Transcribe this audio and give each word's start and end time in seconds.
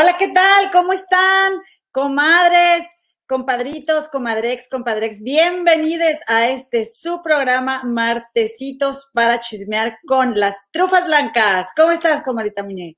Hola, 0.00 0.16
¿qué 0.16 0.28
tal? 0.28 0.70
¿Cómo 0.70 0.92
están? 0.92 1.54
Comadres, 1.90 2.86
compadritos, 3.26 4.06
comadrex, 4.06 4.68
compadrex, 4.68 5.24
bienvenidos 5.24 6.20
a 6.28 6.46
este 6.50 6.84
su 6.84 7.20
programa 7.20 7.82
Martecitos 7.82 9.10
para 9.12 9.40
chismear 9.40 9.98
con 10.06 10.38
las 10.38 10.70
trufas 10.70 11.04
blancas. 11.04 11.70
¿Cómo 11.76 11.90
estás, 11.90 12.22
comadita 12.22 12.62
Muñe? 12.62 12.96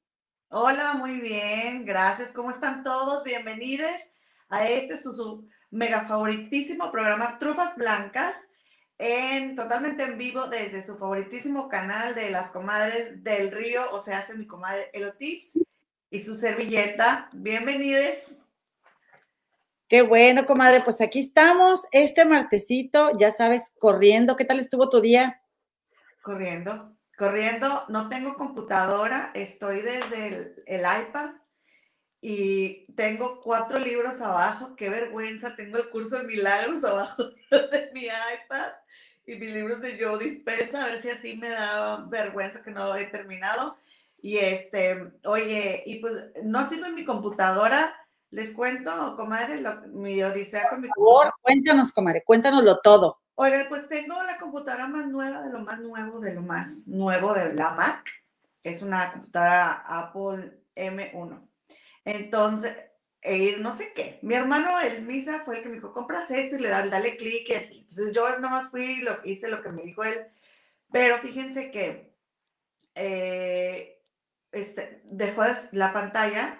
Hola, 0.50 0.92
muy 0.92 1.22
bien, 1.22 1.86
gracias. 1.86 2.32
¿Cómo 2.34 2.50
están 2.50 2.84
todos? 2.84 3.24
Bienvenidos 3.24 3.96
a 4.50 4.68
este 4.68 4.98
su, 4.98 5.48
mega 5.70 6.06
favoritísimo 6.06 6.92
programa 6.92 7.38
Trufas 7.38 7.76
Blancas, 7.76 8.36
en 8.98 9.56
totalmente 9.56 10.02
en 10.02 10.18
vivo 10.18 10.48
desde 10.48 10.84
su 10.84 10.98
favoritísimo 10.98 11.70
canal 11.70 12.14
de 12.14 12.30
las 12.30 12.50
comadres 12.50 13.24
del 13.24 13.52
río, 13.52 13.80
o 13.92 14.02
sea, 14.02 14.18
hace 14.18 14.34
mi 14.34 14.46
comadre 14.46 14.90
Elotips 14.92 15.60
y 16.10 16.20
su 16.20 16.34
servilleta. 16.34 17.30
Bienvenidos. 17.32 18.42
Qué 19.88 20.02
bueno, 20.02 20.44
comadre. 20.44 20.80
Pues 20.80 21.00
aquí 21.00 21.20
estamos, 21.20 21.86
este 21.92 22.24
martesito, 22.24 23.10
ya 23.18 23.30
sabes, 23.30 23.74
corriendo. 23.78 24.36
¿Qué 24.36 24.44
tal 24.44 24.58
estuvo 24.58 24.90
tu 24.90 25.00
día? 25.00 25.40
Corriendo, 26.22 26.96
corriendo. 27.16 27.84
No 27.88 28.08
tengo 28.08 28.34
computadora, 28.34 29.30
estoy 29.34 29.80
desde 29.80 30.26
el, 30.28 30.62
el 30.66 30.80
iPad 30.80 31.30
y 32.20 32.92
tengo 32.94 33.40
cuatro 33.40 33.78
libros 33.78 34.20
abajo. 34.20 34.74
Qué 34.76 34.90
vergüenza, 34.90 35.56
tengo 35.56 35.78
el 35.78 35.90
curso 35.90 36.18
de 36.18 36.24
milagros 36.24 36.84
abajo 36.84 37.30
de 37.50 37.90
mi 37.94 38.04
iPad 38.04 38.72
y 39.26 39.36
mis 39.36 39.52
libros 39.52 39.80
de 39.80 39.96
Joe 40.02 40.22
Dispensa, 40.22 40.82
a 40.82 40.86
ver 40.86 41.00
si 41.00 41.08
así 41.08 41.36
me 41.36 41.50
da 41.50 42.04
vergüenza 42.08 42.62
que 42.64 42.72
no 42.72 42.94
he 42.96 43.04
terminado. 43.06 43.76
Y 44.22 44.38
este, 44.38 45.12
oye, 45.24 45.82
y 45.86 45.98
pues 46.00 46.30
no 46.44 46.68
sirve 46.68 46.88
en 46.88 46.94
mi 46.94 47.04
computadora. 47.04 47.96
Les 48.30 48.52
cuento, 48.52 49.16
comadre, 49.16 49.60
lo, 49.60 49.80
mi 49.88 50.22
odisea 50.22 50.68
con 50.68 50.82
mi 50.82 50.88
Por 50.88 51.04
favor, 51.04 51.34
cuéntanos, 51.42 51.90
comadre, 51.90 52.22
cuéntanoslo 52.24 52.78
todo. 52.80 53.20
Oye, 53.34 53.64
pues 53.68 53.88
tengo 53.88 54.22
la 54.22 54.38
computadora 54.38 54.86
más 54.86 55.08
nueva 55.08 55.42
de 55.42 55.50
lo 55.50 55.60
más 55.60 55.80
nuevo, 55.80 56.20
de 56.20 56.34
lo 56.34 56.42
más 56.42 56.86
nuevo 56.88 57.34
de 57.34 57.54
la 57.54 57.70
Mac. 57.70 58.08
Es 58.62 58.82
una 58.82 59.10
computadora 59.12 59.72
Apple 59.86 60.62
M1. 60.76 61.48
Entonces, 62.04 62.76
eh, 63.22 63.56
no 63.58 63.72
sé 63.72 63.92
qué. 63.94 64.18
Mi 64.22 64.34
hermano, 64.34 64.78
el 64.80 65.02
Misa, 65.06 65.40
fue 65.44 65.56
el 65.56 65.62
que 65.62 65.68
me 65.68 65.76
dijo, 65.76 65.92
compras 65.92 66.30
esto 66.30 66.56
y 66.56 66.60
le 66.60 66.68
da, 66.68 66.86
dale 66.86 67.16
clic 67.16 67.48
y 67.48 67.54
así. 67.54 67.78
Entonces 67.80 68.12
yo 68.12 68.38
nomás 68.38 68.70
fui, 68.70 69.00
lo, 69.00 69.12
hice 69.24 69.48
lo 69.48 69.62
que 69.62 69.72
me 69.72 69.82
dijo 69.82 70.04
él. 70.04 70.26
Pero 70.92 71.18
fíjense 71.18 71.70
que 71.70 72.14
eh, 72.94 73.99
este, 74.52 75.02
dejó 75.04 75.42
la 75.72 75.92
pantalla, 75.92 76.58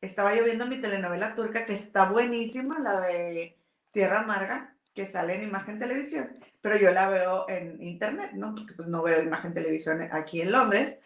estaba 0.00 0.34
yo 0.34 0.44
viendo 0.44 0.66
mi 0.66 0.80
telenovela 0.80 1.34
turca 1.34 1.66
que 1.66 1.74
está 1.74 2.10
buenísima, 2.10 2.78
la 2.78 3.00
de 3.00 3.58
Tierra 3.92 4.20
Amarga, 4.20 4.76
que 4.94 5.06
sale 5.06 5.34
en 5.34 5.44
imagen 5.44 5.78
televisión, 5.78 6.30
pero 6.60 6.76
yo 6.76 6.90
la 6.90 7.08
veo 7.08 7.48
en 7.48 7.82
internet, 7.82 8.32
¿no? 8.34 8.54
Porque 8.54 8.74
pues 8.74 8.88
no 8.88 9.02
veo 9.02 9.22
imagen 9.22 9.54
televisión 9.54 10.00
aquí 10.10 10.40
en 10.40 10.52
Londres. 10.52 11.00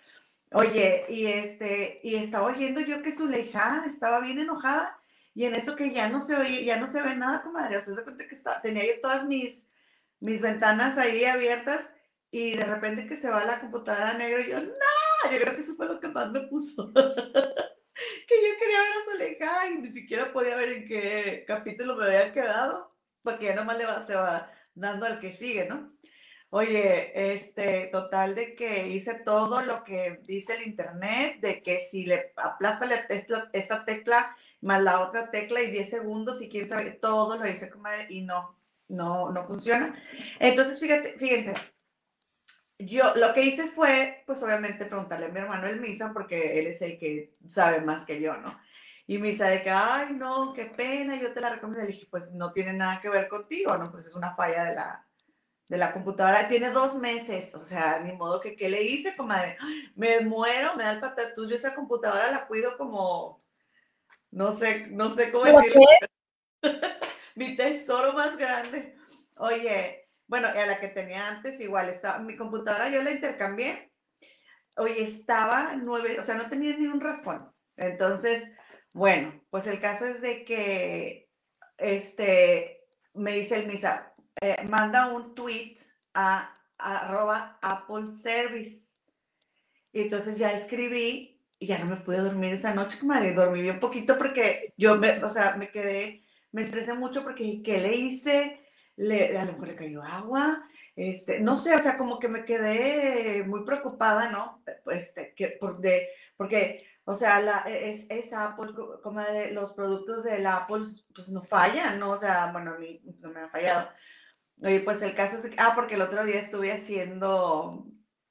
Oye, 0.52 1.04
y 1.08 1.26
este, 1.26 1.98
y 2.02 2.16
estaba 2.16 2.46
oyendo 2.46 2.80
yo 2.80 3.02
que 3.02 3.14
su 3.14 3.28
leja 3.28 3.84
estaba 3.86 4.20
bien 4.20 4.38
enojada, 4.38 4.98
y 5.34 5.44
en 5.46 5.54
eso 5.56 5.74
que 5.74 5.92
ya 5.92 6.08
no 6.08 6.20
se 6.20 6.36
oye, 6.36 6.64
ya 6.64 6.78
no 6.78 6.86
se 6.86 7.02
ve 7.02 7.16
nada, 7.16 7.42
comadre, 7.42 7.76
o 7.76 7.80
sea, 7.80 7.94
se 7.94 8.04
cuenta 8.04 8.26
que 8.28 8.34
estaba, 8.34 8.62
tenía 8.62 8.86
yo 8.86 9.00
todas 9.02 9.26
mis, 9.26 9.68
mis 10.20 10.42
ventanas 10.42 10.96
ahí 10.96 11.24
abiertas, 11.24 11.94
y 12.30 12.56
de 12.56 12.64
repente 12.64 13.06
que 13.06 13.16
se 13.16 13.30
va 13.30 13.44
la 13.44 13.60
computadora 13.60 14.14
negra, 14.14 14.40
y 14.40 14.50
yo, 14.50 14.60
¡no! 14.60 14.70
yo 15.30 15.38
creo 15.40 15.54
que 15.54 15.60
eso 15.60 15.74
fue 15.74 15.86
lo 15.86 16.00
que 16.00 16.03
más 16.14 16.30
me 16.30 16.40
puso. 16.42 16.92
que 16.94 17.02
yo 17.02 18.58
quería 18.58 18.82
ver 18.82 18.92
a 18.92 19.04
Soleja 19.04 19.70
y 19.70 19.78
ni 19.78 19.92
siquiera 19.92 20.32
podía 20.32 20.56
ver 20.56 20.72
en 20.72 20.88
qué 20.88 21.44
capítulo 21.46 21.96
me 21.96 22.06
había 22.06 22.32
quedado, 22.32 22.96
porque 23.22 23.46
ya 23.46 23.54
nomás 23.54 23.78
le 23.78 23.86
va, 23.86 24.06
se 24.06 24.14
va 24.14 24.50
dando 24.74 25.06
al 25.06 25.20
que 25.20 25.34
sigue, 25.34 25.68
¿no? 25.68 25.92
Oye, 26.50 27.32
este, 27.32 27.88
total 27.90 28.36
de 28.36 28.54
que 28.54 28.86
hice 28.88 29.14
todo 29.24 29.62
lo 29.62 29.82
que 29.82 30.20
dice 30.22 30.54
el 30.54 30.68
internet, 30.68 31.40
de 31.40 31.62
que 31.62 31.80
si 31.80 32.06
le 32.06 32.32
aplasta 32.36 32.88
esta, 33.08 33.50
esta 33.52 33.84
tecla 33.84 34.36
más 34.60 34.82
la 34.82 35.00
otra 35.00 35.30
tecla 35.30 35.60
y 35.60 35.70
10 35.70 35.90
segundos 35.90 36.40
y 36.40 36.48
quién 36.48 36.66
sabe, 36.66 36.92
todo 36.92 37.36
lo 37.36 37.46
hice 37.46 37.70
como 37.70 37.88
y 38.08 38.22
no, 38.22 38.56
no, 38.88 39.30
no 39.30 39.44
funciona. 39.44 39.92
Entonces, 40.40 40.80
fíjate, 40.80 41.18
fíjense, 41.18 41.54
yo 42.78 43.14
lo 43.16 43.32
que 43.32 43.42
hice 43.42 43.68
fue, 43.68 44.22
pues 44.26 44.42
obviamente 44.42 44.86
preguntarle 44.86 45.26
a 45.26 45.28
mi 45.28 45.38
hermano 45.38 45.66
el 45.66 45.80
Misa, 45.80 46.12
porque 46.12 46.58
él 46.58 46.66
es 46.66 46.82
el 46.82 46.98
que 46.98 47.32
sabe 47.48 47.80
más 47.80 48.04
que 48.04 48.20
yo, 48.20 48.36
¿no? 48.36 48.58
Y 49.06 49.18
Misa 49.18 49.48
de 49.48 49.62
que, 49.62 49.70
ay, 49.70 50.14
no, 50.14 50.52
qué 50.54 50.66
pena, 50.66 51.20
yo 51.20 51.32
te 51.32 51.40
la 51.40 51.50
recomiendo. 51.50 51.84
Le 51.84 51.92
dije, 51.92 52.06
pues 52.10 52.32
no 52.32 52.52
tiene 52.52 52.72
nada 52.72 53.00
que 53.00 53.10
ver 53.10 53.28
contigo, 53.28 53.76
¿no? 53.76 53.90
Pues 53.90 54.06
es 54.06 54.14
una 54.14 54.34
falla 54.34 54.64
de 54.64 54.74
la, 54.74 55.06
de 55.68 55.76
la 55.76 55.92
computadora. 55.92 56.48
Tiene 56.48 56.70
dos 56.70 56.94
meses, 56.96 57.54
o 57.54 57.64
sea, 57.64 58.00
ni 58.00 58.12
modo 58.12 58.40
que, 58.40 58.56
¿qué 58.56 58.68
le 58.70 58.82
hice, 58.82 59.14
comadre? 59.16 59.58
Me 59.94 60.20
muero, 60.20 60.74
me 60.76 60.84
da 60.84 60.92
el 60.92 61.00
patatús. 61.00 61.48
Yo 61.48 61.56
esa 61.56 61.74
computadora 61.74 62.30
la 62.30 62.46
cuido 62.46 62.76
como, 62.78 63.38
no 64.30 64.52
sé, 64.52 64.88
no 64.88 65.10
sé 65.10 65.30
cómo 65.30 65.44
decirlo. 65.44 65.80
Mi 67.34 67.56
tesoro 67.56 68.14
más 68.14 68.36
grande. 68.36 68.96
Oye, 69.36 70.03
bueno, 70.26 70.48
a 70.48 70.66
la 70.66 70.80
que 70.80 70.88
tenía 70.88 71.28
antes 71.28 71.60
igual, 71.60 71.88
estaba, 71.88 72.18
mi 72.18 72.36
computadora 72.36 72.88
yo 72.88 73.02
la 73.02 73.12
intercambié, 73.12 73.92
hoy 74.76 74.94
estaba 74.98 75.74
nueve, 75.76 76.18
o 76.18 76.22
sea, 76.22 76.36
no 76.36 76.48
tenía 76.48 76.76
ni 76.76 76.86
un 76.86 77.00
raspón. 77.00 77.52
Entonces, 77.76 78.54
bueno, 78.92 79.42
pues 79.50 79.66
el 79.66 79.80
caso 79.80 80.06
es 80.06 80.20
de 80.20 80.44
que, 80.44 81.28
este, 81.78 82.84
me 83.14 83.32
dice 83.32 83.60
el 83.60 83.66
MISA, 83.66 84.14
eh, 84.40 84.64
manda 84.68 85.08
un 85.08 85.34
tweet 85.34 85.76
a, 86.14 86.54
arroba 86.78 87.58
Apple 87.62 88.06
Service. 88.14 88.94
Y 89.92 90.02
entonces 90.02 90.38
ya 90.38 90.52
escribí 90.52 91.40
y 91.58 91.66
ya 91.66 91.78
no 91.78 91.86
me 91.86 91.96
pude 91.96 92.18
dormir 92.18 92.52
esa 92.52 92.74
noche, 92.74 92.98
comadre, 92.98 93.32
dormí 93.32 93.62
bien 93.62 93.80
poquito 93.80 94.18
porque 94.18 94.74
yo, 94.76 94.96
me, 94.96 95.22
o 95.24 95.30
sea, 95.30 95.56
me 95.56 95.70
quedé, 95.70 96.24
me 96.52 96.62
estresé 96.62 96.94
mucho 96.94 97.22
porque, 97.22 97.62
¿qué 97.62 97.80
le 97.80 97.94
hice? 97.96 98.63
Le, 98.96 99.36
a 99.36 99.44
lo 99.44 99.52
mejor 99.52 99.68
le 99.68 99.76
cayó 99.76 100.02
agua, 100.02 100.66
este, 100.96 101.40
no 101.40 101.56
sé, 101.56 101.74
o 101.74 101.80
sea, 101.80 101.98
como 101.98 102.18
que 102.18 102.28
me 102.28 102.44
quedé 102.44 103.44
muy 103.44 103.64
preocupada, 103.64 104.30
¿no? 104.30 104.62
Este, 104.92 105.34
que, 105.34 105.48
por 105.48 105.80
de, 105.80 106.08
porque, 106.36 106.86
o 107.04 107.14
sea, 107.14 107.40
la, 107.40 107.60
es, 107.62 108.08
es 108.10 108.32
Apple, 108.32 108.72
como 109.02 109.20
de 109.20 109.52
los 109.52 109.72
productos 109.72 110.24
del 110.24 110.46
Apple, 110.46 110.84
pues 111.14 111.28
no 111.30 111.42
fallan, 111.42 111.98
¿no? 111.98 112.10
O 112.10 112.18
sea, 112.18 112.52
bueno, 112.52 112.74
a 112.74 112.78
mí 112.78 113.02
no 113.20 113.30
me 113.30 113.40
ha 113.40 113.48
fallado. 113.48 113.88
Oye, 114.62 114.80
pues 114.80 115.02
el 115.02 115.14
caso 115.14 115.36
es 115.36 115.50
ah, 115.58 115.72
porque 115.74 115.96
el 115.96 116.02
otro 116.02 116.24
día 116.24 116.40
estuve 116.40 116.72
haciendo, 116.72 117.86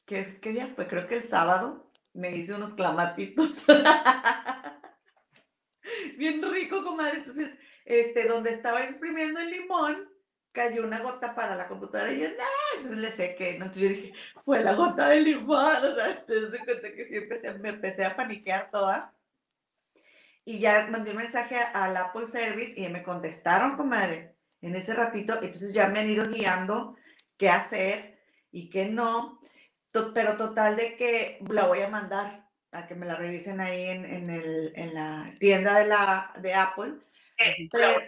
¿qué, 0.06 0.40
qué 0.42 0.52
día 0.52 0.68
fue? 0.68 0.88
Creo 0.88 1.08
que 1.08 1.18
el 1.18 1.24
sábado, 1.24 1.92
me 2.14 2.36
hice 2.36 2.54
unos 2.54 2.76
clamatitos. 2.76 3.66
Bien 6.18 6.42
rico, 6.42 6.84
comadre. 6.84 7.18
Entonces, 7.18 7.58
este, 7.86 8.28
donde 8.28 8.52
estaba 8.52 8.84
exprimiendo 8.84 9.40
el 9.40 9.52
limón, 9.52 10.13
cayó 10.54 10.86
una 10.86 11.00
gota 11.00 11.36
para 11.36 11.56
la 11.56 11.68
computadora 11.68 12.14
y 12.14 12.22
yo, 12.22 12.30
no, 12.30 12.78
entonces 12.78 13.02
le 13.02 13.12
sé 13.12 13.36
que, 13.36 13.56
entonces 13.56 13.84
yo 13.84 13.90
dije, 13.90 14.14
fue 14.46 14.64
la 14.64 14.74
gota 14.76 15.10
de 15.10 15.22
limón, 15.22 15.84
o 15.84 15.96
sea, 15.96 16.12
entonces 16.12 16.52
se 16.52 16.60
cuenta 16.60 16.94
que 16.94 17.06
sí 17.06 17.16
empecé, 17.18 17.54
me 17.56 17.70
empecé 17.70 18.06
a 18.06 18.16
paniquear 18.16 18.70
todas. 18.72 19.12
Y 20.46 20.60
ya 20.60 20.88
mandé 20.90 21.12
un 21.12 21.18
mensaje 21.18 21.58
al 21.74 21.96
Apple 21.96 22.28
Service 22.28 22.80
y 22.80 22.88
me 22.90 23.02
contestaron, 23.02 23.78
comadre, 23.78 24.36
en 24.62 24.76
ese 24.76 24.94
ratito. 24.94 25.36
Entonces 25.36 25.74
ya 25.74 25.88
me 25.88 26.00
han 26.00 26.10
ido 26.10 26.28
guiando 26.28 26.98
qué 27.38 27.50
hacer 27.50 28.20
y 28.52 28.70
qué 28.70 28.86
no. 28.90 29.40
Pero 30.14 30.36
total 30.38 30.76
de 30.76 30.98
que 30.98 31.40
la 31.50 31.66
voy 31.66 31.82
a 31.82 31.88
mandar 31.88 32.50
a 32.72 32.88
que 32.88 32.96
me 32.96 33.06
la 33.06 33.16
revisen 33.16 33.62
ahí 33.62 33.86
en, 33.86 34.04
en, 34.04 34.30
el, 34.30 34.74
en 34.76 34.94
la 34.94 35.34
tienda 35.40 35.80
de, 35.80 35.88
la, 35.88 36.34
de 36.42 36.54
Apple. 36.54 36.96
Pero, 37.72 38.02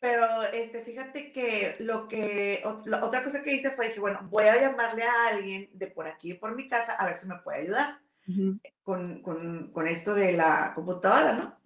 pero 0.00 0.42
este, 0.52 0.82
fíjate 0.82 1.32
que 1.32 1.76
lo 1.80 2.08
que, 2.08 2.62
otra 2.64 3.24
cosa 3.24 3.42
que 3.42 3.54
hice 3.54 3.70
fue, 3.70 3.88
dije, 3.88 4.00
bueno, 4.00 4.20
voy 4.30 4.44
a 4.44 4.60
llamarle 4.60 5.04
a 5.04 5.28
alguien 5.28 5.70
de 5.72 5.86
por 5.88 6.06
aquí, 6.06 6.34
por 6.34 6.54
mi 6.54 6.68
casa, 6.68 6.94
a 6.94 7.06
ver 7.06 7.16
si 7.16 7.28
me 7.28 7.38
puede 7.38 7.62
ayudar 7.62 8.00
con, 8.82 9.22
con, 9.22 9.72
con, 9.72 9.88
esto 9.88 10.14
de 10.14 10.32
la 10.32 10.72
computadora, 10.74 11.32
¿no? 11.32 11.58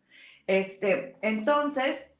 Este, 0.47 1.17
entonces, 1.21 2.15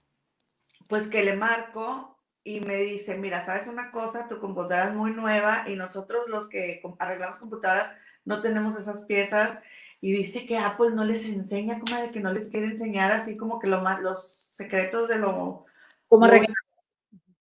pues 0.89 1.09
que 1.09 1.25
le 1.25 1.35
marco 1.35 2.19
y 2.43 2.61
me 2.61 2.77
dice, 2.77 3.17
mira, 3.17 3.43
¿sabes 3.43 3.69
una 3.69 3.91
cosa? 3.91 4.29
Tu 4.29 4.39
computadora 4.39 4.89
es 4.89 4.95
muy 4.95 5.13
nueva 5.13 5.65
y 5.67 5.77
nosotros 5.77 6.29
los 6.29 6.49
que 6.49 6.83
arreglamos 6.99 7.39
computadoras 7.39 7.95
no 8.25 8.43
tenemos 8.43 8.79
esas 8.79 9.05
piezas 9.07 9.63
y 10.01 10.13
dice 10.13 10.47
que 10.47 10.59
Apple 10.59 10.91
no 10.91 11.05
les 11.05 11.27
enseña, 11.27 11.81
como 11.81 11.99
de 11.99 12.11
que 12.11 12.21
no 12.21 12.33
les 12.33 12.51
quiere 12.51 12.67
enseñar 12.67 13.13
así 13.13 13.39
como 13.39 13.59
que 13.59 13.69
lo 13.69 13.81
más, 13.81 14.03
los 14.03 14.44
secretos 14.55 15.09
de 15.09 15.19
lo... 15.19 15.67
¿Cómo 16.09 16.25
arreglarlas? 16.25 16.57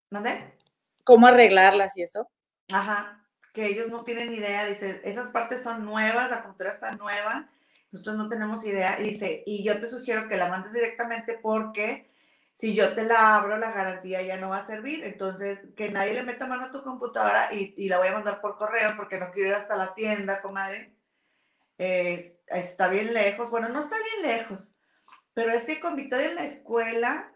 ¿Dónde? 0.10 0.58
¿Cómo 1.04 1.28
arreglarlas 1.28 1.98
y 1.98 2.04
eso? 2.04 2.30
Ajá, 2.72 3.26
que 3.54 3.66
ellos 3.66 3.90
no 3.90 4.04
tienen 4.04 4.34
idea, 4.34 4.66
dice, 4.66 5.02
esas 5.04 5.30
partes 5.30 5.64
son 5.64 5.86
nuevas, 5.86 6.30
la 6.30 6.44
computadora 6.44 6.76
está 6.76 6.92
nueva 6.96 7.50
nosotros 7.92 8.18
no 8.18 8.30
tenemos 8.30 8.66
idea. 8.66 9.00
Y 9.00 9.04
dice, 9.04 9.44
y 9.46 9.64
yo 9.64 9.80
te 9.80 9.90
sugiero 9.90 10.28
que 10.28 10.38
la 10.38 10.50
mandes 10.50 10.74
directamente 10.74 11.40
porque 11.42 12.12
si 12.54 12.76
yo 12.76 12.94
te 12.94 13.04
la 13.04 13.36
abro, 13.36 13.58
la 13.58 13.72
garantía 13.72 14.22
ya 14.22 14.38
no 14.38 14.50
va 14.50 14.58
a 14.58 14.66
servir. 14.66 15.04
Entonces, 15.04 15.68
que 15.76 15.90
nadie 15.90 16.14
le 16.14 16.24
meta 16.24 16.48
mano 16.48 16.66
a 16.66 16.72
tu 16.72 16.84
computadora 16.84 17.54
y, 17.54 17.74
y 17.78 17.90
la 17.90 17.98
voy 18.00 18.10
a 18.10 18.14
mandar 18.14 18.42
por 18.42 18.58
correo 18.58 18.94
porque 18.98 19.20
no 19.20 19.32
quiero 19.32 19.50
ir 19.50 19.56
hasta 19.56 19.76
la 19.76 19.94
tienda, 19.96 20.42
comadre. 20.42 20.94
está 21.78 22.90
bien 22.90 23.14
lejos. 23.14 23.50
Bueno, 23.50 23.70
no 23.70 23.80
está 23.80 23.96
bien 23.96 24.38
lejos, 24.38 24.76
pero 25.34 25.52
es 25.52 25.66
que 25.66 25.80
con 25.80 25.96
Victoria 25.96 26.30
en 26.30 26.36
la 26.36 26.44
escuela 26.44 27.34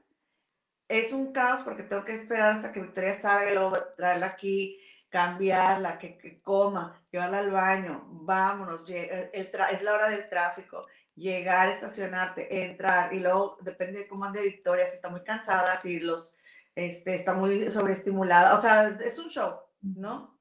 es 0.87 1.13
un 1.13 1.31
caos 1.31 1.61
porque 1.63 1.83
tengo 1.83 2.03
que 2.03 2.13
esperar 2.13 2.53
hasta 2.53 2.71
que 2.71 2.81
Victoria 2.81 3.13
salga 3.13 3.51
y 3.51 3.55
luego 3.55 3.77
traerla 3.95 4.27
aquí 4.27 4.79
cambiarla, 5.13 5.99
que, 5.99 6.17
que 6.17 6.41
coma, 6.41 6.99
llevarla 7.11 7.37
al 7.37 7.51
baño, 7.51 8.03
vámonos, 8.09 8.89
eh, 8.89 9.29
el 9.31 9.51
es 9.71 9.83
la 9.83 9.93
hora 9.93 10.09
del 10.09 10.27
tráfico, 10.27 10.87
llegar, 11.13 11.69
estacionarte, 11.69 12.65
entrar 12.65 13.13
y 13.13 13.19
luego 13.19 13.55
depende 13.61 13.99
de 13.99 14.07
cómo 14.07 14.25
ande 14.25 14.41
Victoria, 14.41 14.87
si 14.87 14.95
está 14.95 15.09
muy 15.09 15.23
cansada, 15.23 15.77
si 15.77 15.99
los, 15.99 16.35
este, 16.73 17.13
está 17.13 17.35
muy 17.35 17.69
sobreestimulada, 17.69 18.55
o 18.55 18.57
sea, 18.59 18.87
es 18.87 19.19
un 19.19 19.29
show, 19.29 19.59
¿no? 19.81 20.39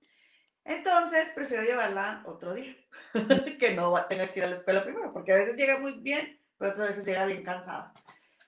Entonces 0.64 1.32
prefiero 1.34 1.64
llevarla 1.64 2.22
otro 2.24 2.54
día, 2.54 2.74
que 3.60 3.74
no 3.74 4.02
tenga 4.06 4.28
que 4.28 4.40
ir 4.40 4.46
a 4.46 4.48
la 4.48 4.56
escuela 4.56 4.82
primero, 4.82 5.12
porque 5.12 5.34
a 5.34 5.36
veces 5.36 5.54
llega 5.56 5.80
muy 5.80 6.00
bien, 6.00 6.40
pero 6.62 6.74
otras 6.74 6.90
veces 6.90 7.04
llega 7.04 7.26
bien 7.26 7.42
cansada. 7.42 7.92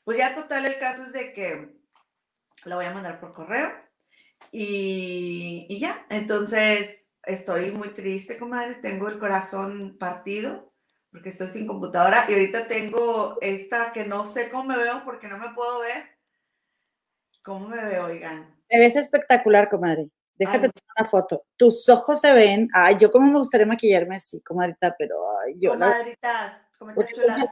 Pues 0.05 0.19
ya 0.19 0.37
total 0.37 0.65
el 0.65 0.79
caso 0.79 1.03
es 1.03 1.13
de 1.13 1.33
que 1.33 1.75
la 2.65 2.77
voy 2.77 2.85
a 2.85 2.95
mandar 2.95 3.19
por 3.19 3.33
correo 3.33 3.73
y, 4.53 5.81
ya, 5.81 6.07
entonces 6.11 7.11
estoy 7.25 7.73
muy 7.73 7.89
triste, 7.89 8.39
comadre, 8.39 8.77
tengo 8.77 9.09
el 9.09 9.19
corazón 9.19 9.97
partido 9.99 10.73
porque 11.11 11.31
estoy 11.31 11.49
sin 11.49 11.67
computadora 11.67 12.25
y 12.29 12.35
ahorita 12.35 12.69
tengo 12.69 13.37
esta 13.41 13.91
que 13.93 14.05
no 14.05 14.29
sé 14.29 14.49
cómo 14.49 14.63
me 14.63 14.77
veo 14.77 15.03
porque 15.05 15.27
no 15.27 15.37
me 15.37 15.53
puedo 15.53 15.81
ver. 15.81 16.17
¿Cómo 17.43 17.67
me 17.67 17.85
veo, 17.85 18.07
oigan? 18.07 18.57
Te 18.69 18.79
ves 18.79 18.95
espectacular, 18.95 19.69
comadre. 19.69 20.09
Déjate 20.37 20.69
tomar 20.69 20.95
una 21.01 21.09
foto. 21.09 21.47
Tus 21.57 21.89
ojos 21.89 22.21
se 22.21 22.33
ven. 22.33 22.69
Ay, 22.73 22.97
yo 22.97 23.11
como 23.11 23.27
me 23.27 23.39
gustaría 23.39 23.67
maquillarme 23.67 24.17
así, 24.17 24.41
comadrita, 24.41 24.95
pero 24.97 25.17
ay, 25.41 25.57
yo. 25.59 25.73
Comadritas, 25.73 26.69
chulas. 26.79 27.51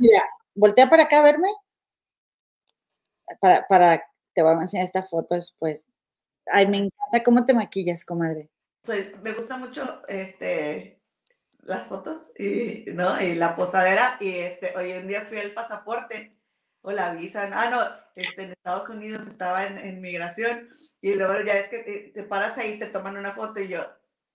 Voltea 0.54 0.88
para 0.88 1.04
acá 1.04 1.20
a 1.20 1.22
verme. 1.22 1.48
Para, 3.40 3.66
para, 3.66 4.04
te 4.34 4.42
voy 4.42 4.54
a 4.54 4.60
enseñar 4.60 4.84
esta 4.84 5.02
foto 5.02 5.34
después. 5.34 5.86
Ay, 6.46 6.66
me 6.66 6.78
encanta 6.78 7.22
cómo 7.24 7.44
te 7.44 7.54
maquillas, 7.54 8.04
comadre. 8.04 8.50
Soy, 8.84 9.14
me 9.22 9.32
gusta 9.32 9.56
mucho 9.56 10.02
este, 10.08 11.00
las 11.62 11.86
fotos 11.86 12.32
y, 12.36 12.84
¿no? 12.92 13.20
y 13.20 13.34
la 13.34 13.56
posadera. 13.56 14.16
Y 14.20 14.38
este, 14.38 14.76
hoy 14.76 14.92
en 14.92 15.06
día 15.06 15.22
fui 15.22 15.38
al 15.38 15.52
pasaporte 15.52 16.36
o 16.82 16.92
la 16.92 17.14
visa. 17.14 17.48
Ah, 17.52 17.70
no, 17.70 17.80
este, 18.16 18.42
en 18.44 18.52
Estados 18.52 18.88
Unidos 18.88 19.26
estaba 19.26 19.66
en, 19.66 20.00
migración 20.00 20.68
y 21.00 21.14
luego 21.14 21.44
ya 21.44 21.54
es 21.54 21.68
que 21.68 22.10
te, 22.12 22.22
paras 22.24 22.58
ahí, 22.58 22.78
te 22.78 22.86
toman 22.86 23.16
una 23.16 23.32
foto 23.32 23.60
y 23.60 23.68
yo. 23.68 23.84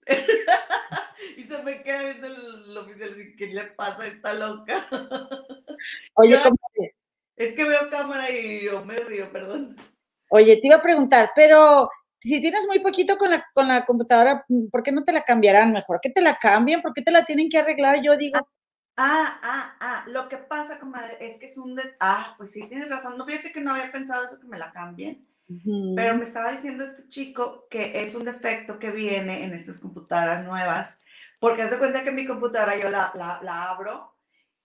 y 1.38 1.44
se 1.44 1.62
me 1.64 1.84
queda 1.84 2.04
viendo 2.04 2.28
el, 2.28 2.78
oficial 2.78 3.20
y 3.20 3.36
¿qué 3.36 3.48
le 3.48 3.66
pasa? 3.66 4.08
Está 4.08 4.34
loca. 4.34 4.88
Oye. 6.16 6.40
Es 7.36 7.54
que 7.54 7.64
veo 7.64 7.90
cámara 7.90 8.30
y 8.32 8.64
yo 8.64 8.84
me 8.84 8.96
río, 8.96 9.32
perdón. 9.32 9.76
Oye, 10.30 10.58
te 10.58 10.68
iba 10.68 10.78
a 10.78 10.82
preguntar, 10.82 11.30
pero 11.36 11.90
si 12.20 12.42
tienes 12.42 12.66
muy 12.68 12.80
poquito 12.80 13.18
con 13.18 13.30
la, 13.30 13.46
con 13.54 13.68
la 13.68 13.86
computadora, 13.86 14.46
¿por 14.72 14.84
qué 14.84 14.92
no 14.92 15.04
te 15.04 15.14
la 15.14 15.24
cambiarán 15.24 15.72
mejor? 15.72 16.00
¿Qué 16.02 16.10
te 16.10 16.22
la 16.22 16.38
cambian? 16.38 16.82
¿Por 16.82 16.94
qué 16.94 17.02
te 17.02 17.12
la 17.12 17.26
tienen 17.26 17.50
que 17.50 17.60
arreglar? 17.60 18.02
Yo 18.02 18.18
digo. 18.18 18.40
Ah, 18.98 19.40
ah, 19.44 19.78
ah, 19.80 20.06
lo 20.08 20.28
que 20.28 20.38
pasa, 20.38 20.80
comadre, 20.80 21.18
es 21.22 21.38
que 21.38 21.46
es 21.46 21.58
un... 21.58 21.76
De... 21.76 21.84
Ah, 22.00 22.34
pues 22.38 22.52
sí, 22.52 22.68
tienes 22.68 22.90
razón. 22.90 23.18
No, 23.18 23.26
fíjate 23.26 23.52
que 23.52 23.62
no 23.62 23.72
había 23.72 23.92
pensado 23.92 24.26
eso, 24.26 24.40
que 24.40 24.48
me 24.48 24.58
la 24.58 24.72
cambien. 24.72 25.28
Pero 25.96 26.16
me 26.16 26.26
estaba 26.26 26.52
diciendo 26.52 26.84
este 26.84 27.08
chico 27.08 27.68
que 27.70 28.04
es 28.04 28.16
un 28.16 28.26
defecto 28.26 28.80
que 28.80 28.92
viene 28.92 29.46
en 29.46 29.54
estas 29.54 29.80
computadoras 29.80 30.44
nuevas, 30.44 31.00
porque 31.40 31.62
haz 31.62 31.72
de 31.72 31.78
cuenta 31.78 32.04
que 32.04 32.12
mi 32.12 32.26
computadora 32.26 32.78
yo 32.78 32.90
la, 32.90 33.12
la, 33.14 33.40
la 33.42 33.70
abro 33.70 34.17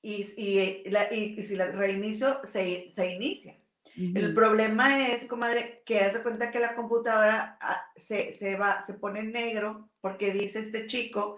y, 0.03 0.27
y, 0.37 0.85
y, 1.13 1.43
si 1.43 1.57
la 1.57 1.67
reinicio, 1.71 2.29
se, 2.45 2.93
se 2.95 3.07
inicia. 3.13 3.57
El 3.97 4.33
problema 4.33 5.07
es, 5.09 5.27
comadre, 5.27 5.83
que 5.85 6.01
hace 6.01 6.23
cuenta 6.23 6.51
que 6.51 6.59
la 6.59 6.75
computadora 6.75 7.59
ah, 7.61 7.91
se, 7.95 8.33
se, 8.33 8.57
va, 8.57 8.81
se 8.81 8.95
pone 8.95 9.23
negro 9.23 9.91
porque 10.01 10.33
dice 10.33 10.61
este 10.61 10.87
chico, 10.87 11.37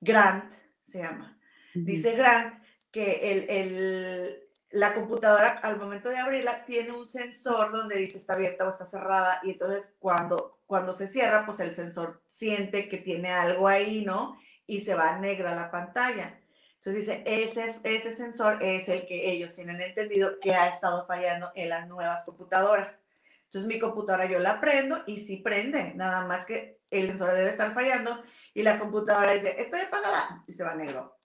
Grant 0.00 0.52
se 0.84 1.00
llama, 1.00 1.38
dice 1.74 2.16
Grant 2.16 2.62
que 2.90 3.32
el, 3.32 3.50
el, 3.50 4.48
la 4.70 4.94
computadora 4.94 5.58
al 5.58 5.78
momento 5.78 6.08
de 6.08 6.18
abrirla 6.18 6.64
tiene 6.64 6.92
un 6.92 7.06
sensor 7.06 7.70
donde 7.70 7.98
dice 7.98 8.18
está 8.18 8.34
abierta 8.34 8.66
o 8.66 8.70
está 8.70 8.86
cerrada 8.86 9.40
y 9.42 9.50
entonces 9.50 9.94
cuando, 9.98 10.60
cuando 10.66 10.94
se 10.94 11.08
cierra, 11.08 11.44
pues 11.44 11.60
el 11.60 11.74
sensor 11.74 12.22
siente 12.26 12.88
que 12.88 12.98
tiene 12.98 13.30
algo 13.30 13.68
ahí, 13.68 14.02
¿no? 14.04 14.38
Y 14.66 14.80
se 14.80 14.94
va 14.94 15.18
negra 15.18 15.54
la 15.54 15.70
pantalla. 15.70 16.41
Entonces 16.84 17.06
dice, 17.06 17.22
ese, 17.26 17.76
ese 17.84 18.12
sensor 18.12 18.58
es 18.60 18.88
el 18.88 19.06
que 19.06 19.30
ellos 19.30 19.54
tienen 19.54 19.80
entendido 19.80 20.40
que 20.40 20.52
ha 20.52 20.68
estado 20.68 21.06
fallando 21.06 21.52
en 21.54 21.68
las 21.68 21.86
nuevas 21.86 22.24
computadoras. 22.24 23.04
Entonces 23.44 23.68
mi 23.68 23.78
computadora 23.78 24.26
yo 24.26 24.40
la 24.40 24.60
prendo 24.60 24.96
y 25.06 25.20
sí 25.20 25.36
prende, 25.36 25.94
nada 25.94 26.26
más 26.26 26.44
que 26.44 26.80
el 26.90 27.06
sensor 27.06 27.34
debe 27.34 27.50
estar 27.50 27.72
fallando 27.72 28.10
y 28.52 28.64
la 28.64 28.80
computadora 28.80 29.32
dice, 29.32 29.54
estoy 29.60 29.78
apagada 29.82 30.42
y 30.44 30.52
se 30.52 30.64
va 30.64 30.74
negro. 30.74 31.16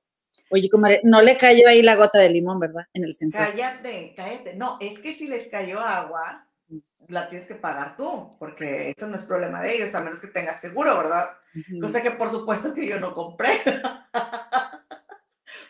Oye, 0.51 0.69
comadre, 0.69 1.01
no 1.03 1.23
le 1.23 1.35
cayó 1.37 1.67
ahí 1.67 1.81
la 1.81 1.95
gota 1.95 2.19
de 2.19 2.29
limón, 2.29 2.59
¿verdad? 2.59 2.85
En 2.93 3.03
el 3.03 3.15
sensor. 3.15 3.47
Cállate, 3.47 4.13
cállate. 4.15 4.53
No, 4.53 4.77
es 4.79 4.99
que 4.99 5.11
si 5.11 5.27
les 5.27 5.47
cayó 5.47 5.79
agua, 5.79 6.47
la 7.07 7.29
tienes 7.29 7.47
que 7.47 7.55
pagar 7.55 7.97
tú, 7.97 8.35
porque 8.37 8.93
eso 8.95 9.07
no 9.07 9.15
es 9.15 9.23
problema 9.23 9.63
de 9.63 9.75
ellos, 9.75 9.95
a 9.95 10.01
menos 10.01 10.19
que 10.19 10.27
tengas 10.27 10.61
seguro, 10.61 10.95
¿verdad? 10.99 11.25
Cosa 11.81 12.03
que 12.03 12.11
por 12.11 12.29
supuesto 12.29 12.75
que 12.75 12.85
yo 12.85 12.99
no 12.99 13.15
compré. 13.15 13.59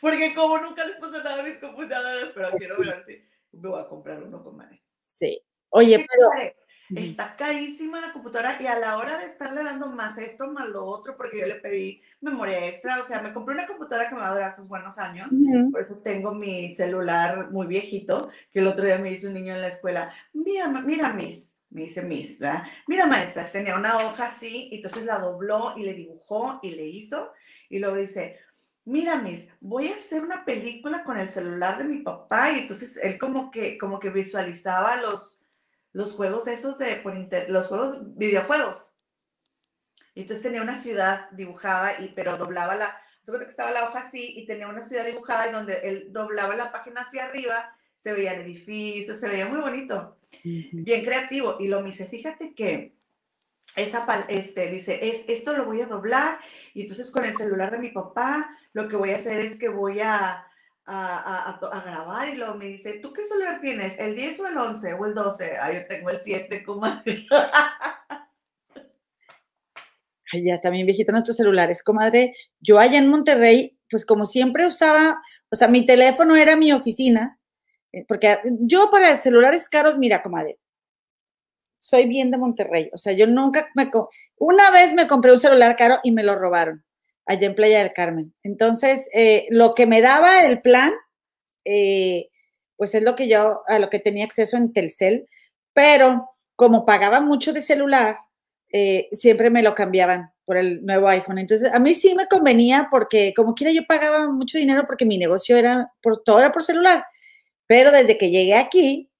Porque 0.01 0.33
como 0.33 0.57
nunca 0.59 0.85
les 0.85 0.97
pasa 0.97 1.23
nada 1.23 1.41
a 1.41 1.43
mis 1.43 1.57
computadoras, 1.57 2.31
pero 2.33 2.51
quiero 2.57 2.77
ver 2.79 3.03
si 3.05 3.23
me 3.51 3.69
voy 3.69 3.81
a 3.81 3.87
comprar 3.87 4.23
uno 4.23 4.43
con 4.43 4.57
Mane. 4.57 4.83
Sí. 5.01 5.41
Oye, 5.69 6.05
pero... 6.09 6.53
está 6.95 7.35
carísima 7.35 7.99
la 7.99 8.13
computadora 8.13 8.55
y 8.61 8.65
a 8.65 8.79
la 8.79 8.97
hora 8.97 9.17
de 9.17 9.25
estarle 9.25 9.61
dando 9.61 9.87
más 9.87 10.17
esto, 10.17 10.49
más 10.53 10.69
lo 10.69 10.85
otro, 10.85 11.17
porque 11.17 11.41
yo 11.41 11.45
le 11.45 11.55
pedí 11.55 12.01
memoria 12.21 12.65
extra, 12.65 13.01
o 13.01 13.03
sea, 13.03 13.21
me 13.21 13.33
compré 13.33 13.55
una 13.55 13.67
computadora 13.67 14.07
que 14.07 14.15
me 14.15 14.21
va 14.21 14.29
a 14.29 14.33
durar 14.33 14.55
sus 14.55 14.69
buenos 14.69 14.97
años, 14.97 15.27
por 15.69 15.81
eso 15.81 16.01
tengo 16.01 16.33
mi 16.33 16.73
celular 16.73 17.51
muy 17.51 17.67
viejito, 17.67 18.29
que 18.53 18.59
el 18.59 18.67
otro 18.67 18.85
día 18.85 18.99
me 18.99 19.09
dice 19.09 19.27
un 19.27 19.33
niño 19.33 19.53
en 19.53 19.61
la 19.61 19.67
escuela, 19.67 20.13
mira, 20.31 20.69
mira, 20.69 21.11
Miss, 21.11 21.59
me 21.69 21.81
dice 21.81 22.03
Miss, 22.03 22.39
¿verdad? 22.39 22.63
Mira, 22.87 23.05
maestra, 23.05 23.51
tenía 23.51 23.75
una 23.75 23.97
hoja 23.97 24.27
así, 24.27 24.69
y 24.71 24.77
entonces 24.77 25.03
la 25.03 25.19
dobló 25.19 25.73
y 25.75 25.83
le 25.83 25.93
dibujó 25.93 26.61
y 26.63 26.71
le 26.71 26.85
hizo, 26.85 27.33
y 27.67 27.79
luego 27.79 27.97
dice, 27.97 28.39
mira, 28.87 29.21
Miss, 29.21 29.49
voy 29.59 29.89
a 29.89 29.95
hacer 29.95 30.23
una 30.23 30.45
película 30.45 31.03
con 31.03 31.19
el 31.19 31.29
celular 31.29 31.77
de 31.77 31.83
mi 31.83 31.99
papá. 31.99 32.51
Y 32.51 32.59
entonces 32.59 32.97
él 32.97 33.19
como 33.19 33.51
que, 33.51 33.77
como 33.77 33.99
que 33.99 34.09
visualizaba 34.09 35.01
los, 35.01 35.41
los 35.91 36.13
juegos 36.13 36.47
esos 36.47 36.77
de, 36.77 36.95
por 36.97 37.15
los 37.49 37.67
juegos, 37.67 38.17
videojuegos. 38.17 38.93
Y 40.15 40.21
entonces 40.21 40.43
tenía 40.43 40.61
una 40.61 40.77
ciudad 40.77 41.29
dibujada, 41.31 42.01
y, 42.01 42.13
pero 42.15 42.37
doblaba 42.37 42.75
la, 42.75 43.01
que 43.23 43.43
estaba 43.43 43.71
la 43.71 43.83
hoja 43.83 43.99
así 43.99 44.39
y 44.39 44.45
tenía 44.45 44.67
una 44.67 44.83
ciudad 44.83 45.05
dibujada 45.05 45.49
y 45.49 45.51
donde 45.51 45.75
él 45.83 46.07
doblaba 46.11 46.55
la 46.55 46.71
página 46.71 47.01
hacia 47.01 47.25
arriba, 47.25 47.77
se 47.97 48.13
veían 48.13 48.41
edificios, 48.41 49.19
se 49.19 49.27
veía 49.27 49.47
muy 49.47 49.59
bonito, 49.59 50.17
bien 50.43 51.03
creativo. 51.03 51.57
Y 51.59 51.67
lo 51.67 51.81
me 51.81 51.87
dice, 51.87 52.05
fíjate 52.05 52.55
que 52.55 52.95
esa, 53.75 54.07
este, 54.29 54.69
dice, 54.69 55.09
es, 55.09 55.25
esto 55.27 55.53
lo 55.53 55.65
voy 55.65 55.81
a 55.81 55.87
doblar 55.87 56.39
y 56.73 56.83
entonces 56.83 57.11
con 57.11 57.25
el 57.25 57.35
celular 57.35 57.71
de 57.71 57.79
mi 57.79 57.89
papá 57.89 58.56
lo 58.73 58.87
que 58.87 58.95
voy 58.95 59.11
a 59.11 59.17
hacer 59.17 59.39
es 59.39 59.57
que 59.57 59.69
voy 59.69 59.99
a, 59.99 60.45
a, 60.87 61.59
a, 61.59 61.81
grabar 61.81 62.29
y 62.29 62.35
luego 62.35 62.55
me 62.55 62.65
dice, 62.65 62.99
¿tú 62.99 63.11
qué 63.13 63.21
celular 63.23 63.59
tienes? 63.59 63.99
¿El 63.99 64.15
10 64.15 64.39
o 64.39 64.47
el 64.47 64.57
11 64.57 64.93
o 64.93 65.05
el 65.05 65.13
12? 65.13 65.57
Ah, 65.57 65.73
yo 65.73 65.85
tengo 65.87 66.09
el 66.09 66.19
7, 66.21 66.63
comadre. 66.63 67.25
Ay, 70.31 70.43
ya 70.43 70.53
está 70.53 70.69
bien 70.69 70.85
viejito 70.85 71.11
nuestros 71.11 71.37
celulares, 71.37 71.83
comadre. 71.83 72.33
Yo 72.59 72.79
allá 72.79 72.97
en 72.97 73.09
Monterrey, 73.09 73.77
pues 73.89 74.05
como 74.05 74.25
siempre 74.25 74.67
usaba, 74.67 75.21
o 75.49 75.55
sea, 75.55 75.67
mi 75.67 75.85
teléfono 75.85 76.35
era 76.35 76.57
mi 76.57 76.73
oficina, 76.73 77.39
eh, 77.93 78.05
porque 78.07 78.39
yo 78.59 78.89
para 78.89 79.17
celulares 79.17 79.69
caros, 79.69 79.97
mira, 79.97 80.21
comadre, 80.21 80.59
soy 81.79 82.07
bien 82.07 82.31
de 82.31 82.37
Monterrey. 82.37 82.89
O 82.93 82.97
sea, 82.97 83.13
yo 83.13 83.27
nunca 83.27 83.69
me... 83.75 83.89
Una 84.37 84.71
vez 84.71 84.93
me 84.93 85.07
compré 85.07 85.31
un 85.31 85.37
celular 85.37 85.75
caro 85.77 85.99
y 86.03 86.11
me 86.11 86.23
lo 86.23 86.35
robaron 86.35 86.83
allá 87.27 87.47
en 87.47 87.55
Playa 87.55 87.79
del 87.79 87.93
Carmen. 87.93 88.33
Entonces, 88.43 89.09
eh, 89.13 89.47
lo 89.49 89.73
que 89.73 89.85
me 89.85 90.01
daba 90.01 90.45
el 90.45 90.61
plan, 90.61 90.93
eh, 91.65 92.29
pues 92.75 92.95
es 92.95 93.03
lo 93.03 93.15
que 93.15 93.27
yo, 93.27 93.61
a 93.67 93.79
lo 93.79 93.89
que 93.89 93.99
tenía 93.99 94.25
acceso 94.25 94.57
en 94.57 94.73
Telcel, 94.73 95.27
pero 95.73 96.29
como 96.55 96.85
pagaba 96.85 97.21
mucho 97.21 97.53
de 97.53 97.61
celular, 97.61 98.17
eh, 98.71 99.07
siempre 99.11 99.49
me 99.49 99.61
lo 99.61 99.75
cambiaban 99.75 100.31
por 100.45 100.57
el 100.57 100.85
nuevo 100.85 101.07
iPhone. 101.09 101.39
Entonces, 101.39 101.71
a 101.73 101.79
mí 101.79 101.93
sí 101.93 102.15
me 102.15 102.27
convenía 102.27 102.87
porque 102.89 103.33
como 103.35 103.53
quiera 103.53 103.71
yo 103.73 103.81
pagaba 103.85 104.29
mucho 104.29 104.57
dinero 104.57 104.83
porque 104.87 105.05
mi 105.05 105.17
negocio 105.17 105.57
era 105.57 105.91
por 106.01 106.23
todo 106.23 106.39
era 106.39 106.51
por 106.51 106.63
celular. 106.63 107.03
Pero 107.67 107.91
desde 107.91 108.17
que 108.17 108.31
llegué 108.31 108.55
aquí, 108.55 109.11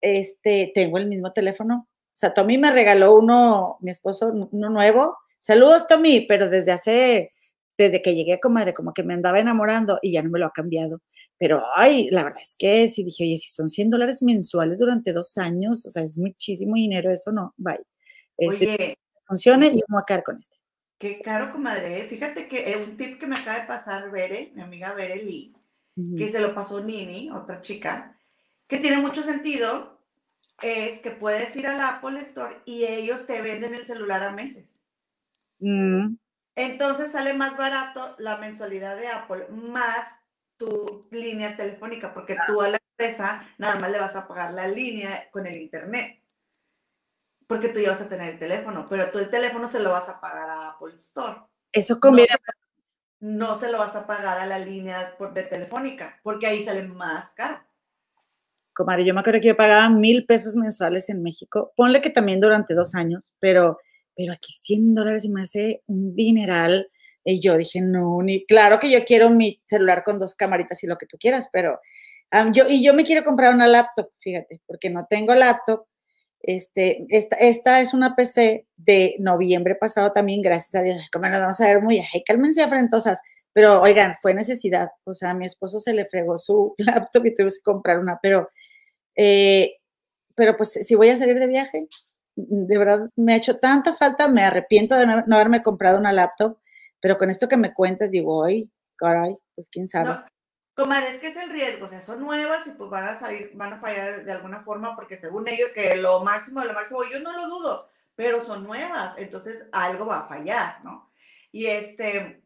este, 0.00 0.70
tengo 0.74 0.98
el 0.98 1.06
mismo 1.06 1.32
teléfono. 1.32 1.88
O 1.88 2.16
sea, 2.16 2.32
Tommy 2.32 2.58
me 2.58 2.70
regaló 2.70 3.16
uno, 3.16 3.78
mi 3.80 3.90
esposo, 3.90 4.32
uno 4.50 4.70
nuevo. 4.70 5.16
Saludos, 5.38 5.86
Tommy, 5.86 6.26
pero 6.28 6.48
desde 6.48 6.72
hace, 6.72 7.32
desde 7.78 8.02
que 8.02 8.14
llegué, 8.14 8.40
comadre, 8.40 8.74
como 8.74 8.92
que 8.92 9.04
me 9.04 9.14
andaba 9.14 9.38
enamorando 9.38 9.98
y 10.02 10.12
ya 10.12 10.22
no 10.22 10.30
me 10.30 10.40
lo 10.40 10.46
ha 10.46 10.52
cambiado. 10.52 11.00
Pero, 11.38 11.62
ay, 11.74 12.08
la 12.10 12.24
verdad 12.24 12.42
es 12.42 12.56
que 12.58 12.88
sí 12.88 13.04
dije, 13.04 13.22
oye, 13.24 13.38
si 13.38 13.48
son 13.48 13.68
100 13.68 13.90
dólares 13.90 14.22
mensuales 14.22 14.80
durante 14.80 15.12
dos 15.12 15.38
años, 15.38 15.86
o 15.86 15.90
sea, 15.90 16.02
es 16.02 16.18
muchísimo 16.18 16.74
dinero, 16.74 17.12
eso 17.12 17.30
no, 17.30 17.54
bye. 17.56 17.80
Este, 18.36 18.66
oye, 18.66 18.98
funcione 19.24 19.68
y 19.68 19.80
vamos 19.88 20.02
a 20.02 20.06
quedar 20.06 20.24
con 20.24 20.36
este. 20.36 20.56
Qué 20.98 21.20
caro, 21.20 21.52
comadre. 21.52 22.00
¿eh? 22.00 22.04
Fíjate 22.04 22.48
que 22.48 22.76
un 22.84 22.96
tip 22.96 23.20
que 23.20 23.28
me 23.28 23.36
acaba 23.36 23.60
de 23.60 23.66
pasar 23.68 24.10
Bere, 24.10 24.50
mi 24.56 24.62
amiga 24.62 24.94
Bere 24.94 25.22
Lee, 25.22 25.54
que 26.16 26.28
se 26.28 26.40
lo 26.40 26.54
pasó 26.54 26.82
Nini, 26.82 27.30
otra 27.30 27.60
chica, 27.60 28.16
que 28.66 28.78
tiene 28.78 28.98
mucho 28.98 29.22
sentido, 29.22 30.00
es 30.62 31.00
que 31.00 31.10
puedes 31.10 31.54
ir 31.56 31.68
al 31.68 31.80
Apple 31.80 32.20
Store 32.20 32.56
y 32.64 32.84
ellos 32.84 33.26
te 33.26 33.40
venden 33.42 33.74
el 33.74 33.84
celular 33.84 34.22
a 34.22 34.32
meses. 34.32 34.82
Mm. 35.60 36.16
Entonces 36.58 37.12
sale 37.12 37.34
más 37.34 37.56
barato 37.56 38.16
la 38.18 38.36
mensualidad 38.38 38.96
de 38.96 39.06
Apple 39.06 39.46
más 39.50 40.22
tu 40.56 41.06
línea 41.12 41.56
telefónica, 41.56 42.12
porque 42.12 42.36
tú 42.48 42.60
a 42.60 42.68
la 42.68 42.78
empresa 42.90 43.48
nada 43.58 43.78
más 43.78 43.92
le 43.92 44.00
vas 44.00 44.16
a 44.16 44.26
pagar 44.26 44.52
la 44.52 44.66
línea 44.66 45.30
con 45.30 45.46
el 45.46 45.56
internet. 45.56 46.20
Porque 47.46 47.68
tú 47.68 47.78
ya 47.78 47.90
vas 47.90 48.00
a 48.00 48.08
tener 48.08 48.32
el 48.32 48.38
teléfono, 48.40 48.86
pero 48.90 49.08
tú 49.12 49.20
el 49.20 49.30
teléfono 49.30 49.68
se 49.68 49.78
lo 49.78 49.92
vas 49.92 50.08
a 50.08 50.20
pagar 50.20 50.50
a 50.50 50.70
Apple 50.70 50.96
Store. 50.96 51.42
Eso 51.70 52.00
conviene. 52.00 52.34
No, 53.20 53.54
se 53.54 53.70
lo 53.70 53.78
vas 53.78 53.94
a 53.94 54.08
pagar 54.08 54.38
a 54.38 54.46
la 54.46 54.58
línea 54.58 55.14
de 55.32 55.42
telefónica, 55.44 56.18
porque 56.24 56.48
ahí 56.48 56.64
sale 56.64 56.82
más 56.82 57.34
caro. 57.34 57.64
Comadre, 58.74 59.04
yo 59.04 59.14
me 59.14 59.20
acuerdo 59.20 59.40
que 59.40 59.48
yo 59.48 59.56
pagaba 59.56 59.88
mil 59.90 60.26
pesos 60.26 60.56
mensuales 60.56 61.08
en 61.08 61.22
México. 61.22 61.72
Ponle 61.76 62.00
que 62.00 62.10
también 62.10 62.40
durante 62.40 62.74
dos 62.74 62.96
años, 62.96 63.36
pero, 63.38 63.78
pero 64.18 64.32
aquí 64.32 64.52
100 64.52 64.96
dólares 64.96 65.24
y 65.24 65.30
me 65.30 65.42
hace 65.42 65.84
un 65.86 66.16
dineral 66.16 66.90
y 67.24 67.40
yo 67.40 67.56
dije, 67.56 67.80
no, 67.80 68.20
ni, 68.20 68.44
claro 68.46 68.80
que 68.80 68.90
yo 68.90 69.04
quiero 69.04 69.30
mi 69.30 69.62
celular 69.64 70.02
con 70.02 70.18
dos 70.18 70.34
camaritas 70.34 70.82
y 70.82 70.88
lo 70.88 70.98
que 70.98 71.06
tú 71.06 71.16
quieras, 71.20 71.48
pero 71.52 71.78
yo, 72.52 72.64
y 72.68 72.84
yo 72.84 72.94
me 72.94 73.04
quiero 73.04 73.24
comprar 73.24 73.54
una 73.54 73.68
laptop, 73.68 74.10
fíjate, 74.18 74.60
porque 74.66 74.90
no 74.90 75.06
tengo 75.06 75.34
laptop. 75.34 75.86
Este, 76.40 77.06
esta, 77.08 77.36
esta 77.36 77.80
es 77.80 77.94
una 77.94 78.16
PC 78.16 78.66
de 78.76 79.14
noviembre 79.20 79.76
pasado 79.76 80.12
también, 80.12 80.42
gracias 80.42 80.74
a 80.74 80.82
Dios. 80.82 81.08
Como 81.12 81.28
nos 81.28 81.38
vamos 81.40 81.60
a 81.60 81.66
ver 81.66 81.80
muy, 81.80 81.98
ay, 81.98 82.24
cálmense 82.24 82.62
afrentosas. 82.62 83.20
Pero 83.52 83.80
oigan, 83.80 84.16
fue 84.20 84.34
necesidad. 84.34 84.88
O 85.04 85.14
sea, 85.14 85.30
a 85.30 85.34
mi 85.34 85.46
esposo 85.46 85.78
se 85.80 85.94
le 85.94 86.06
fregó 86.06 86.38
su 86.38 86.74
laptop 86.78 87.24
y 87.26 87.34
tuvimos 87.34 87.58
que 87.58 87.70
comprar 87.70 87.98
una, 87.98 88.18
pero, 88.20 88.48
eh, 89.16 89.76
pero 90.34 90.56
pues 90.56 90.72
si 90.72 90.94
voy 90.96 91.08
a 91.10 91.16
salir 91.16 91.38
de 91.38 91.46
viaje, 91.46 91.88
de 92.40 92.78
verdad 92.78 93.10
me 93.16 93.34
ha 93.34 93.36
hecho 93.36 93.58
tanta 93.58 93.94
falta, 93.94 94.28
me 94.28 94.44
arrepiento 94.44 94.96
de 94.96 95.06
no 95.06 95.36
haberme 95.36 95.62
comprado 95.62 95.98
una 95.98 96.12
laptop 96.12 96.58
pero 97.00 97.16
con 97.16 97.30
esto 97.30 97.48
que 97.48 97.56
me 97.56 97.74
cuentas, 97.74 98.10
digo, 98.10 98.44
ay, 98.44 98.70
caray, 98.96 99.36
pues 99.54 99.70
quién 99.70 99.86
sabe. 99.86 100.10
No, 100.10 100.24
comadre, 100.74 101.10
es 101.10 101.20
que 101.20 101.28
es 101.28 101.36
el 101.36 101.50
riesgo, 101.50 101.86
o 101.86 101.88
sea, 101.88 102.00
son 102.00 102.20
nuevas 102.20 102.66
y 102.66 102.70
pues 102.70 102.90
van 102.90 103.04
a 103.04 103.18
salir, 103.18 103.52
van 103.54 103.74
a 103.74 103.78
fallar 103.78 104.24
de 104.24 104.32
alguna 104.32 104.62
forma 104.62 104.96
porque 104.96 105.16
según 105.16 105.48
ellos 105.48 105.70
que 105.74 105.96
lo 105.96 106.22
máximo 106.24 106.60
de 106.60 106.68
lo 106.68 106.74
máximo, 106.74 107.00
yo 107.10 107.20
no 107.20 107.32
lo 107.32 107.46
dudo, 107.46 107.90
pero 108.14 108.42
son 108.42 108.64
nuevas, 108.64 109.18
entonces 109.18 109.68
algo 109.72 110.06
va 110.06 110.20
a 110.20 110.28
fallar, 110.28 110.84
¿no? 110.84 111.12
Y 111.52 111.66
este, 111.66 112.42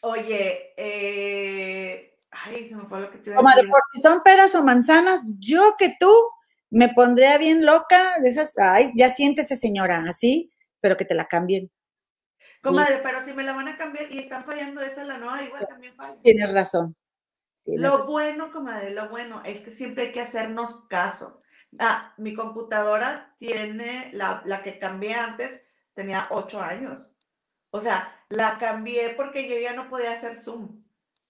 oye, 0.00 0.74
eh, 0.76 2.16
ay, 2.30 2.66
se 2.66 2.76
me 2.76 2.84
fue 2.84 3.00
lo 3.00 3.10
que 3.10 3.18
te 3.18 3.30
iba 3.30 3.38
a 3.38 3.42
decir. 3.42 3.66
Comadre, 3.66 3.82
si 3.92 4.00
son 4.00 4.22
peras 4.22 4.54
o 4.54 4.64
manzanas, 4.64 5.20
yo 5.38 5.76
que 5.78 5.94
tú 6.00 6.10
me 6.70 6.90
pondría 6.90 7.38
bien 7.38 7.64
loca 7.64 8.18
de 8.22 8.28
esas, 8.28 8.56
ay, 8.58 8.90
ya 8.94 9.10
siéntese 9.10 9.56
señora, 9.56 10.04
así, 10.08 10.50
pero 10.80 10.96
que 10.96 11.04
te 11.04 11.14
la 11.14 11.26
cambien. 11.26 11.70
Comadre, 12.62 13.00
pero 13.02 13.22
si 13.22 13.32
me 13.32 13.44
la 13.44 13.54
van 13.54 13.68
a 13.68 13.76
cambiar 13.76 14.10
y 14.10 14.18
están 14.18 14.44
fallando 14.44 14.80
esa 14.80 15.04
la 15.04 15.18
nueva, 15.18 15.42
igual 15.42 15.66
también 15.68 15.94
falla. 15.94 16.20
Tienes 16.22 16.52
razón. 16.52 16.96
lo 17.64 18.06
bueno, 18.06 18.50
comadre, 18.50 18.90
lo 18.90 19.08
bueno 19.08 19.42
es 19.44 19.60
que 19.60 19.70
siempre 19.70 20.06
hay 20.06 20.12
que 20.12 20.20
hacernos 20.20 20.86
caso. 20.88 21.42
Ah, 21.78 22.14
mi 22.16 22.34
computadora 22.34 23.34
tiene, 23.38 24.10
la, 24.12 24.42
la 24.44 24.62
que 24.62 24.78
cambié 24.78 25.14
antes, 25.14 25.66
tenía 25.94 26.26
ocho 26.30 26.60
años. 26.60 27.16
O 27.70 27.80
sea, 27.80 28.24
la 28.28 28.58
cambié 28.58 29.10
porque 29.10 29.48
yo 29.48 29.58
ya 29.58 29.74
no 29.74 29.88
podía 29.88 30.12
hacer 30.12 30.34
Zoom. 30.34 30.82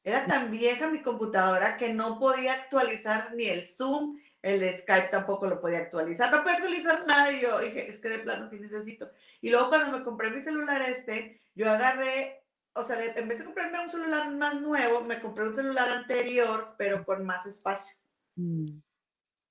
Era 0.05 0.25
tan 0.27 0.51
vieja 0.51 0.89
mi 0.89 1.03
computadora 1.03 1.77
que 1.77 1.93
no 1.93 2.19
podía 2.19 2.55
actualizar 2.55 3.35
ni 3.35 3.47
el 3.47 3.67
Zoom, 3.67 4.17
el 4.43 4.75
Skype 4.75 5.09
tampoco 5.09 5.47
lo 5.47 5.61
podía 5.61 5.79
actualizar. 5.79 6.31
No 6.31 6.43
podía 6.43 6.57
actualizar 6.57 7.07
nada 7.07 7.33
y 7.33 7.41
yo 7.41 7.59
dije, 7.61 7.89
es 7.89 8.01
que 8.01 8.09
de 8.09 8.19
plano 8.21 8.49
sí 8.49 8.59
necesito. 8.61 9.11
Y 9.41 9.51
luego 9.51 9.69
cuando 9.69 9.97
me 9.97 10.05
compré 10.05 10.31
mi 10.31 10.41
celular 10.41 10.83
este, 10.83 11.41
yo 11.55 11.71
agarré, 11.71 12.45
o 12.75 12.85
sea, 12.85 12.97
en 13.17 13.29
vez 13.29 13.39
de 13.39 13.45
comprarme 13.45 13.81
un 13.81 13.91
celular 13.91 14.31
más 14.33 14.61
nuevo, 14.61 15.03
me 15.03 15.21
compré 15.21 15.47
un 15.47 15.55
celular 15.55 15.89
anterior, 15.89 16.75
pero 16.79 17.05
con 17.05 17.25
más 17.25 17.47
espacio. 17.47 17.97
Mm. 18.37 18.81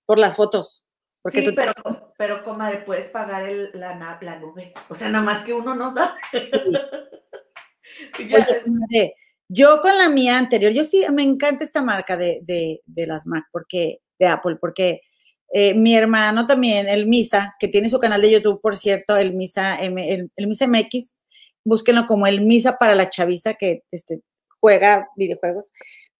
Por 0.05 0.19
las 0.19 0.35
fotos. 0.35 0.83
Porque 1.21 1.41
sí, 1.41 1.51
pero, 1.51 1.73
pero 2.17 2.37
comadre, 2.39 2.83
puedes 2.85 3.09
pagar 3.09 3.43
el, 3.43 3.71
la, 3.73 4.17
la, 4.21 4.39
nube. 4.39 4.73
O 4.87 4.95
sea, 4.95 5.09
nada 5.09 5.25
más 5.25 5.43
que 5.43 5.53
uno 5.53 5.75
no 5.75 5.93
sabe. 5.93 6.13
yo 9.49 9.81
con 9.81 9.97
la 9.97 10.07
mía 10.07 10.37
anterior, 10.37 10.71
yo 10.71 10.85
sí 10.85 11.05
me 11.11 11.23
encanta 11.23 11.65
esta 11.65 11.81
marca 11.81 12.15
de, 12.15 12.39
de, 12.43 12.81
de 12.85 13.07
las 13.07 13.27
Mac, 13.27 13.45
porque, 13.51 13.99
de 14.19 14.27
Apple, 14.27 14.57
porque 14.59 15.01
eh, 15.49 15.73
mi 15.73 15.95
hermano 15.95 16.45
también, 16.45 16.89
el 16.89 17.07
Misa, 17.07 17.55
que 17.59 17.67
tiene 17.67 17.89
su 17.89 17.99
canal 17.99 18.21
de 18.21 18.31
YouTube, 18.31 18.61
por 18.61 18.75
cierto, 18.75 19.15
el 19.17 19.35
Misa, 19.35 19.75
el, 19.75 20.29
Misa 20.37 20.67
MX, 20.67 21.17
búsquenlo 21.63 22.05
como 22.05 22.27
el 22.27 22.41
Misa 22.41 22.77
para 22.77 22.95
la 22.95 23.09
chaviza 23.09 23.53
que 23.53 23.83
este, 23.91 24.21
juega 24.59 25.07
videojuegos. 25.15 25.71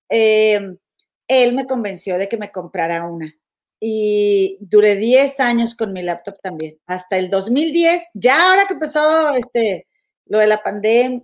Eh, 0.10 0.60
él 1.27 1.54
me 1.54 1.66
convenció 1.66 2.18
de 2.18 2.30
que 2.30 2.38
me 2.38 2.51
comprara 2.51 3.06
una. 3.06 3.34
Y 3.80 4.58
duré 4.60 4.96
10 4.96 5.39
años 5.39 5.75
con 5.75 5.94
mi 5.94 6.01
laptop 6.01 6.39
también, 6.42 6.80
hasta 6.88 7.18
el 7.18 7.30
2010, 7.30 8.01
ya 8.16 8.50
ahora 8.50 8.66
que 8.66 8.74
empezó 8.74 9.36
este, 9.36 9.88
lo 10.25 10.39
de 10.39 10.48
la 10.48 10.63
pandemia, 10.63 11.22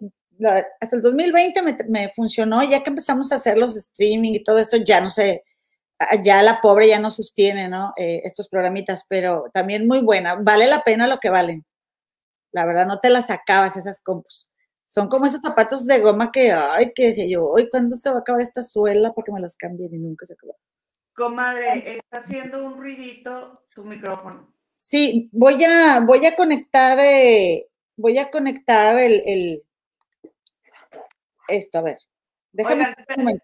hasta 0.80 0.96
el 0.96 1.02
2020 1.02 1.62
me, 1.64 1.78
me 1.90 2.12
funcionó, 2.14 2.62
ya 2.64 2.84
que 2.84 2.90
empezamos 2.90 3.32
a 3.32 3.36
hacer 3.36 3.58
los 3.58 3.76
streaming 3.76 4.34
y 4.34 4.44
todo 4.44 4.60
esto, 4.60 4.78
ya 4.78 5.02
no 5.02 5.10
sé, 5.10 5.44
ya 6.24 6.42
la 6.42 6.62
pobre 6.62 6.88
ya 6.88 7.00
no 7.00 7.12
sostiene, 7.12 7.70
¿no? 7.70 7.94
Eh, 7.98 8.22
estos 8.24 8.48
programitas, 8.50 9.06
pero 9.08 9.46
también 9.54 9.88
muy 9.88 10.02
buena. 10.02 10.36
Vale 10.36 10.68
la 10.68 10.84
pena 10.84 11.08
lo 11.08 11.20
que 11.20 11.30
valen. 11.30 11.66
La 12.52 12.66
verdad, 12.66 12.86
no 12.86 13.00
te 13.00 13.10
las 13.10 13.30
acabas 13.30 13.78
esas 13.78 14.02
compus. 14.02 14.52
Son 14.86 15.08
como 15.08 15.26
esos 15.26 15.42
zapatos 15.42 15.86
de 15.88 16.00
goma 16.00 16.32
que, 16.32 16.52
ay, 16.52 16.92
que 16.94 17.08
decía 17.08 17.26
yo, 17.28 17.48
hoy 17.48 17.70
¿cuándo 17.70 17.96
se 17.96 18.10
va 18.10 18.18
a 18.18 18.20
acabar 18.20 18.42
esta 18.42 18.62
suela 18.62 19.14
para 19.14 19.26
que 19.26 19.32
me 19.32 19.40
los 19.40 19.56
cambien? 19.56 19.94
Y 19.94 19.98
nunca 19.98 20.26
se 20.26 20.34
acabó. 20.34 20.56
Comadre, 21.16 21.98
está 21.98 22.18
haciendo 22.18 22.66
un 22.66 22.78
ruidito 22.78 23.66
tu 23.74 23.84
micrófono. 23.84 24.54
Sí, 24.76 25.30
voy 25.32 25.64
a, 25.64 26.00
voy 26.02 26.26
a 26.26 26.36
conectar, 26.36 27.00
eh, 27.00 27.70
voy 27.96 28.18
a 28.18 28.30
conectar 28.30 28.98
el, 28.98 29.24
el, 29.26 29.64
esto, 31.48 31.80
a 31.80 31.82
ver. 31.82 31.98
Déjame 32.52 32.94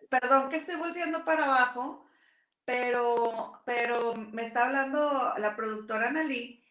perdón 0.10 0.50
que 0.50 0.58
estoy 0.58 0.76
volteando 0.76 1.26
para 1.26 1.46
abajo, 1.46 2.06
pero, 2.70 3.60
pero 3.66 4.14
me 4.14 4.44
está 4.44 4.68
hablando 4.68 5.34
la 5.40 5.56
productora 5.56 6.10
Analí 6.10 6.64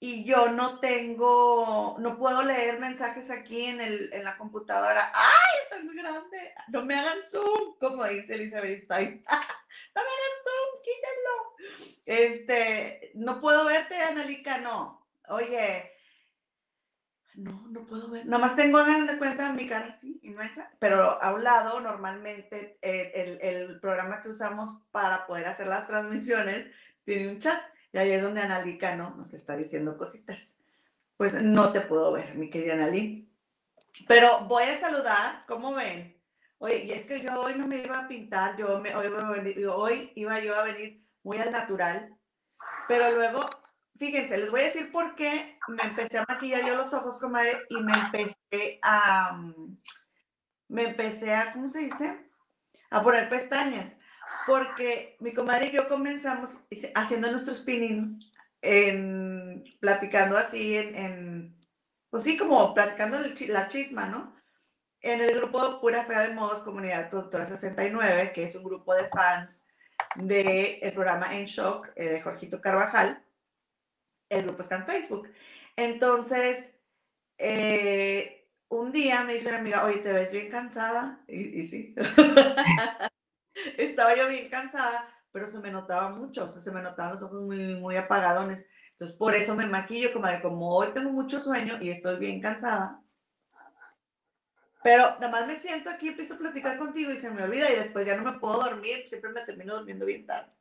y 0.00 0.24
yo 0.24 0.50
no 0.50 0.80
tengo, 0.80 1.94
no 2.00 2.18
puedo 2.18 2.42
leer 2.42 2.80
mensajes 2.80 3.30
aquí 3.30 3.66
en, 3.66 3.80
el, 3.80 4.12
en 4.12 4.24
la 4.24 4.36
computadora. 4.36 5.12
¡Ay, 5.14 5.58
está 5.62 5.84
muy 5.84 5.94
grande! 5.94 6.52
No 6.66 6.84
me 6.84 6.96
hagan 6.96 7.18
zoom, 7.30 7.78
como 7.78 8.04
dice 8.04 8.34
Elizabeth 8.34 8.80
Stein. 8.80 9.24
no 9.94 10.02
me 10.02 10.08
hagan 10.08 10.34
zoom, 10.42 10.82
quítenlo. 10.82 11.94
Este, 12.04 13.12
no 13.14 13.40
puedo 13.40 13.64
verte, 13.64 13.94
Analica, 13.94 14.58
no. 14.58 15.06
Oye, 15.28 15.93
no, 17.34 17.66
no 17.68 17.86
puedo 17.86 18.10
ver. 18.10 18.26
Nomás 18.26 18.56
tengo, 18.56 18.78
hagan 18.78 19.06
de 19.06 19.18
cuenta 19.18 19.52
mi 19.52 19.68
cara 19.68 19.86
así, 19.86 20.20
inmensa, 20.22 20.70
pero 20.78 21.22
a 21.22 21.34
un 21.34 21.42
lado, 21.42 21.80
normalmente, 21.80 22.78
el, 22.80 23.38
el, 23.40 23.80
programa 23.80 24.22
que 24.22 24.28
usamos 24.28 24.82
para 24.92 25.26
poder 25.26 25.46
hacer 25.46 25.66
las 25.66 25.86
transmisiones 25.86 26.70
tiene 27.04 27.28
un 27.28 27.40
chat. 27.40 27.60
Y 27.92 27.98
ahí 27.98 28.12
es 28.12 28.22
donde 28.22 28.40
Analica 28.40 28.96
¿no? 28.96 29.14
nos 29.16 29.34
está 29.34 29.56
diciendo 29.56 29.96
cositas. 29.96 30.58
Pues 31.16 31.40
no 31.42 31.72
te 31.72 31.80
puedo 31.80 32.12
ver, 32.12 32.34
mi 32.34 32.50
querida 32.50 32.74
Analí. 32.74 33.32
Pero 34.08 34.40
voy 34.46 34.64
a 34.64 34.76
saludar, 34.76 35.44
¿cómo 35.46 35.74
ven? 35.74 36.20
Oye, 36.58 36.84
y 36.84 36.92
es 36.92 37.06
que 37.06 37.20
yo 37.20 37.40
hoy 37.40 37.54
no 37.56 37.66
me 37.66 37.82
iba 37.82 38.00
a 38.00 38.08
pintar, 38.08 38.56
yo 38.56 38.80
me, 38.80 38.94
hoy, 38.94 39.06
hoy 39.66 40.12
iba 40.14 40.40
yo 40.40 40.58
a 40.58 40.64
venir 40.64 41.04
muy 41.22 41.38
al 41.38 41.52
natural, 41.52 42.16
pero 42.88 43.10
luego 43.12 43.48
fíjense, 43.98 44.38
les 44.38 44.50
voy 44.50 44.60
a 44.60 44.64
decir 44.64 44.90
por 44.92 45.14
qué 45.14 45.58
me 45.68 45.82
empecé 45.82 46.18
a 46.18 46.24
maquillar 46.28 46.64
yo 46.66 46.76
los 46.76 46.92
ojos, 46.92 47.18
comadre, 47.20 47.56
y 47.68 47.82
me 47.82 47.92
empecé 47.92 48.78
a, 48.82 49.40
me 50.68 50.84
empecé 50.84 51.34
a, 51.34 51.52
¿cómo 51.52 51.68
se 51.68 51.80
dice? 51.80 52.30
A 52.90 53.02
poner 53.02 53.28
pestañas, 53.28 53.96
porque 54.46 55.16
mi 55.20 55.32
comadre 55.32 55.68
y 55.68 55.72
yo 55.72 55.88
comenzamos 55.88 56.64
haciendo 56.94 57.30
nuestros 57.30 57.60
pininos, 57.60 58.30
en, 58.62 59.64
platicando 59.80 60.38
así, 60.38 60.76
en, 60.76 61.58
pues 62.10 62.24
sí, 62.24 62.36
como 62.36 62.74
platicando 62.74 63.18
la 63.48 63.68
chisma, 63.68 64.06
¿no? 64.06 64.34
En 65.00 65.20
el 65.20 65.36
grupo 65.36 65.80
Pura 65.80 66.04
Fea 66.04 66.28
de 66.28 66.34
Modos 66.34 66.62
Comunidad 66.62 67.10
Productora 67.10 67.46
69, 67.46 68.32
que 68.34 68.44
es 68.44 68.54
un 68.56 68.64
grupo 68.64 68.94
de 68.94 69.06
fans 69.08 69.66
del 70.16 70.78
el 70.80 70.92
programa 70.94 71.36
En 71.36 71.44
Shock 71.44 71.90
eh, 71.96 72.08
de 72.08 72.22
Jorgito 72.22 72.60
Carvajal. 72.60 73.23
El 74.28 74.44
grupo 74.44 74.62
está 74.62 74.76
en 74.76 74.86
Facebook. 74.86 75.28
Entonces, 75.76 76.80
eh, 77.38 78.48
un 78.68 78.92
día 78.92 79.24
me 79.24 79.34
dice 79.34 79.48
una 79.48 79.58
amiga, 79.58 79.84
oye, 79.84 79.98
¿te 79.98 80.12
ves 80.12 80.32
bien 80.32 80.50
cansada? 80.50 81.24
Y, 81.28 81.64
sí. 81.64 81.94
Estaba 83.78 84.16
yo 84.16 84.28
bien 84.28 84.48
cansada, 84.48 85.08
pero 85.30 85.46
se 85.46 85.58
me 85.60 85.70
notaba 85.70 86.10
mucho, 86.10 86.44
o 86.44 86.48
sea, 86.48 86.60
se 86.60 86.72
me 86.72 86.82
notaban 86.82 87.12
los 87.12 87.22
ojos 87.22 87.42
muy, 87.42 87.76
muy 87.76 87.96
apagadones. 87.96 88.68
Entonces, 88.92 89.16
por 89.16 89.34
eso 89.34 89.54
me 89.54 89.66
maquillo, 89.66 90.12
como 90.12 90.28
de 90.28 90.40
como 90.40 90.76
hoy 90.76 90.88
tengo 90.94 91.10
mucho 91.10 91.40
sueño 91.40 91.80
y 91.80 91.90
estoy 91.90 92.18
bien 92.18 92.40
cansada. 92.40 93.00
Pero 94.84 95.04
nada 95.18 95.30
más 95.30 95.46
me 95.46 95.56
siento 95.56 95.88
aquí, 95.88 96.08
empiezo 96.08 96.34
a 96.34 96.38
platicar 96.38 96.76
contigo 96.76 97.10
y 97.10 97.16
se 97.16 97.30
me 97.30 97.42
olvida 97.42 97.72
y 97.72 97.76
después 97.76 98.06
ya 98.06 98.16
no 98.16 98.30
me 98.30 98.38
puedo 98.38 98.62
dormir, 98.62 99.08
siempre 99.08 99.30
me 99.30 99.40
termino 99.40 99.76
durmiendo 99.76 100.04
bien 100.04 100.26
tarde. 100.26 100.52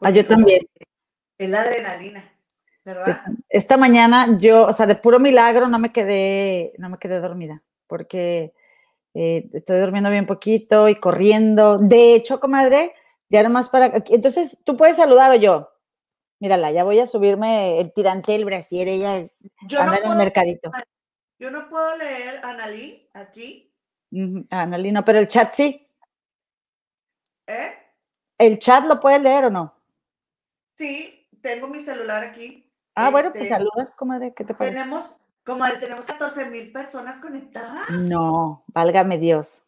ah, 0.00 0.10
yo 0.10 0.26
también. 0.26 0.62
Es 1.36 1.50
la 1.50 1.60
adrenalina. 1.60 2.31
¿Verdad? 2.84 3.20
Esta 3.48 3.76
mañana 3.76 4.38
yo, 4.38 4.66
o 4.66 4.72
sea, 4.72 4.86
de 4.86 4.94
puro 4.94 5.18
milagro 5.18 5.68
no 5.68 5.78
me 5.78 5.92
quedé, 5.92 6.72
no 6.78 6.88
me 6.88 6.98
quedé 6.98 7.20
dormida, 7.20 7.62
porque 7.86 8.54
eh, 9.14 9.48
estoy 9.52 9.80
durmiendo 9.80 10.10
bien 10.10 10.26
poquito 10.26 10.88
y 10.88 10.96
corriendo. 10.96 11.78
De 11.78 12.14
hecho, 12.14 12.40
comadre, 12.40 12.94
ya 13.28 13.42
nomás 13.42 13.68
para. 13.68 13.92
Entonces, 14.06 14.58
tú 14.64 14.76
puedes 14.76 14.96
saludar 14.96 15.30
o 15.30 15.36
yo. 15.36 15.70
Mírala, 16.40 16.72
ya 16.72 16.82
voy 16.82 16.98
a 16.98 17.06
subirme 17.06 17.78
el 17.78 17.92
tirante 17.92 18.32
del 18.32 18.44
brasier, 18.44 18.88
ella 18.88 19.24
yo 19.68 19.84
no 19.84 19.94
en 19.94 20.10
el 20.10 20.16
mercadito. 20.16 20.72
Yo 21.38 21.50
no 21.50 21.68
puedo 21.68 21.96
leer 21.96 22.40
Analí 22.44 23.08
aquí. 23.14 23.72
Analí 24.50 24.92
no, 24.92 25.04
pero 25.04 25.20
el 25.20 25.28
chat 25.28 25.52
sí. 25.52 25.88
¿Eh? 27.46 27.70
¿El 28.38 28.58
chat 28.58 28.84
lo 28.86 28.98
puedes 28.98 29.22
leer 29.22 29.44
o 29.44 29.50
no? 29.50 29.74
Sí, 30.74 31.28
tengo 31.40 31.68
mi 31.68 31.80
celular 31.80 32.24
aquí. 32.24 32.71
Ah, 32.94 33.10
bueno, 33.10 33.30
pues 33.30 33.44
este, 33.44 33.54
saludas, 33.54 33.94
comadre, 33.94 34.34
¿qué 34.34 34.44
te 34.44 34.54
parece? 34.54 34.76
Tenemos, 34.76 35.18
comadre, 35.44 35.78
tenemos 35.78 36.04
14 36.04 36.50
mil 36.50 36.70
personas 36.72 37.20
conectadas. 37.20 37.88
No, 37.90 38.64
válgame 38.66 39.16
Dios. 39.16 39.62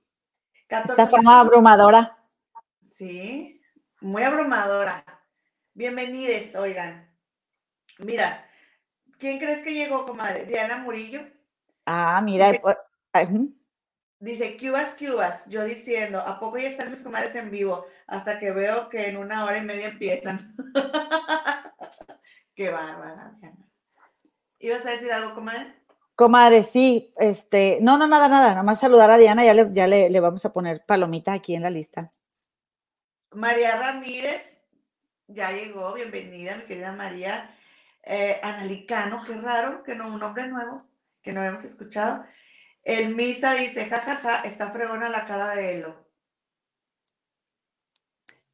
Esta 0.69 1.07
forma 1.07 1.41
abrumadora. 1.41 2.19
Sí, 2.93 3.63
muy 4.01 4.23
abrumadora. 4.23 5.05
Bienvenidos, 5.73 6.55
oigan. 6.57 7.11
Mira, 7.99 8.47
¿quién 9.19 9.39
crees 9.39 9.63
que 9.63 9.73
llegó, 9.73 10.05
comadre? 10.05 10.45
Diana 10.45 10.79
Murillo. 10.79 11.21
Ah, 11.87 12.21
mira. 12.23 12.51
Dice, 12.51 12.63
dice 14.19 14.59
Cubas, 14.59 14.97
Cubas, 14.99 15.49
yo 15.49 15.65
diciendo, 15.65 16.21
¿a 16.21 16.39
poco 16.39 16.59
ya 16.59 16.69
están 16.69 16.91
mis 16.91 17.01
comadres 17.01 17.35
en 17.37 17.51
vivo? 17.51 17.87
Hasta 18.07 18.39
que 18.39 18.51
veo 18.51 18.91
que 18.91 19.09
en 19.09 19.17
una 19.17 19.45
hora 19.45 19.59
y 19.59 19.63
media 19.63 19.89
empiezan. 19.89 20.55
Qué 22.55 22.71
bárbara, 22.71 23.37
¿Ibas 24.61 24.87
a 24.87 24.91
decir 24.91 25.13
algo, 25.13 25.35
comadre? 25.35 25.75
Comadre, 26.15 26.63
sí, 26.63 27.13
este, 27.17 27.79
no, 27.83 27.99
no, 27.99 28.07
nada, 28.07 28.29
nada, 28.29 28.51
nada 28.51 28.63
más 28.63 28.79
saludar 28.79 29.11
a 29.11 29.19
Diana, 29.19 29.45
ya 29.45 29.53
le, 29.53 29.69
ya 29.73 29.89
le, 29.89 30.21
vamos 30.21 30.45
a 30.45 30.53
poner 30.53 30.85
palomita 30.87 31.33
aquí 31.33 31.57
en 31.57 31.63
la 31.63 31.71
lista. 31.71 32.09
María 33.33 33.77
Ramírez, 33.77 34.69
ya 35.27 35.51
llegó, 35.51 35.95
bienvenida, 35.95 36.57
mi 36.57 36.63
querida 36.63 36.93
María. 36.93 37.51
Eh, 38.05 38.39
Analicano, 38.43 39.25
qué 39.27 39.35
raro, 39.35 39.83
que 39.83 39.97
no, 39.97 40.07
un 40.07 40.21
nombre 40.21 40.47
nuevo, 40.47 40.85
que 41.23 41.33
no 41.33 41.43
hemos 41.43 41.65
escuchado. 41.65 42.25
El 42.85 43.17
Misa 43.17 43.55
dice, 43.55 43.87
jajaja, 43.87 44.17
ja, 44.17 44.39
ja, 44.39 44.47
está 44.47 44.71
fregona 44.71 45.09
la 45.09 45.27
cara 45.27 45.57
de 45.57 45.79
Elo. 45.79 46.07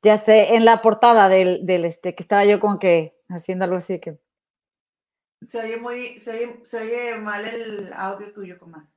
Ya 0.03 0.17
sé, 0.17 0.55
en 0.55 0.65
la 0.65 0.81
portada 0.81 1.29
del, 1.29 1.67
del 1.67 1.85
este, 1.85 2.15
que 2.15 2.23
estaba 2.23 2.47
yo 2.47 2.59
con 2.59 2.79
que 2.79 3.20
haciendo 3.31 3.64
algo 3.64 3.77
así 3.77 3.99
que. 3.99 4.19
Se 5.43 5.59
oye 5.59 5.77
muy, 5.79 6.21
se 6.21 6.31
oye, 6.33 6.61
se 6.64 6.83
oye 6.83 7.16
mal 7.21 7.45
el 7.47 7.93
audio 7.95 8.33
tuyo, 8.33 8.59
comadre. 8.59 8.88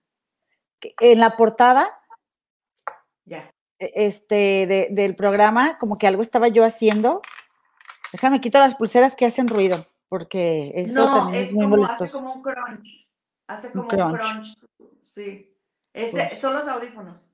En 0.99 1.19
la 1.19 1.37
portada. 1.37 2.01
Ya. 3.25 3.53
E, 3.79 3.91
este, 3.95 4.89
del 4.91 5.15
programa, 5.15 5.77
como 5.77 5.97
que 5.97 6.07
algo 6.07 6.21
estaba 6.21 6.49
yo 6.49 6.65
haciendo. 6.65 7.21
Déjame 8.11 8.41
quito 8.41 8.59
las 8.59 8.75
pulseras 8.75 9.15
que 9.15 9.25
hacen 9.25 9.47
ruido, 9.47 9.87
porque 10.09 10.73
eso 10.75 11.05
no, 11.05 11.17
también 11.17 11.43
es, 11.43 11.53
muy 11.53 11.63
como, 11.65 11.85
Hace 11.85 12.11
como 12.11 12.33
un 12.33 12.41
crunch. 12.43 13.09
Hace 13.47 13.71
como 13.71 13.83
un 13.83 13.89
crunch. 13.89 14.57
Sí. 15.01 15.55
Ese, 15.93 16.35
son 16.37 16.53
los 16.53 16.67
audífonos. 16.67 17.33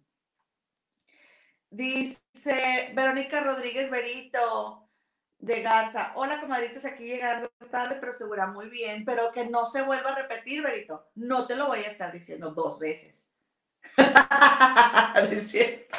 Dice 1.71 2.91
Verónica 2.95 3.41
Rodríguez 3.41 3.91
Berito 3.91 4.88
de 5.39 5.61
Garza. 5.61 6.11
Hola, 6.15 6.39
comadritos, 6.39 6.85
aquí 6.85 7.05
llegando 7.05 7.49
tarde, 7.71 7.97
pero 7.99 8.13
segura 8.13 8.47
muy 8.47 8.69
bien, 8.69 9.05
pero 9.05 9.31
que 9.31 9.47
no 9.47 9.65
se 9.65 9.81
vuelva 9.81 10.11
a 10.11 10.15
repetir, 10.15 10.61
Berito. 10.61 11.07
No 11.15 11.47
te 11.47 11.55
lo 11.55 11.67
voy 11.67 11.79
a 11.79 11.87
estar 11.87 12.11
diciendo 12.11 12.51
dos 12.51 12.79
veces. 12.79 13.31
es 15.31 15.51
cierto. 15.51 15.95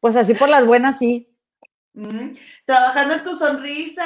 Pues 0.00 0.16
así 0.16 0.34
por 0.34 0.48
las 0.48 0.66
buenas, 0.66 0.98
sí. 0.98 1.34
Trabajando 2.64 3.14
en 3.14 3.24
tu 3.24 3.34
sonrisa. 3.34 4.04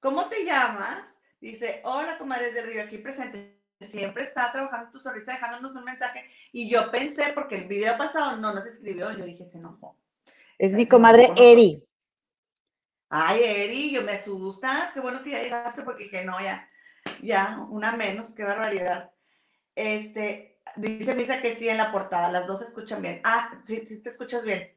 ¿Cómo 0.00 0.26
te 0.26 0.44
llamas? 0.44 1.20
Dice, 1.40 1.80
hola, 1.84 2.18
comadres 2.18 2.54
de 2.54 2.62
Río, 2.62 2.82
aquí 2.82 2.98
presente. 2.98 3.62
Siempre 3.80 4.24
está 4.24 4.50
trabajando 4.52 4.86
en 4.86 4.92
tu 4.92 4.98
sonrisa, 4.98 5.32
dejándonos 5.32 5.76
un 5.76 5.84
mensaje. 5.84 6.24
Y 6.52 6.70
yo 6.70 6.90
pensé, 6.90 7.32
porque 7.34 7.56
el 7.56 7.68
video 7.68 7.96
pasado 7.98 8.36
no 8.38 8.54
nos 8.54 8.64
escribió, 8.64 9.12
yo 9.16 9.24
dije, 9.24 9.44
se 9.44 9.58
enojó. 9.58 9.98
Es 10.58 10.72
mi 10.72 10.86
comadre 10.86 11.30
Eri. 11.36 11.86
Ay, 13.08 13.42
Eri, 13.44 13.92
yo 13.92 14.02
me 14.02 14.12
asustas. 14.12 14.92
Qué 14.92 15.00
bueno 15.00 15.22
que 15.22 15.30
ya 15.30 15.42
llegaste 15.42 15.82
porque 15.82 16.10
que 16.10 16.24
no, 16.24 16.40
ya, 16.40 16.68
ya, 17.22 17.58
una 17.70 17.92
menos, 17.96 18.34
qué 18.34 18.44
barbaridad. 18.44 19.12
Este, 19.74 20.60
dice 20.76 21.14
Misa 21.14 21.40
que 21.40 21.52
sí 21.52 21.68
en 21.68 21.76
la 21.78 21.92
portada, 21.92 22.30
las 22.30 22.46
dos 22.46 22.60
se 22.60 22.66
escuchan 22.66 23.02
bien. 23.02 23.20
Ah, 23.24 23.50
sí, 23.64 23.86
sí 23.86 24.02
te 24.02 24.08
escuchas 24.10 24.44
bien. 24.44 24.76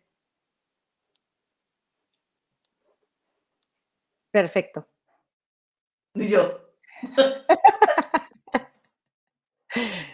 Perfecto. 4.31 4.87
Y 6.13 6.29
yo. 6.29 6.73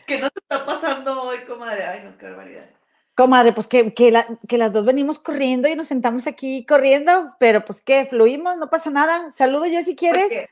¿Qué 0.08 0.20
nos 0.20 0.32
está 0.36 0.66
pasando 0.66 1.24
hoy, 1.24 1.40
comadre? 1.46 1.86
Ay, 1.86 2.04
no, 2.04 2.18
qué 2.18 2.26
barbaridad. 2.26 2.70
Comadre, 3.16 3.54
pues 3.54 3.68
que, 3.68 3.94
que, 3.94 4.12
las 4.58 4.74
dos 4.74 4.86
venimos 4.86 5.20
corriendo 5.20 5.70
y 5.70 5.76
nos 5.76 5.88
sentamos 5.88 6.28
aquí 6.28 6.66
corriendo, 6.66 7.36
pero 7.40 7.64
pues 7.64 7.82
que 7.82 8.06
fluimos, 8.06 8.58
no 8.58 8.70
pasa 8.70 8.90
nada. 8.90 9.32
Saludo 9.32 9.66
yo 9.66 9.82
si 9.84 9.96
quieres. 9.96 10.50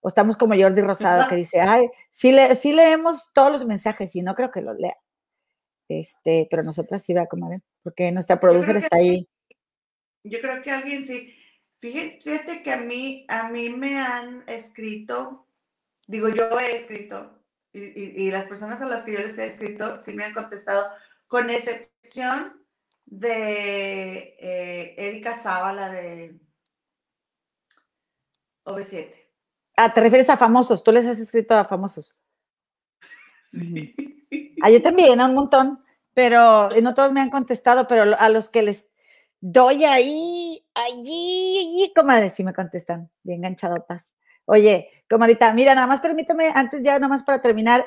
O 0.00 0.08
estamos 0.08 0.36
como 0.36 0.54
Jordi 0.54 0.80
Rosado 0.80 1.28
que 1.28 1.36
dice, 1.36 1.60
ay, 1.60 1.90
sí, 2.10 2.32
le, 2.32 2.56
sí 2.56 2.72
leemos 2.72 3.30
todos 3.34 3.52
los 3.52 3.66
mensajes 3.66 4.16
y 4.16 4.22
no 4.22 4.34
creo 4.34 4.50
que 4.50 4.62
los 4.62 4.78
lea. 4.78 4.96
Este, 5.88 6.48
pero 6.50 6.62
nosotras 6.62 7.04
sí, 7.04 7.12
va, 7.12 7.26
comadre, 7.26 7.60
porque 7.82 8.10
nuestra 8.10 8.40
producer 8.40 8.78
está 8.78 8.96
ahí. 8.96 9.28
Yo 10.24 10.40
creo 10.40 10.62
que 10.62 10.70
alguien 10.70 11.04
sí. 11.04 11.36
Fíjate, 11.78 12.62
que 12.62 12.72
a 12.72 12.78
mí, 12.78 13.26
a 13.28 13.50
mí 13.50 13.68
me 13.68 13.98
han 13.98 14.44
escrito, 14.46 15.46
digo, 16.06 16.28
yo 16.28 16.58
he 16.58 16.76
escrito, 16.76 17.41
y, 17.72 18.30
las 18.30 18.46
personas 18.46 18.80
a 18.82 18.86
las 18.86 19.04
que 19.04 19.12
yo 19.12 19.18
les 19.18 19.38
he 19.38 19.46
escrito 19.46 19.98
sí 20.00 20.14
me 20.14 20.24
han 20.24 20.34
contestado, 20.34 20.84
con 21.26 21.48
excepción 21.50 22.62
de 23.06 24.36
eh, 24.38 24.94
Erika 24.98 25.34
Zavala 25.36 25.90
de 25.90 26.38
OV7. 28.64 29.14
Ah, 29.76 29.92
te 29.92 30.00
refieres 30.00 30.28
a 30.28 30.36
famosos, 30.36 30.84
tú 30.84 30.92
les 30.92 31.06
has 31.06 31.18
escrito 31.18 31.54
a 31.54 31.64
famosos. 31.64 32.18
Sí. 33.44 33.94
Ah, 34.62 34.70
yo 34.70 34.80
también, 34.80 35.20
a 35.20 35.26
un 35.26 35.34
montón, 35.34 35.84
pero 36.14 36.70
no 36.80 36.94
todos 36.94 37.12
me 37.12 37.20
han 37.20 37.28
contestado, 37.28 37.86
pero 37.86 38.16
a 38.18 38.28
los 38.30 38.48
que 38.48 38.62
les 38.62 38.86
doy 39.40 39.84
ahí, 39.84 40.64
allí, 40.72 41.58
allí, 41.58 41.92
comadre, 41.94 42.30
sí 42.30 42.44
me 42.44 42.54
contestan, 42.54 43.10
bien 43.22 43.40
enganchadotas. 43.40 44.14
Oye, 44.46 44.90
comadita, 45.08 45.52
mira, 45.52 45.74
nada 45.74 45.86
más 45.86 46.00
permítame, 46.00 46.50
antes 46.54 46.82
ya 46.82 46.98
nada 46.98 47.08
más 47.08 47.22
para 47.22 47.40
terminar, 47.40 47.84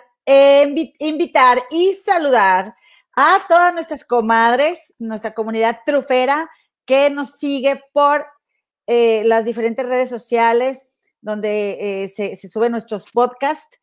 invitar 0.99 1.59
y 1.69 1.93
saludar 1.93 2.75
a 3.15 3.45
todas 3.47 3.73
nuestras 3.73 4.05
comadres, 4.05 4.93
nuestra 4.99 5.33
comunidad 5.33 5.79
trufera 5.85 6.49
que 6.85 7.09
nos 7.09 7.31
sigue 7.31 7.81
por 7.93 8.25
eh, 8.87 9.23
las 9.25 9.45
diferentes 9.45 9.85
redes 9.85 10.09
sociales 10.09 10.85
donde 11.21 12.03
eh, 12.03 12.07
se, 12.07 12.35
se 12.35 12.47
suben 12.47 12.71
nuestros 12.71 13.05
podcasts 13.11 13.79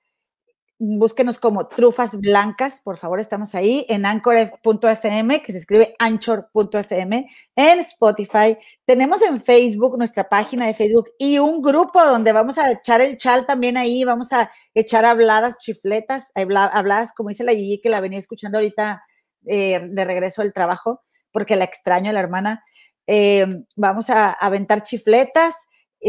búsquenos 0.85 1.39
como 1.39 1.69
Trufas 1.69 2.19
Blancas, 2.19 2.81
por 2.83 2.97
favor, 2.97 3.21
estamos 3.21 3.55
ahí 3.55 3.87
en 3.89 4.05
anchor.fm, 4.05 5.41
que 5.41 5.53
se 5.53 5.59
escribe 5.59 5.95
anchor.fm, 6.01 7.31
en 7.55 7.79
Spotify. 7.79 8.59
Tenemos 8.85 9.23
en 9.23 9.41
Facebook 9.41 9.97
nuestra 9.97 10.29
página 10.29 10.67
de 10.67 10.75
Facebook 10.75 11.11
y 11.19 11.39
un 11.39 11.63
grupo 11.63 12.05
donde 12.05 12.33
vamos 12.33 12.59
a 12.59 12.73
echar 12.73 13.01
el 13.01 13.17
chal 13.17 13.47
también 13.47 13.77
ahí, 13.77 14.03
vamos 14.03 14.33
a 14.33 14.51
echar 14.75 15.05
habladas, 15.05 15.57
chifletas, 15.59 16.33
habladas, 16.35 17.13
como 17.13 17.29
dice 17.29 17.45
la 17.45 17.53
Gigi, 17.53 17.81
que 17.81 17.89
la 17.89 18.01
venía 18.01 18.19
escuchando 18.19 18.59
ahorita 18.59 19.05
eh, 19.47 19.87
de 19.89 20.05
regreso 20.05 20.43
al 20.43 20.53
trabajo, 20.53 21.03
porque 21.31 21.55
la 21.55 21.65
extraño 21.65 22.11
la 22.11 22.21
hermana. 22.21 22.65
Eh, 23.07 23.47
vamos 23.77 24.11
a 24.11 24.33
aventar 24.33 24.83
chifletas 24.83 25.55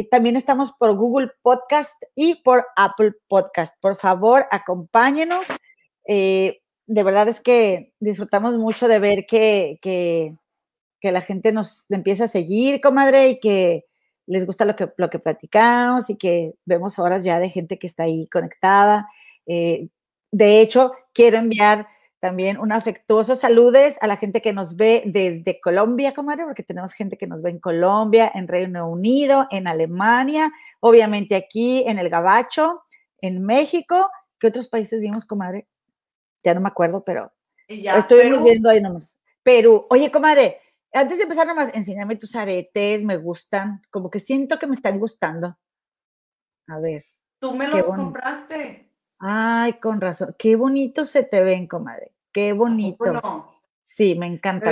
también 0.09 0.35
estamos 0.35 0.71
por 0.73 0.95
Google 0.95 1.31
Podcast 1.41 2.01
y 2.15 2.41
por 2.43 2.65
Apple 2.75 3.13
Podcast. 3.27 3.75
Por 3.79 3.95
favor, 3.95 4.45
acompáñenos. 4.49 5.45
Eh, 6.07 6.61
de 6.87 7.03
verdad 7.03 7.27
es 7.27 7.39
que 7.39 7.93
disfrutamos 7.99 8.57
mucho 8.57 8.87
de 8.87 8.99
ver 8.99 9.25
que, 9.25 9.77
que, 9.81 10.35
la 11.01 11.21
gente 11.21 11.51
nos 11.51 11.85
empieza 11.89 12.25
a 12.25 12.29
seguir, 12.29 12.81
comadre, 12.81 13.29
y 13.29 13.39
que 13.39 13.85
les 14.25 14.45
gusta 14.45 14.65
lo 14.65 14.75
que, 14.75 14.89
lo 14.97 15.09
que 15.09 15.19
platicamos 15.19 16.09
y 16.09 16.15
que 16.15 16.53
vemos 16.65 16.97
horas 16.97 17.25
ya 17.25 17.39
de 17.39 17.49
gente 17.49 17.77
que 17.77 17.87
está 17.87 18.03
ahí 18.03 18.25
conectada. 18.27 19.07
Eh, 19.45 19.89
de 20.31 20.61
hecho, 20.61 20.93
quiero 21.13 21.37
enviar 21.37 21.87
también 22.23 22.57
un 22.57 22.71
afectuoso 22.71 23.35
saludes 23.35 23.97
a 23.99 24.07
la 24.07 24.15
gente 24.15 24.41
que 24.41 24.53
nos 24.53 24.77
ve 24.77 25.03
desde 25.05 25.59
Colombia, 25.59 26.13
comadre, 26.13 26.45
porque 26.45 26.63
tenemos 26.63 26.93
gente 26.93 27.17
que 27.17 27.27
nos 27.27 27.41
ve 27.41 27.49
en 27.49 27.59
Colombia, 27.59 28.31
en 28.33 28.47
Reino 28.47 28.89
Unido, 28.89 29.45
en 29.51 29.67
Alemania, 29.67 30.49
obviamente 30.79 31.35
aquí 31.35 31.83
en 31.85 31.99
el 31.99 32.07
Gabacho, 32.07 32.83
en 33.19 33.43
México. 33.43 34.09
¿Qué 34.39 34.47
otros 34.47 34.69
países 34.69 35.01
vimos, 35.01 35.25
comadre? 35.25 35.67
Ya 36.45 36.53
no 36.53 36.61
me 36.61 36.69
acuerdo, 36.69 37.03
pero 37.03 37.33
estuvimos 37.67 38.41
viendo 38.41 38.69
ahí 38.69 38.79
nomás. 38.79 39.19
Perú. 39.43 39.85
Oye, 39.89 40.09
comadre, 40.09 40.61
antes 40.93 41.17
de 41.17 41.23
empezar 41.23 41.45
nomás, 41.45 41.71
enséñame 41.73 42.15
tus 42.15 42.37
aretes, 42.37 43.03
me 43.03 43.17
gustan, 43.17 43.81
como 43.89 44.09
que 44.09 44.19
siento 44.19 44.57
que 44.57 44.67
me 44.67 44.75
están 44.75 44.97
gustando. 44.97 45.57
A 46.67 46.79
ver. 46.79 47.03
¿Tú 47.39 47.53
me 47.53 47.67
los 47.67 47.83
compraste? 47.83 48.92
Ay, 49.25 49.79
con 49.79 50.01
razón. 50.01 50.35
Qué 50.37 50.57
bonito 50.57 51.05
se 51.05 51.23
te 51.23 51.41
ven, 51.41 51.65
comadre. 51.65 52.11
Qué 52.33 52.51
bonito. 52.51 53.55
Sí, 53.81 54.15
me 54.15 54.27
encanta. 54.27 54.69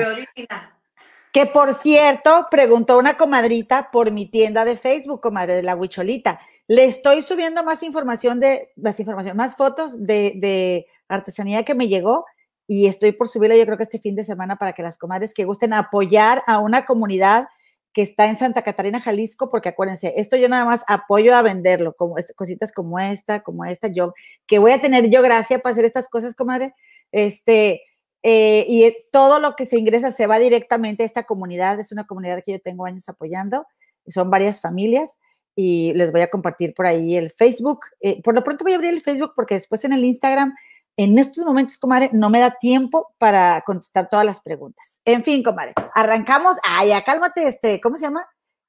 Que 1.31 1.45
por 1.45 1.73
cierto, 1.73 2.47
preguntó 2.51 2.97
una 2.97 3.15
comadrita 3.15 3.89
por 3.91 4.11
mi 4.11 4.25
tienda 4.25 4.65
de 4.65 4.75
Facebook, 4.75 5.21
comadre 5.21 5.53
de 5.53 5.63
la 5.63 5.77
Huicholita. 5.77 6.41
Le 6.67 6.83
estoy 6.83 7.21
subiendo 7.21 7.63
más 7.63 7.81
información 7.81 8.41
de, 8.41 8.73
más 8.75 8.99
información, 8.99 9.37
más 9.37 9.55
fotos 9.55 10.05
de, 10.05 10.33
de 10.35 10.85
artesanía 11.07 11.63
que 11.63 11.73
me 11.73 11.87
llegó 11.87 12.25
y 12.67 12.87
estoy 12.87 13.13
por 13.13 13.29
subirla 13.29 13.55
yo 13.55 13.65
creo 13.65 13.77
que 13.77 13.83
este 13.83 13.99
fin 13.99 14.15
de 14.15 14.25
semana 14.25 14.57
para 14.57 14.73
que 14.73 14.83
las 14.83 14.97
comadres 14.97 15.33
que 15.33 15.45
gusten 15.45 15.71
apoyar 15.71 16.43
a 16.45 16.59
una 16.59 16.83
comunidad 16.83 17.47
que 17.93 18.01
está 18.01 18.27
en 18.27 18.35
Santa 18.35 18.61
Catarina, 18.61 19.01
Jalisco, 19.01 19.49
porque 19.49 19.69
acuérdense, 19.69 20.13
esto 20.17 20.37
yo 20.37 20.47
nada 20.47 20.65
más 20.65 20.83
apoyo 20.87 21.35
a 21.35 21.41
venderlo, 21.41 21.93
como 21.93 22.15
cositas 22.35 22.71
como 22.71 22.99
esta, 22.99 23.43
como 23.43 23.65
esta, 23.65 23.87
yo, 23.87 24.13
que 24.47 24.59
voy 24.59 24.71
a 24.71 24.81
tener 24.81 25.09
yo 25.09 25.21
gracia 25.21 25.59
para 25.59 25.73
hacer 25.73 25.85
estas 25.85 26.07
cosas, 26.07 26.35
comadre, 26.35 26.73
este, 27.11 27.81
eh, 28.23 28.65
y 28.69 28.95
todo 29.11 29.39
lo 29.39 29.55
que 29.55 29.65
se 29.65 29.77
ingresa 29.77 30.11
se 30.11 30.27
va 30.27 30.39
directamente 30.39 31.03
a 31.03 31.05
esta 31.05 31.23
comunidad, 31.23 31.79
es 31.79 31.91
una 31.91 32.07
comunidad 32.07 32.43
que 32.45 32.53
yo 32.53 32.59
tengo 32.61 32.85
años 32.85 33.09
apoyando, 33.09 33.65
son 34.07 34.29
varias 34.29 34.61
familias, 34.61 35.17
y 35.55 35.93
les 35.93 36.11
voy 36.11 36.21
a 36.21 36.29
compartir 36.29 36.73
por 36.73 36.87
ahí 36.87 37.15
el 37.15 37.31
Facebook, 37.31 37.81
eh, 37.99 38.21
por 38.21 38.33
lo 38.33 38.43
pronto 38.43 38.63
voy 38.63 38.73
a 38.73 38.75
abrir 38.75 38.91
el 38.93 39.01
Facebook 39.01 39.33
porque 39.35 39.55
después 39.55 39.83
en 39.83 39.93
el 39.93 40.05
Instagram 40.05 40.55
en 40.97 41.17
estos 41.17 41.45
momentos, 41.45 41.77
comadre, 41.77 42.09
no 42.13 42.29
me 42.29 42.39
da 42.39 42.51
tiempo 42.51 43.13
para 43.17 43.61
contestar 43.65 44.09
todas 44.09 44.25
las 44.25 44.41
preguntas. 44.41 45.01
En 45.05 45.23
fin, 45.23 45.41
comadre, 45.43 45.73
arrancamos. 45.93 46.57
Ay, 46.63 46.89
ya 46.89 47.03
cálmate, 47.03 47.47
este, 47.47 47.79
¿cómo 47.81 47.97
se 47.97 48.03
llama? 48.03 48.27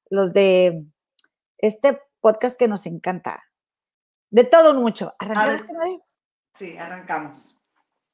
Los 0.09 0.33
de 0.33 0.85
este 1.57 2.01
podcast 2.21 2.57
que 2.57 2.67
nos 2.67 2.85
encanta. 2.85 3.43
De 4.29 4.43
todo 4.43 4.73
mucho. 4.73 5.13
¿Arrancamos, 5.19 5.63
comadre? 5.63 5.99
Sí, 6.53 6.77
arrancamos. 6.77 7.61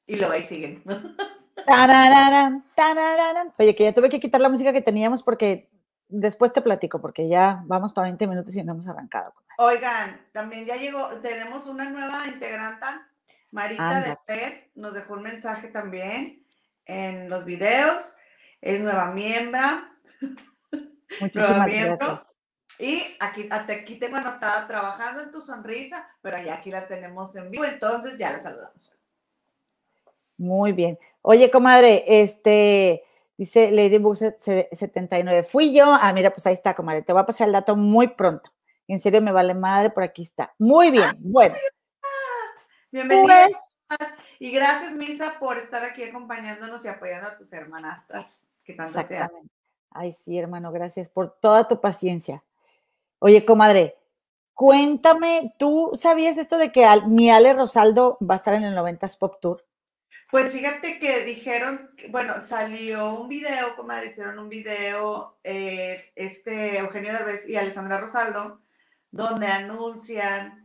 Y 0.06 0.16
lo 0.16 0.30
ahí 0.30 0.42
siguen. 0.42 0.82
Oye, 3.58 3.74
que 3.74 3.84
ya 3.84 3.92
tuve 3.94 4.08
que 4.08 4.20
quitar 4.20 4.40
la 4.40 4.48
música 4.48 4.72
que 4.72 4.82
teníamos 4.82 5.22
porque 5.22 5.70
después 6.08 6.52
te 6.52 6.62
platico, 6.62 7.00
porque 7.00 7.28
ya 7.28 7.62
vamos 7.66 7.92
para 7.92 8.06
20 8.06 8.26
minutos 8.26 8.54
y 8.54 8.62
no 8.62 8.72
hemos 8.72 8.88
arrancado. 8.88 9.32
Oigan, 9.58 10.20
también 10.32 10.66
ya 10.66 10.76
llegó, 10.76 11.06
tenemos 11.22 11.66
una 11.66 11.90
nueva 11.90 12.26
integrante 12.26 12.86
Marita 13.50 14.00
de 14.00 14.16
Fer 14.24 14.70
nos 14.74 14.94
dejó 14.94 15.14
un 15.14 15.22
mensaje 15.22 15.68
también 15.68 16.44
en 16.86 17.28
los 17.28 17.44
videos. 17.44 18.14
Es 18.60 18.80
nueva 18.80 19.12
miembro. 19.12 19.60
Muchísimas 21.20 21.66
gracias. 21.66 22.20
Y 22.78 23.02
aquí, 23.20 23.46
hasta 23.50 23.74
aquí 23.74 23.96
tengo 23.96 24.16
anotada 24.16 24.66
trabajando 24.66 25.22
en 25.22 25.32
tu 25.32 25.42
sonrisa, 25.42 26.08
pero 26.22 26.42
ya 26.42 26.54
aquí 26.54 26.70
la 26.70 26.88
tenemos 26.88 27.36
en 27.36 27.50
vivo, 27.50 27.64
entonces 27.66 28.16
ya 28.16 28.32
la 28.32 28.40
saludamos. 28.40 28.92
Muy 30.38 30.72
bien. 30.72 30.98
Oye, 31.20 31.50
comadre, 31.50 32.04
este, 32.06 33.04
dice 33.36 33.70
Ladybug 33.70 34.16
79, 34.16 35.42
fui 35.44 35.74
yo. 35.74 35.84
Ah, 35.86 36.10
mira, 36.14 36.30
pues 36.30 36.46
ahí 36.46 36.54
está, 36.54 36.74
comadre. 36.74 37.02
Te 37.02 37.12
voy 37.12 37.20
a 37.20 37.26
pasar 37.26 37.48
el 37.48 37.52
dato 37.52 37.76
muy 37.76 38.08
pronto. 38.08 38.50
En 38.88 38.98
serio, 38.98 39.20
me 39.20 39.32
vale 39.32 39.52
madre, 39.52 39.90
por 39.90 40.02
aquí 40.02 40.22
está. 40.22 40.54
Muy 40.58 40.90
bien, 40.90 41.10
bueno. 41.18 41.56
Pues 42.90 43.78
y 44.38 44.50
gracias, 44.52 44.92
Misa, 44.94 45.38
por 45.38 45.58
estar 45.58 45.84
aquí 45.84 46.02
acompañándonos 46.02 46.84
y 46.84 46.88
apoyando 46.88 47.28
a 47.28 47.36
tus 47.36 47.52
hermanastras 47.52 48.48
que 48.64 48.72
tanto 48.72 49.04
te 49.04 49.18
aman. 49.18 49.50
Ay, 49.90 50.12
sí, 50.12 50.38
hermano, 50.38 50.72
gracias 50.72 51.08
por 51.08 51.38
toda 51.40 51.68
tu 51.68 51.80
paciencia. 51.80 52.42
Oye, 53.18 53.44
comadre, 53.44 53.96
cuéntame, 54.54 55.54
¿tú 55.58 55.90
sabías 55.94 56.38
esto 56.38 56.58
de 56.58 56.72
que 56.72 56.86
mi 57.06 57.30
Ale 57.30 57.52
Rosaldo 57.52 58.16
va 58.22 58.34
a 58.34 58.36
estar 58.36 58.54
en 58.54 58.64
el 58.64 58.76
90s 58.76 59.18
Pop 59.18 59.40
Tour? 59.40 59.64
Pues 60.30 60.52
fíjate 60.52 61.00
que 61.00 61.24
dijeron, 61.24 61.90
bueno, 62.10 62.40
salió 62.40 63.14
un 63.14 63.28
video, 63.28 63.74
comadre, 63.76 64.06
hicieron 64.06 64.38
un 64.38 64.48
video, 64.48 65.36
eh, 65.42 66.12
este 66.14 66.78
Eugenio 66.78 67.12
Derbez 67.12 67.48
y 67.48 67.56
Alessandra 67.56 68.00
Rosaldo, 68.00 68.60
donde 69.10 69.48
anuncian 69.48 70.59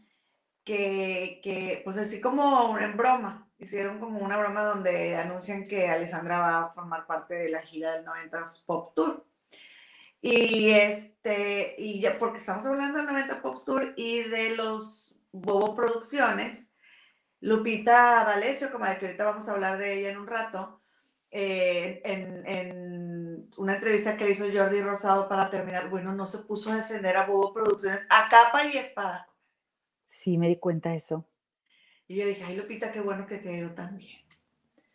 que, 0.65 1.39
que, 1.43 1.81
pues 1.85 1.97
así 1.97 2.19
como 2.19 2.77
en 2.79 2.97
broma, 2.97 3.47
hicieron 3.59 3.99
como 3.99 4.19
una 4.19 4.37
broma 4.37 4.63
donde 4.63 5.15
anuncian 5.15 5.67
que 5.67 5.87
Alessandra 5.87 6.39
va 6.39 6.63
a 6.63 6.71
formar 6.71 7.05
parte 7.07 7.35
de 7.35 7.49
la 7.49 7.61
gira 7.61 7.93
del 7.93 8.05
90s 8.05 8.65
Pop 8.65 8.93
Tour. 8.95 9.25
Y 10.21 10.71
este, 10.71 11.75
y 11.77 12.01
ya, 12.01 12.17
porque 12.17 12.39
estamos 12.39 12.65
hablando 12.65 12.97
del 12.97 13.07
90 13.07 13.41
Pop 13.41 13.57
Tour 13.63 13.93
y 13.95 14.23
de 14.23 14.55
los 14.55 15.15
Bobo 15.31 15.75
Producciones, 15.75 16.73
Lupita 17.41 18.25
D'Alessio, 18.25 18.71
como 18.71 18.85
de 18.85 18.97
que 18.97 19.05
ahorita 19.05 19.25
vamos 19.25 19.47
a 19.47 19.53
hablar 19.53 19.77
de 19.77 19.99
ella 19.99 20.09
en 20.09 20.17
un 20.17 20.27
rato, 20.27 20.81
eh, 21.29 22.01
en, 22.03 22.47
en, 22.47 23.51
una 23.57 23.75
entrevista 23.75 24.17
que 24.17 24.25
le 24.25 24.31
hizo 24.31 24.45
Jordi 24.51 24.81
Rosado 24.81 25.29
para 25.29 25.49
terminar, 25.49 25.89
bueno, 25.89 26.13
no 26.13 26.25
se 26.25 26.39
puso 26.39 26.71
a 26.71 26.77
defender 26.77 27.17
a 27.17 27.27
Bobo 27.27 27.53
Producciones 27.53 28.07
a 28.09 28.27
capa 28.29 28.65
y 28.65 28.77
espada. 28.77 29.27
Sí, 30.05 30.37
me 30.37 30.47
di 30.47 30.57
cuenta 30.57 30.91
de 30.91 30.97
eso. 30.97 31.27
Y 32.07 32.17
yo 32.17 32.27
dije, 32.27 32.43
ay, 32.43 32.55
Lupita, 32.55 32.91
qué 32.91 33.01
bueno 33.01 33.25
que 33.25 33.39
te 33.39 33.49
ha 33.49 33.57
ido 33.57 33.73
tan 33.73 33.97
bien. 33.97 34.21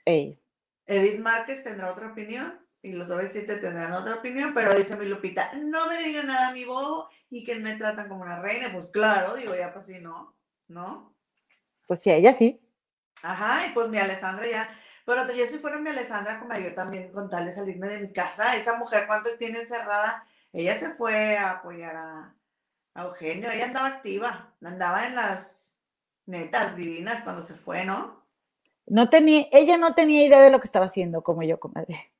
Ey. 0.05 0.41
Edith 0.87 1.19
Márquez 1.19 1.65
tendrá 1.65 1.91
otra 1.91 2.13
opinión 2.13 2.65
y 2.81 2.93
los 2.93 3.11
OV7 3.11 3.61
tendrán 3.61 3.93
otra 3.93 4.15
opinión, 4.15 4.55
pero 4.55 4.73
dice 4.73 4.95
mi 4.97 5.07
Lupita, 5.07 5.53
no 5.55 5.89
me 5.89 6.01
digan 6.05 6.29
nada 6.29 6.51
a 6.51 6.53
mi 6.53 6.65
bobo 6.65 7.09
y 7.29 7.45
que 7.45 7.57
me 7.57 7.75
tratan 7.75 8.09
como 8.09 8.23
una 8.23 8.41
reina. 8.41 8.71
Pues 8.73 8.87
claro, 8.87 9.35
digo, 9.35 9.57
ya 9.57 9.73
pues 9.73 9.87
sí, 9.87 9.99
no, 10.01 10.37
¿no? 10.69 11.13
Pues 11.89 12.01
sí, 12.01 12.13
ella 12.13 12.33
sí. 12.33 12.61
Ajá, 13.25 13.67
y 13.67 13.75
pues 13.75 13.89
mi 13.89 13.99
Alessandra 13.99 14.47
ya, 14.47 14.79
pero 15.05 15.29
yo 15.33 15.45
si 15.47 15.59
fuera 15.59 15.79
mi 15.79 15.91
Alessandra, 15.91 16.39
como 16.39 16.57
yo 16.57 16.73
también 16.73 17.11
con 17.11 17.29
tal 17.29 17.47
de 17.47 17.53
salirme 17.53 17.89
de 17.89 17.99
mi 17.99 18.13
casa, 18.13 18.57
esa 18.57 18.79
mujer, 18.79 19.09
¿cuánto 19.09 19.37
tiene 19.39 19.59
encerrada? 19.59 20.25
Ella 20.53 20.77
se 20.77 20.95
fue 20.95 21.37
a 21.37 21.51
apoyar 21.51 21.97
a, 21.97 22.37
a 22.95 23.05
Eugenio, 23.05 23.51
ella 23.51 23.67
andaba 23.67 23.87
activa, 23.87 24.55
andaba 24.63 25.07
en 25.07 25.15
las 25.15 25.83
netas 26.27 26.77
divinas 26.77 27.23
cuando 27.23 27.43
se 27.43 27.55
fue, 27.55 27.85
¿no? 27.85 28.25
No 28.87 29.09
tenía, 29.09 29.47
ella 29.53 29.77
no 29.77 29.95
tenía 29.95 30.25
idea 30.25 30.41
de 30.41 30.51
lo 30.51 30.61
que 30.61 30.67
estaba 30.67 30.87
haciendo, 30.87 31.23
como 31.23 31.43
yo, 31.43 31.61
comadre. 31.61 32.13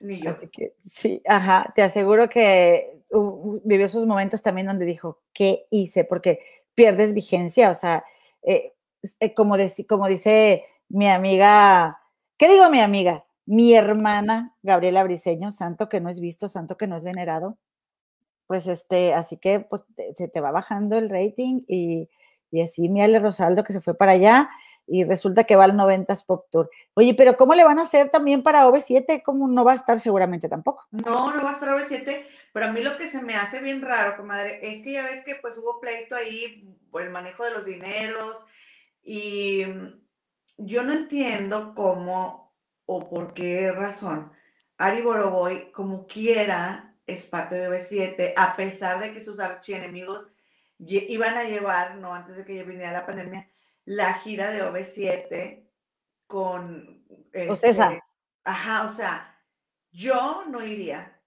Ni 0.00 0.20
yo. 0.20 0.30
Así 0.30 0.48
que 0.48 0.74
sí, 0.90 1.22
ajá, 1.26 1.72
te 1.74 1.82
aseguro 1.82 2.28
que 2.28 3.04
uh, 3.10 3.60
vivió 3.64 3.86
esos 3.86 4.06
momentos 4.06 4.42
también 4.42 4.66
donde 4.66 4.84
dijo, 4.84 5.20
¿qué 5.32 5.66
hice? 5.70 6.04
Porque 6.04 6.40
pierdes 6.74 7.14
vigencia, 7.14 7.70
o 7.70 7.74
sea, 7.74 8.04
eh, 8.42 8.74
eh, 9.20 9.34
como, 9.34 9.56
como 9.88 10.08
dice 10.08 10.64
mi 10.88 11.08
amiga, 11.08 12.00
¿qué 12.36 12.48
digo 12.48 12.68
mi 12.70 12.80
amiga? 12.80 13.24
Mi 13.46 13.74
hermana 13.74 14.56
Gabriela 14.62 15.02
Briseño, 15.04 15.52
santo 15.52 15.88
que 15.88 16.00
no 16.00 16.08
es 16.08 16.20
visto, 16.20 16.48
santo 16.48 16.76
que 16.76 16.86
no 16.86 16.96
es 16.96 17.04
venerado, 17.04 17.58
pues 18.48 18.66
este, 18.66 19.14
así 19.14 19.36
que 19.36 19.60
pues 19.60 19.84
se 20.16 20.26
te 20.26 20.40
va 20.40 20.50
bajando 20.50 20.98
el 20.98 21.10
rating 21.10 21.60
y, 21.68 22.08
y 22.50 22.62
así 22.62 22.88
mi 22.88 23.00
Ale 23.00 23.20
Rosaldo 23.20 23.62
que 23.62 23.72
se 23.72 23.80
fue 23.80 23.94
para 23.94 24.12
allá 24.12 24.50
y 24.86 25.04
resulta 25.04 25.44
que 25.44 25.54
va 25.54 25.64
al 25.64 25.74
90s 25.74 26.24
Pop 26.24 26.46
Tour. 26.50 26.70
Oye, 26.94 27.14
pero 27.14 27.36
¿cómo 27.36 27.54
le 27.54 27.62
van 27.62 27.78
a 27.78 27.82
hacer 27.82 28.10
también 28.10 28.42
para 28.42 28.66
OV7? 28.66 29.22
¿Cómo 29.22 29.46
no 29.46 29.62
va 29.62 29.72
a 29.72 29.76
estar 29.76 30.00
seguramente 30.00 30.48
tampoco? 30.48 30.86
No, 30.90 31.34
no 31.34 31.44
va 31.44 31.50
a 31.50 31.52
estar 31.52 31.68
OV7, 31.68 32.26
pero 32.54 32.66
a 32.66 32.72
mí 32.72 32.82
lo 32.82 32.96
que 32.96 33.06
se 33.06 33.22
me 33.22 33.36
hace 33.36 33.62
bien 33.62 33.82
raro, 33.82 34.16
comadre, 34.16 34.60
es 34.72 34.82
que 34.82 34.92
ya 34.92 35.04
ves 35.04 35.26
que 35.26 35.34
pues 35.34 35.58
hubo 35.58 35.78
pleito 35.78 36.16
ahí 36.16 36.74
por 36.90 37.02
el 37.02 37.10
manejo 37.10 37.44
de 37.44 37.50
los 37.50 37.66
dineros 37.66 38.46
y 39.02 39.64
yo 40.56 40.82
no 40.82 40.94
entiendo 40.94 41.74
cómo 41.74 42.54
o 42.86 43.10
por 43.10 43.34
qué 43.34 43.70
razón 43.70 44.32
Ari 44.78 45.02
Boroboy, 45.02 45.72
como 45.72 46.06
quiera, 46.06 46.87
es 47.08 47.26
parte 47.26 47.56
de 47.56 47.68
OV7, 47.68 48.34
a 48.36 48.54
pesar 48.54 49.00
de 49.00 49.12
que 49.12 49.24
sus 49.24 49.40
archienemigos 49.40 50.30
iban 50.78 51.36
a 51.36 51.44
llevar, 51.44 51.96
no 51.96 52.14
antes 52.14 52.36
de 52.36 52.44
que 52.44 52.62
viniera 52.62 52.92
la 52.92 53.06
pandemia, 53.06 53.50
la 53.84 54.12
gira 54.14 54.50
de 54.50 54.62
OV7 54.62 55.66
con... 56.26 57.04
Este, 57.32 57.74
Ajá, 58.44 58.84
o 58.84 58.88
sea, 58.90 59.42
yo 59.90 60.44
no 60.48 60.62
iría, 60.62 61.20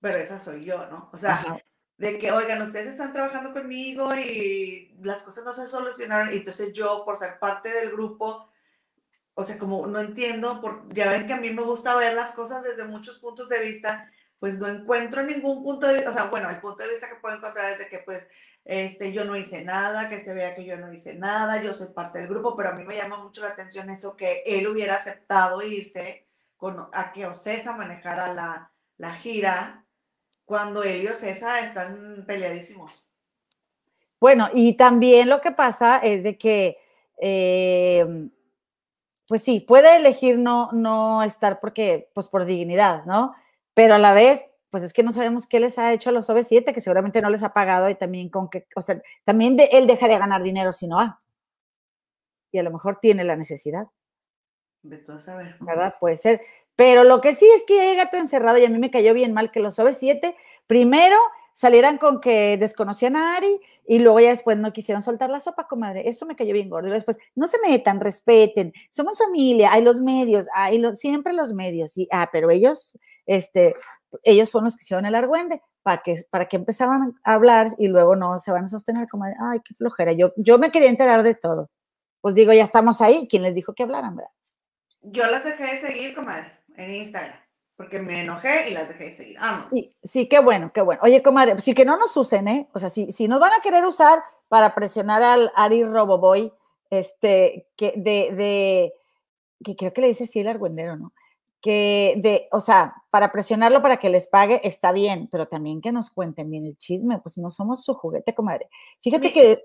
pero 0.00 0.18
esa 0.18 0.38
soy 0.38 0.64
yo, 0.64 0.86
¿no? 0.90 1.10
O 1.12 1.18
sea, 1.18 1.62
de 1.96 2.18
que, 2.18 2.30
oigan, 2.30 2.60
ustedes 2.62 2.88
están 2.88 3.12
trabajando 3.12 3.52
conmigo 3.52 4.14
y 4.14 4.96
las 5.02 5.22
cosas 5.22 5.44
no 5.44 5.54
se 5.54 5.66
solucionaron, 5.66 6.32
y 6.32 6.38
entonces 6.38 6.72
yo, 6.72 7.04
por 7.04 7.16
ser 7.16 7.38
parte 7.38 7.70
del 7.70 7.90
grupo, 7.90 8.50
o 9.34 9.44
sea, 9.44 9.58
como 9.58 9.86
no 9.86 10.00
entiendo, 10.00 10.60
por, 10.60 10.88
ya 10.94 11.10
ven 11.10 11.26
que 11.26 11.32
a 11.32 11.40
mí 11.40 11.50
me 11.50 11.62
gusta 11.62 11.96
ver 11.96 12.14
las 12.14 12.32
cosas 12.32 12.62
desde 12.62 12.84
muchos 12.84 13.18
puntos 13.18 13.48
de 13.48 13.60
vista, 13.60 14.10
pues 14.38 14.58
no 14.58 14.68
encuentro 14.68 15.22
ningún 15.22 15.62
punto 15.62 15.86
de 15.86 15.94
vista, 15.94 16.10
o 16.10 16.12
sea, 16.12 16.24
bueno, 16.24 16.50
el 16.50 16.60
punto 16.60 16.84
de 16.84 16.90
vista 16.90 17.08
que 17.08 17.16
puedo 17.16 17.36
encontrar 17.36 17.70
es 17.70 17.78
de 17.78 17.88
que 17.88 17.98
pues 17.98 18.28
este, 18.64 19.12
yo 19.12 19.24
no 19.24 19.36
hice 19.36 19.64
nada, 19.64 20.08
que 20.08 20.18
se 20.18 20.34
vea 20.34 20.54
que 20.54 20.64
yo 20.64 20.76
no 20.76 20.92
hice 20.92 21.14
nada, 21.14 21.62
yo 21.62 21.74
soy 21.74 21.88
parte 21.88 22.18
del 22.18 22.28
grupo, 22.28 22.56
pero 22.56 22.70
a 22.70 22.74
mí 22.74 22.84
me 22.84 22.96
llama 22.96 23.22
mucho 23.22 23.42
la 23.42 23.48
atención 23.48 23.90
eso 23.90 24.16
que 24.16 24.42
él 24.46 24.66
hubiera 24.66 24.94
aceptado 24.94 25.62
irse 25.62 26.26
con, 26.56 26.88
a 26.92 27.12
que 27.12 27.26
Ocesa 27.26 27.76
manejara 27.76 28.32
la, 28.32 28.70
la 28.96 29.12
gira 29.14 29.84
cuando 30.44 30.82
él 30.82 31.02
y 31.02 31.08
Ocesa 31.08 31.60
están 31.60 32.24
peleadísimos. 32.26 33.08
Bueno, 34.20 34.48
y 34.54 34.76
también 34.76 35.28
lo 35.28 35.40
que 35.40 35.50
pasa 35.50 35.98
es 35.98 36.22
de 36.22 36.38
que, 36.38 36.78
eh, 37.20 38.30
pues 39.26 39.42
sí, 39.42 39.60
puede 39.60 39.96
elegir 39.96 40.38
no, 40.38 40.70
no 40.72 41.22
estar 41.22 41.60
porque, 41.60 42.10
pues 42.14 42.28
por 42.28 42.44
dignidad, 42.44 43.04
¿no? 43.06 43.34
Pero 43.74 43.94
a 43.94 43.98
la 43.98 44.12
vez 44.12 44.44
pues 44.74 44.82
es 44.82 44.92
que 44.92 45.04
no 45.04 45.12
sabemos 45.12 45.46
qué 45.46 45.60
les 45.60 45.78
ha 45.78 45.92
hecho 45.92 46.10
a 46.10 46.12
los 46.12 46.28
OV7, 46.28 46.74
que 46.74 46.80
seguramente 46.80 47.22
no 47.22 47.30
les 47.30 47.44
ha 47.44 47.52
pagado 47.52 47.88
y 47.88 47.94
también 47.94 48.28
con 48.28 48.50
que, 48.50 48.66
o 48.74 48.80
sea, 48.80 49.00
también 49.22 49.56
de, 49.56 49.66
él 49.70 49.86
deja 49.86 50.08
de 50.08 50.18
ganar 50.18 50.42
dinero 50.42 50.72
si 50.72 50.88
no 50.88 50.96
va. 50.96 51.22
Y 52.50 52.58
a 52.58 52.64
lo 52.64 52.72
mejor 52.72 52.98
tiene 53.00 53.22
la 53.22 53.36
necesidad. 53.36 53.86
De 54.82 54.98
todo 54.98 55.20
saber. 55.20 55.54
¿Verdad? 55.60 55.94
Puede 56.00 56.16
ser. 56.16 56.40
Pero 56.74 57.04
lo 57.04 57.20
que 57.20 57.36
sí 57.36 57.46
es 57.56 57.62
que 57.64 57.88
llega 57.88 58.10
todo 58.10 58.20
encerrado 58.20 58.58
y 58.58 58.64
a 58.64 58.68
mí 58.68 58.80
me 58.80 58.90
cayó 58.90 59.14
bien 59.14 59.32
mal 59.32 59.52
que 59.52 59.60
los 59.60 59.78
OV7 59.78 60.34
primero 60.66 61.18
salieran 61.54 61.96
con 61.96 62.20
que 62.20 62.58
desconocían 62.58 63.16
a 63.16 63.36
Ari 63.36 63.60
y 63.86 64.00
luego 64.00 64.20
ya 64.20 64.30
después 64.30 64.58
no 64.58 64.72
quisieron 64.72 65.02
soltar 65.02 65.30
la 65.30 65.40
sopa, 65.40 65.66
comadre. 65.66 66.08
Eso 66.08 66.26
me 66.26 66.36
cayó 66.36 66.52
bien 66.52 66.68
gordo. 66.68 66.88
Y 66.88 66.90
después, 66.90 67.16
no 67.34 67.46
se 67.46 67.58
metan, 67.66 68.00
respeten, 68.00 68.72
somos 68.90 69.16
familia, 69.16 69.72
hay 69.72 69.82
los 69.82 70.00
medios, 70.00 70.46
hay 70.52 70.78
los, 70.78 70.98
siempre 70.98 71.32
los 71.32 71.54
medios. 71.54 71.96
Y, 71.96 72.08
ah, 72.10 72.28
pero 72.30 72.50
ellos, 72.50 72.98
este, 73.24 73.74
ellos 74.22 74.50
fueron 74.50 74.66
los 74.66 74.76
que 74.76 74.82
hicieron 74.82 75.06
el 75.06 75.14
argüende, 75.14 75.62
para 75.82 76.02
que, 76.02 76.16
para 76.30 76.46
que 76.46 76.56
empezaban 76.56 77.14
a 77.24 77.34
hablar 77.34 77.68
y 77.78 77.88
luego 77.88 78.16
no 78.16 78.38
se 78.38 78.50
van 78.50 78.64
a 78.64 78.68
sostener 78.68 79.06
como, 79.08 79.26
de, 79.26 79.34
ay, 79.38 79.60
qué 79.64 79.74
flojera. 79.74 80.12
Yo, 80.12 80.32
yo 80.36 80.58
me 80.58 80.70
quería 80.70 80.88
enterar 80.90 81.22
de 81.22 81.34
todo. 81.34 81.70
Pues 82.20 82.34
digo, 82.34 82.52
ya 82.52 82.64
estamos 82.64 83.00
ahí. 83.02 83.28
¿Quién 83.28 83.42
les 83.42 83.54
dijo 83.54 83.74
que 83.74 83.82
hablaran, 83.82 84.16
verdad? 84.16 84.30
Yo 85.02 85.26
las 85.30 85.44
dejé 85.44 85.64
de 85.64 85.78
seguir, 85.78 86.14
comadre, 86.14 86.50
en 86.76 86.94
Instagram, 86.94 87.36
porque 87.76 88.00
me 88.00 88.22
enojé 88.22 88.70
y 88.70 88.74
las 88.74 88.88
dejé 88.88 89.04
de 89.04 89.12
seguir. 89.12 89.36
Ah, 89.40 89.66
sí, 89.72 89.92
sí, 90.02 90.28
qué 90.28 90.38
bueno, 90.38 90.72
qué 90.72 90.80
bueno. 90.80 91.02
Oye, 91.04 91.22
comadre, 91.22 91.58
sí 91.60 91.74
que 91.74 91.84
no 91.84 91.96
nos 91.96 92.16
usen, 92.16 92.48
¿eh? 92.48 92.68
O 92.72 92.78
sea, 92.78 92.88
si, 92.88 93.10
si 93.12 93.28
nos 93.28 93.40
van 93.40 93.52
a 93.52 93.62
querer 93.62 93.84
usar 93.84 94.22
para 94.48 94.74
presionar 94.74 95.22
al 95.22 95.52
Ari 95.56 95.84
Roboboy, 95.84 96.52
este, 96.90 97.68
que 97.76 97.94
de, 97.96 98.32
de, 98.34 98.94
que 99.64 99.74
creo 99.76 99.92
que 99.92 100.00
le 100.00 100.08
dice 100.08 100.26
sí 100.26 100.40
el 100.40 100.48
argüendero, 100.48 100.96
¿no? 100.96 101.12
que 101.64 102.16
de, 102.18 102.46
o 102.52 102.60
sea, 102.60 102.94
para 103.08 103.32
presionarlo 103.32 103.80
para 103.80 103.96
que 103.96 104.10
les 104.10 104.26
pague 104.26 104.60
está 104.64 104.92
bien, 104.92 105.30
pero 105.32 105.48
también 105.48 105.80
que 105.80 105.92
nos 105.92 106.10
cuenten 106.10 106.50
bien 106.50 106.66
el 106.66 106.76
chisme, 106.76 107.20
pues 107.20 107.38
no 107.38 107.48
somos 107.48 107.82
su 107.82 107.94
juguete, 107.94 108.34
comadre. 108.34 108.68
Fíjate 109.00 109.32
que... 109.32 109.64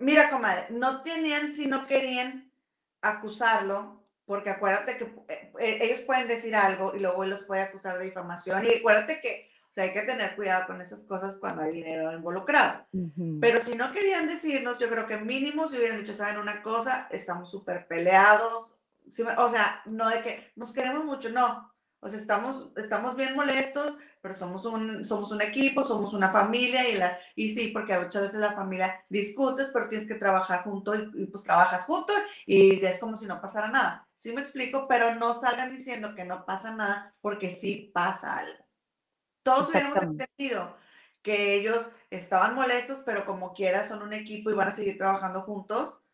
Mira, 0.00 0.30
comadre, 0.30 0.66
no 0.70 1.00
tenían 1.02 1.52
si 1.52 1.68
no 1.68 1.86
querían 1.86 2.50
acusarlo, 3.02 4.01
porque 4.26 4.50
acuérdate 4.50 4.98
que 4.98 5.04
eh, 5.28 5.78
ellos 5.80 6.00
pueden 6.00 6.28
decir 6.28 6.54
algo 6.54 6.94
y 6.94 7.00
luego 7.00 7.24
él 7.24 7.30
los 7.30 7.44
puede 7.44 7.62
acusar 7.62 7.98
de 7.98 8.04
difamación, 8.04 8.64
y 8.64 8.78
acuérdate 8.78 9.20
que, 9.20 9.50
o 9.70 9.74
sea, 9.74 9.84
hay 9.84 9.92
que 9.92 10.02
tener 10.02 10.36
cuidado 10.36 10.66
con 10.66 10.80
esas 10.80 11.04
cosas 11.04 11.38
cuando 11.38 11.62
hay 11.62 11.72
dinero 11.72 12.12
involucrado. 12.12 12.86
Pero 13.40 13.62
si 13.62 13.74
no 13.74 13.92
querían 13.92 14.28
decirnos, 14.28 14.78
yo 14.78 14.88
creo 14.88 15.06
que 15.06 15.16
mínimo 15.16 15.68
si 15.68 15.78
hubieran 15.78 15.98
dicho, 15.98 16.12
saben 16.12 16.38
una 16.38 16.62
cosa, 16.62 17.08
estamos 17.10 17.50
súper 17.50 17.86
peleados, 17.86 18.76
o 19.38 19.50
sea, 19.50 19.82
no 19.86 20.08
de 20.08 20.22
que 20.22 20.52
nos 20.56 20.72
queremos 20.72 21.04
mucho, 21.04 21.30
no. 21.30 21.72
O 22.00 22.08
sea, 22.08 22.18
estamos, 22.18 22.72
estamos 22.76 23.16
bien 23.16 23.36
molestos, 23.36 23.96
pero 24.20 24.34
somos 24.34 24.64
un, 24.64 25.04
somos 25.04 25.32
un 25.32 25.42
equipo, 25.42 25.84
somos 25.84 26.14
una 26.14 26.30
familia 26.30 26.88
y, 26.88 26.96
la, 26.96 27.18
y 27.34 27.50
sí, 27.50 27.68
porque 27.68 27.98
muchas 27.98 28.22
veces 28.22 28.40
la 28.40 28.52
familia 28.52 29.04
discutes, 29.08 29.70
pero 29.72 29.88
tienes 29.88 30.06
que 30.06 30.14
trabajar 30.14 30.62
junto 30.62 30.94
y, 30.94 31.26
pues 31.26 31.42
trabajas 31.42 31.84
juntos 31.84 32.14
y 32.46 32.84
es 32.84 33.00
como 33.00 33.16
si 33.16 33.26
no 33.26 33.40
pasara 33.40 33.68
nada. 33.68 34.06
Sí 34.22 34.32
me 34.32 34.40
explico, 34.40 34.86
pero 34.86 35.16
no 35.16 35.34
salgan 35.34 35.72
diciendo 35.72 36.14
que 36.14 36.24
no 36.24 36.46
pasa 36.46 36.76
nada 36.76 37.12
porque 37.20 37.50
sí 37.50 37.90
pasa 37.92 38.38
algo. 38.38 38.64
Todos 39.42 39.70
hubiéramos 39.70 40.00
entendido 40.00 40.76
que 41.22 41.56
ellos 41.56 41.90
estaban 42.08 42.54
molestos, 42.54 43.02
pero 43.04 43.26
como 43.26 43.52
quiera 43.52 43.84
son 43.84 44.00
un 44.00 44.12
equipo 44.12 44.48
y 44.48 44.54
van 44.54 44.68
a 44.68 44.76
seguir 44.76 44.96
trabajando 44.96 45.40
juntos. 45.40 46.04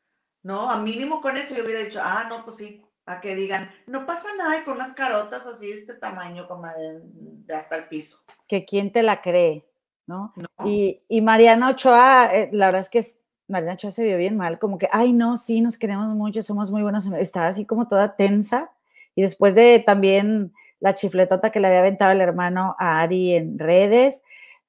No, 0.43 0.71
a 0.71 0.79
mínimo 0.79 1.21
con 1.21 1.37
eso 1.37 1.55
yo 1.55 1.63
hubiera 1.65 1.83
dicho, 1.85 2.01
ah, 2.03 2.25
no, 2.31 2.47
pues 2.47 2.57
sí, 2.57 2.83
a 3.05 3.21
que 3.21 3.37
digan, 3.37 3.71
no 3.87 4.07
pasa 4.07 4.29
nada 4.39 4.59
y 4.59 4.65
con 4.65 4.77
unas 4.77 4.95
carotas 4.95 5.47
así 5.47 5.67
de 5.67 5.75
este 5.75 5.95
tamaño 5.97 6.49
como 6.49 6.67
de, 6.67 7.55
hasta 7.55 7.77
el 7.77 7.89
piso. 7.89 8.21
Que 8.47 8.65
quién 8.65 8.91
te 8.91 9.03
la 9.03 9.21
cree. 9.21 9.69
¿no? 10.07 10.33
Y, 10.65 11.21
Mariana 11.21 11.73
Ochoa, 11.73 12.31
eh, 12.35 12.49
la 12.53 12.67
verdad 12.69 12.81
es 12.81 12.89
que 12.89 13.18
Mariana 13.49 13.75
Ochoa 13.75 13.91
se 13.91 14.05
vio 14.05 14.17
bien 14.19 14.37
mal, 14.37 14.59
como 14.59 14.79
que, 14.79 14.89
ay, 14.93 15.13
no, 15.13 15.37
sí, 15.37 15.61
nos 15.61 15.79
queremos 15.79 16.15
mucho, 16.15 16.43
somos 16.43 16.71
muy 16.71 16.83
buenos, 16.83 17.07
estaba 17.07 17.49
así 17.49 17.65
como 17.65 17.89
toda 17.89 18.15
tensa, 18.15 18.71
y 19.15 19.23
después 19.23 19.55
de 19.55 19.83
también 19.85 20.53
la 20.81 20.95
chifletota 20.95 21.51
que 21.51 21.59
le 21.59 21.67
había 21.67 21.81
aventado 21.81 22.13
el 22.13 22.21
hermano 22.21 22.77
a 22.79 23.01
Ari 23.01 23.35
en 23.35 23.59
redes, 23.59 24.23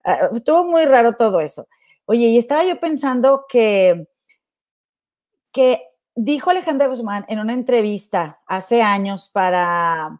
ah, 0.03 0.29
estuvo 0.33 0.63
muy 0.63 0.85
raro 0.85 1.13
todo 1.13 1.39
eso. 1.41 1.67
Oye, 2.05 2.27
y 2.27 2.37
estaba 2.37 2.63
yo 2.63 2.79
pensando 2.79 3.45
que, 3.47 4.07
que 5.51 5.83
dijo 6.15 6.49
Alejandra 6.49 6.87
Guzmán 6.87 7.25
en 7.27 7.39
una 7.39 7.53
entrevista 7.53 8.39
hace 8.47 8.81
años 8.81 9.29
para, 9.29 10.19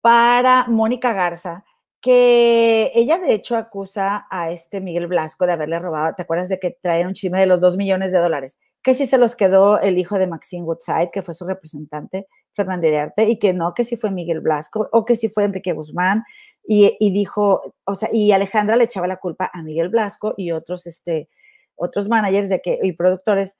para 0.00 0.64
Mónica 0.68 1.12
Garza, 1.12 1.64
que 2.02 2.90
ella 2.96 3.18
de 3.18 3.32
hecho 3.32 3.56
acusa 3.56 4.26
a 4.28 4.50
este 4.50 4.80
Miguel 4.80 5.06
Blasco 5.06 5.46
de 5.46 5.52
haberle 5.52 5.78
robado, 5.78 6.14
¿te 6.16 6.22
acuerdas 6.22 6.48
de 6.48 6.58
que 6.58 6.76
trae 6.82 7.06
un 7.06 7.14
chisme 7.14 7.38
de 7.38 7.46
los 7.46 7.60
dos 7.60 7.76
millones 7.76 8.10
de 8.10 8.18
dólares? 8.18 8.58
Que 8.82 8.94
sí 8.94 9.06
se 9.06 9.18
los 9.18 9.36
quedó 9.36 9.78
el 9.80 9.96
hijo 9.98 10.18
de 10.18 10.26
Maxine 10.26 10.64
Woodside, 10.64 11.10
que 11.12 11.22
fue 11.22 11.32
su 11.32 11.46
representante, 11.46 12.26
Fernando 12.54 12.88
Iriarte, 12.88 13.28
y 13.28 13.38
que 13.38 13.54
no, 13.54 13.72
que 13.72 13.84
sí 13.84 13.96
fue 13.96 14.10
Miguel 14.10 14.40
Blasco, 14.40 14.88
o 14.90 15.04
que 15.04 15.14
sí 15.14 15.28
fue 15.28 15.44
Enrique 15.44 15.72
Guzmán, 15.72 16.24
y, 16.64 17.12
dijo, 17.12 17.74
o 17.84 17.94
sea, 17.94 18.08
y 18.12 18.32
Alejandra 18.32 18.76
le 18.76 18.84
echaba 18.84 19.06
la 19.06 19.18
culpa 19.18 19.50
a 19.52 19.62
Miguel 19.62 19.88
Blasco 19.88 20.34
y 20.36 20.50
otros, 20.50 20.86
este, 20.88 21.28
otros 21.76 22.08
managers 22.08 22.48
de 22.48 22.60
que, 22.60 22.78
y 22.82 22.92
productores, 22.92 23.56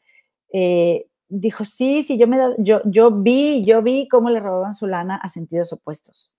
eh, 0.53 1.07
dijo, 1.29 1.65
sí, 1.65 2.03
sí, 2.03 2.19
yo, 2.19 2.27
me, 2.27 2.39
yo, 2.59 2.83
yo 2.87 3.13
vi, 3.13 3.65
yo 3.65 3.83
vi 3.83 4.09
cómo 4.09 4.31
le 4.31 4.41
robaban 4.41 4.75
su 4.75 4.89
lana 4.89 5.17
a 5.17 5.29
sentidos 5.29 5.73
opuestos. 5.73 6.35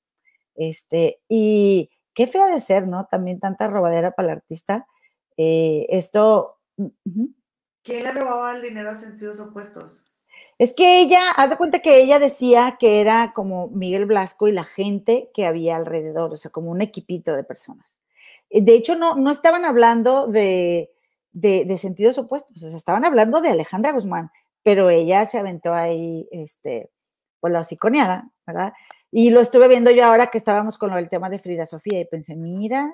Este, 0.55 1.21
y 1.27 1.89
qué 2.13 2.27
feo 2.27 2.47
de 2.47 2.59
ser, 2.59 2.87
¿no? 2.87 3.07
También 3.09 3.39
tanta 3.39 3.67
robadera 3.67 4.11
para 4.11 4.29
el 4.29 4.37
artista. 4.37 4.87
Eh, 5.37 5.85
esto... 5.89 6.57
¿Quién 7.83 8.03
le 8.03 8.11
robaba 8.11 8.55
el 8.55 8.61
dinero 8.61 8.91
a 8.91 8.95
sentidos 8.95 9.39
opuestos? 9.39 10.05
Es 10.57 10.73
que 10.73 11.01
ella, 11.01 11.31
haz 11.31 11.49
de 11.49 11.57
cuenta 11.57 11.79
que 11.79 12.01
ella 12.01 12.19
decía 12.19 12.77
que 12.79 13.01
era 13.01 13.33
como 13.33 13.69
Miguel 13.69 14.05
Blasco 14.05 14.47
y 14.47 14.51
la 14.51 14.63
gente 14.63 15.31
que 15.33 15.45
había 15.45 15.75
alrededor, 15.75 16.33
o 16.33 16.37
sea, 16.37 16.51
como 16.51 16.71
un 16.71 16.81
equipito 16.81 17.35
de 17.35 17.43
personas. 17.43 17.97
Eh, 18.49 18.61
de 18.61 18.75
hecho, 18.75 18.95
no, 18.95 19.15
no 19.15 19.31
estaban 19.31 19.65
hablando 19.65 20.27
de, 20.27 20.91
de, 21.31 21.77
sentidos 21.77 22.17
opuestos, 22.17 22.61
o 22.63 22.69
sea, 22.69 22.77
estaban 22.77 23.03
hablando 23.03 23.41
de 23.41 23.49
Alejandra 23.49 23.91
Guzmán, 23.91 24.31
pero 24.61 24.89
ella 24.89 25.25
se 25.25 25.39
aventó 25.39 25.73
ahí, 25.73 26.27
este, 26.31 26.91
pues 27.39 27.51
la 27.51 27.59
hociconeada, 27.59 28.29
¿verdad? 28.45 28.73
Y 29.15 29.29
lo 29.29 29.41
estuve 29.41 29.67
viendo 29.67 29.91
yo 29.91 30.05
ahora 30.05 30.31
que 30.31 30.39
estábamos 30.39 30.79
con 30.79 30.91
el 30.97 31.07
tema 31.07 31.29
de 31.29 31.37
Frida 31.37 31.67
Sofía 31.67 31.99
y 31.99 32.05
pensé, 32.05 32.35
mira, 32.35 32.91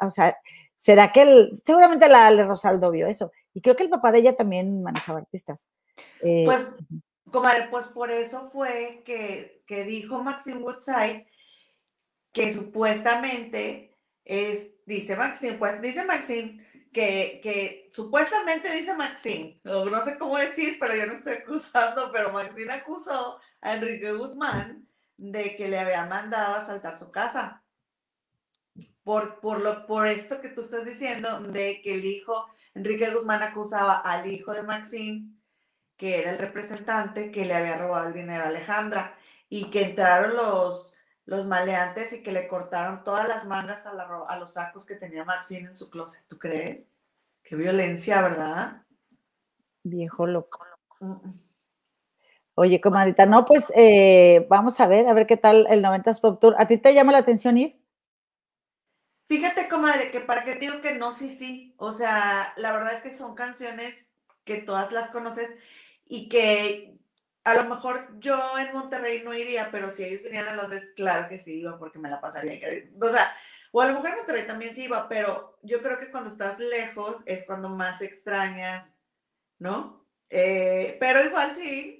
o 0.00 0.08
sea, 0.08 0.38
será 0.76 1.12
que 1.12 1.20
el, 1.20 1.50
seguramente 1.62 2.08
la 2.08 2.26
Ale 2.26 2.46
Rosaldo 2.46 2.90
vio 2.90 3.06
eso. 3.06 3.32
Y 3.52 3.60
creo 3.60 3.76
que 3.76 3.82
el 3.82 3.90
papá 3.90 4.10
de 4.10 4.20
ella 4.20 4.34
también 4.34 4.82
manejaba 4.82 5.18
artistas. 5.18 5.68
Eh, 6.22 6.44
pues, 6.46 6.74
comadre, 7.30 7.68
pues 7.70 7.88
por 7.88 8.10
eso 8.10 8.48
fue 8.50 9.02
que, 9.04 9.62
que 9.66 9.84
dijo 9.84 10.24
Maxine 10.24 10.56
Woodside 10.56 11.26
que 12.32 12.50
supuestamente 12.50 13.94
es, 14.24 14.74
dice 14.86 15.16
Maxine, 15.16 15.58
pues 15.58 15.82
dice 15.82 16.02
Maxine 16.06 16.66
que, 16.94 17.40
que 17.42 17.90
supuestamente 17.92 18.72
dice 18.72 18.94
Maxine, 18.94 19.60
no 19.64 20.02
sé 20.02 20.16
cómo 20.18 20.38
decir, 20.38 20.78
pero 20.80 20.96
yo 20.96 21.04
no 21.04 21.12
estoy 21.12 21.34
acusando, 21.34 22.10
pero 22.10 22.32
Maxine 22.32 22.72
acusó 22.72 23.38
a 23.60 23.74
Enrique 23.74 24.12
Guzmán 24.12 24.87
de 25.18 25.56
que 25.56 25.68
le 25.68 25.78
había 25.78 26.06
mandado 26.06 26.56
a 26.56 26.64
saltar 26.64 26.98
su 26.98 27.10
casa. 27.10 27.62
Por, 29.02 29.40
por, 29.40 29.60
lo, 29.60 29.86
por 29.86 30.06
esto 30.06 30.40
que 30.40 30.48
tú 30.48 30.60
estás 30.62 30.86
diciendo, 30.86 31.40
de 31.40 31.82
que 31.82 31.94
el 31.94 32.04
hijo, 32.04 32.50
Enrique 32.74 33.10
Guzmán 33.10 33.42
acusaba 33.42 33.96
al 33.96 34.30
hijo 34.30 34.52
de 34.52 34.62
Maxine, 34.62 35.34
que 35.96 36.20
era 36.20 36.30
el 36.30 36.38
representante, 36.38 37.32
que 37.32 37.44
le 37.44 37.54
había 37.54 37.78
robado 37.78 38.08
el 38.08 38.14
dinero 38.14 38.44
a 38.44 38.48
Alejandra 38.48 39.16
y 39.48 39.70
que 39.70 39.82
entraron 39.82 40.36
los, 40.36 40.94
los 41.24 41.46
maleantes 41.46 42.12
y 42.12 42.22
que 42.22 42.32
le 42.32 42.46
cortaron 42.46 43.02
todas 43.02 43.26
las 43.26 43.46
mangas 43.46 43.86
a, 43.86 43.90
a 43.92 44.38
los 44.38 44.52
sacos 44.52 44.86
que 44.86 44.94
tenía 44.94 45.24
Maxine 45.24 45.70
en 45.70 45.76
su 45.76 45.90
closet. 45.90 46.24
¿Tú 46.28 46.38
crees? 46.38 46.92
Qué 47.42 47.56
violencia, 47.56 48.22
¿verdad? 48.22 48.84
Viejo 49.82 50.26
loco. 50.26 50.64
Mm, 51.00 51.12
mm. 51.12 51.47
Oye, 52.60 52.80
comadita, 52.80 53.24
no, 53.24 53.44
pues 53.44 53.72
eh, 53.76 54.44
vamos 54.50 54.80
a 54.80 54.88
ver, 54.88 55.06
a 55.06 55.12
ver 55.12 55.28
qué 55.28 55.36
tal 55.36 55.68
el 55.70 55.80
90s 55.80 56.20
Pop 56.20 56.40
Tour. 56.40 56.56
¿A 56.58 56.66
ti 56.66 56.76
te 56.76 56.92
llama 56.92 57.12
la 57.12 57.18
atención 57.18 57.56
ir? 57.56 57.80
Fíjate, 59.26 59.68
comadre, 59.68 60.10
que 60.10 60.18
para 60.18 60.42
qué 60.42 60.56
digo 60.56 60.80
que 60.82 60.96
no, 60.96 61.12
sí, 61.12 61.30
sí. 61.30 61.72
O 61.76 61.92
sea, 61.92 62.52
la 62.56 62.72
verdad 62.72 62.94
es 62.94 63.02
que 63.02 63.16
son 63.16 63.36
canciones 63.36 64.16
que 64.42 64.56
todas 64.56 64.90
las 64.90 65.12
conoces 65.12 65.54
y 66.04 66.28
que 66.28 66.98
a 67.44 67.54
lo 67.54 67.62
mejor 67.66 68.18
yo 68.18 68.36
en 68.58 68.72
Monterrey 68.72 69.22
no 69.24 69.32
iría, 69.34 69.68
pero 69.70 69.88
si 69.88 70.02
ellos 70.02 70.24
vinieran 70.24 70.54
a 70.54 70.56
Londres, 70.56 70.92
claro 70.96 71.28
que 71.28 71.38
sí 71.38 71.60
iba 71.60 71.78
porque 71.78 72.00
me 72.00 72.10
la 72.10 72.20
pasaría. 72.20 72.58
O 73.00 73.08
sea, 73.08 73.32
o 73.70 73.82
a 73.82 73.86
lo 73.86 73.94
mejor 73.94 74.10
en 74.10 74.16
Monterrey 74.16 74.48
también 74.48 74.74
sí 74.74 74.86
iba, 74.86 75.08
pero 75.08 75.60
yo 75.62 75.80
creo 75.80 76.00
que 76.00 76.10
cuando 76.10 76.28
estás 76.28 76.58
lejos 76.58 77.22
es 77.26 77.46
cuando 77.46 77.68
más 77.68 78.02
extrañas, 78.02 78.96
¿no? 79.60 80.04
Eh, 80.28 80.96
pero 80.98 81.24
igual 81.24 81.52
sí, 81.52 81.97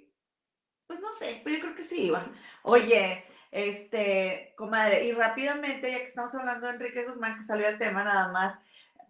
pues 0.89 1.01
no 1.01 1.13
sé, 1.13 1.41
pero 1.45 1.57
yo 1.57 1.63
creo 1.63 1.75
que 1.77 1.85
sí 1.85 2.07
iba. 2.07 2.27
Oye, 2.63 3.25
este, 3.53 4.55
comadre, 4.57 5.05
y 5.05 5.13
rápidamente, 5.13 5.93
ya 5.93 5.99
que 5.99 6.05
estamos 6.05 6.35
hablando 6.35 6.67
de 6.67 6.75
Enrique 6.75 7.05
Guzmán, 7.05 7.39
que 7.39 7.45
salió 7.45 7.69
el 7.69 7.79
tema 7.79 8.03
nada 8.03 8.33
más, 8.33 8.59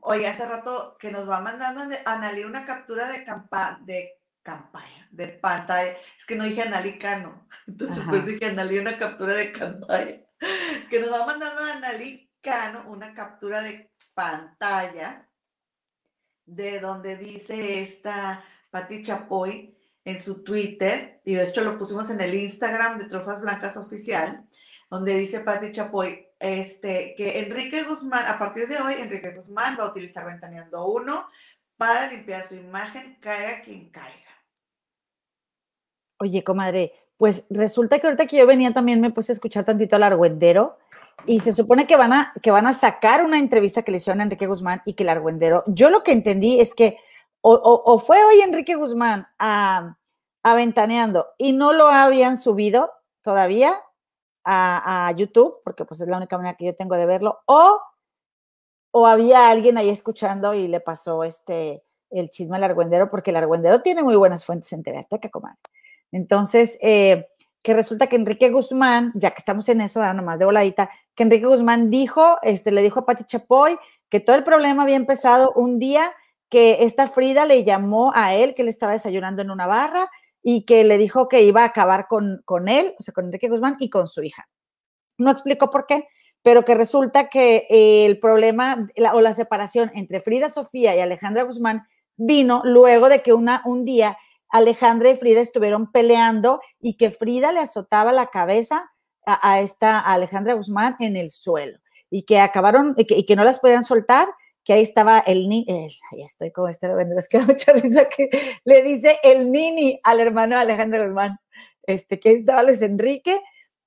oye, 0.01 0.27
hace 0.27 0.47
rato 0.47 0.97
que 0.99 1.11
nos 1.11 1.29
va 1.29 1.41
mandando 1.41 1.97
Analí 2.05 2.45
una 2.45 2.67
captura 2.67 3.09
de 3.09 3.25
campa 3.25 3.81
de 3.85 4.21
campaña, 4.43 5.09
de 5.12 5.29
pantalla. 5.29 5.97
Es 6.19 6.27
que 6.27 6.35
no 6.35 6.45
dije 6.45 6.62
analicano, 6.62 7.47
entonces 7.67 8.05
pues 8.09 8.27
dije 8.27 8.47
Analí 8.47 8.79
una 8.79 8.99
captura 8.99 9.35
de 9.35 9.53
campaña. 9.53 10.17
Que 10.91 11.01
nos 11.01 11.12
va 11.12 11.27
mandando 11.27 11.61
analicano 11.61 12.85
una 12.87 13.12
captura 13.12 13.61
de 13.61 13.91
pantalla 14.14 15.29
de 16.47 16.81
donde 16.81 17.17
dice 17.17 17.83
esta 17.83 18.45
Pati 18.71 19.03
Chapoy 19.03 19.78
en 20.09 20.18
su 20.18 20.42
Twitter, 20.42 21.21
y 21.23 21.35
de 21.35 21.44
hecho 21.44 21.61
lo 21.61 21.77
pusimos 21.77 22.09
en 22.09 22.18
el 22.23 22.35
Instagram 22.35 22.97
de 22.97 23.11
Trofas 23.11 23.42
Blancas 23.42 23.77
Oficial, 23.77 24.42
donde 24.88 25.14
dice 25.14 25.40
Pati 25.40 25.71
Chapoy, 25.71 26.27
este, 26.40 27.14
que 27.14 27.40
Enrique 27.40 27.83
Guzmán, 27.83 28.25
a 28.27 28.38
partir 28.38 28.66
de 28.68 28.79
hoy, 28.79 28.94
Enrique 28.99 29.33
Guzmán 29.33 29.77
va 29.79 29.85
a 29.85 29.90
utilizar 29.90 30.25
Ventaneando 30.25 30.87
1 30.87 31.29
para 31.77 32.11
limpiar 32.11 32.42
su 32.47 32.55
imagen, 32.55 33.18
caiga 33.21 33.61
quien 33.61 33.90
caiga. 33.90 34.33
Oye, 36.21 36.42
comadre, 36.42 36.94
pues 37.18 37.44
resulta 37.51 37.99
que 37.99 38.07
ahorita 38.07 38.27
que 38.27 38.38
yo 38.38 38.47
venía 38.47 38.73
también 38.73 39.03
me 39.03 39.11
puse 39.11 39.33
a 39.33 39.35
escuchar 39.35 39.66
tantito 39.66 39.97
al 39.97 40.05
argüendero 40.05 40.79
y 41.27 41.40
se 41.40 41.53
supone 41.53 41.87
que 41.87 41.97
van 41.97 42.14
a, 42.14 42.33
que 42.40 42.51
van 42.51 42.66
a 42.66 42.73
sacar 42.73 43.27
una 43.27 43.38
entrevista 43.38 43.83
que 43.83 43.92
le 43.92 43.99
hicieron 43.99 44.21
a 44.21 44.23
Enrique 44.23 44.47
Guzmán 44.47 44.81
y 44.87 44.94
que 44.94 45.03
el 45.03 45.11
argüendero, 45.11 45.64
yo 45.66 45.90
lo 45.90 46.03
que 46.03 46.12
entendí 46.12 46.61
es 46.61 46.73
que 46.73 46.97
o, 47.40 47.98
fue 47.98 48.22
hoy 48.24 48.40
Enrique 48.40 48.74
Guzmán 48.74 49.27
a, 49.38 49.96
Ventaneando 50.55 51.27
y 51.37 51.53
no 51.53 51.74
lo 51.74 51.88
habían 51.88 52.38
subido 52.38 52.90
todavía 53.20 53.79
a, 54.44 55.12
YouTube, 55.14 55.61
porque 55.62 55.85
pues 55.85 56.01
es 56.01 56.09
la 56.09 56.16
única 56.16 56.38
manera 56.38 56.57
que 56.57 56.64
yo 56.64 56.74
tengo 56.74 56.96
de 56.96 57.05
verlo, 57.05 57.40
o, 57.44 57.79
o 58.92 59.07
había 59.07 59.51
alguien 59.51 59.77
ahí 59.77 59.90
escuchando 59.90 60.55
y 60.55 60.68
le 60.68 60.81
pasó 60.81 61.22
este 61.24 61.85
el 62.11 62.31
chisme 62.31 62.57
al 62.57 62.64
argüendero, 62.64 63.11
porque 63.11 63.31
el 63.31 63.37
argüendero 63.37 63.83
tiene 63.83 64.03
muy 64.03 64.16
buenas 64.16 64.46
fuentes 64.46 64.72
en 64.72 64.83
TV 64.83 64.98
Azteca, 64.98 65.29
comadre. 65.29 65.59
Entonces, 66.11 66.79
eh, 66.81 67.29
que 67.62 67.74
resulta 67.74 68.07
que 68.07 68.16
Enrique 68.16 68.51
Guzmán, 68.51 69.12
ya 69.14 69.31
que 69.33 69.38
estamos 69.38 69.68
en 69.68 69.81
eso, 69.81 70.01
nomás 70.14 70.38
de 70.38 70.44
voladita, 70.44 70.90
que 71.14 71.24
Enrique 71.24 71.46
Guzmán 71.46 71.90
dijo, 71.90 72.38
este, 72.42 72.70
le 72.70 72.83
dijo 72.83 73.01
a 73.01 73.07
Pati 73.07 73.24
Chapoy 73.24 73.79
que 74.09 74.20
todo 74.20 74.37
el 74.37 74.44
problema 74.44 74.85
había 74.85 74.96
empezado 74.96 75.53
un 75.55 75.79
día 75.79 76.12
que 76.49 76.85
esta 76.85 77.09
Frida 77.09 77.45
le 77.47 77.65
llamó 77.65 78.13
a 78.15 78.35
él, 78.35 78.55
que 78.55 78.63
él 78.63 78.69
estaba 78.69 78.93
desayunando 78.93 79.43
en 79.43 79.51
una 79.51 79.67
barra 79.67 80.11
y 80.43 80.65
que 80.65 80.85
le 80.85 80.99
dijo 80.99 81.29
que 81.29 81.43
iba 81.43 81.63
a 81.63 81.67
acabar 81.67 82.07
con, 82.09 82.43
con 82.45 82.69
él, 82.69 82.94
o 82.99 83.03
sea, 83.03 83.13
con 83.13 83.27
Enrique 83.27 83.49
Guzmán 83.49 83.77
y 83.81 83.90
con 83.90 84.07
su 84.07 84.23
hija. 84.23 84.49
No 85.19 85.31
explicó 85.31 85.69
por 85.69 85.87
qué, 85.87 86.09
pero 86.42 86.65
que 86.65 86.75
resulta 86.75 87.29
que 87.29 87.67
el 87.69 88.19
problema 88.21 88.87
o 89.13 89.21
la 89.21 89.35
separación 89.35 89.90
entre 89.94 90.21
Frida 90.21 90.49
Sofía 90.49 90.96
y 90.96 91.01
Alejandra 91.01 91.42
Guzmán 91.42 91.87
vino 92.17 92.63
luego 92.65 93.09
de 93.09 93.23
que 93.23 93.33
una, 93.33 93.63
un 93.65 93.85
día 93.85 94.17
Alejandra 94.49 95.11
y 95.11 95.17
Frida 95.17 95.40
estuvieron 95.40 95.92
peleando 95.92 96.61
y 96.81 96.96
que 96.96 97.11
Frida 97.11 97.53
le 97.53 97.61
azotaba 97.61 98.13
la 98.13 98.29
cabeza 98.29 98.90
a, 99.27 99.61
esta 99.61 100.01
Alejandra 100.01 100.55
Guzmán 100.55 100.96
en 101.01 101.17
el 101.17 101.31
suelo 101.31 101.79
y 102.09 102.23
que 102.23 102.40
acabaron 102.40 102.94
y 102.96 103.27
que 103.27 103.37
no 103.37 103.44
las 103.44 103.59
podían 103.59 103.85
soltar 103.85 104.29
que 104.69 104.75
ahí 104.75 104.83
estaba 104.83 105.21
el 105.21 105.48
ni, 105.48 105.64
ahí 106.12 106.23
estoy 106.23 106.52
como 106.52 106.69
este, 106.69 106.88
es 107.16 107.29
que 107.31 107.38
da 107.38 107.46
mucha 107.46 107.73
risa 107.73 108.06
que 108.06 108.29
le 108.66 108.83
dice 108.83 109.19
el 109.23 109.50
nini 109.50 109.98
al 110.02 110.21
hermano 110.21 110.58
Alejandro 110.58 111.06
Guzmán, 111.06 111.38
este, 111.85 112.21
que 112.21 112.29
ahí 112.29 112.35
estaba 112.35 112.62
Luis 112.62 112.83
Enrique, 112.83 113.40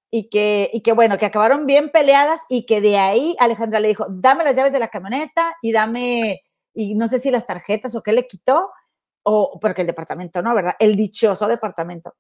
y 0.10 0.28
que, 0.28 0.72
y 0.74 0.82
que 0.82 0.94
bueno, 0.94 1.20
que 1.20 1.28
acabaron 1.28 1.68
bien 1.68 1.92
peleadas 1.92 2.42
y 2.50 2.66
que 2.66 2.82
de 2.82 2.98
ahí 2.98 3.36
Alejandra 3.40 3.80
le 3.80 3.90
dijo, 3.90 4.08
dame 4.10 4.44
las 4.44 4.56
llaves 4.56 4.74
de 4.74 4.80
la 4.80 4.88
camioneta 4.88 5.56
y 5.62 5.72
dame, 5.72 6.42
y 6.74 6.96
no 6.96 7.08
sé 7.08 7.20
si 7.20 7.30
las 7.30 7.46
tarjetas 7.46 7.94
o 7.94 8.02
qué 8.02 8.12
le 8.12 8.26
quitó, 8.26 8.72
o 9.22 9.60
porque 9.60 9.82
el 9.82 9.88
departamento, 9.88 10.42
¿no? 10.42 10.56
¿Verdad? 10.56 10.78
El 10.80 10.96
dichoso 10.96 11.48
departamento. 11.48 12.16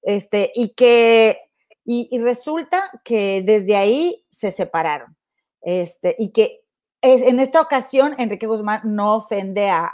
Este, 0.00 0.52
y 0.54 0.70
que, 0.70 1.38
y, 1.84 2.18
resulta 2.20 2.90
que 3.04 3.42
desde 3.42 3.76
ahí 3.76 4.24
se 4.30 4.52
separaron. 4.52 5.18
Este, 5.60 6.16
y 6.18 6.32
que 6.32 6.62
es, 7.02 7.22
en 7.22 7.40
esta 7.40 7.60
ocasión 7.60 8.14
Enrique 8.18 8.46
Guzmán 8.46 8.80
no 8.84 9.16
ofende 9.16 9.68
a, 9.68 9.86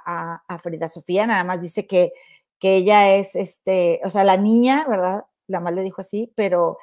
a, 0.47 0.59
Frida 0.59 0.89
Sofía, 0.89 1.27
nada 1.27 1.45
más 1.45 1.61
dice 1.61 1.87
que, 1.87 2.13
que 2.59 2.77
ella 2.77 3.15
es, 3.15 3.35
este, 3.35 4.01
o 4.05 4.11
sea, 4.11 4.25
la 4.25 4.37
niña, 4.37 4.87
¿verdad? 4.89 5.25
La 5.47 5.61
mal 5.61 5.75
le 5.75 5.83
dijo 5.83 6.01
así, 6.01 6.33
pero 6.37 6.79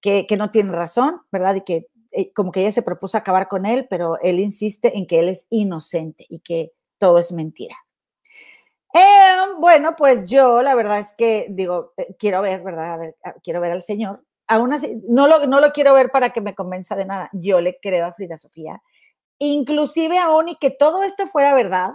que, 0.00 0.26
no 0.36 0.50
tiene 0.50 0.72
razón, 0.72 1.22
¿verdad? 1.30 1.54
Y 1.54 1.60
que 1.62 1.86
eh, 2.10 2.32
como 2.34 2.52
que 2.52 2.60
ella 2.60 2.72
se 2.72 2.82
propuso 2.82 3.16
acabar 3.16 3.48
con 3.48 3.64
él, 3.64 3.86
pero 3.88 4.18
él 4.20 4.40
insiste 4.40 4.96
en 4.98 5.06
que 5.06 5.20
él 5.20 5.28
es 5.28 5.46
inocente 5.48 6.26
y 6.28 6.40
que 6.40 6.72
todo 6.98 7.18
es 7.18 7.32
mentira. 7.32 7.76
Eh, 8.94 9.36
bueno, 9.58 9.96
pues 9.96 10.26
yo 10.26 10.60
la 10.60 10.74
verdad 10.74 10.98
es 10.98 11.14
que 11.16 11.46
digo, 11.48 11.94
eh, 11.96 12.14
quiero 12.18 12.42
ver, 12.42 12.62
¿verdad? 12.62 12.92
A 12.92 12.96
ver, 12.98 13.16
quiero 13.42 13.60
ver 13.60 13.72
al 13.72 13.82
Señor. 13.82 14.22
Aún 14.48 14.72
así, 14.74 15.00
no 15.08 15.26
lo, 15.26 15.46
no 15.46 15.60
lo 15.60 15.72
quiero 15.72 15.94
ver 15.94 16.10
para 16.10 16.30
que 16.30 16.42
me 16.42 16.54
convenza 16.54 16.94
de 16.94 17.06
nada. 17.06 17.30
Yo 17.32 17.60
le 17.60 17.78
creo 17.80 18.04
a 18.04 18.12
Frida 18.12 18.36
Sofía. 18.36 18.82
Inclusive 19.38 20.18
aún 20.18 20.48
y 20.48 20.56
que 20.56 20.70
todo 20.70 21.02
esto 21.02 21.26
fuera 21.26 21.54
verdad, 21.54 21.92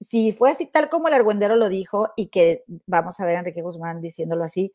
si 0.00 0.32
fue 0.32 0.50
así 0.50 0.66
tal 0.66 0.88
como 0.88 1.08
el 1.08 1.14
argüendero 1.14 1.56
lo 1.56 1.68
dijo 1.68 2.10
y 2.16 2.28
que 2.28 2.64
vamos 2.86 3.18
a 3.20 3.26
ver 3.26 3.36
a 3.36 3.38
Enrique 3.40 3.62
Guzmán 3.62 4.00
diciéndolo 4.00 4.44
así, 4.44 4.74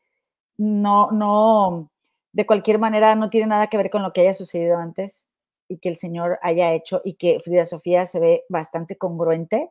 no, 0.56 1.10
no, 1.10 1.90
de 2.32 2.46
cualquier 2.46 2.78
manera 2.78 3.14
no 3.14 3.30
tiene 3.30 3.46
nada 3.46 3.68
que 3.68 3.76
ver 3.76 3.90
con 3.90 4.02
lo 4.02 4.12
que 4.12 4.22
haya 4.22 4.34
sucedido 4.34 4.76
antes 4.78 5.28
y 5.68 5.78
que 5.78 5.88
el 5.88 5.96
Señor 5.96 6.38
haya 6.42 6.72
hecho 6.72 7.00
y 7.04 7.14
que 7.14 7.40
Frida 7.40 7.66
Sofía 7.66 8.06
se 8.06 8.20
ve 8.20 8.44
bastante 8.48 8.96
congruente. 8.96 9.70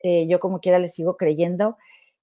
Eh, 0.00 0.26
yo 0.28 0.38
como 0.38 0.60
quiera 0.60 0.78
le 0.78 0.88
sigo 0.88 1.16
creyendo. 1.16 1.76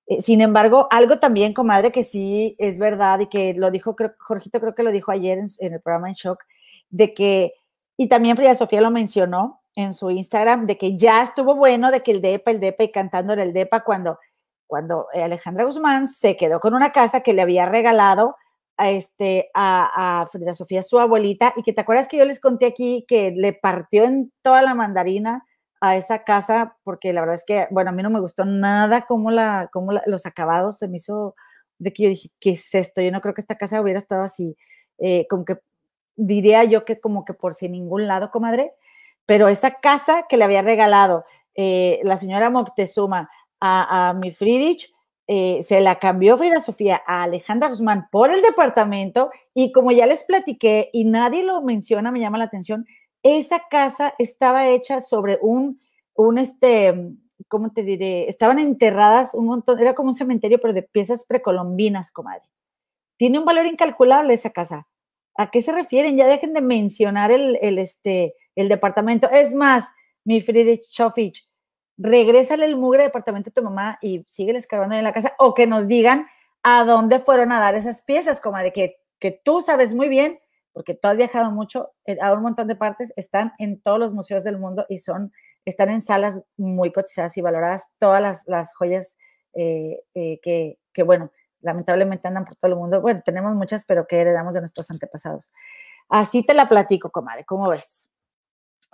Eh, 0.08 0.22
sin 0.22 0.42
embargo, 0.42 0.88
algo 0.92 1.20
también, 1.20 1.54
comadre, 1.54 1.92
que 1.92 2.04
sí 2.04 2.56
es 2.60 2.80
verdad 2.80 3.20
y 3.20 3.28
que 3.28 3.54
lo 3.54 3.72
dijo, 3.72 3.96
creo, 3.96 4.14
Jorgito 4.20 4.60
creo 4.60 4.76
que 4.76 4.84
lo 4.84 4.92
dijo 4.92 5.12
ayer 5.12 5.40
en, 5.40 5.46
en 5.60 5.74
el 5.74 5.82
programa 5.82 6.10
En 6.10 6.14
Shock, 6.16 6.44
de 6.90 7.14
que, 7.14 7.54
y 7.98 8.08
también 8.08 8.38
Frida 8.38 8.56
Sofía 8.56 8.82
lo 8.82 8.92
mencionó 8.92 9.62
en 9.76 9.94
su 9.94 10.10
Instagram, 10.12 10.68
de 10.68 10.78
que 10.78 10.98
ya 10.98 11.24
estuvo 11.24 11.56
bueno 11.56 11.92
de 11.92 12.02
que 12.02 12.12
el 12.12 12.22
DEPA, 12.22 12.52
el 12.52 12.60
DEPA 12.60 12.84
y 12.84 12.92
cantando 12.92 13.34
en 13.34 13.40
el 13.40 13.54
DEPA 13.54 13.84
cuando, 13.84 14.20
cuando 14.68 15.08
Alejandra 15.14 15.64
Guzmán 15.64 16.08
se 16.08 16.36
quedó 16.36 16.60
con 16.60 16.74
una 16.74 16.92
casa 16.92 17.22
que 17.22 17.34
le 17.34 17.42
había 17.42 17.66
regalado 17.66 18.36
a, 18.78 18.90
este, 18.90 19.50
a, 19.54 20.28
Frida 20.32 20.54
Sofía, 20.54 20.84
su 20.84 21.00
abuelita, 21.00 21.54
y 21.56 21.64
que 21.64 21.74
te 21.74 21.82
acuerdas 21.82 22.08
que 22.08 22.18
yo 22.18 22.26
les 22.26 22.40
conté 22.40 22.66
aquí 22.66 23.06
que 23.08 23.32
le 23.32 23.54
partió 23.54 24.04
en 24.04 24.32
toda 24.42 24.62
la 24.62 24.74
mandarina 24.74 25.46
a 25.82 25.96
esa 25.96 26.24
casa, 26.24 26.78
porque 26.84 27.14
la 27.14 27.22
verdad 27.22 27.36
es 27.36 27.44
que, 27.46 27.68
bueno, 27.72 27.90
a 27.92 27.94
mí 27.94 28.04
no 28.04 28.10
me 28.10 28.20
gustó 28.20 28.46
nada 28.46 29.06
cómo, 29.08 29.32
la, 29.32 29.70
cómo 29.72 29.92
los 30.06 30.26
acabados 30.26 30.78
se 30.78 30.88
me 30.88 30.98
hizo, 30.98 31.36
de 31.80 31.94
que 31.94 32.04
yo 32.04 32.10
dije, 32.10 32.30
¿qué 32.40 32.52
es 32.52 32.74
esto? 32.76 33.02
Yo 33.02 33.12
no 33.12 33.22
creo 33.22 33.34
que 33.34 33.42
esta 33.42 33.58
casa 33.58 33.82
hubiera 33.82 34.00
estado 34.00 34.24
así, 34.24 34.56
eh, 35.00 35.28
como 35.30 35.46
que 35.46 35.58
diría 36.16 36.64
yo 36.64 36.86
que 36.86 37.00
como 37.00 37.26
que 37.26 37.34
por 37.34 37.54
sin 37.54 37.74
ningún 37.74 38.08
lado, 38.08 38.32
comadre, 38.32 38.74
pero 39.26 39.48
esa 39.48 39.80
casa 39.80 40.26
que 40.28 40.38
le 40.38 40.44
había 40.44 40.62
regalado 40.62 41.26
eh, 41.56 42.00
la 42.04 42.18
señora 42.18 42.50
Moctezuma 42.50 43.30
a, 43.60 44.10
a 44.10 44.14
mi 44.14 44.32
Friedrich, 44.32 44.94
eh, 45.34 45.64
se 45.64 45.80
la 45.80 45.98
cambió 45.98 46.38
Frida 46.38 46.60
Sofía 46.60 47.02
a 47.06 47.24
Alejandra 47.24 47.70
Guzmán 47.70 48.10
por 48.12 48.32
el 48.32 48.42
departamento 48.42 49.32
y 49.54 49.72
como 49.72 49.94
ya 49.94 50.06
les 50.06 50.26
platiqué 50.26 50.90
y 50.92 51.06
nadie 51.06 51.46
lo 51.46 51.62
menciona, 51.62 52.12
me 52.12 52.20
llama 52.20 52.38
la 52.38 52.44
atención, 52.44 52.86
esa 53.24 53.62
casa 53.70 54.14
estaba 54.20 54.68
hecha 54.68 55.00
sobre 55.00 55.40
un, 55.42 55.80
un 56.16 56.38
este, 56.38 57.14
¿cómo 57.48 57.72
te 57.72 57.84
diré? 57.84 58.28
Estaban 58.28 58.60
enterradas 58.60 59.34
un 59.34 59.46
montón, 59.46 59.80
era 59.80 59.94
como 59.94 60.10
un 60.10 60.16
cementerio, 60.16 60.60
pero 60.60 60.74
de 60.74 60.84
piezas 60.84 61.24
precolombinas, 61.26 62.12
comadre. 62.12 62.50
Tiene 63.16 63.40
un 63.40 63.46
valor 63.46 63.68
incalculable 63.68 64.34
esa 64.34 64.50
casa. 64.50 64.88
¿A 65.36 65.50
qué 65.50 65.62
se 65.62 65.72
refieren? 65.72 66.18
Ya 66.18 66.28
dejen 66.28 66.54
de 66.54 66.62
mencionar 66.62 67.32
el, 67.32 67.58
el 67.62 67.80
este, 67.80 68.36
el 68.56 68.70
departamento. 68.70 69.30
Es 69.30 69.54
más, 69.54 69.86
mi 70.24 70.42
Friedrich 70.42 70.84
Schofich, 70.84 71.48
regrésale 71.98 72.66
el 72.66 72.78
mugre 72.78 73.04
departamento 73.04 73.50
de 73.50 73.54
tu 73.54 73.64
mamá 73.64 73.98
y 74.02 74.26
sigue 74.30 74.52
escarbando 74.58 74.96
en 74.96 75.04
la 75.04 75.14
casa 75.14 75.36
o 75.38 75.54
que 75.54 75.68
nos 75.68 75.88
digan 75.88 76.28
a 76.64 76.84
dónde 76.84 77.20
fueron 77.20 77.52
a 77.52 77.60
dar 77.60 77.76
esas 77.76 78.02
piezas, 78.02 78.42
como 78.42 78.58
de 78.58 78.72
que, 78.72 78.98
que 79.20 79.32
tú 79.32 79.62
sabes 79.62 79.94
muy 79.94 80.10
bien, 80.10 80.40
porque 80.74 80.94
tú 80.94 81.08
has 81.08 81.18
viajado 81.18 81.52
mucho 81.52 81.92
eh, 82.06 82.18
a 82.22 82.34
un 82.34 82.42
montón 82.42 82.68
de 82.68 82.76
partes, 82.76 83.14
están 83.16 83.54
en 83.60 83.82
todos 83.82 84.00
los 84.00 84.14
museos 84.14 84.44
del 84.44 84.58
mundo 84.58 84.86
y 84.90 85.00
son, 85.00 85.32
están 85.66 85.90
en 85.90 86.02
salas 86.02 86.42
muy 86.58 86.92
cotizadas 86.92 87.38
y 87.38 87.42
valoradas 87.42 87.90
todas 88.00 88.22
las, 88.22 88.44
las 88.48 88.76
joyas 88.76 89.18
eh, 89.54 90.02
eh, 90.14 90.40
que, 90.42 90.80
que, 90.94 91.04
bueno, 91.04 91.32
lamentablemente 91.62 92.28
andan 92.28 92.46
por 92.46 92.56
todo 92.56 92.72
el 92.72 92.78
mundo. 92.78 93.02
Bueno, 93.02 93.22
tenemos 93.24 93.54
muchas, 93.56 93.86
pero 93.86 94.08
que 94.08 94.22
heredamos 94.22 94.54
de 94.54 94.62
nuestros 94.62 94.90
antepasados. 94.92 95.52
Así 96.10 96.44
te 96.44 96.54
la 96.54 96.68
platico, 96.68 97.10
comadre, 97.10 97.46
¿cómo 97.46 97.70
ves? 97.70 98.08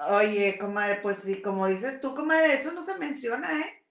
Oye, 0.09 0.57
comadre, 0.59 0.99
pues 1.01 1.17
sí, 1.17 1.41
como 1.41 1.67
dices 1.67 2.01
tú, 2.01 2.13
comadre, 2.13 2.53
eso 2.53 2.71
no 2.71 2.83
se 2.83 2.97
menciona, 2.99 3.51
¿eh? 3.61 3.83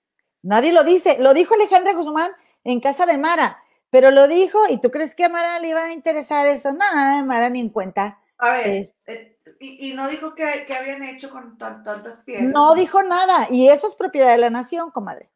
Nadie 0.43 0.73
lo 0.73 0.85
dice. 0.85 1.19
Lo 1.19 1.35
dijo 1.35 1.55
Alejandra 1.55 1.93
Guzmán 1.93 2.31
en 2.63 2.81
casa 2.81 3.07
de 3.07 3.17
Mara, 3.17 3.61
pero 3.91 4.13
lo 4.13 4.29
dijo 4.29 4.61
y 4.69 4.81
tú 4.81 4.91
crees 4.93 5.17
que 5.17 5.25
a 5.25 5.29
Mara 5.29 5.59
le 5.59 5.69
iba 5.69 5.83
a 5.85 5.93
interesar 5.93 6.47
eso. 6.47 6.73
Nada, 6.73 7.25
Mara 7.25 7.51
ni 7.51 7.61
en 7.61 7.71
cuenta. 7.71 8.21
A 8.39 8.53
ver, 8.53 8.87
eh, 9.07 9.37
y, 9.59 9.95
no 9.95 10.09
dijo 10.09 10.35
que, 10.35 10.45
habían 10.79 11.03
hecho 11.03 11.31
con 11.31 11.57
tantas 11.57 12.23
piezas. 12.23 12.47
No 12.47 12.75
dijo 12.75 13.03
nada, 13.03 13.49
y 13.51 13.69
eso 13.69 13.89
es 13.89 13.95
propiedad 13.95 14.33
de 14.33 14.39
la 14.39 14.51
nación, 14.51 14.91
comadre. 14.91 15.31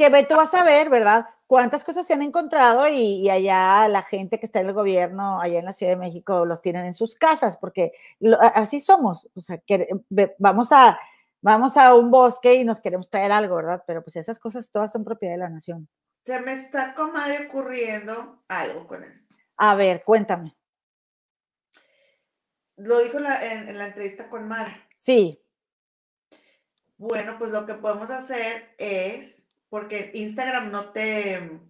Que 0.00 0.08
ve, 0.08 0.24
tú 0.24 0.34
vas 0.34 0.54
a 0.54 0.64
ver, 0.64 0.88
¿verdad? 0.88 1.26
cuántas 1.46 1.84
cosas 1.84 2.06
se 2.06 2.14
han 2.14 2.22
encontrado 2.22 2.88
y, 2.88 3.28
allá 3.28 3.86
la 3.86 4.02
gente 4.02 4.40
que 4.40 4.46
está 4.46 4.60
en 4.60 4.68
el 4.68 4.72
gobierno, 4.72 5.42
allá 5.42 5.58
en 5.58 5.66
la 5.66 5.74
Ciudad 5.74 5.92
de 5.92 5.98
México, 5.98 6.46
los 6.46 6.62
tienen 6.62 6.86
en 6.86 6.94
sus 6.94 7.16
casas, 7.16 7.58
porque 7.58 7.92
así 8.54 8.80
somos, 8.80 9.28
o 9.34 9.42
sea, 9.42 9.58
que, 9.58 9.90
vamos, 10.38 10.72
a, 10.72 10.98
vamos 11.42 11.76
a 11.76 11.94
un 11.94 12.10
bosque 12.10 12.54
y 12.54 12.64
nos 12.64 12.80
queremos 12.80 13.10
traer 13.10 13.30
algo, 13.30 13.56
¿verdad? 13.56 13.84
Pero 13.86 14.02
pues 14.02 14.16
esas 14.16 14.38
cosas 14.38 14.70
todas 14.70 14.90
son 14.90 15.04
propiedad 15.04 15.34
de 15.34 15.38
la 15.40 15.50
nación. 15.50 15.86
Se 16.24 16.40
me 16.40 16.54
está, 16.54 16.94
comadre, 16.94 17.48
ocurriendo 17.48 18.42
algo 18.48 18.86
con 18.86 19.04
esto. 19.04 19.34
A 19.58 19.74
ver, 19.74 20.02
cuéntame. 20.02 20.56
Lo 22.76 23.00
dijo 23.00 23.18
en 23.18 23.68
en 23.68 23.76
la 23.76 23.88
entrevista 23.88 24.30
con 24.30 24.48
Mara. 24.48 24.88
Sí. 24.94 25.44
Bueno, 26.96 27.36
pues 27.38 27.50
lo 27.50 27.66
que 27.66 27.74
podemos 27.74 28.08
hacer 28.08 28.74
es 28.78 29.49
porque 29.70 30.10
Instagram 30.14 30.70
no 30.70 30.90
te, 30.90 31.60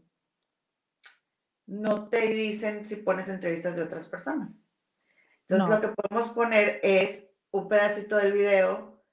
no 1.66 2.09
te 2.09 2.26
dicen 2.28 2.84
si 2.84 2.96
pones 2.96 3.28
entrevistas 3.28 3.76
de 3.76 3.82
otras 3.82 4.09
personas. 4.09 4.64
Entonces 5.46 5.68
lo 5.68 5.80
que 5.80 5.94
podemos 5.94 6.30
poner 6.30 6.80
es 6.82 7.28
un 7.51 7.68
pedacito 7.68 8.16
del 8.16 8.32
video 8.32 9.05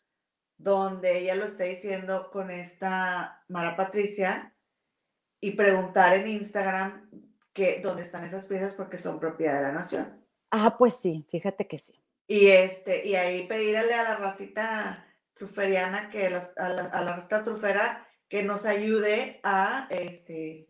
donde 0.58 1.20
ella 1.20 1.36
lo 1.36 1.46
está 1.46 1.66
diciendo 1.66 2.30
con 2.32 2.50
esta 2.50 3.44
Mara 3.48 3.76
Patricia 3.76 4.56
y 5.40 5.52
preguntar 5.52 6.16
en 6.16 6.28
Instagram 6.28 7.10
que, 7.54 7.82
dónde 7.82 8.04
están 8.04 8.24
esas 8.24 8.46
piezas 8.46 8.74
porque 8.74 8.98
son 8.98 9.20
propiedad 9.20 9.58
de 9.58 9.64
la 9.64 9.72
nación. 9.72 10.26
Ah, 10.50 10.78
pues 10.78 10.96
sí, 10.96 11.28
fíjate 11.30 11.68
que 11.68 11.78
sí. 11.78 11.94
Y 12.28 12.48
este, 12.48 13.06
y 13.06 13.16
ahí 13.16 13.48
pedirle 13.48 13.94
a 13.94 14.04
la 14.04 14.16
racita 14.18 15.06
truferiana 15.34 16.10
que 16.10 16.28
a, 16.28 16.30
la, 16.70 16.84
a 16.86 17.02
la 17.02 17.16
racita 17.16 17.44
trufera 17.44 18.07
que 18.30 18.44
nos 18.44 18.66
ayude 18.66 19.40
a, 19.44 19.88
este, 19.90 20.68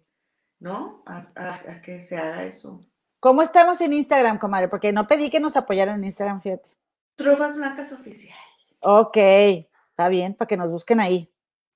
¿no? 0.59 1.03
A, 1.05 1.81
que 1.81 2.01
se 2.01 2.17
haga 2.17 2.43
eso. 2.43 2.81
¿Cómo 3.19 3.41
estamos 3.41 3.81
en 3.81 3.93
Instagram, 3.93 4.37
comadre? 4.37 4.67
Porque 4.67 4.93
no 4.93 5.07
pedí 5.07 5.29
que 5.29 5.39
nos 5.39 5.57
apoyaran 5.57 5.95
en 5.95 6.05
Instagram, 6.05 6.41
fíjate. 6.41 6.69
Trufas 7.15 7.55
Blancas 7.55 7.91
Oficial. 7.93 8.37
Ok, 8.79 9.17
está 9.17 10.07
bien, 10.09 10.35
para 10.35 10.47
que 10.47 10.57
nos 10.57 10.69
busquen 10.69 10.99
ahí. 10.99 11.33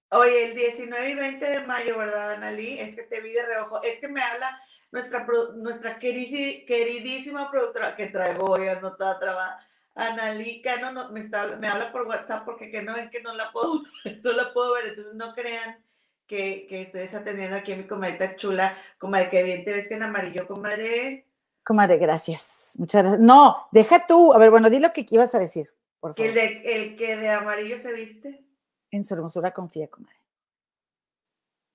Oye, 0.09 0.49
el 0.49 0.55
19 0.55 1.09
y 1.09 1.15
20 1.15 1.45
de 1.45 1.65
mayo, 1.65 1.97
¿verdad, 1.97 2.33
Analí? 2.33 2.77
Es 2.79 2.95
que 2.95 3.03
te 3.03 3.21
vi 3.21 3.31
de 3.31 3.43
reojo. 3.43 3.81
Es 3.81 3.99
que 3.99 4.07
me 4.07 4.21
habla 4.21 4.61
nuestra, 4.91 5.25
nuestra 5.55 5.99
queridísima 5.99 7.49
productora 7.49 7.95
que 7.95 8.07
traigo 8.07 8.51
hoy 8.51 8.67
anotada 8.67 9.19
trabada 9.19 9.67
Analica 9.95 10.77
no, 10.77 10.91
no, 10.91 11.11
me, 11.11 11.19
está, 11.19 11.57
me 11.57 11.67
habla 11.67 11.91
por 11.91 12.07
WhatsApp 12.07 12.45
porque 12.45 12.71
que 12.71 12.81
no 12.81 12.93
ven 12.93 13.09
que 13.09 13.21
no 13.21 13.33
la 13.33 13.51
puedo, 13.51 13.83
no 14.23 14.31
la 14.31 14.53
puedo 14.53 14.73
ver, 14.73 14.87
entonces 14.87 15.15
no 15.15 15.33
crean 15.33 15.83
que, 16.27 16.65
que 16.67 16.83
estoy 16.83 17.01
desatendiendo 17.01 17.57
aquí 17.57 17.73
a 17.73 17.77
mi 17.77 17.83
comadita 17.83 18.35
chula, 18.35 18.73
comadre, 18.97 19.29
que 19.29 19.43
bien 19.43 19.65
te 19.65 19.73
ves 19.73 19.89
que 19.89 19.95
en 19.95 20.03
amarillo, 20.03 20.47
comadre. 20.47 21.27
Comadre, 21.63 21.97
gracias. 21.97 22.75
Muchas 22.77 23.03
gracias. 23.03 23.21
No, 23.21 23.67
deja 23.71 24.07
tú, 24.07 24.33
a 24.33 24.37
ver, 24.37 24.49
bueno, 24.49 24.69
di 24.69 24.79
lo 24.79 24.93
que 24.93 25.05
ibas 25.09 25.35
a 25.35 25.39
decir, 25.39 25.69
por 25.99 26.15
favor. 26.15 26.29
¿El, 26.29 26.35
de, 26.35 26.61
el 26.63 26.95
que 26.95 27.17
de 27.17 27.29
amarillo 27.29 27.77
se 27.77 27.93
viste? 27.93 28.45
En 28.91 29.03
su 29.03 29.13
hermosura 29.13 29.53
confía, 29.53 29.89
comadre. 29.89 30.17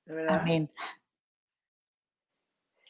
¿De 0.07 0.15
verdad? 0.15 0.41
Amén. 0.41 0.71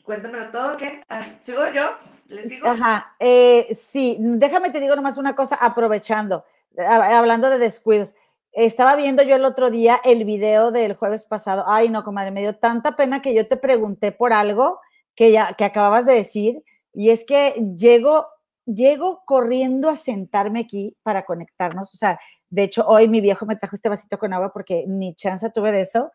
Cuéntamelo 0.06 0.52
todo, 0.52 0.76
¿qué? 0.76 1.02
Ah, 1.08 1.24
¿Sigo 1.40 1.62
yo? 1.74 1.82
¿Le 2.28 2.48
sigo? 2.48 2.68
Ajá, 2.68 3.16
eh, 3.18 3.76
sí, 3.76 4.16
déjame 4.20 4.70
te 4.70 4.78
digo 4.78 4.94
nomás 4.94 5.18
una 5.18 5.34
cosa, 5.34 5.56
aprovechando, 5.56 6.44
hablando 6.78 7.50
de 7.50 7.58
descuidos. 7.58 8.14
Estaba 8.52 8.94
viendo 8.94 9.24
yo 9.24 9.34
el 9.34 9.44
otro 9.44 9.68
día 9.68 10.00
el 10.04 10.24
video 10.24 10.70
del 10.70 10.94
jueves 10.94 11.26
pasado. 11.26 11.64
Ay, 11.66 11.88
no, 11.88 12.04
comadre, 12.04 12.30
me 12.30 12.40
dio 12.40 12.54
tanta 12.54 12.94
pena 12.94 13.20
que 13.20 13.34
yo 13.34 13.48
te 13.48 13.56
pregunté 13.56 14.12
por 14.12 14.32
algo 14.32 14.78
que 15.16 15.32
ya 15.32 15.54
que 15.54 15.64
acababas 15.64 16.06
de 16.06 16.14
decir 16.14 16.62
y 16.94 17.10
es 17.10 17.24
que 17.24 17.54
llego 17.76 18.28
llego 18.64 19.24
corriendo 19.26 19.88
a 19.88 19.96
sentarme 19.96 20.60
aquí 20.60 20.96
para 21.02 21.24
conectarnos, 21.24 21.92
o 21.94 21.96
sea, 21.96 22.20
de 22.48 22.62
hecho 22.62 22.86
hoy 22.86 23.08
mi 23.08 23.20
viejo 23.20 23.44
me 23.44 23.56
trajo 23.56 23.74
este 23.74 23.88
vasito 23.88 24.18
con 24.18 24.32
agua 24.32 24.52
porque 24.52 24.84
ni 24.86 25.14
chance 25.14 25.50
tuve 25.50 25.72
de 25.72 25.80
eso. 25.80 26.12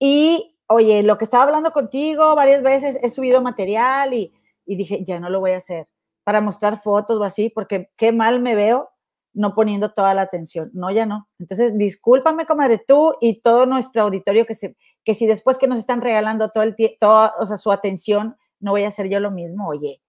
Y 0.00 0.56
oye, 0.70 1.02
lo 1.02 1.18
que 1.18 1.24
estaba 1.24 1.44
hablando 1.44 1.72
contigo 1.72 2.34
varias 2.36 2.62
veces, 2.62 2.96
he 3.02 3.10
subido 3.10 3.42
material 3.42 4.14
y, 4.14 4.32
y 4.64 4.76
dije, 4.76 5.04
ya 5.04 5.18
no 5.18 5.28
lo 5.28 5.40
voy 5.40 5.52
a 5.52 5.56
hacer 5.56 5.88
para 6.22 6.40
mostrar 6.40 6.80
fotos 6.80 7.18
o 7.18 7.24
así, 7.24 7.50
porque 7.50 7.90
qué 7.96 8.12
mal 8.12 8.40
me 8.40 8.54
veo 8.54 8.90
no 9.32 9.54
poniendo 9.54 9.92
toda 9.92 10.14
la 10.14 10.22
atención. 10.22 10.70
No, 10.72 10.90
ya 10.90 11.06
no. 11.06 11.28
Entonces, 11.38 11.76
discúlpame, 11.76 12.46
comadre, 12.46 12.78
tú 12.78 13.14
y 13.20 13.40
todo 13.40 13.66
nuestro 13.66 14.02
auditorio 14.02 14.46
que, 14.46 14.54
se, 14.54 14.76
que 15.04 15.14
si 15.14 15.26
después 15.26 15.58
que 15.58 15.66
nos 15.66 15.78
están 15.78 16.00
regalando 16.00 16.50
todo 16.50 16.62
el 16.62 16.76
tiempo, 16.76 17.30
o 17.38 17.46
sea, 17.46 17.56
su 17.56 17.72
atención, 17.72 18.36
no 18.60 18.72
voy 18.72 18.84
a 18.84 18.88
hacer 18.88 19.08
yo 19.08 19.18
lo 19.18 19.30
mismo, 19.30 19.68
oye, 19.68 20.00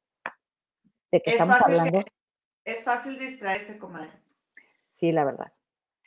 ¿de 1.11 1.21
qué 1.21 1.31
estamos 1.31 1.59
hablando? 1.61 2.03
es 2.63 2.83
fácil 2.83 3.17
distraerse, 3.17 3.79
comadre. 3.79 4.11
Sí, 4.87 5.11
la 5.11 5.23
verdad. 5.23 5.51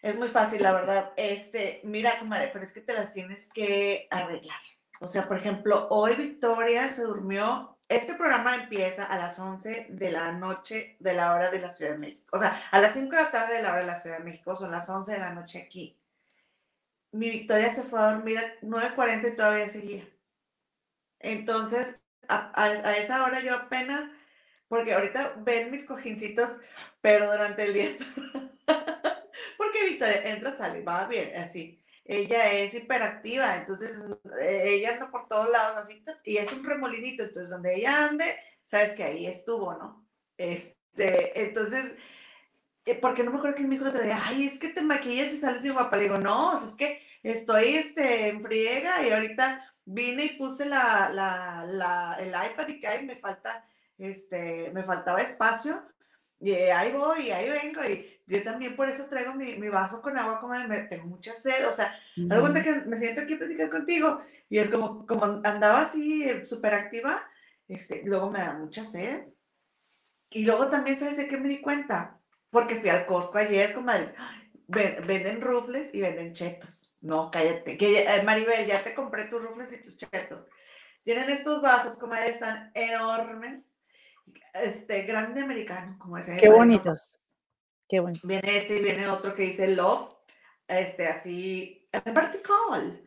Es 0.05 0.17
muy 0.17 0.29
fácil, 0.29 0.63
la 0.63 0.73
verdad. 0.73 1.13
Este, 1.17 1.81
mira, 1.83 2.19
comadre, 2.19 2.51
pero 2.53 2.63
es 2.63 2.73
que 2.73 2.83
te 2.83 2.93
las 2.93 3.15
tienes 3.15 3.51
que 3.55 4.07
arreglar. 4.11 4.61
O 5.01 5.09
sea, 5.09 5.27
por 5.27 5.39
ejemplo, 5.39 5.89
hoy 5.89 6.15
Victoria 6.15 6.91
se 6.91 7.05
durmió 7.05 7.75
este 7.89 8.13
programa 8.15 8.55
empieza 8.55 9.07
a 9.07 9.17
las 9.17 9.39
11 9.39 9.89
de 9.91 10.11
la 10.11 10.33
noche 10.33 10.99
de 11.01 11.15
la 11.15 11.35
hora 11.35 11.51
de 11.51 11.59
la 11.59 11.71
Ciudad 11.71 11.93
de 11.93 11.99
México. 11.99 12.37
O 12.37 12.39
sea, 12.39 12.63
a 12.71 12.81
las 12.81 12.93
5 12.93 13.17
de 13.17 13.23
la 13.23 13.31
tarde 13.31 13.55
de 13.55 13.63
la 13.63 13.73
hora 13.73 13.81
de 13.81 13.87
la 13.87 13.99
Ciudad 13.99 14.19
de 14.19 14.25
México, 14.25 14.55
son 14.55 14.71
las 14.71 14.91
11 14.91 15.13
de 15.13 15.19
la 15.19 15.35
noche 15.35 15.63
aquí. 15.63 15.99
Mi 17.13 17.31
Victoria 17.31 17.73
se 17.73 17.83
fue 17.83 17.99
a 17.99 18.13
dormir 18.13 18.39
a 18.39 18.61
9.40 18.63 19.33
y 19.33 19.37
todavía 19.37 19.69
seguía. 19.71 20.07
Entonces, 21.21 22.01
a, 22.29 22.95
esa 22.99 23.25
hora 23.25 23.41
yo 23.41 23.55
apenas, 23.55 24.11
porque 24.69 24.93
ahorita 24.93 25.37
ven 25.39 25.71
mis 25.71 25.87
cojincitos, 25.87 26.59
pero 27.01 27.31
durante 27.31 27.65
el 27.65 27.73
día... 27.73 27.91
porque 29.75 29.91
Victoria 29.91 30.23
entra, 30.31 30.53
sale, 30.53 30.83
va 30.83 31.07
bien, 31.07 31.33
así 31.37 31.85
ella 32.05 32.53
es 32.53 32.75
hiperactiva, 32.75 33.57
entonces 33.57 34.03
eh, 34.41 34.63
ella 34.67 34.93
anda 34.93 35.11
por 35.11 35.27
todos 35.27 35.51
lados 35.51 35.79
así, 35.79 36.05
y 36.25 36.37
es 36.37 36.53
un 36.53 36.65
remolinito, 36.65 37.23
entonces 37.23 37.51
donde 37.51 37.75
ella 37.75 38.07
ande, 38.07 38.27
sabes 38.63 38.93
que 38.93 39.05
ahí 39.05 39.27
estuvo, 39.27 39.73
¿no? 39.75 40.07
Este, 40.37 41.45
entonces, 41.45 41.97
eh, 42.85 42.99
porque 43.01 43.23
no 43.23 43.31
me 43.31 43.39
acuerdo 43.39 43.57
que 43.57 43.63
me 43.63 43.77
dijo 43.77 43.89
otra 43.89 44.03
día, 44.03 44.21
ay, 44.23 44.47
es 44.47 44.59
que 44.59 44.69
te 44.69 44.83
maquillas 44.83 45.33
y 45.33 45.39
sales 45.39 45.63
muy 45.63 45.71
guapa, 45.71 45.97
le 45.97 46.05
digo, 46.05 46.19
no, 46.19 46.59
es 46.59 46.75
que 46.75 47.01
estoy 47.23 47.77
este, 47.77 48.29
en 48.29 48.43
friega 48.43 49.03
y 49.03 49.11
ahorita 49.11 49.75
vine 49.87 50.25
y 50.25 50.37
puse 50.37 50.67
la, 50.67 51.09
la, 51.11 51.65
la, 51.67 52.17
el 52.21 52.29
iPad 52.29 52.69
y 52.69 52.81
que 52.81 52.87
ahí 52.87 53.07
me 53.07 53.17
falta, 53.17 53.67
este, 53.97 54.71
me 54.75 54.83
faltaba 54.83 55.23
espacio, 55.23 55.83
y 56.39 56.53
ahí 56.53 56.93
voy, 56.93 57.29
y 57.29 57.31
ahí 57.31 57.49
vengo, 57.49 57.83
y 57.83 58.14
yo 58.27 58.43
también 58.43 58.77
por 58.77 58.89
eso 58.89 59.07
traigo 59.07 59.35
mi, 59.35 59.57
mi 59.57 59.69
vaso 59.69 60.01
con 60.01 60.19
agua, 60.19 60.41
como 60.41 60.55
de, 60.55 60.85
tengo 60.85 61.07
mucha 61.07 61.35
sed, 61.35 61.69
o 61.69 61.73
sea, 61.73 61.95
algo 62.31 62.49
de 62.49 62.63
que 62.63 62.73
me 62.87 62.99
siento 62.99 63.23
aquí 63.23 63.35
a 63.35 63.39
platicar 63.39 63.69
contigo, 63.69 64.23
y 64.49 64.59
él 64.59 64.71
como, 64.71 65.07
como 65.07 65.25
andaba 65.25 65.83
así 65.83 66.25
eh, 66.25 66.47
súper 66.47 66.75
activa, 66.75 67.23
este, 67.69 68.03
luego 68.05 68.31
me 68.31 68.41
da 68.41 68.59
mucha 68.59 68.85
sed. 68.85 69.25
Y 70.31 70.45
luego 70.45 70.69
también, 70.69 70.99
¿sabes 70.99 71.17
de 71.17 71.29
qué 71.29 71.37
me 71.37 71.49
di 71.49 71.61
cuenta? 71.61 72.19
Porque 72.51 72.77
fui 72.77 72.89
al 72.89 73.07
Costco 73.07 73.39
ayer, 73.39 73.73
como 73.73 73.93
venden 74.67 75.41
rufles 75.41 75.95
y 75.95 76.01
venden 76.01 76.35
chetos. 76.35 76.97
No, 77.01 77.31
cállate. 77.31 77.77
Que, 77.77 78.03
eh, 78.03 78.23
Maribel, 78.25 78.67
ya 78.67 78.83
te 78.83 78.95
compré 78.95 79.25
tus 79.25 79.43
rufles 79.43 79.73
y 79.73 79.83
tus 79.83 79.97
chetos. 79.97 80.45
Tienen 81.03 81.31
estos 81.31 81.63
vasos, 81.63 81.99
como 81.99 82.15
están 82.15 82.71
enormes. 82.75 83.77
Este, 84.55 85.03
grande 85.03 85.43
americano, 85.43 85.97
como 85.99 86.17
ese. 86.17 86.37
Qué 86.37 86.49
bonitos. 86.49 87.19
Viene 87.89 88.57
este 88.57 88.79
y 88.79 88.83
viene 88.83 89.09
otro 89.09 89.35
que 89.35 89.43
dice 89.43 89.69
Love, 89.69 90.15
este, 90.67 91.07
así, 91.07 91.89
vertical. 92.05 93.03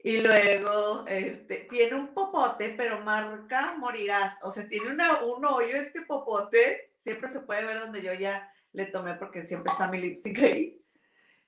Y 0.00 0.20
luego, 0.20 1.04
este, 1.06 1.66
tiene 1.70 1.96
un 1.96 2.14
popote, 2.14 2.74
pero 2.76 3.00
marca 3.00 3.76
morirás. 3.78 4.38
O 4.42 4.52
sea, 4.52 4.66
tiene 4.68 4.90
una, 4.90 5.22
un 5.22 5.44
hoyo 5.44 5.76
este 5.76 6.02
popote. 6.02 6.94
Siempre 6.98 7.30
se 7.30 7.40
puede 7.40 7.64
ver 7.64 7.80
donde 7.80 8.02
yo 8.02 8.12
ya 8.12 8.52
le 8.72 8.86
tomé 8.86 9.14
porque 9.14 9.42
siempre 9.42 9.72
está 9.72 9.88
mi 9.88 9.98
lipstick 9.98 10.38
ahí. 10.40 10.84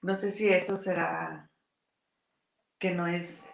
No 0.03 0.17
sé 0.17 0.31
si 0.31 0.49
eso 0.49 0.77
será 0.77 1.51
que 2.79 2.93
no 2.93 3.07
es 3.07 3.53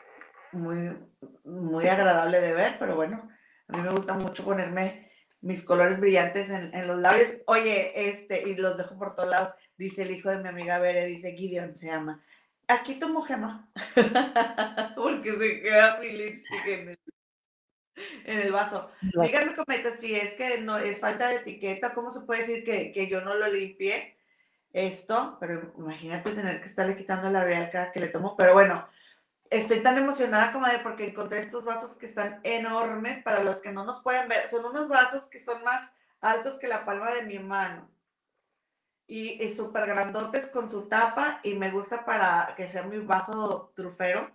muy, 0.52 0.96
muy 1.44 1.88
agradable 1.88 2.40
de 2.40 2.54
ver, 2.54 2.76
pero 2.78 2.94
bueno, 2.94 3.28
a 3.68 3.76
mí 3.76 3.82
me 3.82 3.90
gusta 3.90 4.14
mucho 4.14 4.44
ponerme 4.44 5.05
mis 5.40 5.64
colores 5.64 6.00
brillantes 6.00 6.50
en, 6.50 6.86
los 6.86 6.98
labios. 6.98 7.38
Oye, 7.46 8.08
este, 8.08 8.48
y 8.48 8.56
los 8.56 8.76
dejo 8.76 8.98
por 8.98 9.14
todos 9.14 9.30
lados, 9.30 9.54
dice 9.76 10.02
el 10.02 10.10
hijo 10.10 10.30
de 10.30 10.42
mi 10.42 10.48
amiga 10.48 10.78
Bere, 10.78 11.06
dice 11.06 11.36
Gideon 11.36 11.76
se 11.76 11.86
llama. 11.86 12.22
Aquí 12.68 12.94
tomo 12.98 13.22
gema, 13.22 13.70
porque 14.96 15.32
se 15.32 15.62
queda 15.62 16.00
mi 16.00 16.10
lipstick 16.10 16.66
en 18.24 18.40
el, 18.40 18.52
vaso. 18.52 18.90
Díganme 19.00 19.54
cometas 19.54 20.00
si 20.00 20.14
es 20.14 20.34
que 20.34 20.60
no 20.62 20.76
es 20.76 21.00
falta 21.00 21.28
de 21.28 21.36
etiqueta, 21.36 21.94
¿cómo 21.94 22.10
se 22.10 22.26
puede 22.26 22.40
decir 22.40 22.64
que, 22.64 22.92
que 22.92 23.08
yo 23.08 23.20
no 23.20 23.34
lo 23.34 23.46
limpié 23.46 24.16
esto? 24.72 25.36
Pero 25.38 25.72
imagínate 25.78 26.32
tener 26.32 26.60
que 26.60 26.66
estarle 26.66 26.96
quitando 26.96 27.30
la 27.30 27.40
labial 27.40 27.70
cada 27.70 27.92
que 27.92 28.00
le 28.00 28.08
tomo. 28.08 28.36
Pero 28.36 28.52
bueno, 28.52 28.86
Estoy 29.50 29.80
tan 29.80 29.96
emocionada, 29.98 30.52
comadre, 30.52 30.80
porque 30.82 31.08
encontré 31.08 31.38
estos 31.38 31.64
vasos 31.64 31.96
que 31.96 32.06
están 32.06 32.40
enormes. 32.42 33.22
Para 33.22 33.42
los 33.42 33.56
que 33.56 33.72
no 33.72 33.84
nos 33.84 34.02
pueden 34.02 34.28
ver, 34.28 34.48
son 34.48 34.64
unos 34.64 34.88
vasos 34.88 35.28
que 35.28 35.38
son 35.38 35.62
más 35.62 35.92
altos 36.20 36.58
que 36.58 36.68
la 36.68 36.84
palma 36.84 37.12
de 37.12 37.22
mi 37.22 37.38
mano. 37.38 37.88
Y, 39.06 39.52
súper 39.52 39.86
grandotes 39.86 40.48
con 40.48 40.68
su 40.68 40.88
tapa. 40.88 41.40
Y 41.44 41.54
me 41.54 41.70
gusta 41.70 42.04
para 42.04 42.54
que 42.56 42.66
sea 42.66 42.82
mi 42.84 42.98
vaso 42.98 43.72
trufero. 43.74 44.30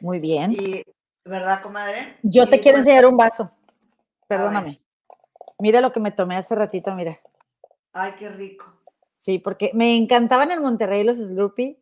Muy 0.00 0.20
bien. 0.20 0.52
Y, 0.52 0.84
¿verdad, 1.24 1.62
comadre? 1.62 2.16
Yo 2.22 2.48
te 2.48 2.60
quiero 2.60 2.78
pues 2.78 2.86
enseñar 2.86 3.06
un 3.06 3.16
vaso. 3.16 3.50
Perdóname. 4.26 4.80
Mira 5.58 5.80
lo 5.80 5.92
que 5.92 6.00
me 6.00 6.10
tomé 6.10 6.36
hace 6.36 6.54
ratito, 6.54 6.94
mira. 6.94 7.18
Ay, 7.92 8.14
qué 8.18 8.28
rico. 8.28 8.72
Sí, 9.12 9.38
porque 9.38 9.70
me 9.74 9.96
encantaban 9.96 10.50
en 10.50 10.62
Monterrey 10.62 11.02
los 11.04 11.16
Slurpee 11.16 11.80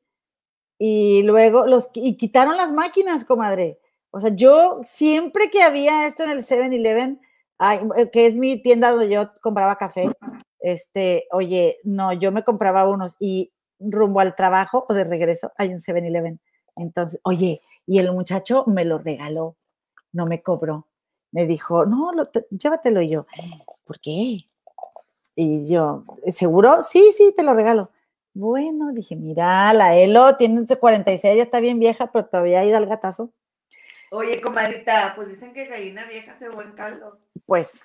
y 0.79 1.22
luego 1.22 1.66
los 1.66 1.91
y 1.95 2.16
quitaron 2.16 2.57
las 2.57 2.72
máquinas, 2.72 3.25
comadre. 3.25 3.79
O 4.11 4.20
sea, 4.20 4.31
yo 4.31 4.81
siempre 4.85 5.51
que 5.51 5.62
había 5.62 6.07
esto 6.07 6.22
en 6.25 6.31
el 6.31 6.43
7-Eleven, 6.43 7.20
eh, 7.61 8.11
que 8.11 8.27
es 8.27 8.35
mi 8.35 8.62
tienda 8.62 8.91
donde 8.91 9.09
yo 9.09 9.31
compraba 9.43 9.77
café, 9.77 10.11
este, 10.61 11.27
oye, 11.33 11.79
no, 11.85 12.12
yo 12.12 12.33
me 12.33 12.45
compraba 12.45 12.89
unos 12.89 13.16
y 13.18 13.53
rumbo 13.79 14.20
al 14.20 14.37
trabajo 14.37 14.87
o 14.89 14.95
de 14.95 15.05
regreso 15.05 15.53
hay 15.57 15.70
un 15.70 15.79
7-Eleven. 15.79 16.41
Entonces, 16.77 17.20
oye, 17.25 17.61
y 17.87 17.99
el 17.99 18.12
muchacho 18.12 18.64
me 18.66 18.85
lo 18.85 18.99
regaló, 18.99 19.57
no 20.12 20.27
me 20.27 20.43
cobró. 20.43 20.89
Me 21.33 21.47
dijo, 21.47 21.85
no, 21.85 22.12
llévatelo 22.51 23.03
y 23.03 23.09
yo, 23.11 23.27
¿por 23.85 23.99
qué? 24.01 24.47
Y 25.35 25.68
yo, 25.68 26.05
¿seguro? 26.29 26.83
Sí, 26.83 27.11
sí, 27.12 27.35
te 27.37 27.43
lo 27.43 27.55
regalo. 27.55 27.91
Bueno, 28.35 28.91
dije, 28.93 29.14
mira, 29.14 29.72
la 29.72 29.97
Elo 29.97 30.37
tiene 30.37 30.66
46, 30.66 31.37
ya 31.37 31.43
está 31.45 31.61
bien 31.61 31.78
vieja, 31.78 32.11
pero 32.11 32.26
todavía 32.26 32.61
ha 32.61 32.64
ido 32.64 32.76
al 32.76 32.87
gatazo. 32.87 33.32
Oye, 34.11 34.41
comadrita, 34.41 35.12
pues 35.14 35.28
dicen 35.28 35.55
que 35.55 35.66
gallina 35.66 36.05
vieja 36.07 36.32
hace 36.32 36.49
buen 36.49 36.72
caldo. 36.72 37.16
Pues, 37.47 37.80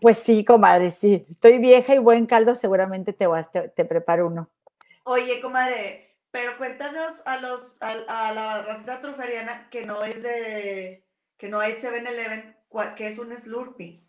pues 0.00 0.18
sí, 0.18 0.46
comadre, 0.46 0.90
sí. 0.90 1.20
Estoy 1.28 1.58
vieja 1.58 1.94
y 1.94 1.98
buen 1.98 2.24
caldo, 2.24 2.54
seguramente 2.54 3.12
te, 3.12 3.26
vas, 3.26 3.50
te, 3.52 3.84
preparo 3.84 4.28
uno. 4.28 4.48
Oye, 5.04 5.42
comadre, 5.42 6.16
pero 6.30 6.56
cuéntanos 6.56 7.20
a 7.26 7.36
los, 7.36 7.82
a, 7.82 8.32
la 8.32 8.62
racita 8.62 9.02
truferiana 9.02 9.68
que 9.68 9.84
no 9.84 10.02
es 10.04 10.22
de, 10.22 11.06
que 11.36 11.48
no 11.50 11.60
hay 11.60 11.74
7-Eleven, 11.74 12.56
que 12.96 13.08
es 13.08 13.18
un 13.18 13.38
Slurpee. 13.38 14.00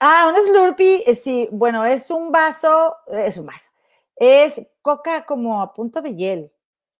Ah, 0.00 0.30
un 0.30 0.46
Slurpee, 0.46 1.04
eh, 1.06 1.14
sí, 1.14 1.48
bueno, 1.50 1.86
es 1.86 2.10
un 2.10 2.30
vaso, 2.30 2.94
es 3.06 3.38
un 3.38 3.46
vaso 3.46 3.70
es 4.18 4.60
coca 4.82 5.24
como 5.24 5.60
a 5.60 5.72
punto 5.72 6.00
de 6.02 6.14
hiel. 6.14 6.52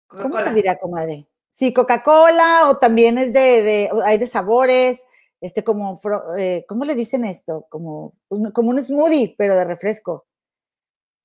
¿Cómo 0.06 0.38
se 0.38 0.52
dirá, 0.54 0.78
comadre? 0.78 1.28
Sí, 1.50 1.72
Coca-Cola 1.72 2.70
o 2.70 2.78
también 2.78 3.18
es 3.18 3.32
de, 3.32 3.90
hay 4.04 4.18
de 4.18 4.26
sabores, 4.26 5.04
este 5.40 5.62
como, 5.62 6.00
eh, 6.36 6.64
¿cómo 6.68 6.84
le 6.84 6.94
dicen 6.94 7.24
esto? 7.24 7.66
Como, 7.68 8.14
como 8.52 8.70
un 8.70 8.82
smoothie, 8.82 9.34
pero 9.36 9.56
de 9.56 9.64
refresco. 9.64 10.26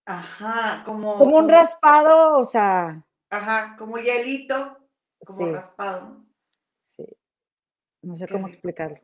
Ajá, 0.05 0.83
como... 0.85 1.17
Como 1.17 1.37
un 1.37 1.49
raspado, 1.49 2.37
o 2.37 2.45
sea... 2.45 3.05
Ajá, 3.29 3.75
como 3.77 3.97
hielito, 3.97 4.77
como 5.25 5.51
raspado. 5.51 6.23
Sí. 6.79 7.05
No 8.01 8.15
sé 8.15 8.27
cómo 8.27 8.47
explicarlo. 8.47 8.99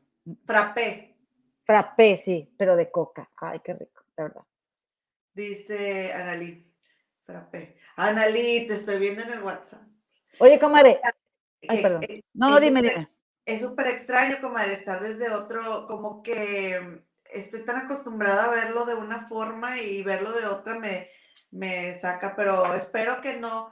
Frappé. 0.45 1.17
Frappé, 1.63 2.17
sí, 2.17 2.53
pero 2.57 2.75
de 2.75 2.91
coca. 2.91 3.31
Ay, 3.37 3.59
qué 3.63 3.73
rico, 3.73 4.03
de 4.17 4.23
verdad. 4.23 4.43
Dice 5.33 6.13
Analí, 6.13 6.68
Analí, 7.95 8.67
te 8.67 8.75
estoy 8.75 8.99
viendo 8.99 9.21
en 9.23 9.32
el 9.34 9.43
WhatsApp. 9.43 9.82
Oye, 10.39 10.59
comadre. 10.59 11.01
Ay, 11.67 11.82
perdón. 11.82 12.05
No, 12.34 12.49
no, 12.49 12.59
dime, 12.59 12.82
dime. 12.82 13.09
Es 13.45 13.61
súper 13.61 13.88
extraño, 13.88 14.38
comadre, 14.41 14.73
estar 14.73 15.01
desde 15.01 15.32
otro, 15.32 15.88
como 15.88 16.21
que 16.21 17.03
estoy 17.32 17.63
tan 17.63 17.77
acostumbrada 17.77 18.45
a 18.45 18.51
verlo 18.51 18.86
de 18.86 18.95
una 18.95 19.27
forma 19.27 19.80
y 19.80 20.03
verlo 20.03 20.32
de 20.32 20.45
otra 20.45 20.75
me, 20.75 21.09
me 21.51 21.95
saca, 21.95 22.36
pero 22.36 22.73
espero 22.73 23.21
que 23.21 23.38
no, 23.38 23.71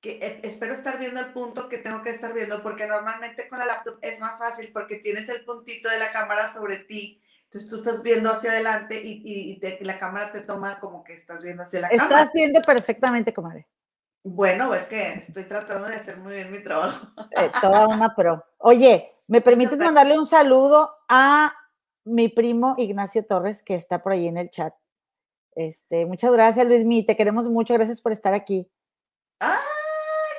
que 0.00 0.12
eh, 0.12 0.40
espero 0.42 0.72
estar 0.72 0.98
viendo 0.98 1.20
el 1.20 1.32
punto 1.32 1.68
que 1.68 1.78
tengo 1.78 2.02
que 2.02 2.10
estar 2.10 2.32
viendo, 2.32 2.62
porque 2.62 2.86
normalmente 2.86 3.48
con 3.48 3.58
la 3.58 3.66
laptop 3.66 3.98
es 4.02 4.20
más 4.20 4.38
fácil 4.38 4.70
porque 4.72 4.96
tienes 4.96 5.28
el 5.28 5.44
puntito 5.44 5.88
de 5.88 5.98
la 5.98 6.12
cámara 6.12 6.52
sobre 6.52 6.78
ti. 6.78 7.22
Entonces 7.50 7.68
tú 7.68 7.76
estás 7.78 8.04
viendo 8.04 8.30
hacia 8.30 8.52
adelante 8.52 9.02
y, 9.02 9.58
y, 9.60 9.84
la 9.84 9.98
cámara 9.98 10.30
te 10.30 10.40
toma 10.40 10.78
como 10.78 11.02
que 11.02 11.14
estás 11.14 11.42
viendo 11.42 11.64
hacia 11.64 11.80
la 11.80 11.88
cámara. 11.88 12.04
Estás 12.04 12.32
viendo 12.32 12.62
perfectamente, 12.62 13.34
comadre. 13.34 13.66
Bueno, 14.22 14.72
es 14.72 14.86
que 14.86 15.14
estoy 15.14 15.42
tratando 15.44 15.88
de 15.88 15.96
hacer 15.96 16.18
muy 16.18 16.34
bien 16.34 16.52
mi 16.52 16.62
trabajo. 16.62 17.08
Eh, 17.36 17.50
toda 17.60 17.88
una 17.88 18.14
pro. 18.14 18.44
Oye, 18.58 19.16
¿me 19.26 19.40
permites 19.40 19.76
mandarle 19.78 20.16
un 20.16 20.26
saludo 20.26 20.94
a 21.08 21.52
mi 22.04 22.28
primo 22.28 22.76
Ignacio 22.78 23.26
Torres, 23.26 23.64
que 23.64 23.74
está 23.74 24.00
por 24.00 24.12
ahí 24.12 24.28
en 24.28 24.38
el 24.38 24.50
chat? 24.50 24.72
Este, 25.56 26.06
muchas 26.06 26.32
gracias, 26.32 26.64
Luis 26.64 27.04
te 27.04 27.16
queremos 27.16 27.48
mucho, 27.48 27.74
gracias 27.74 28.00
por 28.00 28.12
estar 28.12 28.32
aquí. 28.32 28.70
¡Ah! 29.40 29.58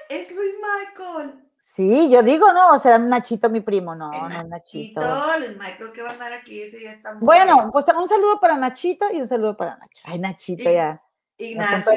Es 0.07 0.33
Luis 0.33 0.55
Michael. 0.61 1.50
Sí, 1.73 2.09
yo 2.09 2.21
digo, 2.21 2.51
no, 2.51 2.77
será 2.79 2.97
Nachito 2.97 3.49
mi 3.49 3.61
primo, 3.61 3.95
no, 3.95 4.11
no 4.27 4.41
es 4.41 4.47
Nachito. 4.49 4.99
Luis 5.39 5.57
Michael 5.57 5.93
que 5.93 6.01
va 6.01 6.09
a 6.09 6.13
andar 6.13 6.33
aquí, 6.33 6.61
ese 6.61 6.83
ya 6.83 6.91
está 6.91 7.13
muy 7.13 7.23
Bueno, 7.23 7.69
pues 7.71 7.85
un 7.97 8.09
saludo 8.09 8.41
para 8.41 8.57
Nachito 8.57 9.05
y 9.09 9.21
un 9.21 9.27
saludo 9.27 9.55
para 9.55 9.77
Nacho. 9.77 10.01
Ay, 10.03 10.19
Nachito 10.19 10.69
ya. 10.69 11.01
Ignacio 11.37 11.93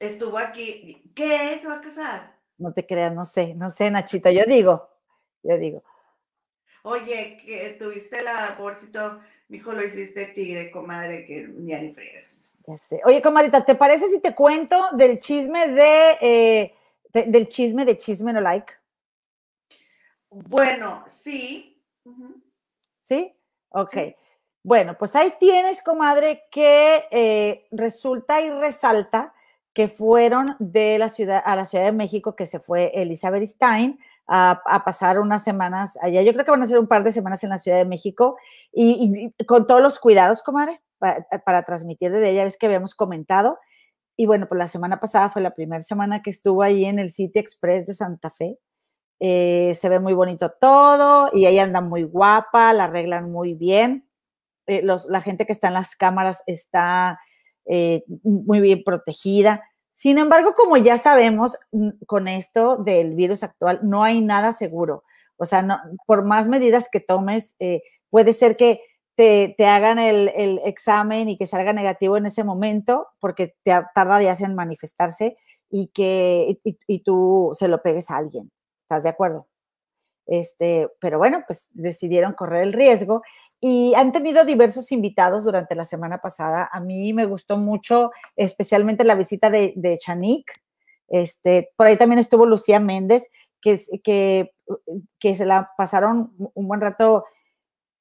estuvo 0.00 0.36
aquí. 0.36 1.12
¿Qué? 1.14 1.56
¿Se 1.62 1.68
va 1.68 1.76
a 1.76 1.80
casar? 1.80 2.36
No 2.58 2.72
te 2.72 2.84
creas, 2.84 3.14
no 3.14 3.24
sé, 3.24 3.54
no 3.54 3.70
sé, 3.70 3.88
Nachito, 3.88 4.30
yo 4.30 4.42
digo, 4.44 4.90
yo 5.44 5.56
digo. 5.58 5.84
Oye, 6.82 7.40
que 7.46 7.76
tuviste 7.78 8.20
la, 8.24 8.56
pobrecito, 8.58 9.20
hijo 9.48 9.72
lo 9.74 9.84
hiciste 9.84 10.26
tigre, 10.26 10.72
comadre, 10.72 11.24
que 11.24 11.46
ni 11.46 11.72
ni 11.72 11.92
fregas. 11.92 12.56
Ya 12.66 12.78
sé. 12.78 13.00
Oye, 13.04 13.22
comadrita, 13.22 13.64
¿te 13.64 13.76
parece 13.76 14.08
si 14.08 14.18
te 14.18 14.34
cuento 14.34 14.88
del 14.94 15.20
chisme 15.20 15.68
de, 15.68 16.18
eh, 16.20 16.74
del 17.24 17.48
chisme 17.48 17.84
de 17.84 17.96
chisme 17.96 18.32
no 18.32 18.40
like? 18.40 18.72
Bueno, 20.30 21.04
sí. 21.06 21.82
¿Sí? 23.00 23.34
Ok. 23.70 23.96
Bueno, 24.62 24.96
pues 24.98 25.14
ahí 25.14 25.32
tienes, 25.38 25.82
comadre, 25.82 26.42
que 26.50 27.06
eh, 27.10 27.68
resulta 27.70 28.40
y 28.40 28.50
resalta 28.50 29.32
que 29.72 29.88
fueron 29.88 30.56
de 30.58 30.98
la 30.98 31.08
ciudad 31.08 31.42
a 31.44 31.54
la 31.54 31.66
Ciudad 31.66 31.84
de 31.84 31.92
México, 31.92 32.34
que 32.34 32.46
se 32.46 32.58
fue 32.58 32.90
Elizabeth 32.94 33.44
Stein 33.46 34.00
a, 34.26 34.82
pasar 34.84 35.20
unas 35.20 35.44
semanas 35.44 35.96
allá. 36.00 36.22
Yo 36.22 36.32
creo 36.32 36.44
que 36.44 36.50
van 36.50 36.62
a 36.62 36.66
ser 36.66 36.78
un 36.78 36.86
par 36.86 37.04
de 37.04 37.12
semanas 37.12 37.44
en 37.44 37.50
la 37.50 37.58
Ciudad 37.58 37.76
de 37.76 37.84
México 37.84 38.36
y, 38.72 39.32
con 39.46 39.66
todos 39.66 39.80
los 39.80 39.98
cuidados, 39.98 40.42
comadre, 40.42 40.80
para, 40.98 41.62
transmitir 41.62 42.10
desde 42.10 42.30
ella, 42.30 42.44
ves 42.44 42.56
que 42.56 42.66
habíamos 42.66 42.94
comentado. 42.94 43.58
Y 44.16 44.26
bueno, 44.26 44.48
pues 44.48 44.58
la 44.58 44.68
semana 44.68 44.98
pasada 44.98 45.30
fue 45.30 45.42
la 45.42 45.54
primera 45.54 45.82
semana 45.82 46.22
que 46.22 46.30
estuvo 46.30 46.62
ahí 46.62 46.84
en 46.84 46.98
el 46.98 47.10
City 47.10 47.38
Express 47.38 47.86
de 47.86 47.94
Santa 47.94 48.30
Fe. 48.30 48.58
Eh, 49.20 49.76
se 49.78 49.88
ve 49.88 50.00
muy 50.00 50.14
bonito 50.14 50.50
todo 50.50 51.30
y 51.32 51.46
ella 51.46 51.62
anda 51.62 51.80
muy 51.80 52.02
guapa, 52.02 52.72
la 52.72 52.84
arreglan 52.84 53.30
muy 53.30 53.54
bien. 53.54 54.08
Eh, 54.66 54.82
los, 54.82 55.06
la 55.06 55.20
gente 55.20 55.46
que 55.46 55.52
está 55.52 55.68
en 55.68 55.74
las 55.74 55.96
cámaras 55.96 56.42
está 56.46 57.20
eh, 57.66 58.04
muy 58.22 58.60
bien 58.60 58.82
protegida. 58.84 59.62
Sin 59.92 60.18
embargo, 60.18 60.54
como 60.54 60.76
ya 60.76 60.98
sabemos, 60.98 61.56
mm, 61.72 61.90
con 62.06 62.28
esto 62.28 62.76
del 62.76 63.14
virus 63.14 63.42
actual, 63.42 63.80
no 63.82 64.04
hay 64.04 64.20
nada 64.20 64.52
seguro. 64.52 65.04
O 65.36 65.44
sea, 65.44 65.62
no, 65.62 65.78
por 66.06 66.24
más 66.24 66.48
medidas 66.48 66.88
que 66.90 67.00
tomes, 67.00 67.54
eh, 67.58 67.82
puede 68.10 68.32
ser 68.32 68.56
que 68.56 68.80
te, 69.16 69.54
hagan 69.66 69.98
el, 69.98 70.60
examen 70.64 71.28
y 71.28 71.38
que 71.38 71.46
salga 71.46 71.72
negativo 71.72 72.16
en 72.16 72.26
ese 72.26 72.44
momento, 72.44 73.08
porque 73.18 73.54
te 73.62 73.72
tarda 73.94 74.18
días 74.18 74.40
en 74.42 74.54
manifestarse 74.54 75.36
y 75.70 75.88
que 75.88 76.60
y, 76.62 77.02
tú 77.02 77.50
se 77.54 77.68
lo 77.68 77.82
pegues 77.82 78.10
a 78.10 78.18
alguien. 78.18 78.52
¿Estás 78.82 79.02
de 79.04 79.08
acuerdo? 79.08 79.48
Este, 80.26 80.88
pero 81.00 81.18
bueno, 81.18 81.42
pues 81.46 81.68
decidieron 81.72 82.34
correr 82.34 82.62
el 82.62 82.72
riesgo 82.72 83.22
y 83.60 83.94
han 83.94 84.12
tenido 84.12 84.44
diversos 84.44 84.92
invitados 84.92 85.44
durante 85.44 85.74
la 85.74 85.84
semana 85.84 86.20
pasada. 86.20 86.68
A 86.70 86.80
mí 86.80 87.12
me 87.12 87.26
gustó 87.26 87.56
mucho, 87.56 88.10
especialmente 88.36 89.04
la 89.04 89.14
visita 89.14 89.50
de, 89.50 89.72
de 89.76 89.98
Chanik. 89.98 90.62
Este, 91.08 91.70
por 91.76 91.86
ahí 91.86 91.96
también 91.96 92.18
estuvo 92.18 92.44
Lucía 92.44 92.80
Méndez, 92.80 93.28
que, 93.62 93.80
que, 94.04 94.52
que 95.18 95.34
se 95.36 95.46
la 95.46 95.72
pasaron 95.76 96.34
un 96.54 96.68
buen 96.68 96.80
rato 96.80 97.24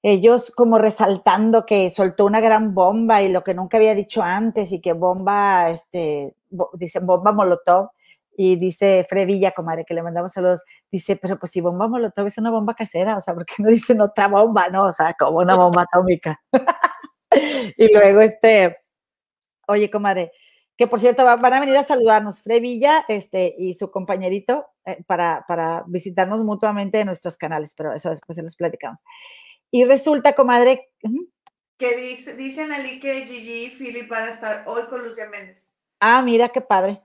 ellos 0.08 0.52
como 0.52 0.78
resaltando 0.78 1.66
que 1.66 1.90
soltó 1.90 2.26
una 2.26 2.40
gran 2.40 2.76
bomba 2.76 3.24
y 3.24 3.30
lo 3.30 3.44
que 3.44 3.56
nunca 3.56 3.78
había 3.78 3.96
dicho 3.96 4.22
antes 4.22 4.72
y 4.72 4.80
que 4.80 4.94
bomba, 4.94 5.72
este, 5.72 6.36
dicen 6.74 7.08
bomba 7.08 7.32
molotov 7.32 7.90
y 8.38 8.56
dice 8.58 9.04
Frevilla, 9.10 9.50
comadre, 9.50 9.84
que 9.84 9.96
le 9.96 10.04
mandamos 10.04 10.32
saludos, 10.32 10.64
dice, 10.92 11.16
pero 11.16 11.40
pues 11.40 11.52
si 11.52 11.60
bomba 11.60 11.88
molotov 11.88 12.28
es 12.28 12.38
una 12.38 12.52
bomba 12.52 12.76
casera, 12.76 13.18
o 13.18 13.20
sea, 13.20 13.34
¿por 13.34 13.48
qué 13.48 13.56
no 13.64 13.70
dicen 13.70 14.00
otra 14.00 14.28
bomba? 14.28 14.68
No, 14.70 14.84
o 14.84 14.92
sea, 14.92 15.16
como 15.18 15.40
una 15.40 15.56
bomba 15.56 15.88
atómica. 15.92 16.40
y 17.76 17.92
luego, 17.92 18.22
este, 18.22 18.78
oye, 19.68 19.90
comadre, 19.90 20.34
que 20.78 20.86
por 20.86 21.00
cierto 21.00 21.26
van 21.26 21.52
a 21.52 21.60
venir 21.60 21.78
a 21.78 21.84
saludarnos 21.84 22.44
Frevilla 22.44 23.06
este, 23.08 23.56
y 23.58 23.74
su 23.74 23.90
compañerito 23.90 24.68
eh, 24.86 25.04
para, 25.08 25.46
para 25.48 25.84
visitarnos 25.88 26.44
mutuamente 26.44 27.00
en 27.00 27.08
nuestros 27.08 27.38
canales, 27.38 27.74
pero 27.76 27.92
eso 27.92 28.12
después 28.12 28.36
se 28.36 28.44
los 28.44 28.56
platicamos. 28.56 29.02
Y 29.72 29.86
resulta, 29.86 30.34
comadre... 30.34 30.90
Que 31.78 31.98
dice, 31.98 32.38
dicen 32.38 32.72
Ali 32.72 33.02
que 33.02 33.26
Gigi 33.26 33.66
y 33.66 33.70
Philip 33.70 34.10
van 34.10 34.30
a 34.30 34.32
estar 34.32 34.64
hoy 34.66 34.84
con 34.90 35.04
Lucía 35.04 35.30
Méndez. 35.30 35.76
Ah, 36.00 36.22
mira 36.22 36.50
qué 36.50 36.62
padre. 36.62 37.02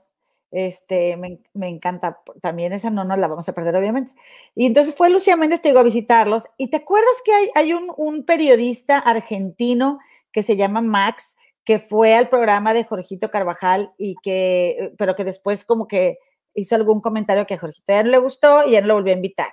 Este, 0.50 1.16
me, 1.16 1.68
encanta. 1.68 2.20
También 2.42 2.72
esa 2.72 2.90
no 2.90 3.04
nos 3.04 3.18
la 3.18 3.28
vamos 3.28 3.48
a 3.48 3.54
perder, 3.54 3.76
obviamente. 3.76 4.12
Y 4.54 4.66
entonces 4.66 4.94
fue 4.94 5.10
Lucía 5.10 5.36
Méndez, 5.36 5.62
te 5.62 5.68
digo, 5.68 5.80
a 5.80 5.84
visitarlos. 5.84 6.46
Y 6.56 6.70
te 6.70 6.78
acuerdas 6.78 7.14
que 7.24 7.32
hay, 7.32 7.50
hay 7.54 7.72
un, 7.72 8.24
periodista 8.24 8.98
argentino 8.98 9.98
que 10.32 10.42
se 10.42 10.56
llama 10.56 10.80
Max, 10.80 11.36
que 11.64 11.78
fue 11.78 12.14
al 12.14 12.28
programa 12.28 12.74
de 12.74 12.84
Jorgito 12.84 13.30
Carvajal 13.30 13.92
y 13.96 14.16
que, 14.22 14.92
pero 14.98 15.14
que 15.14 15.24
después 15.24 15.64
como 15.64 15.86
que 15.86 16.18
hizo 16.54 16.74
algún 16.74 17.00
comentario 17.00 17.46
que 17.46 17.54
a 17.54 17.58
Jorgito 17.58 17.92
ya 17.92 18.02
no 18.02 18.10
le 18.10 18.18
gustó 18.18 18.66
y 18.66 18.72
ya 18.72 18.80
no 18.80 18.88
lo 18.88 18.94
volvió 18.94 19.12
a 19.12 19.16
invitar. 19.16 19.50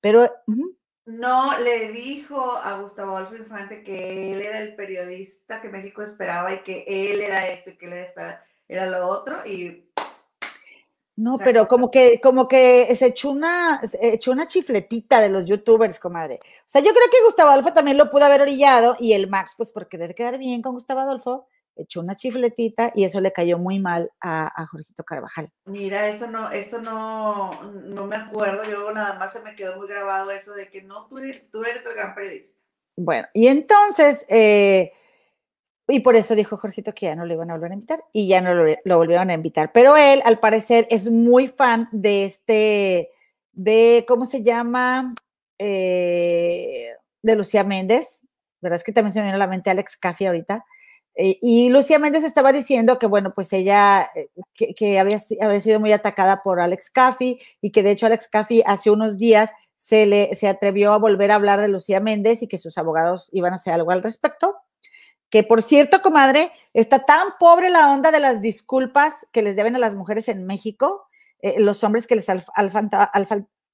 Pero. 0.00 0.30
No, 1.10 1.58
le 1.58 1.90
dijo 1.90 2.52
a 2.62 2.80
Gustavo 2.80 3.16
Adolfo 3.16 3.36
Infante 3.36 3.82
que 3.82 4.32
él 4.32 4.40
era 4.40 4.60
el 4.60 4.76
periodista 4.76 5.60
que 5.60 5.68
México 5.68 6.02
esperaba 6.02 6.54
y 6.54 6.62
que 6.62 6.84
él 6.86 7.20
era 7.20 7.48
esto 7.48 7.70
y 7.70 7.76
que 7.76 7.86
él 7.86 7.92
era, 7.94 8.44
era 8.68 8.86
lo 8.86 9.08
otro 9.08 9.34
y 9.44 9.90
no, 11.16 11.36
pero 11.36 11.68
como 11.68 11.90
que, 11.90 12.18
como 12.18 12.48
que 12.48 12.94
se 12.94 13.06
echó 13.06 13.30
una, 13.30 13.82
echó 14.00 14.30
una 14.32 14.46
chifletita 14.46 15.20
de 15.20 15.28
los 15.28 15.44
youtubers, 15.44 16.00
comadre. 16.00 16.40
O 16.60 16.68
sea, 16.68 16.80
yo 16.80 16.92
creo 16.92 17.10
que 17.10 17.22
Gustavo 17.26 17.50
Adolfo 17.50 17.74
también 17.74 17.98
lo 17.98 18.08
pudo 18.08 18.24
haber 18.24 18.40
orillado 18.40 18.96
y 18.98 19.12
el 19.12 19.28
Max, 19.28 19.52
pues 19.54 19.70
por 19.70 19.86
querer 19.86 20.14
quedar 20.14 20.38
bien 20.38 20.62
con 20.62 20.72
Gustavo 20.72 21.00
Adolfo, 21.00 21.46
echó 21.82 22.00
una 22.00 22.16
chifletita 22.16 22.92
y 22.94 23.04
eso 23.04 23.20
le 23.20 23.32
cayó 23.32 23.58
muy 23.58 23.78
mal 23.78 24.10
a, 24.20 24.62
a 24.62 24.66
Jorgito 24.66 25.04
Carvajal. 25.04 25.50
Mira, 25.64 26.08
eso 26.08 26.30
no, 26.30 26.50
eso 26.50 26.80
no, 26.80 27.50
no 27.84 28.06
me 28.06 28.16
acuerdo, 28.16 28.64
yo 28.64 28.92
nada 28.92 29.18
más 29.18 29.32
se 29.32 29.40
me 29.40 29.54
quedó 29.54 29.76
muy 29.76 29.88
grabado 29.88 30.30
eso 30.30 30.54
de 30.54 30.68
que 30.68 30.82
no, 30.82 31.06
tú 31.06 31.18
eres, 31.18 31.50
tú 31.50 31.62
eres 31.62 31.84
el 31.86 31.94
gran 31.94 32.14
periodista. 32.14 32.60
Bueno, 32.96 33.28
y 33.32 33.46
entonces, 33.46 34.26
eh, 34.28 34.92
y 35.88 36.00
por 36.00 36.16
eso 36.16 36.34
dijo 36.34 36.56
Jorgito 36.56 36.94
que 36.94 37.06
ya 37.06 37.16
no 37.16 37.26
lo 37.26 37.34
iban 37.34 37.50
a 37.50 37.54
volver 37.54 37.72
a 37.72 37.74
invitar 37.74 38.04
y 38.12 38.28
ya 38.28 38.40
no 38.40 38.54
lo, 38.54 38.96
volvieron 38.96 39.30
a 39.30 39.34
invitar. 39.34 39.72
Pero 39.72 39.96
él, 39.96 40.20
al 40.24 40.38
parecer, 40.38 40.86
es 40.90 41.10
muy 41.10 41.48
fan 41.48 41.88
de 41.92 42.26
este, 42.26 43.10
de, 43.52 44.04
¿cómo 44.06 44.24
se 44.24 44.42
llama? 44.42 45.14
Eh, 45.58 46.90
de 47.22 47.36
Lucía 47.36 47.64
Méndez. 47.64 48.24
¿Verdad? 48.60 48.76
Es 48.76 48.84
que 48.84 48.92
también 48.92 49.12
se 49.12 49.20
me 49.20 49.24
viene 49.24 49.36
a 49.36 49.38
la 49.38 49.46
mente 49.46 49.70
Alex 49.70 49.96
Caffi 49.96 50.26
ahorita. 50.26 50.64
Eh, 51.14 51.38
y 51.42 51.68
Lucía 51.68 51.98
Méndez 51.98 52.24
estaba 52.24 52.52
diciendo 52.52 52.98
que, 52.98 53.06
bueno, 53.06 53.32
pues 53.34 53.52
ella, 53.52 54.10
eh, 54.14 54.30
que, 54.54 54.98
había, 54.98 55.18
sido 55.18 55.80
muy 55.80 55.92
atacada 55.92 56.42
por 56.42 56.60
Alex 56.60 56.90
Caffi 56.90 57.40
y 57.60 57.70
que 57.70 57.82
de 57.82 57.90
hecho 57.90 58.06
Alex 58.06 58.28
Caffi 58.28 58.62
hace 58.64 58.90
unos 58.90 59.18
días 59.18 59.50
se, 59.76 60.06
le, 60.06 60.34
se 60.34 60.48
atrevió 60.48 60.92
a 60.92 60.98
volver 60.98 61.30
a 61.30 61.34
hablar 61.34 61.60
de 61.60 61.68
Lucía 61.68 62.00
Méndez 62.00 62.42
y 62.42 62.48
que 62.48 62.58
sus 62.58 62.78
abogados 62.78 63.28
iban 63.32 63.52
a 63.52 63.56
hacer 63.56 63.72
algo 63.72 63.90
al 63.90 64.02
respecto. 64.02 64.56
Que 65.30 65.42
por 65.42 65.62
cierto, 65.62 66.02
comadre, 66.02 66.52
está 66.74 67.04
tan 67.04 67.28
pobre 67.38 67.70
la 67.70 67.92
onda 67.92 68.10
de 68.10 68.20
las 68.20 68.40
disculpas 68.40 69.26
que 69.32 69.42
les 69.42 69.56
deben 69.56 69.76
a 69.76 69.78
las 69.78 69.94
mujeres 69.94 70.28
en 70.28 70.44
México, 70.44 71.06
eh, 71.40 71.60
los 71.60 71.84
hombres 71.84 72.06
que 72.06 72.16
les 72.16 72.28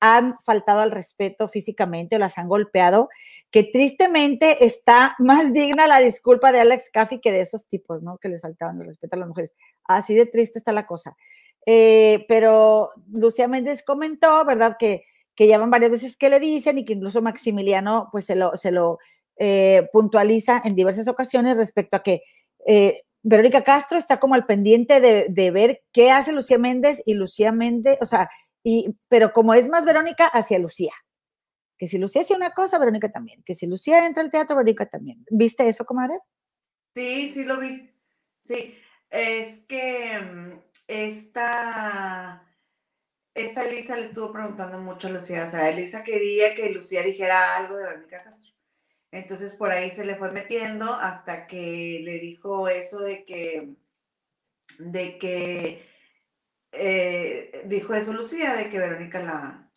han 0.01 0.39
faltado 0.45 0.81
al 0.81 0.91
respeto 0.91 1.49
físicamente 1.49 2.17
o 2.17 2.19
las 2.19 2.39
han 2.39 2.49
golpeado, 2.49 3.09
que 3.51 3.65
tristemente 3.65 4.65
está 4.65 5.17
más 5.19 5.53
digna 5.53 5.87
la 5.87 6.01
disculpa 6.01 6.53
de 6.53 6.61
Alex 6.61 6.91
Caffey 6.91 7.21
que 7.21 7.33
de 7.33 7.41
esos 7.41 7.67
tipos, 7.67 8.03
¿no? 8.03 8.19
Que 8.19 8.29
les 8.29 8.41
faltaban 8.41 8.81
el 8.81 8.87
respeto 8.87 9.17
a 9.17 9.19
las 9.21 9.29
mujeres. 9.29 9.55
Así 9.85 10.15
de 10.15 10.27
triste 10.27 10.59
está 10.59 10.73
la 10.73 10.87
cosa. 10.87 11.17
Eh, 11.65 12.25
pero 12.29 12.91
Lucía 13.11 13.49
Méndez 13.49 13.83
comentó, 13.83 14.45
¿verdad? 14.45 14.77
Que, 14.79 15.05
que 15.35 15.47
ya 15.47 15.59
van 15.59 15.71
varias 15.71 15.91
veces 15.91 16.17
que 16.17 16.31
le 16.31 16.41
dicen 16.41 16.79
y 16.79 16.85
que 16.85 16.93
incluso 16.93 17.23
Maximiliano 17.23 18.09
pues 18.13 18.25
se 18.25 18.37
lo, 18.37 18.57
se 18.57 18.71
lo 18.71 18.99
eh, 19.39 19.89
puntualiza 19.93 20.63
en 20.65 20.75
diversas 20.75 21.09
ocasiones 21.09 21.57
respecto 21.57 21.97
a 21.97 22.03
que 22.03 22.23
eh, 22.67 23.03
Verónica 23.23 23.65
Castro 23.65 23.99
está 23.99 24.21
como 24.21 24.35
al 24.35 24.47
pendiente 24.47 25.01
de, 25.01 25.27
de, 25.29 25.51
ver 25.51 25.83
qué 25.93 26.13
hace 26.13 26.33
Lucía 26.33 26.59
Méndez 26.59 27.03
y 27.05 27.15
Lucía 27.15 27.51
Méndez, 27.51 27.99
o 28.01 28.07
sea, 28.07 28.31
y, 28.69 28.99
pero 29.07 29.33
como 29.33 29.55
es 29.55 29.69
más 29.69 29.85
Verónica 29.85 30.27
hacia 30.27 30.59
Lucía. 30.59 30.93
Que 31.79 31.87
si 31.87 31.99
Lucía 31.99 32.23
hacía 32.23 32.37
una 32.37 32.53
cosa, 32.53 32.81
Verónica 32.81 33.13
también. 33.13 33.45
Que 33.45 33.55
si 33.55 33.65
Lucía 33.69 34.05
entra 34.07 34.25
al 34.25 34.33
teatro, 34.33 34.57
Verónica 34.57 34.89
también. 34.89 35.25
¿Viste 35.31 35.69
eso, 35.69 35.85
comadre? 35.85 36.19
Sí, 36.93 37.29
sí 37.29 37.45
lo 37.45 37.61
vi. 37.61 37.95
Sí, 38.41 38.77
es 39.09 39.67
que 39.69 40.19
mm, 40.19 40.59
esta, 40.89 42.45
esta 43.35 43.65
Elisa 43.65 43.95
le 43.95 44.07
estuvo 44.07 44.33
preguntando 44.33 44.81
mucho 44.81 45.07
a 45.07 45.11
Lucía. 45.11 45.45
O 45.45 45.49
sea, 45.49 45.71
Elisa 45.71 46.03
quería 46.03 46.57
que 46.57 46.69
Lucía 46.71 47.05
dijera 47.05 47.57
algo 47.57 47.77
de 47.77 47.85
Verónica 47.87 48.25
Castro. 48.25 48.53
Entonces 49.13 49.55
por 49.55 49.71
ahí 49.71 49.93
se 49.93 50.05
le 50.05 50.17
fue 50.17 50.33
metiendo 50.33 50.93
hasta 50.93 51.47
que 51.47 52.01
le 52.03 52.19
dijo 52.19 52.69
eso 52.69 52.99
de 52.99 53.25
que, 53.25 53.77
de 54.81 55.19
que, 55.19 55.96
eh, 56.77 57.63
dijo 57.67 57.95
eso 57.95 58.13
Lucía, 58.13 58.55
de 58.55 58.71
que 58.71 58.79
Verónica 58.79 59.21
la, 59.21 59.71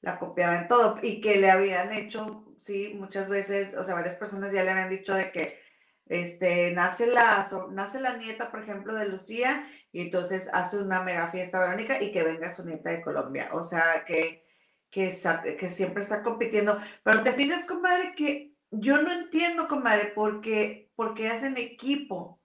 la 0.00 0.18
copiaba 0.18 0.60
en 0.60 0.68
todo 0.68 0.98
y 1.02 1.20
que 1.20 1.36
le 1.36 1.50
habían 1.50 1.92
hecho, 1.92 2.52
sí, 2.58 2.94
muchas 2.98 3.28
veces, 3.28 3.76
o 3.76 3.84
sea, 3.84 3.94
varias 3.94 4.16
personas 4.16 4.52
ya 4.52 4.64
le 4.64 4.70
habían 4.70 4.90
dicho 4.90 5.14
de 5.14 5.30
que 5.30 5.58
este, 6.06 6.72
nace, 6.74 7.06
la, 7.06 7.46
nace 7.70 8.00
la 8.00 8.16
nieta, 8.16 8.50
por 8.50 8.62
ejemplo, 8.62 8.94
de 8.96 9.08
Lucía 9.08 9.68
y 9.92 10.02
entonces 10.02 10.48
hace 10.52 10.78
una 10.78 11.02
mega 11.02 11.28
fiesta 11.28 11.60
Verónica 11.60 12.02
y 12.02 12.12
que 12.12 12.24
venga 12.24 12.50
su 12.50 12.64
nieta 12.64 12.90
de 12.90 13.02
Colombia. 13.02 13.50
O 13.52 13.62
sea, 13.62 14.04
que, 14.06 14.44
que, 14.90 15.16
que 15.58 15.70
siempre 15.70 16.02
está 16.02 16.22
compitiendo. 16.22 16.80
Pero 17.04 17.22
te 17.22 17.32
fijas, 17.32 17.66
compadre, 17.66 18.14
que 18.16 18.54
yo 18.70 19.02
no 19.02 19.12
entiendo, 19.12 19.68
comadre, 19.68 20.12
por 20.14 20.40
qué, 20.40 20.90
por 20.94 21.14
qué 21.14 21.28
hacen 21.28 21.56
equipo. 21.56 22.39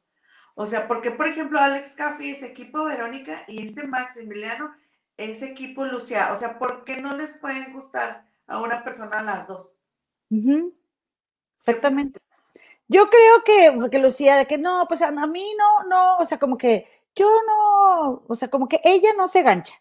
O 0.56 0.66
sea, 0.66 0.88
porque, 0.88 1.12
por 1.12 1.28
ejemplo, 1.28 1.60
Alex 1.60 1.94
Caffey 1.94 2.32
es 2.32 2.42
equipo 2.42 2.86
Verónica 2.86 3.44
y 3.48 3.66
este 3.66 3.88
Maximiliano 3.88 4.74
es 5.18 5.42
equipo 5.42 5.86
Lucia. 5.86 6.32
O 6.34 6.38
sea, 6.38 6.58
¿por 6.58 6.86
qué 6.86 7.02
no 7.02 7.16
les 7.16 7.38
pueden 7.38 7.74
gustar 7.74 8.26
a 8.48 8.62
una 8.62 8.84
persona 8.84 9.20
a 9.20 9.24
las 9.24 9.48
dos? 9.48 9.82
Exactamente. 11.56 12.22
Yo 12.88 13.10
creo 13.10 13.44
que, 13.44 13.78
porque 13.78 14.00
Lucía, 14.00 14.38
de 14.38 14.46
que 14.46 14.58
no, 14.58 14.86
pues 14.88 15.02
a, 15.02 15.12
mí 15.12 15.54
no, 15.58 15.84
no, 15.90 16.18
o 16.18 16.26
sea, 16.26 16.38
como 16.38 16.58
que 16.58 16.88
yo 17.16 17.28
no, 17.48 18.24
o 18.28 18.36
sea, 18.36 18.50
como 18.50 18.68
que 18.68 18.80
ella 18.84 19.10
no 19.18 19.28
se 19.28 19.42
gancha 19.42 19.76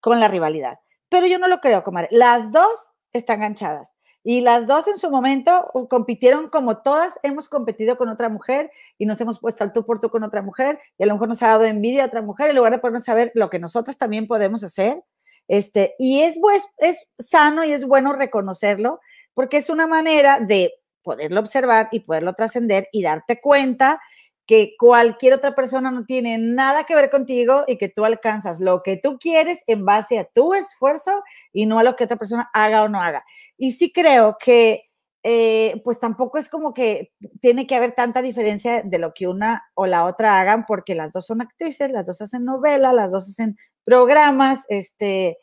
con 0.00 0.18
la 0.20 0.28
rivalidad. 0.28 0.80
Pero 1.08 1.26
yo 1.26 1.38
no 1.38 1.48
lo 1.48 1.60
creo, 1.60 1.84
comadre. 1.84 2.08
Las 2.10 2.50
dos 2.50 2.92
están 3.12 3.40
ganchadas. 3.40 3.95
Y 4.28 4.40
las 4.40 4.66
dos 4.66 4.88
en 4.88 4.96
su 4.96 5.08
momento 5.08 5.70
uh, 5.72 5.86
compitieron 5.86 6.48
como 6.48 6.78
todas 6.78 7.16
hemos 7.22 7.48
competido 7.48 7.96
con 7.96 8.08
otra 8.08 8.28
mujer 8.28 8.72
y 8.98 9.06
nos 9.06 9.20
hemos 9.20 9.38
puesto 9.38 9.62
al 9.62 9.72
tú 9.72 9.86
por 9.86 10.00
tú 10.00 10.10
con 10.10 10.24
otra 10.24 10.42
mujer 10.42 10.80
y 10.98 11.04
a 11.04 11.06
lo 11.06 11.12
mejor 11.12 11.28
nos 11.28 11.44
ha 11.44 11.46
dado 11.46 11.64
envidia 11.64 12.02
a 12.02 12.06
otra 12.08 12.22
mujer 12.22 12.50
en 12.50 12.56
lugar 12.56 12.72
de 12.72 12.80
podernos 12.80 13.04
saber 13.04 13.30
lo 13.34 13.50
que 13.50 13.60
nosotras 13.60 13.98
también 13.98 14.26
podemos 14.26 14.64
hacer. 14.64 15.00
Este, 15.46 15.94
y 16.00 16.22
es, 16.22 16.36
pues, 16.40 16.66
es 16.78 17.06
sano 17.20 17.62
y 17.62 17.70
es 17.70 17.84
bueno 17.84 18.14
reconocerlo 18.14 18.98
porque 19.32 19.58
es 19.58 19.70
una 19.70 19.86
manera 19.86 20.40
de 20.40 20.72
poderlo 21.04 21.38
observar 21.38 21.88
y 21.92 22.00
poderlo 22.00 22.34
trascender 22.34 22.88
y 22.90 23.04
darte 23.04 23.40
cuenta 23.40 24.00
que 24.46 24.74
cualquier 24.78 25.34
otra 25.34 25.54
persona 25.54 25.90
no 25.90 26.04
tiene 26.04 26.38
nada 26.38 26.84
que 26.84 26.94
ver 26.94 27.10
contigo 27.10 27.64
y 27.66 27.78
que 27.78 27.88
tú 27.88 28.04
alcanzas 28.04 28.60
lo 28.60 28.82
que 28.82 28.96
tú 28.96 29.18
quieres 29.18 29.62
en 29.66 29.84
base 29.84 30.18
a 30.18 30.24
tu 30.24 30.54
esfuerzo 30.54 31.22
y 31.52 31.66
no 31.66 31.78
a 31.78 31.82
lo 31.82 31.96
que 31.96 32.04
otra 32.04 32.16
persona 32.16 32.48
haga 32.52 32.84
o 32.84 32.88
no 32.88 33.02
haga. 33.02 33.24
Y 33.58 33.72
sí 33.72 33.92
creo 33.92 34.36
que 34.38 34.84
eh, 35.28 35.80
pues 35.82 35.98
tampoco 35.98 36.38
es 36.38 36.48
como 36.48 36.72
que 36.72 37.12
tiene 37.40 37.66
que 37.66 37.74
haber 37.74 37.90
tanta 37.90 38.22
diferencia 38.22 38.82
de 38.84 38.98
lo 39.00 39.12
que 39.12 39.26
una 39.26 39.64
o 39.74 39.86
la 39.86 40.04
otra 40.04 40.38
hagan 40.38 40.64
porque 40.66 40.94
las 40.94 41.10
dos 41.10 41.26
son 41.26 41.40
actrices, 41.40 41.90
las 41.90 42.06
dos 42.06 42.20
hacen 42.20 42.44
novela, 42.44 42.92
las 42.92 43.10
dos 43.10 43.28
hacen 43.28 43.58
programas, 43.82 44.64
este, 44.68 45.38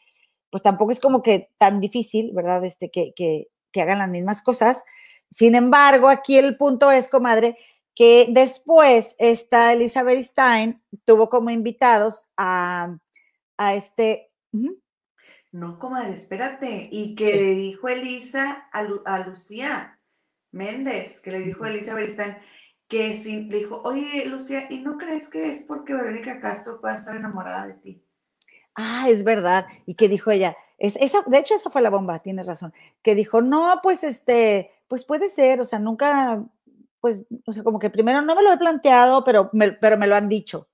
pues 0.50 0.64
tampoco 0.64 0.94
es 0.94 1.02
como 1.02 1.22
que 1.22 1.50
tan 1.58 1.82
difícil, 1.82 2.32
¿verdad? 2.34 2.64
Este, 2.64 2.90
que, 2.92 3.12
que, 3.14 3.48
que 3.74 3.82
hagan 3.82 4.00
las 4.00 4.08
mismas 4.08 4.42
cosas. 4.42 4.82
Sin 5.30 5.54
embargo, 5.54 6.08
aquí 6.08 6.38
el 6.38 6.56
punto 6.56 6.90
es, 6.90 7.10
comadre, 7.10 7.58
que 7.96 8.28
después 8.30 9.16
esta 9.20 9.74
Elizabeth 9.74 10.24
Stein 10.24 10.82
tuvo 11.06 11.30
como 11.30 11.50
invitados 11.50 12.30
a, 12.38 12.98
a 13.58 13.76
este... 13.76 14.32
No, 15.52 15.78
comadre, 15.78 16.14
espérate. 16.14 16.90
Y 16.92 17.16
que 17.16 17.36
le 17.36 17.56
dijo 17.56 17.88
Elisa 17.88 18.70
a, 18.72 18.88
a, 19.06 19.28
Lucía 19.28 20.00
Méndez, 20.52 21.22
que 21.22 21.32
le 21.32 21.40
dijo 21.40 21.66
Elizabeth 21.66 22.10
Stein, 22.10 22.38
que 22.88 23.14
sí, 23.14 23.46
le 23.46 23.60
dijo, 23.60 23.82
oye, 23.84 24.26
Lucía, 24.26 24.64
¿y 24.72 24.80
no 24.80 24.98
crees 24.98 25.30
que 25.30 25.50
es 25.50 25.64
porque 25.64 25.94
Verónica 25.94 26.40
Castro 26.40 26.82
pueda 26.82 26.96
estar 26.96 27.16
enamorada 27.16 27.68
de 27.68 27.74
ti? 27.74 28.06
Ah, 28.76 29.08
es 29.10 29.24
verdad. 29.24 29.68
Y 29.86 29.94
que 29.94 30.10
dijo 30.10 30.32
ella, 30.32 30.58
es, 30.80 30.96
esa, 30.96 31.22
de 31.28 31.38
hecho, 31.38 31.56
esa 31.56 31.70
fue 31.70 31.82
la 31.82 31.92
bomba, 31.92 32.20
tienes 32.20 32.48
razón. 32.48 32.74
Que 33.04 33.14
dijo, 33.14 33.42
no, 33.42 33.80
pues 33.84 34.04
este, 34.04 34.72
pues 34.88 35.06
puede 35.06 35.30
ser, 35.30 35.62
o 35.62 35.64
sea, 35.64 35.80
nunca 35.80 36.44
pues, 37.04 37.28
o 37.46 37.52
sea, 37.52 37.64
como 37.64 37.80
que 37.80 37.90
primero 37.90 38.22
no 38.22 38.34
me 38.34 38.44
lo 38.44 38.54
he 38.54 38.58
planteado, 38.58 39.26
pero 39.26 39.50
me, 39.52 39.74
pero 39.74 39.98
me 39.98 40.08
lo 40.08 40.16
han 40.16 40.30
dicho, 40.30 40.70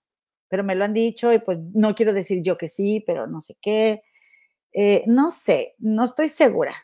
pero 0.47 0.63
me 0.63 0.75
lo 0.75 0.85
han 0.85 0.93
dicho 0.93 1.33
y 1.33 1.39
pues 1.39 1.57
no 1.73 1.95
quiero 1.95 2.13
decir 2.13 2.43
yo 2.43 2.55
que 2.55 2.67
sí, 2.67 3.03
pero 3.07 3.25
no 3.25 3.41
sé 3.41 3.57
qué. 3.59 4.03
Eh, 4.71 5.03
no 5.07 5.31
sé, 5.31 5.73
no 5.79 6.03
estoy 6.03 6.29
segura, 6.29 6.75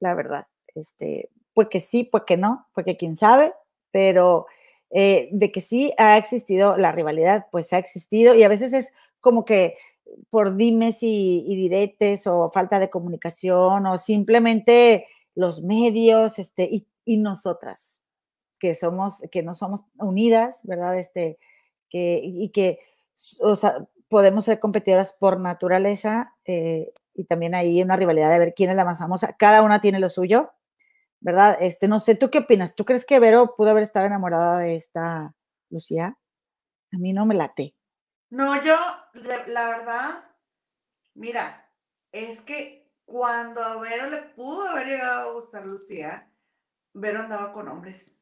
la 0.00 0.14
verdad. 0.14 0.48
Este, 0.74 1.30
pues 1.54 1.68
que 1.68 1.80
sí, 1.80 2.04
pues 2.04 2.24
que 2.26 2.36
no, 2.36 2.66
pues 2.74 2.84
que 2.84 2.98
quién 2.98 3.16
sabe, 3.16 3.54
pero 3.90 4.44
eh, 4.90 5.30
de 5.32 5.50
que 5.50 5.62
sí 5.62 5.94
ha 5.96 6.18
existido 6.18 6.76
la 6.76 6.92
rivalidad, 6.92 7.46
pues 7.50 7.72
ha 7.72 7.78
existido 7.78 8.34
y 8.34 8.42
a 8.42 8.48
veces 8.48 8.74
es 8.74 8.92
como 9.20 9.46
que 9.46 9.78
por 10.28 10.56
dimes 10.56 11.02
y, 11.02 11.42
y 11.48 11.56
diretes 11.56 12.26
o 12.26 12.50
falta 12.50 12.78
de 12.78 12.90
comunicación 12.90 13.86
o 13.86 13.96
simplemente 13.96 15.06
los 15.34 15.62
medios 15.62 16.38
este, 16.38 16.64
y, 16.70 16.86
y 17.06 17.16
nosotras 17.16 17.99
que 18.60 18.74
somos, 18.74 19.22
que 19.32 19.42
no 19.42 19.54
somos 19.54 19.80
unidas, 19.98 20.60
¿verdad? 20.62 20.96
Este, 20.98 21.38
que, 21.88 22.20
y 22.22 22.50
que, 22.50 22.78
o 23.40 23.56
sea, 23.56 23.88
podemos 24.08 24.44
ser 24.44 24.60
competidoras 24.60 25.12
por 25.12 25.40
naturaleza 25.40 26.36
eh, 26.44 26.92
y 27.14 27.24
también 27.24 27.54
hay 27.54 27.82
una 27.82 27.96
rivalidad 27.96 28.30
de 28.30 28.38
ver 28.38 28.54
quién 28.54 28.70
es 28.70 28.76
la 28.76 28.84
más 28.84 28.98
famosa. 28.98 29.36
Cada 29.36 29.62
una 29.62 29.80
tiene 29.80 29.98
lo 29.98 30.08
suyo, 30.08 30.52
¿verdad? 31.20 31.58
Este, 31.60 31.88
no 31.88 31.98
sé, 31.98 32.14
¿tú 32.14 32.30
qué 32.30 32.38
opinas? 32.38 32.74
¿Tú 32.74 32.84
crees 32.84 33.04
que 33.04 33.20
Vero 33.20 33.54
pudo 33.56 33.70
haber 33.70 33.82
estado 33.82 34.06
enamorada 34.06 34.58
de 34.58 34.76
esta 34.76 35.34
Lucía? 35.70 36.16
A 36.92 36.98
mí 36.98 37.12
no 37.12 37.26
me 37.26 37.34
late. 37.34 37.74
No, 38.30 38.62
yo, 38.62 38.76
la 39.48 39.68
verdad, 39.68 40.10
mira, 41.14 41.68
es 42.12 42.42
que 42.42 42.90
cuando 43.04 43.62
a 43.62 43.76
Vero 43.80 44.08
le 44.08 44.22
pudo 44.22 44.68
haber 44.68 44.86
llegado 44.86 45.30
a 45.30 45.34
gustar 45.34 45.66
Lucía, 45.66 46.32
Vero 46.92 47.20
andaba 47.20 47.52
con 47.52 47.68
hombres. 47.68 48.19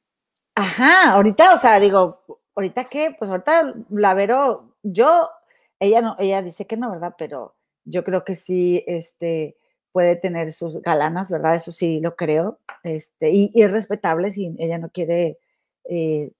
Ajá, 0.61 1.13
ahorita, 1.13 1.55
o 1.55 1.57
sea, 1.57 1.79
digo, 1.79 2.25
ahorita 2.57 2.85
qué, 2.87 3.15
pues 3.17 3.31
ahorita 3.31 3.75
la 3.91 4.15
Vero, 4.15 4.75
yo, 4.83 5.31
ella 5.79 6.01
no, 6.01 6.17
ella 6.19 6.43
dice 6.43 6.67
que 6.67 6.77
no, 6.77 6.91
¿verdad? 6.91 7.15
Pero 7.17 7.55
yo 7.85 8.03
creo 8.03 8.25
que 8.25 8.35
sí, 8.35 8.83
este, 8.89 9.57
puede 9.93 10.17
tener 10.17 10.51
sus 10.51 10.83
galanas, 10.83 11.31
¿verdad? 11.31 11.55
Eso 11.55 11.71
sí 11.71 12.01
lo 12.01 12.17
creo, 12.17 12.59
este, 12.83 13.31
y, 13.31 13.53
es 13.55 13.71
respetable 13.71 14.33
si 14.33 14.53
ella 14.59 14.79
no 14.79 14.91
quiere 14.91 15.39
eh, 15.85 16.33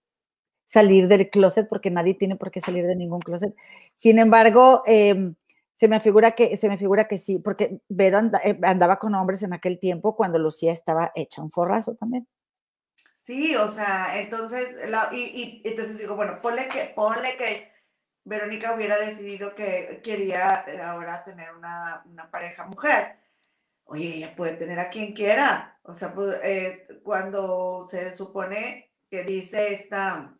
salir 0.65 1.09
del 1.09 1.31
closet, 1.31 1.69
porque 1.69 1.91
nadie 1.93 2.15
tiene 2.15 2.37
por 2.37 2.51
qué 2.51 2.61
salir 2.61 2.87
de 2.89 2.97
ningún 2.97 3.21
closet. 3.21 3.55
Sin 3.95 4.19
embargo, 4.19 4.83
em, 4.87 5.37
se 5.75 5.89
me 5.89 6.01
figura 6.01 6.33
que, 6.33 6.57
se 6.57 6.69
me 6.69 6.79
figura 6.79 7.07
que 7.09 7.19
sí, 7.19 7.39
porque 7.39 7.81
Vero 7.89 8.19
eh, 8.45 8.59
andaba 8.65 8.99
con 8.99 9.15
hombres 9.15 9.45
en 9.45 9.53
aquel 9.53 9.79
tiempo 9.79 10.17
cuando 10.17 10.41
Lucía 10.41 10.73
estaba 10.73 11.13
hecha 11.15 11.43
un 11.43 11.53
forrazo 11.53 11.95
también. 11.95 12.27
Sí, 13.29 13.55
o 13.57 13.71
sea, 13.71 14.19
entonces, 14.21 14.89
la, 14.89 15.11
y, 15.13 15.61
y, 15.63 15.63
entonces 15.69 15.99
digo, 15.99 16.17
bueno, 16.17 16.39
ponle 16.41 16.67
que, 16.69 16.93
ponle 16.97 17.37
que 17.37 17.71
Verónica 18.25 18.75
hubiera 18.75 18.99
decidido 18.99 19.55
que 19.55 20.01
quería 20.03 20.65
eh, 20.67 20.81
ahora 20.81 21.25
tener 21.25 21.55
una, 21.55 22.03
pareja 22.31 22.65
mujer. 22.65 23.19
Oye, 23.85 24.17
ella 24.17 24.35
puede 24.35 24.57
tener 24.57 24.79
a 24.79 24.89
quien 24.89 25.13
quiera. 25.13 25.79
O 25.83 25.95
sea, 25.95 26.15
pues, 26.15 26.41
eh, 26.43 26.89
cuando 27.05 27.87
se 27.91 28.17
supone 28.17 28.95
que 29.11 29.25
dice 29.25 29.75
esta 29.75 30.35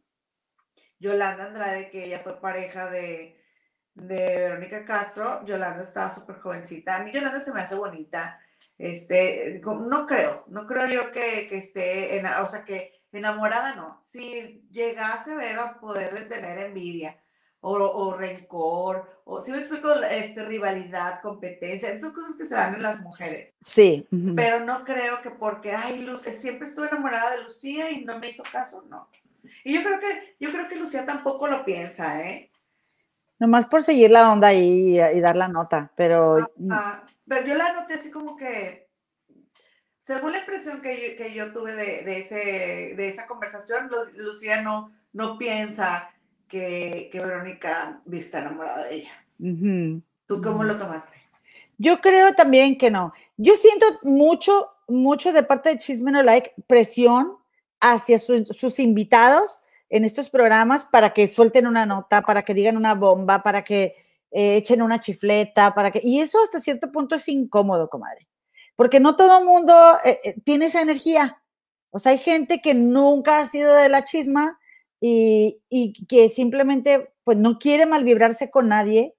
Yolanda 0.99 1.45
Andrade 1.47 1.91
que 1.91 2.07
ella 2.07 2.21
fue 2.21 2.41
pareja 2.41 2.91
de, 2.91 3.39
de 3.95 4.17
Verónica 4.17 4.87
Castro, 4.87 5.45
Yolanda 5.45 5.83
estaba 5.83 6.15
súper 6.15 6.37
jovencita. 6.41 6.97
A 6.97 7.05
mí 7.05 7.13
Yolanda 7.13 7.41
se 7.41 7.53
me 7.53 7.61
hace 7.61 7.75
bonita. 7.75 8.41
Este, 8.79 9.61
no 9.65 10.07
creo, 10.07 10.45
no 10.47 10.67
creo 10.67 10.87
yo 10.87 11.13
que, 11.13 11.49
que 11.49 11.59
esté, 11.59 12.19
en, 12.19 12.27
o 12.27 12.47
sea, 12.47 12.65
que 12.65 12.93
enamorada 13.13 13.75
no. 13.75 13.99
Si 14.03 14.65
llegase 14.71 15.33
a 15.33 15.37
ver 15.37 15.59
a 15.59 15.81
poderle 15.81 16.23
tener 16.23 16.59
envidia 16.59 17.19
o, 17.61 17.73
o, 17.73 18.17
rencor, 18.17 19.23
o 19.25 19.41
si 19.41 19.51
me 19.51 19.59
explico, 19.59 19.93
este, 20.11 20.45
rivalidad, 20.45 21.21
competencia, 21.21 21.91
esas 21.91 22.13
cosas 22.13 22.37
que 22.37 22.47
se 22.47 22.55
dan 22.55 22.75
en 22.75 22.83
las 22.85 23.01
mujeres. 23.01 23.53
Sí. 23.61 24.07
Pero 24.37 24.61
no 24.61 24.85
creo 24.85 25.21
que 25.23 25.31
porque, 25.31 25.73
ay, 25.73 26.01
Luz, 26.01 26.23
siempre 26.33 26.69
estuve 26.69 26.87
enamorada 26.87 27.33
de 27.33 27.43
Lucía 27.43 27.91
y 27.91 28.05
no 28.05 28.19
me 28.21 28.29
hizo 28.29 28.45
caso, 28.45 28.85
no. 28.89 29.09
Y 29.65 29.75
yo 29.75 29.83
creo 29.83 29.99
que, 29.99 30.37
yo 30.39 30.53
creo 30.53 30.69
que 30.69 30.77
Lucía 30.77 31.05
tampoco 31.05 31.49
lo 31.49 31.65
piensa, 31.65 32.23
¿eh? 32.23 32.51
Nomás 33.41 33.67
por 33.67 33.83
seguir 33.83 34.11
la 34.13 34.33
onda 34.33 34.53
y, 34.53 35.01
y 35.01 35.21
dar 35.21 35.35
la 35.35 35.49
nota, 35.49 35.91
pero... 35.97 36.49
pero 37.29 37.47
yo 37.47 37.55
la 37.55 37.73
noté 37.73 37.95
así 37.95 38.11
como 38.11 38.37
que, 38.37 38.89
según 39.99 40.33
la 40.33 40.39
impresión 40.39 40.81
que 40.81 40.95
yo, 40.95 41.17
que 41.23 41.35
yo 41.35 41.53
tuve 41.53 41.75
de, 41.75 42.03
de, 42.03 42.19
ese, 42.19 42.95
de 42.97 43.09
esa 43.09 43.27
conversación, 43.27 43.91
Lucía 44.17 44.63
no, 44.63 44.93
no 45.13 45.39
piensa 45.39 46.11
que, 46.49 47.09
que 47.13 47.21
Verónica 47.21 48.01
está 48.11 48.41
enamorada 48.41 48.85
de 48.85 48.95
ella. 48.95 50.03
¿Tú 50.27 50.43
cómo 50.43 50.65
lo 50.65 50.77
tomaste? 50.77 51.19
Yo 51.77 52.01
creo 52.01 52.35
también 52.35 52.77
que 52.77 52.91
no. 52.91 53.13
Yo 53.37 53.55
siento 53.57 53.87
mucho, 54.03 54.69
mucho 54.89 55.33
de 55.33 55.43
parte 55.43 55.69
de 55.69 55.79
Chisme 55.79 56.11
No 56.11 56.23
Like 56.23 56.55
presión 56.67 57.37
hacia 57.81 58.19
sus 58.19 58.79
invitados 58.79 59.61
en 59.89 60.05
estos 60.05 60.29
programas 60.29 60.85
para 60.85 61.15
que 61.15 61.29
suelten 61.29 61.67
una 61.67 61.87
nota, 61.87 62.23
para 62.23 62.43
que 62.43 62.55
digan 62.55 62.77
una 62.77 62.95
bomba, 62.95 63.43
para 63.43 63.63
que 63.63 63.95
eh, 64.31 64.57
echen 64.57 64.83
una 64.83 65.01
chifleta, 65.01 65.75
para 65.75 65.91
que... 65.91 66.01
Y 66.03 66.21
eso 66.21 66.39
hasta 66.43 66.61
cierto 66.61 66.91
punto 66.93 67.15
es 67.15 67.29
incómodo, 67.29 67.89
comadre, 67.89 68.29
porque 68.77 69.01
no 69.01 69.17
todo 69.17 69.45
mundo 69.45 69.75
eh, 70.05 70.21
eh, 70.25 70.35
tiene 70.45 70.67
esa 70.67 70.83
energía. 70.83 71.43
O 71.91 71.99
sea, 71.99 72.13
hay 72.13 72.19
gente 72.19 72.61
que 72.61 72.75
nunca 72.75 73.39
ha 73.39 73.47
sido 73.47 73.75
de 73.75 73.89
la 73.89 74.05
chisma 74.05 74.59
y, 75.01 75.61
y 75.69 76.07
que 76.07 76.29
simplemente 76.29 77.13
pues 77.25 77.39
no 77.39 77.59
quiere 77.59 77.87
malvibrarse 77.87 78.51
con 78.51 78.69
nadie, 78.69 79.15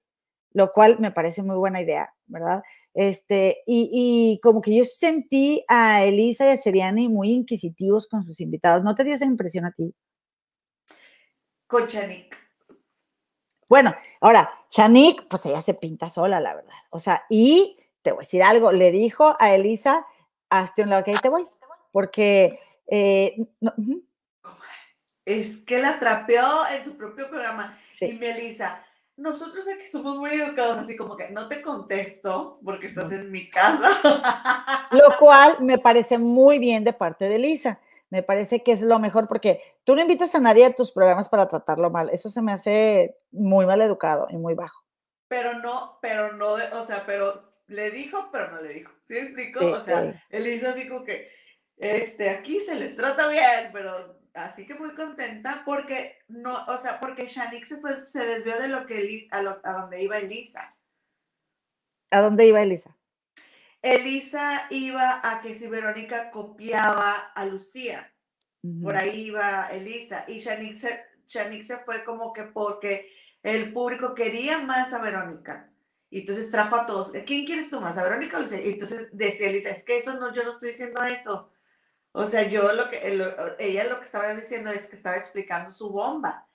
lo 0.52 0.72
cual 0.72 0.98
me 1.00 1.12
parece 1.12 1.42
muy 1.42 1.56
buena 1.56 1.80
idea, 1.80 2.12
¿verdad? 2.26 2.62
Este, 2.94 3.58
y, 3.66 3.90
y, 3.92 4.40
como 4.40 4.60
que 4.60 4.74
yo 4.74 4.84
sentí 4.84 5.64
a 5.68 6.04
Elisa 6.04 6.46
y 6.46 6.50
a 6.50 6.56
Seriani 6.56 7.08
muy 7.08 7.30
inquisitivos 7.30 8.08
con 8.08 8.24
sus 8.24 8.40
invitados. 8.40 8.82
¿No 8.82 8.94
te 8.94 9.04
dio 9.04 9.14
esa 9.14 9.26
impresión 9.26 9.64
a 9.64 9.72
ti? 9.72 9.94
con 11.70 11.86
Chanik. 11.86 12.49
Bueno, 13.70 13.94
ahora, 14.20 14.50
Chanik, 14.68 15.28
pues 15.28 15.46
ella 15.46 15.62
se 15.62 15.74
pinta 15.74 16.10
sola, 16.10 16.40
la 16.40 16.56
verdad. 16.56 16.74
O 16.90 16.98
sea, 16.98 17.24
y 17.30 17.78
te 18.02 18.10
voy 18.10 18.18
a 18.18 18.26
decir 18.26 18.42
algo, 18.42 18.72
le 18.72 18.90
dijo 18.90 19.36
a 19.38 19.54
Elisa, 19.54 20.04
hazte 20.48 20.82
un 20.82 20.90
lado 20.90 21.04
que 21.04 21.12
ahí 21.12 21.18
te 21.22 21.28
voy, 21.28 21.46
porque... 21.92 22.58
Eh, 22.88 23.36
es 25.24 25.58
que 25.58 25.78
la 25.78 26.00
trapeó 26.00 26.44
en 26.74 26.84
su 26.84 26.96
propio 26.96 27.30
programa. 27.30 27.78
Y 28.00 28.14
mi 28.14 28.26
Elisa, 28.26 28.84
nosotros 29.16 29.64
aquí 29.68 29.86
somos 29.86 30.16
muy 30.16 30.30
educados, 30.30 30.78
así 30.78 30.96
como 30.96 31.16
que 31.16 31.30
no 31.30 31.46
te 31.46 31.62
contesto 31.62 32.58
porque 32.64 32.88
estás 32.88 33.12
en 33.12 33.30
mi 33.30 33.48
casa. 33.48 33.88
Lo 34.90 35.16
cual 35.16 35.58
me 35.60 35.78
parece 35.78 36.18
muy 36.18 36.58
bien 36.58 36.82
de 36.82 36.92
parte 36.92 37.28
de 37.28 37.36
Elisa 37.36 37.78
me 38.10 38.22
parece 38.24 38.62
que 38.62 38.72
es 38.72 38.82
lo 38.82 38.98
mejor 38.98 39.28
porque 39.28 39.62
tú 39.84 39.94
no 39.94 40.02
invitas 40.02 40.34
a 40.34 40.40
nadie 40.40 40.66
a 40.66 40.74
tus 40.74 40.90
programas 40.90 41.28
para 41.28 41.48
tratarlo 41.48 41.90
mal. 41.90 42.10
Eso 42.10 42.28
se 42.28 42.42
me 42.42 42.52
hace 42.52 43.16
muy 43.30 43.66
mal 43.66 43.80
educado 43.80 44.26
y 44.30 44.36
muy 44.36 44.54
bajo. 44.54 44.84
Pero 45.28 45.54
no, 45.60 45.98
pero 46.02 46.32
no, 46.32 46.54
o 46.54 46.84
sea, 46.84 47.04
pero 47.06 47.32
le 47.68 47.92
dijo, 47.92 48.28
pero 48.32 48.50
no 48.50 48.60
le 48.62 48.74
dijo. 48.74 48.92
¿Sí 49.02 49.14
me 49.14 49.20
explico? 49.20 49.64
o 49.64 49.80
sea, 49.80 50.24
él 50.28 50.46
hizo 50.48 50.68
así 50.68 50.88
como 50.88 51.04
que, 51.04 51.30
este, 51.76 52.30
aquí 52.30 52.60
se 52.60 52.74
les 52.74 52.96
trata 52.96 53.28
bien, 53.28 53.70
pero 53.72 54.20
así 54.34 54.66
que 54.66 54.74
muy 54.74 54.92
contenta 54.94 55.62
porque 55.64 56.18
no, 56.28 56.64
o 56.66 56.76
sea, 56.78 56.98
porque 56.98 57.26
Shanik 57.26 57.64
se 57.64 57.80
fue, 57.80 58.04
se 58.04 58.26
desvió 58.26 58.58
de 58.58 58.68
lo 58.68 58.86
que 58.86 59.00
Elisa, 59.00 59.36
a, 59.36 59.70
a 59.70 59.80
donde 59.82 60.02
iba 60.02 60.18
Elisa. 60.18 60.76
¿A 62.10 62.20
dónde 62.20 62.44
iba 62.46 62.60
Elisa? 62.60 62.96
Elisa 63.82 64.66
iba 64.70 65.20
a 65.22 65.40
que 65.40 65.54
si 65.54 65.66
Verónica 65.66 66.30
copiaba 66.30 67.16
a 67.16 67.46
Lucía, 67.46 68.12
por 68.82 68.96
ahí 68.96 69.26
iba 69.26 69.68
Elisa, 69.68 70.24
y 70.28 70.40
Shanique 70.40 71.64
se, 71.64 71.76
fue 71.78 72.04
como 72.04 72.32
que 72.32 72.42
porque 72.44 73.10
el 73.42 73.72
público 73.72 74.14
quería 74.14 74.58
más 74.58 74.92
a 74.92 75.00
Verónica. 75.00 75.72
Y 76.10 76.20
entonces 76.20 76.50
trajo 76.50 76.76
a 76.76 76.86
todos, 76.86 77.12
¿quién 77.24 77.46
quieres 77.46 77.70
tú 77.70 77.80
más? 77.80 77.96
¿A 77.96 78.02
Verónica 78.02 78.36
o 78.36 78.42
Lucía? 78.42 78.60
Y 78.60 78.72
entonces 78.72 79.08
decía 79.12 79.48
Elisa, 79.48 79.70
es 79.70 79.84
que 79.84 79.96
eso 79.96 80.14
no, 80.14 80.32
yo 80.34 80.42
no 80.42 80.50
estoy 80.50 80.72
diciendo 80.72 81.02
eso. 81.04 81.50
O 82.12 82.26
sea, 82.26 82.48
yo 82.48 82.72
lo 82.72 82.90
que, 82.90 82.98
ella 83.60 83.84
lo 83.84 83.98
que 83.98 84.04
estaba 84.04 84.34
diciendo 84.34 84.70
es 84.70 84.88
que 84.88 84.96
estaba 84.96 85.16
explicando 85.16 85.70
su 85.70 85.90
bomba. 85.90 86.48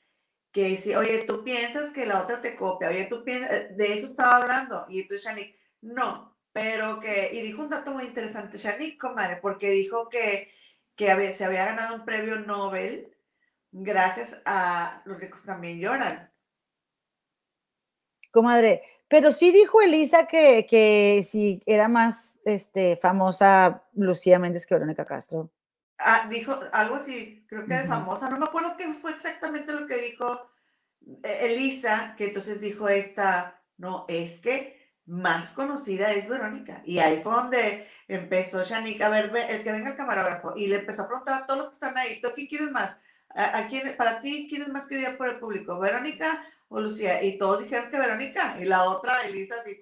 Que 0.52 0.78
si, 0.78 0.94
oye, 0.94 1.24
tú 1.26 1.44
piensas 1.44 1.92
que 1.92 2.06
la 2.06 2.22
otra 2.22 2.42
te 2.42 2.56
copia, 2.56 2.90
oye, 2.90 3.06
tú 3.06 3.24
piensas, 3.24 3.76
de 3.76 3.98
eso 3.98 4.06
estaba 4.06 4.38
hablando. 4.38 4.86
Y 4.90 5.02
entonces 5.02 5.26
Shanique, 5.26 5.58
no, 5.82 6.35
pero 6.56 7.01
que, 7.01 7.32
y 7.34 7.41
dijo 7.41 7.64
un 7.64 7.70
dato 7.70 7.91
muy 7.91 8.06
interesante, 8.06 8.58
Shanique, 8.58 8.97
comadre, 8.97 9.36
porque 9.41 9.72
dijo 9.72 10.08
que, 10.08 10.53
que 10.95 11.34
se 11.34 11.43
había 11.43 11.66
ganado 11.66 11.95
un 11.95 12.06
premio 12.06 12.39
Nobel 12.39 13.14
gracias 13.74 14.41
a 14.45 15.01
Los 15.03 15.20
ricos 15.20 15.43
también 15.43 15.82
lloran. 15.82 16.32
Comadre, 18.32 18.84
pero 19.10 19.34
sí 19.34 19.51
dijo 19.51 19.82
Elisa 19.82 20.28
que, 20.28 20.66
que 20.66 21.26
si 21.28 21.62
era 21.66 21.89
más 21.89 22.39
este, 22.45 22.95
famosa 22.95 23.84
Lucía 23.91 24.39
Méndez 24.39 24.66
que 24.66 24.76
Verónica 24.76 25.06
Castro. 25.06 25.51
Ah, 25.97 26.26
dijo 26.30 26.58
algo 26.72 26.95
así, 26.95 27.45
creo 27.49 27.66
que 27.66 27.74
de 27.74 27.84
famosa, 27.84 28.30
no 28.30 28.39
me 28.39 28.45
acuerdo 28.45 28.78
qué 28.78 28.93
fue 28.93 29.12
exactamente 29.12 29.74
lo 29.74 29.88
que 29.88 29.97
dijo 29.97 30.49
eh, 31.22 31.47
Elisa, 31.51 32.16
que 32.18 32.28
entonces 32.28 32.62
dijo 32.62 32.88
esta, 32.88 33.62
no, 33.76 34.06
es 34.08 34.39
que 34.39 34.85
más 35.06 35.51
conocida 35.51 36.14
es 36.14 36.28
Verónica. 36.28 36.82
Y 36.86 36.99
ahí 36.99 37.22
fue 37.22 37.34
donde 37.34 37.88
empezó 38.08 38.64
Shanique 38.64 39.03
a 39.03 39.10
ver, 39.10 39.32
el 39.49 39.64
que 39.64 39.72
venga 39.72 39.91
el 39.91 39.97
camarógrafo, 39.97 40.56
y 40.56 40.68
le 40.68 40.78
empezó 40.78 41.03
a 41.03 41.08
preguntar 41.08 41.41
a 41.41 41.45
todos 41.45 41.60
los 41.60 41.70
que 41.70 41.74
están 41.74 41.97
ahí, 41.97 42.22
¿tú 42.22 42.30
quién 42.34 42.47
quieres 42.47 42.72
más? 42.72 42.99
¿A, 43.30 43.68
quién, 43.68 43.84
para 43.97 44.22
ti, 44.22 44.47
quién 44.49 44.62
es 44.62 44.70
más 44.70 44.88
querida 44.88 45.18
por 45.18 45.28
el 45.28 45.39
público? 45.39 45.78
¿Verónica 45.78 46.45
o 46.70 46.80
Lucía? 46.80 47.22
Y 47.22 47.38
todos 47.38 47.64
dijeron 47.64 47.89
que 47.91 47.99
Verónica, 47.99 48.58
y 48.62 48.66
la 48.66 48.86
otra, 48.86 49.14
Elisa, 49.28 49.56
así, 49.60 49.78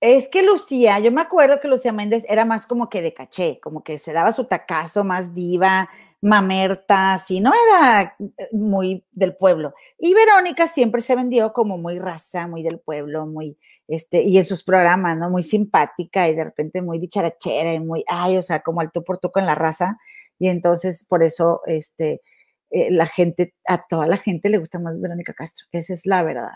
es 0.00 0.28
que 0.28 0.44
Lucía, 0.44 1.00
yo 1.00 1.10
me 1.10 1.20
acuerdo 1.20 1.58
que 1.58 1.66
Lucía 1.66 1.92
Méndez 1.92 2.24
era 2.28 2.44
más 2.44 2.66
como 2.66 2.88
que 2.88 3.02
de 3.02 3.12
caché, 3.12 3.58
como 3.60 3.82
que 3.82 3.98
se 3.98 4.12
daba 4.12 4.30
su 4.30 4.44
tacazo, 4.44 5.02
más 5.02 5.34
diva, 5.34 5.90
mamerta, 6.20 7.14
así, 7.14 7.40
no 7.40 7.52
era 7.52 8.16
eh, 8.18 8.48
muy 8.52 9.04
del 9.12 9.36
pueblo. 9.36 9.74
Y 9.98 10.14
Verónica 10.14 10.66
siempre 10.66 11.00
se 11.00 11.14
vendió 11.16 11.52
como 11.52 11.78
muy 11.78 11.98
raza, 11.98 12.48
muy 12.48 12.62
del 12.62 12.80
pueblo, 12.80 13.26
muy, 13.26 13.58
este, 13.86 14.22
y 14.22 14.38
en 14.38 14.44
sus 14.44 14.64
programas, 14.64 15.16
¿no? 15.16 15.30
Muy 15.30 15.42
simpática 15.42 16.28
y 16.28 16.34
de 16.34 16.44
repente 16.44 16.82
muy 16.82 16.98
dicharachera 16.98 17.72
y 17.72 17.80
muy, 17.80 18.04
ay, 18.08 18.36
o 18.36 18.42
sea, 18.42 18.60
como 18.62 18.80
al 18.80 18.90
tú 18.92 19.04
por 19.04 19.18
tú 19.18 19.30
con 19.30 19.46
la 19.46 19.54
raza. 19.54 19.98
Y 20.38 20.48
entonces, 20.48 21.06
por 21.08 21.22
eso, 21.22 21.60
este, 21.66 22.22
eh, 22.70 22.90
la 22.90 23.06
gente, 23.06 23.54
a 23.66 23.86
toda 23.86 24.06
la 24.06 24.16
gente 24.18 24.48
le 24.50 24.58
gusta 24.58 24.78
más 24.78 25.00
Verónica 25.00 25.34
Castro, 25.34 25.66
esa 25.72 25.94
es 25.94 26.06
la 26.06 26.22
verdad. 26.22 26.50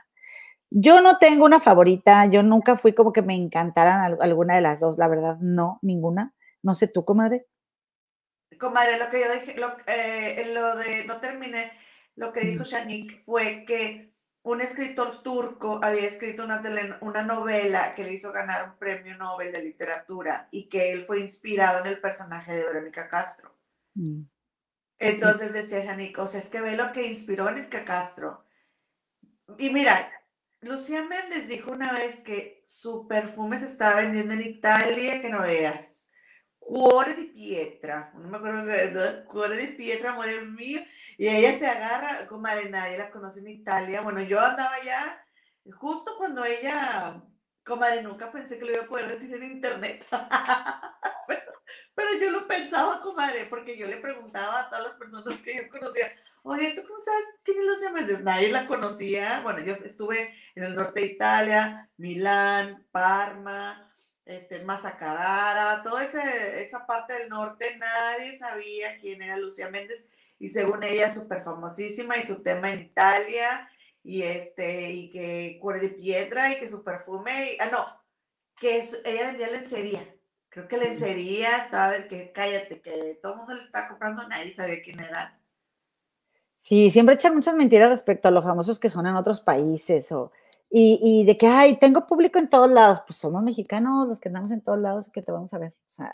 Yo 0.71 1.01
no 1.03 1.19
tengo 1.19 1.45
una 1.45 1.61
favorita, 1.61 2.27
yo 2.27 2.43
nunca 2.43 2.77
fui 2.77 2.95
como 2.95 3.13
que 3.13 3.23
me 3.23 3.35
encantaran 3.37 4.17
alguna 4.21 4.55
de 4.57 4.63
las 4.63 4.81
dos, 4.81 4.99
la 4.99 5.09
verdad, 5.09 5.37
no, 5.41 5.79
ninguna. 5.83 6.35
No 6.63 6.75
sé 6.75 6.89
tú, 6.89 7.05
comadre. 7.05 7.47
Comadre, 8.63 8.97
lo 8.97 9.11
que 9.11 9.21
yo 9.21 9.33
dije, 9.33 9.59
lo, 9.59 9.77
eh, 9.89 10.53
lo 10.55 10.77
de, 10.77 11.05
no 11.05 11.21
terminé, 11.21 11.73
lo 12.15 12.33
que 12.33 12.43
dijo 12.43 12.63
Shanik 12.63 13.25
fue 13.25 13.65
que 13.67 14.15
un 14.43 14.61
escritor 14.61 15.25
turco 15.25 15.81
había 15.83 16.07
escrito 16.07 16.45
una, 16.45 16.63
una 17.01 17.23
novela 17.23 17.93
que 17.97 18.05
le 18.05 18.13
hizo 18.13 18.31
ganar 18.31 18.71
un 18.71 18.79
premio 18.79 19.17
Nobel 19.17 19.51
de 19.51 19.65
literatura 19.65 20.49
y 20.53 20.69
que 20.69 20.93
él 20.93 21.05
fue 21.05 21.19
inspirado 21.19 21.81
en 21.81 21.89
el 21.89 22.01
personaje 22.01 22.55
de 22.55 22.65
Verónica 22.65 23.09
Castro. 23.09 23.53
Mm. 23.95 24.27
Entonces 25.01 25.53
decía 25.53 25.85
Shanik, 25.85 26.17
o 26.21 26.29
sea, 26.29 26.39
es 26.39 26.49
que 26.49 26.61
ve 26.61 26.77
lo 26.77 26.93
que 26.93 27.05
inspiró 27.05 27.49
a 27.49 27.51
Verónica 27.51 27.85
Castro. 27.85 28.45
Y 29.59 29.71
mira, 29.71 30.09
Lucía 30.61 31.03
Méndez 31.03 31.49
dijo 31.49 31.73
una 31.73 31.93
vez 31.95 32.21
que 32.21 32.63
su 32.65 33.09
perfume 33.09 33.59
se 33.59 33.67
estaba 33.67 34.03
vendiendo 34.03 34.35
en 34.35 34.43
Italia, 34.43 35.21
que 35.21 35.31
no 35.31 35.43
veas 35.43 36.02
cuore 36.73 37.13
de 37.13 37.25
pietra, 37.25 38.11
no 38.15 38.31
me 38.31 38.39
acuerdo 38.39 39.27
cuore 39.27 39.59
de 39.59 39.67
pietra, 39.75 40.13
amor 40.13 40.47
mío, 40.47 40.81
y 41.19 41.29
ella 41.29 41.55
se 41.55 41.67
agarra, 41.67 42.27
comadre, 42.27 42.71
nadie 42.71 42.97
la 42.97 43.11
conoce 43.11 43.41
en 43.41 43.49
Italia, 43.49 44.01
bueno, 44.01 44.23
yo 44.23 44.41
andaba 44.41 44.83
ya, 44.83 45.23
justo 45.75 46.13
cuando 46.17 46.43
ella, 46.47 47.23
comadre, 47.63 48.03
nunca 48.03 48.33
pensé 48.33 48.59
que 48.59 48.65
lo 48.65 48.73
iba 48.73 48.85
a 48.85 48.89
poder 48.89 49.07
decir 49.07 49.35
en 49.35 49.43
internet, 49.43 50.07
pero, 51.95 52.11
yo 52.19 52.31
lo 52.31 52.49
pensaba, 52.49 53.03
comadre, 53.03 53.45
porque 53.51 53.77
yo 53.77 53.87
le 53.87 53.99
preguntaba 53.99 54.61
a 54.61 54.71
todas 54.71 54.85
las 54.85 54.95
personas 54.95 55.43
que 55.43 55.55
yo 55.55 55.69
conocía, 55.69 56.07
oye, 56.43 56.73
¿tú 56.75 56.89
cómo 56.89 57.05
sabes 57.05 57.25
quién 57.43 57.59
es 57.59 57.67
Lucía 57.67 57.93
Méndez? 57.93 58.23
Nadie 58.23 58.51
la 58.51 58.67
conocía. 58.67 59.41
Bueno, 59.43 59.61
yo 59.61 59.75
estuve 59.85 60.35
en 60.55 60.65
el 60.65 60.75
norte 60.75 61.01
de 61.01 61.07
Italia, 61.07 61.91
Milán, 61.97 62.87
Parma, 62.91 63.92
este, 64.25 64.65
Carara, 64.99 65.83
toda 65.83 66.05
esa 66.05 66.87
parte 66.87 67.15
del 67.15 67.29
norte, 67.29 67.67
nadie 67.79 68.37
sabía 68.37 68.99
quién 69.01 69.23
era 69.23 69.37
Lucía 69.37 69.71
Méndez 69.71 70.09
y 70.39 70.49
según 70.49 70.83
ella 70.83 71.11
súper 71.13 71.43
famosísima 71.43 72.17
y 72.17 72.23
su 72.23 72.43
tema 72.43 72.73
en 72.73 72.83
Italia 72.83 73.69
y 74.03 74.23
este 74.23 74.91
y 74.91 75.11
que 75.11 75.59
cuore 75.61 75.81
de 75.81 75.91
piedra 75.91 76.53
y 76.53 76.59
que 76.59 76.69
su 76.69 76.83
perfume, 76.83 77.57
ah 77.61 77.69
no, 77.71 77.87
que 78.57 78.83
ella 79.05 79.27
vendía 79.29 79.51
lencería. 79.51 80.07
Creo 80.49 80.69
que 80.69 80.77
lencería 80.77 81.57
estaba 81.59 81.95
que 82.09 82.31
cállate, 82.33 82.81
que 82.81 83.19
todo 83.23 83.33
el 83.33 83.39
mundo 83.39 83.55
le 83.55 83.63
estaba 83.63 83.89
comprando, 83.89 84.29
nadie 84.29 84.53
sabía 84.53 84.83
quién 84.83 85.01
era. 85.01 85.39
Sí, 86.57 86.91
siempre 86.91 87.15
echan 87.17 87.35
muchas 87.35 87.55
mentiras 87.55 87.91
respecto 87.91 88.29
a 88.29 88.31
los 88.31 88.45
famosos 88.45 88.79
que 88.79 88.91
son 88.91 89.07
en 89.07 89.17
otros 89.17 89.41
países 89.41 90.13
o 90.13 90.31
y, 90.75 91.25
de 91.25 91.37
que, 91.37 91.47
ay, 91.47 91.77
tengo 91.77 92.07
público 92.07 92.39
en 92.39 92.49
todos 92.49 92.71
lados, 92.71 93.03
pues 93.07 93.19
somos 93.19 93.43
mexicanos 93.43 94.09
los 94.09 94.19
que 94.19 94.31
andamos 94.31 94.51
en 94.53 94.63
todos 94.63 94.79
lados 94.79 95.11
que 95.13 95.21
te 95.21 95.31
vamos 95.31 95.53
a 95.53 95.59
ver. 95.59 95.75
O 95.87 95.91
sea, 95.91 96.11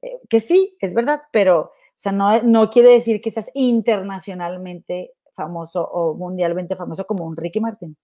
eh, 0.00 0.18
que 0.30 0.40
sí, 0.40 0.76
es 0.80 0.94
verdad, 0.94 1.22
pero, 1.30 1.60
o 1.60 1.72
sea, 1.94 2.12
no, 2.12 2.42
no 2.42 2.70
quiere 2.70 2.88
decir 2.88 3.20
que 3.20 3.30
seas 3.30 3.50
internacionalmente 3.52 5.12
famoso 5.34 5.86
o 5.86 6.14
mundialmente 6.14 6.74
famoso 6.74 7.06
como 7.06 7.26
un 7.26 7.36
Ricky 7.36 7.60
Martin. 7.60 7.96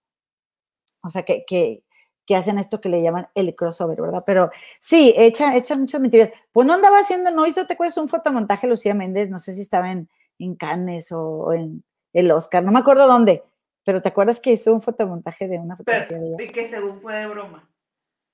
O 1.01 1.09
sea, 1.09 1.23
que, 1.23 1.43
que, 1.45 1.83
que 2.25 2.35
hacen 2.35 2.59
esto 2.59 2.81
que 2.81 2.89
le 2.89 3.01
llaman 3.01 3.27
el 3.33 3.55
crossover, 3.55 3.99
¿verdad? 3.99 4.23
Pero 4.27 4.51
sí, 4.79 5.13
echan, 5.17 5.55
echan 5.55 5.81
muchas 5.81 6.01
mentiras. 6.01 6.31
Pues 6.51 6.67
no 6.67 6.73
andaba 6.73 6.99
haciendo, 6.99 7.31
no 7.31 7.47
hizo, 7.47 7.65
¿te 7.65 7.73
acuerdas? 7.73 7.97
Un 7.97 8.09
fotomontaje 8.09 8.67
Lucía 8.67 8.93
Méndez, 8.93 9.29
no 9.31 9.39
sé 9.39 9.55
si 9.55 9.61
estaba 9.61 9.91
en, 9.91 10.07
en 10.37 10.55
Cannes 10.55 11.11
o 11.11 11.51
en 11.53 11.83
el 12.13 12.31
Oscar, 12.31 12.63
no 12.63 12.71
me 12.71 12.79
acuerdo 12.79 13.07
dónde, 13.07 13.43
pero 13.85 14.01
¿te 14.01 14.09
acuerdas 14.09 14.41
que 14.41 14.51
hizo 14.51 14.73
un 14.73 14.81
fotomontaje 14.81 15.47
de 15.47 15.59
una 15.59 15.77
fotografía 15.77 16.17
de 16.17 16.43
Y 16.43 16.47
que 16.49 16.65
según 16.65 16.99
fue 16.99 17.15
de 17.15 17.27
broma. 17.27 17.69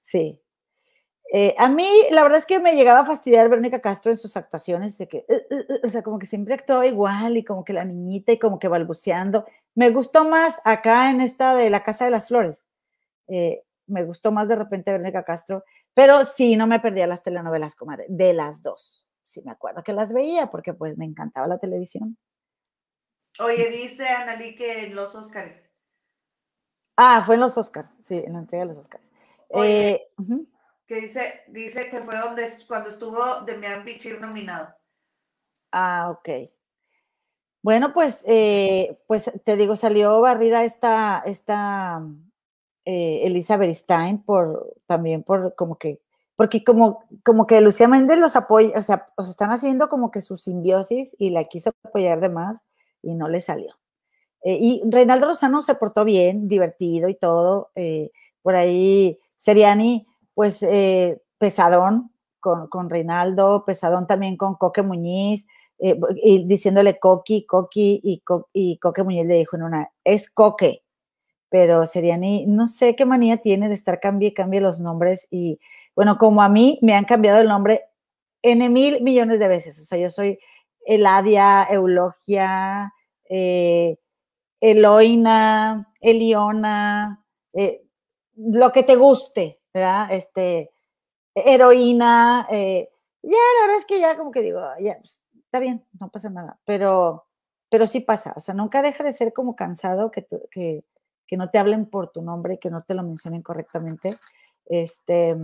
Sí. 0.02 0.41
Eh, 1.34 1.56
a 1.58 1.70
mí, 1.70 1.88
la 2.10 2.24
verdad 2.24 2.39
es 2.39 2.45
que 2.45 2.60
me 2.60 2.76
llegaba 2.76 3.02
a 3.02 3.06
fastidiar 3.06 3.47
Verónica 3.49 3.80
Castro 3.80 4.12
en 4.12 4.18
sus 4.18 4.36
actuaciones, 4.36 4.97
de 4.97 5.08
que, 5.08 5.26
uh, 5.30 5.34
uh, 5.34 5.74
uh", 5.74 5.88
o 5.88 5.89
sea, 5.89 6.04
como 6.04 6.20
que 6.20 6.26
siempre 6.26 6.54
actuaba 6.54 6.88
igual 6.88 7.38
y 7.38 7.43
como 7.43 7.64
que 7.64 7.74
la 7.74 7.86
niñita 7.86 8.32
y 8.32 8.39
como 8.39 8.60
que 8.60 8.68
balbuceando. 8.68 9.45
Me 9.76 9.91
gustó 9.91 10.26
más 10.26 10.60
acá 10.66 11.10
en 11.10 11.22
esta 11.22 11.56
de 11.56 11.70
La 11.70 11.84
Casa 11.84 12.06
de 12.06 12.12
las 12.12 12.28
Flores. 12.28 12.66
Eh, 13.28 13.64
me 13.88 14.04
gustó 14.04 14.32
más 14.32 14.47
de 14.49 14.56
repente 14.56 14.91
Verónica 14.91 15.24
Castro, 15.24 15.64
pero 15.93 16.26
sí, 16.26 16.56
no 16.56 16.68
me 16.68 16.80
perdía 16.80 17.08
las 17.08 17.24
telenovelas, 17.24 17.76
comadre, 17.76 18.06
de 18.10 18.34
las 18.34 18.62
dos. 18.62 19.08
Sí, 19.24 19.41
me 19.45 19.52
acuerdo 19.52 19.84
que 19.84 19.93
las 19.93 20.14
veía 20.14 20.47
porque 20.47 20.74
pues 20.74 20.97
me 20.97 21.06
encantaba 21.06 21.47
la 21.47 21.60
televisión. 21.60 22.18
Oye, 23.40 23.70
dice 23.70 24.08
Analí 24.08 24.56
que 24.56 24.86
en 24.86 24.96
los 24.96 25.16
Oscars. 25.16 25.72
Ah, 26.96 27.24
fue 27.26 27.36
en 27.36 27.42
los 27.42 27.58
Oscars, 27.58 27.96
sí, 28.02 28.18
en 28.18 28.34
la 28.34 28.40
entrega 28.40 28.66
de 28.66 28.74
los 28.74 28.80
Oscars. 28.80 29.04
Eh, 29.50 30.08
que 30.86 30.96
dice, 31.02 31.22
dice 31.48 31.90
que 31.90 32.00
fue 32.00 32.18
donde 32.18 32.48
cuando 32.68 32.90
estuvo 32.90 33.42
Demian 33.46 33.84
Bichir 33.86 34.20
nominado. 34.20 34.74
Ah, 35.72 36.10
ok. 36.12 36.50
Bueno, 37.64 37.94
pues, 37.94 38.24
eh, 38.28 39.00
pues 39.08 39.32
te 39.44 39.56
digo, 39.56 39.76
salió 39.76 40.20
barrida 40.22 40.64
esta, 40.64 41.22
esta 41.26 42.04
eh, 42.86 43.22
Elizabeth 43.24 43.74
Stein 43.74 44.24
por 44.24 44.76
también 44.86 45.24
por 45.24 45.56
como 45.56 45.78
que, 45.78 46.02
porque 46.36 46.64
como, 46.64 47.06
como 47.24 47.46
que 47.46 47.62
Lucía 47.62 47.88
Méndez 47.88 48.18
los 48.18 48.36
apoya, 48.36 48.78
o 48.78 48.82
sea, 48.82 49.10
os 49.16 49.30
están 49.30 49.52
haciendo 49.52 49.90
como 49.90 50.12
que 50.12 50.22
su 50.22 50.38
simbiosis 50.38 51.16
y 51.20 51.30
la 51.30 51.44
quiso 51.44 51.72
apoyar 51.84 52.20
de 52.20 52.30
más 52.30 52.62
y 53.02 53.14
no 53.16 53.28
le 53.28 53.41
salió. 53.41 53.76
Eh, 54.43 54.58
y 54.60 54.82
Reinaldo 54.86 55.28
Rosano 55.28 55.62
se 55.62 55.76
portó 55.76 56.04
bien, 56.04 56.47
divertido 56.47 57.10
y 57.10 57.16
todo. 57.16 57.72
Eh, 57.76 58.12
por 58.41 58.56
ahí 58.56 59.20
Seriani, 59.38 60.08
pues 60.34 60.64
eh, 60.64 61.22
pesadón 61.38 62.12
con, 62.39 62.68
con, 62.68 62.89
Reinaldo, 62.89 63.64
pesadón 63.66 64.08
también 64.08 64.36
con 64.38 64.56
Coque 64.56 64.82
Muñiz, 64.82 65.45
y 66.24 66.45
diciéndole 66.45 66.99
Coqui, 66.99 67.45
Coqui, 67.47 67.99
y, 68.04 68.22
y 68.54 68.78
Coque 68.78 69.04
Muñiz 69.04 69.26
le 69.26 69.36
dijo 69.36 69.56
en 69.56 69.64
una, 69.64 69.91
es 70.04 70.30
Coque, 70.30 70.84
pero 71.49 71.86
Seriani, 71.86 72.45
no 72.45 72.68
sé 72.68 72.95
qué 72.95 73.06
manía 73.06 73.38
tiene 73.38 73.68
de 73.68 73.74
estar 73.74 73.99
cambie 73.99 74.34
cambie 74.34 74.62
los 74.62 74.80
nombres 74.80 75.28
y 75.32 75.60
bueno, 75.95 76.18
como 76.20 76.43
a 76.43 76.49
mí 76.49 76.78
me 76.84 76.93
han 76.93 77.06
cambiado 77.06 77.41
el 77.41 77.47
nombre 77.47 77.82
en 78.43 78.72
mil 78.72 79.02
millones 79.02 79.39
de 79.39 79.47
veces, 79.47 79.80
o 79.80 79.84
sea, 79.84 79.97
yo 79.97 80.10
soy 80.12 80.39
Eladia, 80.86 81.68
Eulogia, 81.70 82.94
eh, 83.30 83.98
Eloina, 84.60 85.92
Eliona, 86.00 87.24
eh, 87.54 87.84
lo 88.36 88.72
que 88.72 88.84
te 88.84 88.96
guste, 88.96 89.62
¿verdad? 89.74 90.12
Este, 90.12 90.72
heroína, 91.34 92.48
eh, 92.50 92.90
ya 93.22 93.38
la 93.38 93.62
verdad 93.62 93.78
es 93.78 93.86
que 93.86 94.00
ya 94.00 94.18
como 94.18 94.32
que 94.32 94.42
digo, 94.42 94.62
ya, 94.80 94.98
pues, 95.00 95.22
está 95.36 95.60
bien, 95.60 95.86
no 96.00 96.10
pasa 96.10 96.30
nada, 96.30 96.60
pero, 96.66 97.28
pero 97.70 97.88
sí 97.88 98.02
pasa, 98.02 98.34
o 98.36 98.40
sea, 98.40 98.54
nunca 98.54 98.82
deja 98.82 99.04
de 99.04 99.14
ser 99.14 99.34
como 99.34 99.56
cansado 99.56 100.12
que, 100.12 100.26
que, 100.50 100.84
que 101.28 101.38
no 101.38 101.50
te 101.50 101.58
hablen 101.58 101.86
por 101.86 102.12
tu 102.12 102.22
nombre, 102.22 102.60
que 102.60 102.70
no 102.70 102.84
te 102.84 102.94
lo 102.94 103.04
mencionen 103.04 103.42
correctamente. 103.42 104.18
Este, 104.66 105.36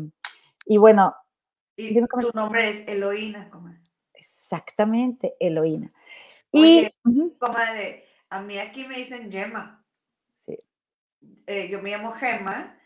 y 0.65 0.77
bueno. 0.77 1.15
Y 1.77 1.93
tu 1.95 2.31
nombre 2.33 2.69
es 2.69 2.87
Eloína, 2.87 3.49
comadre. 3.49 3.86
Exactamente, 4.47 5.35
Eloína. 5.41 5.91
y, 6.53 6.89
comadre, 7.37 8.07
a 8.29 8.41
mí 8.41 8.57
aquí 8.57 8.87
me 8.87 8.95
dicen 8.95 9.29
Gemma. 9.29 9.83
Sí. 10.31 10.57
Eh, 11.47 11.67
yo 11.69 11.81
me 11.81 11.89
llamo 11.89 12.13
Gemma 12.13 12.79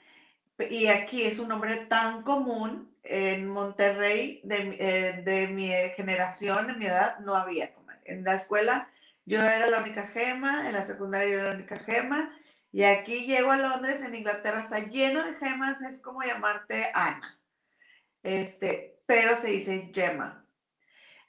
y 0.57 0.87
aquí 0.87 1.21
es 1.21 1.37
un 1.37 1.49
nombre 1.49 1.75
tan 1.85 2.23
común 2.23 2.97
en 3.03 3.47
Monterrey 3.47 4.41
de, 4.43 4.75
eh, 4.79 5.21
de 5.21 5.47
mi 5.49 5.69
generación, 5.95 6.65
de 6.65 6.73
mi 6.73 6.87
edad, 6.87 7.19
no 7.19 7.35
había. 7.35 7.75
Comadre. 7.75 8.01
En 8.05 8.23
la 8.23 8.33
escuela 8.33 8.91
yo 9.25 9.39
era 9.39 9.67
la 9.67 9.81
única 9.81 10.07
Gema, 10.07 10.67
en 10.67 10.73
la 10.73 10.83
secundaria 10.83 11.29
yo 11.29 11.35
era 11.35 11.49
la 11.49 11.55
única 11.55 11.77
Gema, 11.77 12.35
y 12.71 12.85
aquí 12.85 13.27
llego 13.27 13.51
a 13.51 13.57
Londres, 13.57 14.01
en 14.01 14.15
Inglaterra, 14.15 14.61
está 14.61 14.79
lleno 14.79 15.23
de 15.23 15.35
gemas, 15.35 15.79
es 15.83 16.01
como 16.01 16.23
llamarte 16.23 16.89
Ana. 16.95 17.39
Este, 18.23 18.99
pero 19.05 19.35
se 19.35 19.49
dice 19.49 19.91
Gemma. 19.93 20.40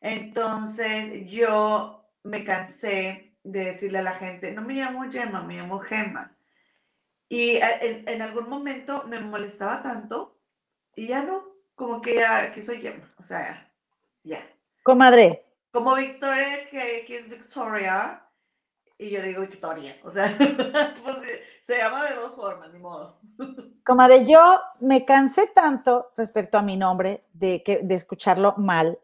Entonces 0.02 1.30
yo 1.30 2.04
me 2.24 2.44
cansé 2.44 3.36
de 3.44 3.66
decirle 3.66 3.98
a 3.98 4.02
la 4.02 4.12
gente, 4.12 4.52
no 4.52 4.62
me 4.62 4.74
llamo 4.74 5.10
Gemma, 5.10 5.42
me 5.42 5.56
llamo 5.56 5.78
Gemma. 5.78 6.36
Y 7.28 7.56
eh, 7.56 8.04
en, 8.06 8.20
algún 8.20 8.48
momento 8.48 9.04
me 9.06 9.20
molestaba 9.20 9.82
tanto 9.82 10.38
y 10.94 11.06
ya 11.06 11.22
no, 11.22 11.44
como 11.76 12.02
que 12.02 12.16
ya 12.16 12.52
que 12.52 12.62
soy 12.62 12.78
Gemma, 12.78 13.08
o 13.16 13.22
sea, 13.22 13.72
ya. 14.24 14.44
Comadre. 14.82 15.46
Como 15.70 15.94
Victoria, 15.94 16.68
que, 16.70 17.04
que 17.06 17.18
es 17.18 17.30
Victoria, 17.30 18.28
y 18.98 19.08
yo 19.08 19.22
le 19.22 19.28
digo 19.28 19.42
Victoria, 19.42 19.96
o 20.02 20.10
sea, 20.10 20.36
pues 21.04 21.16
se 21.62 21.78
llama 21.78 22.04
de 22.04 22.16
dos 22.16 22.34
formas, 22.34 22.72
ni 22.72 22.80
modo. 22.80 23.20
Comadre, 23.84 24.26
yo 24.26 24.60
me 24.80 25.04
cansé 25.04 25.46
tanto 25.46 26.12
respecto 26.16 26.58
a 26.58 26.62
mi 26.62 26.76
nombre 26.76 27.24
de, 27.32 27.62
que, 27.62 27.78
de 27.78 27.94
escucharlo 27.94 28.54
mal 28.58 28.98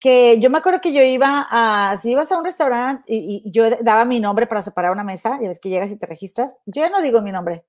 que 0.00 0.40
yo 0.40 0.48
me 0.48 0.58
acuerdo 0.58 0.80
que 0.80 0.92
yo 0.92 1.02
iba 1.02 1.46
a, 1.50 1.96
si 1.98 2.10
ibas 2.10 2.32
a 2.32 2.38
un 2.38 2.44
restaurante 2.44 3.04
y, 3.06 3.42
yo 3.52 3.68
daba 3.82 4.06
mi 4.06 4.18
nombre 4.18 4.46
para 4.46 4.62
separar 4.62 4.92
una 4.92 5.04
mesa, 5.04 5.38
ya 5.40 5.48
ves 5.48 5.60
que 5.60 5.68
llegas 5.68 5.90
y 5.90 5.96
te 5.96 6.06
registras, 6.06 6.56
yo 6.64 6.82
ya 6.82 6.90
no 6.90 7.02
digo 7.02 7.20
mi 7.20 7.32
nombre, 7.32 7.66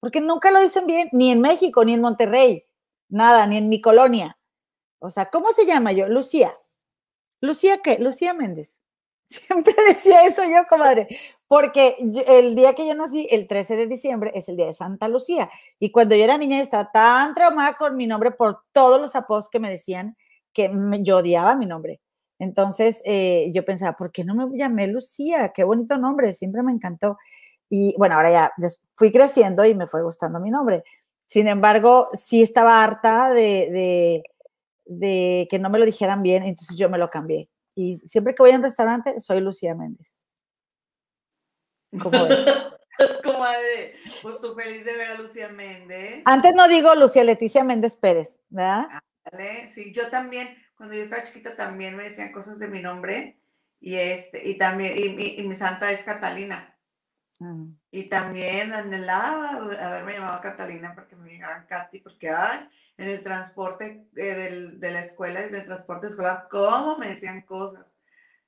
porque 0.00 0.20
nunca 0.20 0.52
lo 0.52 0.60
dicen 0.60 0.86
bien, 0.86 1.08
ni 1.12 1.32
en 1.32 1.40
México, 1.40 1.84
ni 1.84 1.94
en 1.94 2.00
Monterrey, 2.00 2.64
nada, 3.08 3.46
ni 3.46 3.56
en 3.56 3.68
mi 3.68 3.80
colonia. 3.80 4.38
O 5.00 5.10
sea, 5.10 5.30
¿cómo 5.30 5.52
se 5.52 5.66
llama 5.66 5.92
yo? 5.92 6.08
Lucía. 6.08 6.56
¿Lucía 7.40 7.78
qué? 7.82 7.98
Lucía 7.98 8.34
Méndez. 8.34 8.78
Siempre 9.28 9.74
decía 9.88 10.24
eso 10.24 10.44
yo, 10.44 10.66
comadre, 10.68 11.08
porque 11.48 11.96
el 12.26 12.54
día 12.54 12.74
que 12.74 12.86
yo 12.86 12.94
nací, 12.94 13.26
el 13.30 13.48
13 13.48 13.76
de 13.76 13.86
diciembre, 13.88 14.30
es 14.34 14.48
el 14.48 14.56
día 14.56 14.66
de 14.66 14.74
Santa 14.74 15.08
Lucía. 15.08 15.50
Y 15.80 15.90
cuando 15.90 16.14
yo 16.14 16.22
era 16.22 16.38
niña, 16.38 16.58
yo 16.58 16.62
estaba 16.62 16.90
tan 16.92 17.34
traumada 17.34 17.74
con 17.76 17.96
mi 17.96 18.06
nombre 18.06 18.30
por 18.30 18.62
todos 18.72 19.00
los 19.00 19.16
apodos 19.16 19.50
que 19.50 19.58
me 19.58 19.70
decían 19.70 20.16
que 20.58 20.70
yo 21.02 21.18
odiaba 21.18 21.54
mi 21.54 21.66
nombre. 21.66 22.00
Entonces 22.40 23.00
eh, 23.04 23.50
yo 23.54 23.64
pensaba, 23.64 23.96
¿por 23.96 24.10
qué 24.10 24.24
no 24.24 24.34
me 24.34 24.58
llamé 24.58 24.88
Lucía? 24.88 25.52
Qué 25.54 25.62
bonito 25.62 25.96
nombre, 25.98 26.32
siempre 26.32 26.64
me 26.64 26.72
encantó. 26.72 27.16
Y 27.70 27.94
bueno, 27.96 28.16
ahora 28.16 28.30
ya 28.32 28.52
fui 28.94 29.12
creciendo 29.12 29.64
y 29.64 29.74
me 29.74 29.86
fue 29.86 30.02
gustando 30.02 30.40
mi 30.40 30.50
nombre. 30.50 30.82
Sin 31.28 31.46
embargo, 31.46 32.08
sí 32.12 32.42
estaba 32.42 32.82
harta 32.82 33.30
de, 33.30 34.22
de, 34.84 35.46
que 35.48 35.58
no 35.58 35.70
me 35.70 35.78
lo 35.78 35.84
dijeran 35.84 36.22
bien, 36.22 36.42
entonces 36.42 36.76
yo 36.76 36.88
me 36.88 36.98
lo 36.98 37.08
cambié. 37.08 37.48
Y 37.76 37.96
siempre 37.96 38.34
que 38.34 38.42
voy 38.42 38.50
a 38.50 38.56
un 38.56 38.64
restaurante, 38.64 39.20
soy 39.20 39.40
Lucía 39.40 39.74
Méndez. 39.76 40.24
¿Cómo 42.02 42.26
es? 42.26 42.38
Comadre, 43.22 43.94
pues 44.22 44.40
tú 44.40 44.54
feliz 44.54 44.84
de 44.84 44.96
ver 44.96 45.08
a 45.08 45.18
Lucía 45.20 45.50
Méndez. 45.50 46.22
Antes 46.24 46.52
no 46.54 46.66
digo 46.66 46.92
Lucía 46.96 47.22
Leticia 47.22 47.62
Méndez 47.62 47.96
Pérez, 47.96 48.34
¿verdad? 48.48 48.88
Sí, 49.70 49.92
yo 49.92 50.08
también, 50.10 50.48
cuando 50.76 50.94
yo 50.94 51.02
estaba 51.02 51.24
chiquita 51.24 51.56
también 51.56 51.96
me 51.96 52.04
decían 52.04 52.32
cosas 52.32 52.58
de 52.58 52.68
mi 52.68 52.82
nombre 52.82 53.40
Y, 53.80 53.94
este, 53.96 54.48
y 54.48 54.58
también, 54.58 54.94
y, 54.96 55.42
mi 55.42 55.54
santa 55.54 55.90
es 55.92 56.02
Catalina. 56.02 56.76
Ah. 57.40 57.54
Y 57.90 58.08
también 58.08 58.72
anhelaba 58.72 59.50
haberme 59.50 60.14
llamado 60.14 60.40
Catalina 60.40 60.92
porque 60.94 61.16
me 61.16 61.34
llamaban 61.34 61.66
Katy, 61.66 62.00
porque 62.00 62.30
ay, 62.30 62.68
en 62.96 63.08
el 63.08 63.22
transporte 63.22 64.08
eh, 64.16 64.72
de 64.74 64.90
la 64.90 65.00
escuela 65.00 65.42
y 65.42 65.48
en 65.48 65.54
el 65.54 65.64
transporte 65.64 66.08
escolar, 66.08 66.48
¿cómo 66.50 66.98
me 66.98 67.08
decían 67.08 67.42
cosas? 67.42 67.96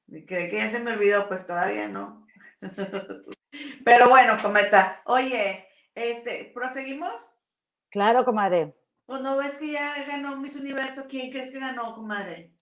Y 0.08 0.26
cree 0.26 0.50
que 0.50 0.56
ya 0.56 0.68
se 0.68 0.80
me 0.80 0.92
olvidó, 0.92 1.28
pues 1.28 1.46
todavía 1.46 1.88
no. 1.88 2.26
Pero 3.84 4.08
bueno, 4.08 4.36
cometa, 4.42 5.02
oye, 5.04 5.68
este, 5.94 6.50
¿proseguimos? 6.52 7.38
Claro, 7.90 8.24
comadre. 8.24 8.79
Pues 9.10 9.22
no 9.22 9.38
ves 9.38 9.56
que 9.56 9.72
ya 9.72 9.92
ganó 10.06 10.36
Miss 10.36 10.54
Universo. 10.54 11.06
¿Quién 11.08 11.32
crees 11.32 11.50
que 11.50 11.58
ganó, 11.58 11.96
comadre? 11.96 12.52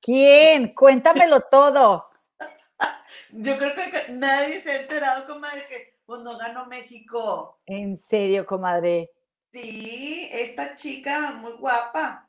¿Quién? 0.00 0.74
Cuéntamelo 0.74 1.42
todo. 1.42 2.10
Yo 3.30 3.56
creo 3.56 3.72
que 3.72 4.10
nadie 4.10 4.60
se 4.60 4.72
ha 4.72 4.80
enterado, 4.80 5.28
comadre, 5.28 5.64
que 5.68 6.00
pues 6.04 6.22
no 6.22 6.36
ganó 6.38 6.66
México. 6.66 7.60
¿En 7.66 7.96
serio, 8.00 8.44
comadre? 8.46 9.12
Sí, 9.52 10.28
esta 10.32 10.74
chica 10.74 11.34
muy 11.40 11.52
guapa, 11.52 12.28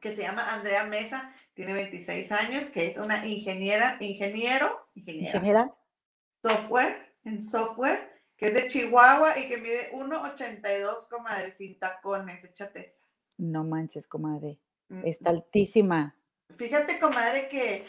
que 0.00 0.12
se 0.12 0.22
llama 0.22 0.52
Andrea 0.52 0.82
Mesa, 0.82 1.32
tiene 1.54 1.74
26 1.74 2.32
años, 2.32 2.64
que 2.64 2.88
es 2.88 2.98
una 2.98 3.24
ingeniera, 3.24 3.96
ingeniero, 4.00 4.88
ingeniera, 4.96 5.36
¿Ingeniera? 5.36 5.74
software, 6.42 7.14
en 7.24 7.40
software, 7.40 8.11
que 8.42 8.48
es 8.48 8.54
de 8.54 8.66
Chihuahua 8.66 9.38
y 9.38 9.48
que 9.48 9.56
mide 9.56 9.92
1,82, 9.92 11.08
comadre, 11.08 11.52
sin 11.52 11.78
tacones, 11.78 12.42
échate 12.42 12.86
esa. 12.86 13.04
No 13.38 13.62
manches, 13.62 14.08
comadre. 14.08 14.58
Está 15.04 15.30
altísima. 15.30 16.16
Fíjate, 16.50 16.98
comadre, 16.98 17.46
que 17.48 17.84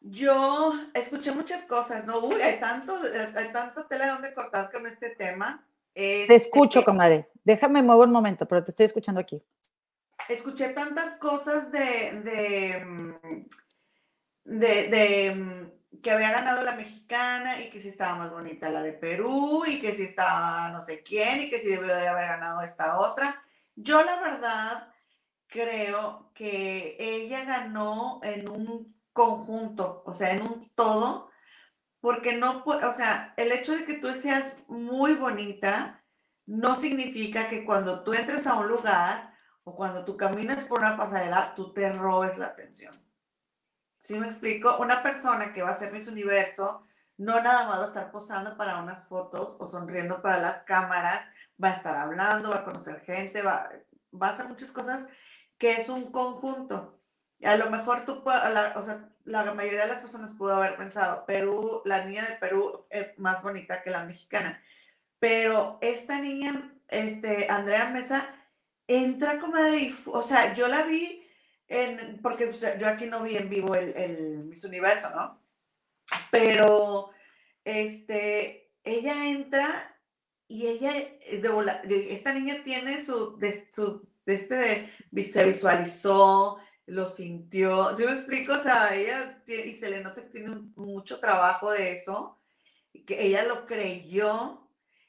yo 0.00 0.74
escuché 0.92 1.32
muchas 1.32 1.64
cosas, 1.64 2.06
¿no? 2.06 2.18
Uy, 2.18 2.34
hay 2.42 2.60
tanto, 2.60 2.94
hay 3.34 3.50
tanto 3.50 3.86
tela 3.86 4.08
donde 4.08 4.34
cortar 4.34 4.70
con 4.70 4.86
este 4.86 5.08
tema. 5.16 5.66
te 5.94 6.34
escucho, 6.34 6.84
comadre. 6.84 7.30
Déjame 7.42 7.82
muevo 7.82 8.02
un 8.02 8.12
momento, 8.12 8.46
pero 8.46 8.62
te 8.62 8.72
estoy 8.72 8.86
escuchando 8.86 9.22
aquí. 9.22 9.42
Escuché 10.28 10.68
tantas 10.74 11.14
cosas 11.14 11.72
de, 11.72 12.20
de, 12.22 12.84
mm, 12.84 13.48
de, 14.44 14.88
de 14.88 15.34
mm, 15.34 15.79
que 16.02 16.10
había 16.10 16.30
ganado 16.30 16.62
la 16.62 16.76
mexicana 16.76 17.60
y 17.60 17.70
que 17.70 17.80
si 17.80 17.88
estaba 17.88 18.16
más 18.16 18.32
bonita 18.32 18.70
la 18.70 18.82
de 18.82 18.92
Perú 18.92 19.64
y 19.66 19.80
que 19.80 19.92
si 19.92 20.04
estaba 20.04 20.68
no 20.70 20.80
sé 20.80 21.02
quién 21.02 21.42
y 21.42 21.50
que 21.50 21.58
si 21.58 21.68
debió 21.68 21.94
de 21.94 22.08
haber 22.08 22.28
ganado 22.28 22.62
esta 22.62 22.98
otra. 22.98 23.42
Yo 23.76 24.02
la 24.02 24.20
verdad 24.20 24.92
creo 25.48 26.30
que 26.34 26.96
ella 26.98 27.44
ganó 27.44 28.20
en 28.22 28.48
un 28.48 29.00
conjunto, 29.12 30.02
o 30.06 30.14
sea, 30.14 30.32
en 30.32 30.42
un 30.42 30.70
todo, 30.74 31.30
porque 32.00 32.36
no, 32.36 32.62
o 32.64 32.92
sea, 32.92 33.34
el 33.36 33.52
hecho 33.52 33.76
de 33.76 33.84
que 33.84 33.98
tú 33.98 34.08
seas 34.10 34.58
muy 34.68 35.14
bonita 35.14 36.04
no 36.46 36.74
significa 36.76 37.48
que 37.48 37.64
cuando 37.64 38.02
tú 38.04 38.14
entres 38.14 38.46
a 38.46 38.56
un 38.58 38.68
lugar 38.68 39.34
o 39.64 39.76
cuando 39.76 40.04
tú 40.04 40.16
caminas 40.16 40.64
por 40.64 40.80
una 40.80 40.96
pasarela, 40.96 41.54
tú 41.54 41.72
te 41.72 41.92
robes 41.92 42.38
la 42.38 42.46
atención. 42.46 43.09
¿Sí 44.00 44.18
me 44.18 44.26
explico? 44.28 44.78
Una 44.78 45.02
persona 45.02 45.52
que 45.52 45.62
va 45.62 45.70
a 45.70 45.74
ser 45.74 45.92
Miss 45.92 46.08
Universo 46.08 46.86
no 47.18 47.42
nada 47.42 47.68
más 47.68 47.80
va 47.80 47.84
a 47.84 47.88
estar 47.88 48.10
posando 48.10 48.56
para 48.56 48.78
unas 48.78 49.06
fotos 49.06 49.58
o 49.60 49.66
sonriendo 49.66 50.22
para 50.22 50.40
las 50.40 50.64
cámaras, 50.64 51.22
va 51.62 51.68
a 51.68 51.74
estar 51.74 51.96
hablando, 51.96 52.48
va 52.48 52.60
a 52.60 52.64
conocer 52.64 53.02
gente, 53.02 53.42
va, 53.42 53.68
va 54.10 54.28
a 54.28 54.30
hacer 54.30 54.48
muchas 54.48 54.70
cosas 54.70 55.06
que 55.58 55.72
es 55.72 55.90
un 55.90 56.10
conjunto. 56.10 56.98
A 57.44 57.56
lo 57.56 57.68
mejor 57.68 58.06
tú, 58.06 58.22
la, 58.24 58.72
o 58.76 58.82
sea, 58.82 59.10
la 59.24 59.52
mayoría 59.52 59.82
de 59.82 59.88
las 59.92 60.00
personas 60.00 60.32
pudo 60.32 60.54
haber 60.54 60.78
pensado, 60.78 61.26
Perú, 61.26 61.82
la 61.84 62.06
niña 62.06 62.24
de 62.24 62.36
Perú 62.36 62.82
es 62.88 63.18
más 63.18 63.42
bonita 63.42 63.82
que 63.82 63.90
la 63.90 64.04
mexicana. 64.06 64.62
Pero 65.18 65.78
esta 65.82 66.20
niña, 66.20 66.72
este, 66.88 67.50
Andrea 67.50 67.90
Mesa, 67.90 68.24
entra 68.86 69.38
como 69.40 69.56
de, 69.56 69.94
o 70.06 70.22
sea, 70.22 70.54
yo 70.54 70.68
la 70.68 70.84
vi 70.84 71.19
porque 72.22 72.52
yo 72.80 72.88
aquí 72.88 73.06
no 73.06 73.22
vi 73.22 73.36
en 73.36 73.48
vivo 73.48 73.74
el, 73.74 73.96
el 73.96 74.44
Miss 74.44 74.64
Universo, 74.64 75.08
¿no? 75.14 75.40
Pero, 76.30 77.10
este, 77.64 78.72
ella 78.82 79.28
entra 79.28 79.96
y 80.48 80.66
ella, 80.66 80.92
esta 81.28 82.34
niña 82.34 82.56
tiene 82.64 83.00
su, 83.00 83.38
de, 83.38 83.68
su, 83.70 84.08
de 84.26 84.34
este, 84.34 84.92
se 85.22 85.44
visualizó, 85.46 86.58
lo 86.86 87.06
sintió, 87.06 87.96
¿sí 87.96 88.04
me 88.04 88.12
explico? 88.12 88.54
O 88.54 88.58
sea, 88.58 88.92
ella, 88.96 89.44
y 89.46 89.74
se 89.74 89.90
le 89.90 90.00
nota 90.00 90.22
que 90.22 90.30
tiene 90.30 90.56
mucho 90.74 91.20
trabajo 91.20 91.70
de 91.70 91.92
eso, 91.92 92.40
que 93.06 93.26
ella 93.26 93.44
lo 93.44 93.64
creyó, 93.66 94.66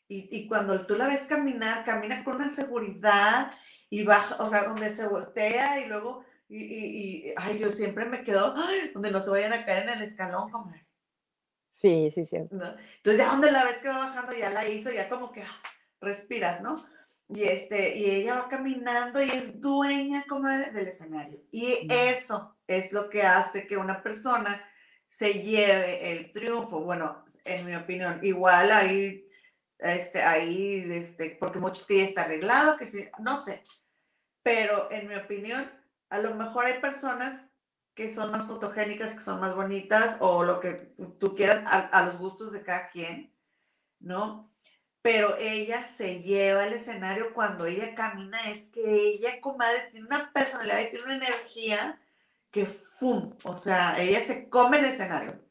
y, 0.08 0.30
y, 0.30 0.48
cuando 0.48 0.86
tú 0.86 0.96
la 0.96 1.08
ves 1.08 1.24
caminar, 1.24 1.86
camina 1.86 2.24
con 2.24 2.36
una 2.36 2.50
seguridad 2.50 3.52
y 3.90 4.04
baja, 4.04 4.44
o 4.44 4.50
sea, 4.50 4.64
donde 4.66 4.94
se 4.94 5.08
voltea 5.08 5.80
y 5.80 5.88
luego 5.88 6.26
y, 6.54 7.30
y, 7.30 7.34
ay, 7.38 7.60
yo 7.60 7.72
siempre 7.72 8.04
me 8.06 8.24
quedo, 8.24 8.54
donde 8.94 9.10
no 9.10 9.22
se 9.22 9.30
vayan 9.30 9.54
a 9.54 9.66
caer 9.66 9.84
en 9.84 9.90
el 9.98 10.02
escalón, 10.02 10.52
como. 10.52 10.74
Sí, 11.72 12.12
sí, 12.14 12.26
sí. 12.26 12.36
Entonces 12.36 13.18
ya 13.18 13.30
donde 13.30 13.52
la 13.52 13.64
ves 13.64 13.78
que 13.78 13.88
va 13.88 14.00
bajando, 14.00 14.34
ya 14.34 14.50
la 14.50 14.68
hizo, 14.68 14.92
ya 14.92 15.08
como 15.08 15.32
que 15.32 15.44
ah, 15.44 15.62
respiras, 16.02 16.62
¿no? 16.62 16.86
Y, 17.30 17.44
este, 17.44 17.96
y 17.96 18.12
ella 18.12 18.42
va 18.42 18.50
caminando 18.50 19.24
y 19.24 19.30
es 19.30 19.62
dueña 19.62 20.26
como 20.28 20.50
del 20.50 20.90
escenario. 20.90 21.40
Y 21.52 21.88
eso 21.90 22.58
es 22.68 22.92
lo 22.92 23.10
que 23.10 23.24
hace 23.24 23.66
que 23.66 23.78
una 23.78 24.04
persona 24.04 24.62
se 25.08 25.36
lleve 25.36 26.12
el 26.12 26.34
triunfo. 26.34 26.82
Bueno, 26.82 27.24
en 27.46 27.66
mi 27.66 27.74
opinión, 27.76 28.20
igual 28.24 28.70
ahí, 28.74 29.26
este, 29.80 30.22
ahí, 30.22 30.84
este, 30.92 31.38
porque 31.40 31.60
muchos 31.60 31.88
que 31.88 32.00
ya 32.00 32.04
está 32.04 32.24
arreglado, 32.24 32.76
que 32.76 32.88
sí, 32.88 33.06
no 33.20 33.38
sé. 33.38 33.64
Pero 34.44 34.92
en 34.92 35.08
mi 35.08 35.16
opinión, 35.16 35.66
a 36.12 36.20
lo 36.20 36.36
mejor 36.36 36.66
hay 36.66 36.80
personas 36.80 37.46
que 37.96 38.14
son 38.14 38.32
más 38.32 38.46
fotogénicas, 38.46 39.14
que 39.14 39.22
son 39.22 39.40
más 39.40 39.56
bonitas 39.56 40.18
o 40.20 40.44
lo 40.44 40.60
que 40.60 40.94
tú 41.20 41.36
quieras 41.36 41.64
a, 41.66 42.06
los 42.06 42.18
gustos 42.18 42.52
de 42.52 42.64
cada 42.64 42.90
quien, 42.90 43.34
¿no? 44.00 44.52
Pero 45.02 45.38
ella 45.38 45.88
se 45.88 46.22
lleva 46.22 46.68
el 46.68 46.74
escenario 46.74 47.34
cuando 47.34 47.66
ella 47.66 47.96
camina, 47.96 48.38
es 48.50 48.70
que 48.70 48.82
ella, 48.84 49.40
comadre, 49.40 49.90
tiene 49.92 50.06
una 50.06 50.32
personalidad 50.34 50.82
y 50.82 50.90
tiene 50.90 51.06
una 51.06 51.16
energía 51.16 52.00
que 52.52 52.66
¡fum! 52.66 53.36
O 53.44 53.56
sea, 53.56 53.98
ella 54.00 54.22
se 54.22 54.50
come 54.50 54.80
el 54.80 54.86
escenario. 54.86 55.42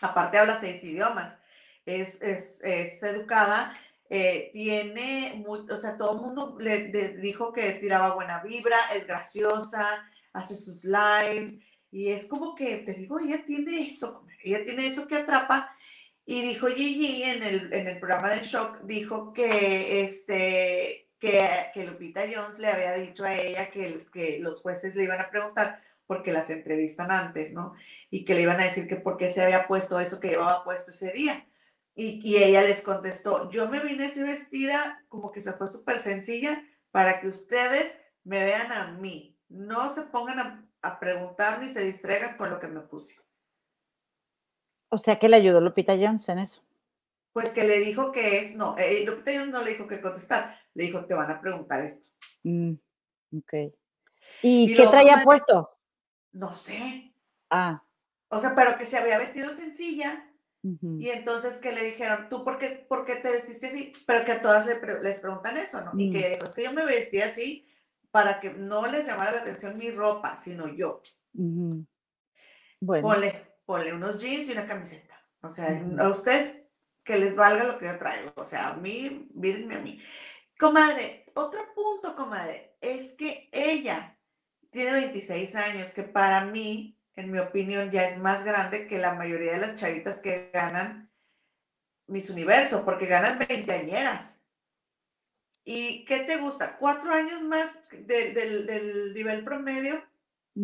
Aparte 0.00 0.38
habla 0.38 0.60
seis 0.60 0.82
idiomas, 0.84 1.38
es, 1.84 2.22
es, 2.22 2.62
es 2.62 3.02
educada 3.02 3.76
eh, 4.10 4.50
tiene, 4.52 5.44
o 5.46 5.76
sea, 5.76 5.98
todo 5.98 6.16
el 6.16 6.22
mundo 6.22 6.56
le, 6.58 6.88
dijo 7.18 7.52
que 7.52 7.72
tiraba 7.72 8.14
buena 8.14 8.42
vibra, 8.42 8.78
es 8.94 9.06
graciosa, 9.06 10.08
hace 10.32 10.56
sus 10.56 10.84
lives 10.84 11.56
y 11.90 12.08
es 12.08 12.26
como 12.26 12.54
que, 12.54 12.78
te 12.78 12.94
digo, 12.94 13.18
ella 13.18 13.44
tiene 13.44 13.82
eso, 13.82 14.24
ella 14.42 14.64
tiene 14.64 14.86
eso 14.86 15.06
que 15.06 15.16
atrapa. 15.16 15.74
Y 16.24 16.42
dijo 16.42 16.66
Gigi 16.66 17.22
en 17.22 17.42
el, 17.42 17.72
en 17.72 17.88
el 17.88 17.98
programa 17.98 18.28
de 18.30 18.44
Shock, 18.44 18.82
dijo 18.82 19.32
que, 19.32 20.02
este, 20.02 21.08
que, 21.18 21.48
que 21.72 21.84
Lupita 21.84 22.22
Jones 22.22 22.58
le 22.58 22.68
había 22.68 22.92
dicho 22.94 23.24
a 23.24 23.34
ella 23.34 23.70
que, 23.70 24.06
que 24.12 24.38
los 24.38 24.60
jueces 24.60 24.94
le 24.94 25.04
iban 25.04 25.20
a 25.20 25.30
preguntar 25.30 25.82
porque 26.06 26.32
las 26.32 26.50
entrevistan 26.50 27.10
antes, 27.10 27.52
¿no? 27.52 27.74
Y 28.10 28.24
que 28.24 28.34
le 28.34 28.42
iban 28.42 28.60
a 28.60 28.64
decir 28.64 28.88
que 28.88 28.96
por 28.96 29.16
qué 29.16 29.30
se 29.30 29.42
había 29.42 29.66
puesto 29.66 29.98
eso 30.00 30.20
que 30.20 30.28
llevaba 30.28 30.64
puesto 30.64 30.90
ese 30.90 31.12
día. 31.12 31.47
Y, 32.00 32.36
ella 32.36 32.62
les 32.62 32.82
contestó, 32.82 33.50
yo 33.50 33.68
me 33.68 33.80
vine 33.80 34.06
así 34.06 34.22
vestida 34.22 35.04
como 35.08 35.32
que 35.32 35.40
se 35.40 35.52
fue 35.52 35.66
súper 35.66 35.98
sencilla 35.98 36.64
para 36.92 37.20
que 37.20 37.26
ustedes 37.26 38.00
me 38.22 38.44
vean 38.44 38.70
a 38.70 38.92
mí. 38.92 39.36
No 39.48 39.92
se 39.92 40.02
pongan 40.02 40.70
a, 40.80 41.00
preguntar 41.00 41.58
ni 41.60 41.68
se 41.68 41.84
distraigan 41.84 42.36
con 42.36 42.50
lo 42.50 42.60
que 42.60 42.68
me 42.68 42.82
puse. 42.82 43.16
O 44.90 44.96
sea 44.96 45.18
que 45.18 45.28
le 45.28 45.38
ayudó 45.38 45.60
Lupita 45.60 45.96
Jones 45.96 46.28
en 46.28 46.38
eso. 46.38 46.62
Pues 47.32 47.50
que 47.50 47.64
le 47.64 47.80
dijo 47.80 48.12
que 48.12 48.38
es, 48.38 48.54
no, 48.54 48.78
eh, 48.78 49.04
Lupita 49.04 49.32
Jones 49.32 49.48
no 49.48 49.64
le 49.64 49.70
dijo 49.70 49.88
que 49.88 50.00
contestar, 50.00 50.56
le 50.74 50.84
dijo, 50.84 51.04
te 51.04 51.14
van 51.14 51.32
a 51.32 51.40
preguntar 51.40 51.80
esto. 51.82 52.10
Mm, 52.44 52.74
ok. 53.38 53.74
¿Y, 54.42 54.72
qué 54.72 54.86
traía 54.86 55.24
puesto? 55.24 55.76
No 56.30 56.54
sé. 56.54 57.12
Ah. 57.50 57.82
O 58.28 58.38
sea, 58.38 58.54
pero 58.54 58.78
que 58.78 58.86
se 58.86 58.98
había 58.98 59.18
vestido 59.18 59.50
sencilla 59.50 60.27
y 60.98 61.10
entonces 61.10 61.58
que 61.58 61.72
le 61.72 61.84
dijeron, 61.84 62.28
¿tú 62.28 62.44
por 62.44 62.58
qué, 62.58 62.84
por 62.88 63.04
qué 63.04 63.16
te 63.16 63.30
vestiste 63.30 63.68
así? 63.68 63.92
Pero 64.06 64.24
que 64.24 64.32
a 64.32 64.42
todas 64.42 64.66
les 65.02 65.20
preguntan 65.20 65.56
eso, 65.56 65.82
¿no? 65.84 65.92
Y 65.96 66.12
que 66.12 66.30
dijo, 66.30 66.44
es 66.44 66.54
que 66.54 66.64
yo 66.64 66.72
me 66.72 66.84
vestí 66.84 67.20
así 67.20 67.68
para 68.10 68.40
que 68.40 68.50
no 68.50 68.86
les 68.86 69.06
llamara 69.06 69.32
la 69.32 69.40
atención 69.40 69.76
mi 69.76 69.90
ropa, 69.90 70.36
sino 70.36 70.68
yo. 70.68 71.02
Bueno. 72.80 73.08
Ponle, 73.64 73.92
unos 73.92 74.18
jeans 74.18 74.48
y 74.48 74.52
una 74.52 74.66
camiseta. 74.66 75.14
O 75.42 75.50
sea, 75.50 75.84
a 75.98 76.08
ustedes 76.08 76.64
que 77.04 77.18
les 77.18 77.36
valga 77.36 77.64
lo 77.64 77.78
que 77.78 77.86
yo 77.86 77.98
traigo. 77.98 78.32
O 78.36 78.44
sea, 78.44 78.70
a 78.70 78.76
mí, 78.76 79.28
mírenme 79.34 79.76
a 79.76 79.80
mí. 79.80 80.00
Comadre, 80.58 81.26
otro 81.34 81.60
punto, 81.74 82.16
comadre, 82.16 82.76
es 82.80 83.12
que 83.12 83.48
ella 83.52 84.18
tiene 84.70 84.92
26 84.92 85.54
años, 85.54 85.92
que 85.92 86.02
para 86.02 86.44
mí 86.46 86.97
en 87.18 87.32
mi 87.32 87.40
opinión, 87.40 87.90
ya 87.90 88.06
es 88.06 88.16
más 88.18 88.44
grande 88.44 88.86
que 88.86 88.96
la 88.96 89.14
mayoría 89.14 89.52
de 89.52 89.58
las 89.58 89.74
chavitas 89.74 90.20
que 90.20 90.50
ganan 90.54 91.10
Miss 92.06 92.30
Universo, 92.30 92.84
porque 92.84 93.06
ganan 93.06 93.40
veinteañeras. 93.40 94.46
¿Y 95.64 96.04
qué 96.04 96.20
te 96.20 96.36
gusta? 96.36 96.76
¿Cuatro 96.78 97.12
años 97.12 97.42
más 97.42 97.80
del 97.90 99.12
nivel 99.14 99.44
promedio? 99.44 100.00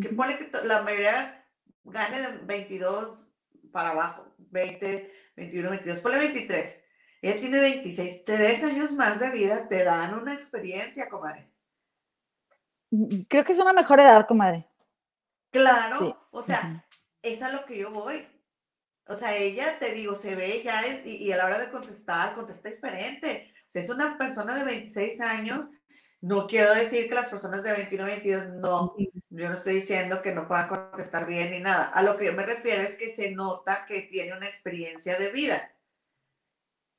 Que 0.01 0.11
pone 0.11 0.39
que 0.39 0.49
la 0.65 0.83
mayoría 0.83 1.45
gane 1.83 2.21
de 2.21 2.39
22 2.45 3.27
para 3.73 3.91
abajo, 3.91 4.33
20, 4.39 5.13
21, 5.37 5.71
22, 5.71 6.01
ponle 6.01 6.19
23. 6.19 6.85
Ella 7.21 7.41
tiene 7.41 7.59
26, 7.59 8.25
tres 8.25 8.63
años 8.63 8.93
más 8.93 9.19
de 9.19 9.31
vida, 9.31 9.67
te 9.67 9.83
dan 9.83 10.15
una 10.15 10.35
experiencia, 10.35 11.09
comadre. 11.09 11.51
Mm, 12.93 13.23
creo 13.29 13.45
que 13.45 13.53
es 13.53 13.59
una 13.59 13.73
mejor 13.73 13.99
edad, 13.99 14.25
comadre. 14.29 14.69
Claro, 15.55 16.29
o 16.33 16.43
sea, 16.43 16.85
es 17.23 17.41
a 17.41 17.53
lo 17.53 17.65
que 17.65 17.79
yo 17.79 17.93
voy. 17.93 18.27
O 19.07 19.15
sea, 19.15 19.37
ella, 19.37 19.79
te 19.79 19.93
digo, 19.93 20.17
se 20.17 20.35
ve 20.35 20.63
ya 20.65 20.83
y, 21.05 21.31
a 21.31 21.37
la 21.37 21.47
hora 21.47 21.61
de 21.61 21.71
contestar, 21.71 22.35
contesta 22.35 22.69
diferente. 22.71 23.55
O 23.61 23.71
sea, 23.71 23.83
es 23.83 23.89
una 23.89 24.19
persona 24.19 24.57
de 24.57 24.65
26 24.65 25.21
años. 25.21 25.71
No 26.21 26.49
quiero 26.49 26.75
decir 26.75 27.09
que 27.09 27.15
las 27.15 27.29
personas 27.29 27.63
de 27.63 27.71
21, 27.71 28.05
22, 28.05 28.49
no, 28.55 28.97
yo 29.31 29.49
no 29.49 29.55
estoy 29.55 29.75
diciendo 29.75 30.23
que 30.23 30.35
no 30.35 30.49
puedan 30.49 30.67
contestar 30.67 31.25
bien 31.25 31.53
ni 31.53 31.61
nada. 31.61 31.85
A 31.85 32.03
lo 32.03 32.17
que 32.17 32.25
yo 32.25 32.33
me 32.33 32.45
refiero 32.45 32.83
es 32.83 32.97
que 32.97 33.09
se 33.15 33.31
nota 33.31 33.87
que 33.87 34.03
tiene 34.03 34.37
una 34.37 34.47
experiencia 34.47 35.17
de 35.17 35.31
vida. 35.31 35.71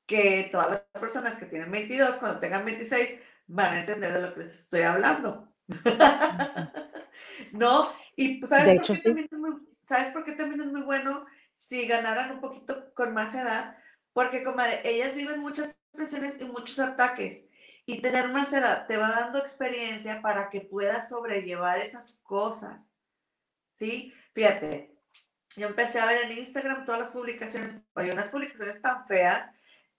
Que 0.06 0.48
todas 0.50 0.70
las 0.70 1.02
personas 1.02 1.36
que 1.36 1.48
tienen 1.48 1.72
22, 1.72 2.16
cuando 2.18 2.40
tengan 2.40 2.64
26, 2.64 3.20
van 3.48 3.76
a 3.76 3.80
entender 3.82 4.14
de 4.14 4.22
lo 4.22 4.34
que 4.34 4.40
les 4.40 4.60
estoy 4.62 4.84
hablando. 4.84 5.54
¿No? 7.52 8.05
Y 8.16 8.40
pues, 8.40 8.50
¿sabes, 8.50 8.80
por 8.80 8.96
qué 8.96 9.02
también 9.02 9.28
es 9.32 9.38
muy, 9.38 9.52
¿sabes 9.84 10.14
por 10.14 10.26
qué 10.26 10.32
también 10.34 10.62
es 10.62 10.68
muy 10.68 10.82
bueno 10.82 11.26
si 11.56 11.88
ganaran 11.88 12.32
un 12.32 12.42
poquito 12.42 12.94
con 12.94 13.14
más 13.14 13.36
edad? 13.36 13.78
Porque 14.14 14.44
como 14.44 14.62
ellas 14.84 15.16
viven 15.16 15.42
muchas 15.42 15.78
presiones 15.92 16.40
y 16.42 16.46
muchos 16.46 16.80
ataques. 16.80 17.50
Y 17.86 18.02
tener 18.02 18.30
más 18.30 18.52
edad 18.54 18.88
te 18.88 18.98
va 18.98 19.12
dando 19.12 19.40
experiencia 19.40 20.22
para 20.22 20.50
que 20.50 20.62
puedas 20.62 21.10
sobrellevar 21.10 21.78
esas 21.80 22.20
cosas. 22.24 22.96
¿Sí? 23.70 24.14
Fíjate, 24.34 24.96
yo 25.56 25.68
empecé 25.68 26.00
a 26.00 26.06
ver 26.06 26.24
en 26.24 26.38
Instagram 26.38 26.86
todas 26.86 27.02
las 27.02 27.12
publicaciones. 27.12 27.84
Oye, 27.94 28.12
unas 28.12 28.30
publicaciones 28.30 28.82
tan 28.82 29.06
feas. 29.06 29.52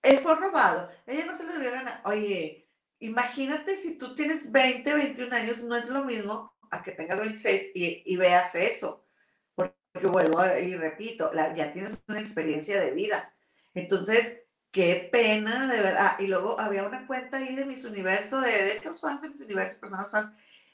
Él 0.03 0.19
fue 0.19 0.35
robado. 0.35 0.91
Ella 1.07 1.27
no 1.27 1.37
se 1.37 1.47
le 1.47 1.53
debió 1.53 1.71
ganar. 1.71 2.01
Oye, 2.05 2.69
imagínate 2.99 3.77
si 3.77 3.99
tú 3.99 4.15
tienes 4.15 4.51
20, 4.51 4.95
21 4.95 5.37
años, 5.37 5.63
no 5.63 5.77
es 5.77 5.89
lo 5.91 6.05
mismo 6.05 6.56
que 6.83 6.93
tengas 6.93 7.21
26 7.21 7.73
y, 7.75 8.17
veas 8.17 8.55
eso. 8.55 9.07
Porque 9.55 10.09
vuelvo 10.09 10.45
y 10.59 10.77
repito, 10.77 11.33
ya 11.33 11.73
tienes 11.73 11.99
una 12.07 12.21
experiencia 12.21 12.81
de 12.81 12.93
vida. 12.93 13.35
Entonces, 13.75 14.45
qué 14.71 15.09
pena, 15.11 15.73
de 15.73 15.81
verdad. 15.81 16.01
Ah, 16.01 16.17
y 16.19 16.27
luego 16.27 16.61
había 16.61 16.85
una 16.85 17.07
cuenta 17.07 17.39
ahí 17.39 17.57
de 17.57 17.65
mis 17.65 17.85
universo, 17.85 18.41
de, 18.41 18.73
estos 18.73 19.01
fans 19.01 19.23
de 19.23 19.31
mis 19.31 19.41
universo, 19.41 19.81
personas 19.81 20.11
fans, 20.11 20.33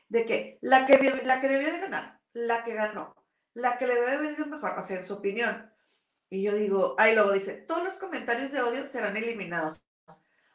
de 0.08 0.24
que 0.24 0.58
la 0.60 0.86
que, 0.86 1.22
la 1.24 1.40
que 1.40 1.48
debía 1.48 1.72
de 1.72 1.80
ganar, 1.80 2.20
la 2.32 2.64
que 2.64 2.74
ganó, 2.74 3.14
la 3.54 3.78
que 3.78 3.86
le 3.86 3.94
debe 3.94 4.12
haber 4.12 4.32
ido 4.32 4.46
mejor, 4.46 4.74
o 4.78 4.82
sea, 4.82 4.98
en 4.98 5.06
su 5.06 5.14
opinión. 5.14 5.72
Y 6.30 6.42
yo 6.42 6.54
digo, 6.54 6.94
ahí 6.98 7.14
luego 7.14 7.32
dice, 7.32 7.62
todos 7.62 7.84
los 7.84 7.98
comentarios 7.98 8.52
de 8.52 8.62
odio 8.62 8.84
serán 8.84 9.16
eliminados. 9.16 9.82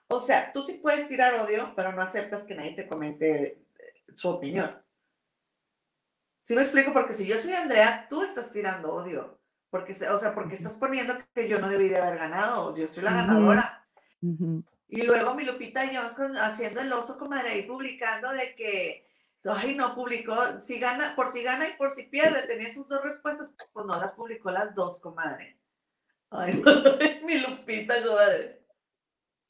O 0.10 0.22
sea, 0.22 0.52
tú 0.54 0.62
sí 0.62 0.80
puedes 0.82 1.08
tirar 1.08 1.34
odio, 1.36 1.74
pero 1.76 1.92
no 1.92 2.02
aceptas 2.02 2.46
que 2.46 2.56
nadie 2.56 2.74
te 2.74 2.88
comente 2.88 3.62
su 4.16 4.30
opinión. 4.30 4.82
¿Sí 6.48 6.56
me 6.56 6.62
explico? 6.62 6.94
Porque 6.94 7.14
si 7.14 7.28
yo 7.28 7.38
soy 7.38 7.52
Andrea, 7.52 8.08
tú 8.10 8.24
estás 8.24 8.54
tirando 8.54 8.94
odio. 8.94 9.38
Porque, 9.70 9.92
o 9.92 10.18
sea, 10.18 10.34
porque 10.34 10.56
estás 10.56 10.76
poniendo 10.76 11.14
que 11.34 11.50
yo 11.50 11.60
no 11.60 11.68
debí 11.68 11.90
de 11.90 11.98
haber 11.98 12.18
ganado. 12.18 12.74
Yo 12.74 12.88
soy 12.88 13.04
la 13.04 13.12
ganadora. 13.12 13.86
Y 14.22 15.02
luego 15.02 15.36
mi 15.36 15.44
Lupita 15.44 15.82
Jones 15.86 16.16
haciendo 16.40 16.80
el 16.80 16.94
oso 16.94 17.20
comadre 17.20 17.58
y 17.58 17.64
publicando 17.64 18.32
de 18.32 18.56
que, 18.56 19.06
ay, 19.44 19.76
no 19.76 19.94
publicó, 19.94 20.38
si 20.62 20.80
gana, 20.80 21.12
por 21.18 21.28
si 21.28 21.44
gana 21.44 21.68
y 21.68 21.74
por 21.74 21.92
si 21.92 22.04
pierde, 22.04 22.44
tenía 22.44 22.74
sus 22.74 22.88
dos 22.88 23.04
respuestas, 23.04 23.52
pues 23.74 23.86
no 23.86 24.00
las 24.00 24.14
publicó 24.14 24.50
las 24.50 24.74
dos, 24.74 25.02
comadre. 25.02 25.60
Ay, 26.30 26.64
mi 27.26 27.40
Lupita, 27.40 27.96
comadre. 28.02 28.66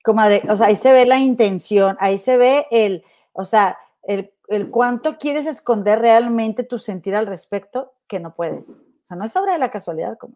Comadre, 0.04 0.42
o 0.50 0.58
sea, 0.58 0.66
ahí 0.66 0.76
se 0.76 0.92
ve 0.92 1.06
la 1.06 1.20
intención, 1.20 1.96
ahí 2.00 2.18
se 2.18 2.38
ve 2.38 2.66
el, 2.72 3.06
o 3.34 3.46
sea, 3.46 3.78
el 4.02 4.34
el 4.48 4.70
cuánto 4.70 5.18
quieres 5.18 5.46
esconder 5.46 6.00
realmente 6.00 6.64
tu 6.64 6.80
sentir 6.80 7.16
al 7.16 7.28
respecto 7.28 7.94
que 8.08 8.20
no 8.20 8.36
puedes. 8.36 8.70
O 8.70 9.06
sea, 9.06 9.18
no 9.18 9.26
es 9.26 9.36
obra 9.36 9.54
de 9.54 9.60
la 9.60 9.72
casualidad, 9.72 10.18
como. 10.18 10.36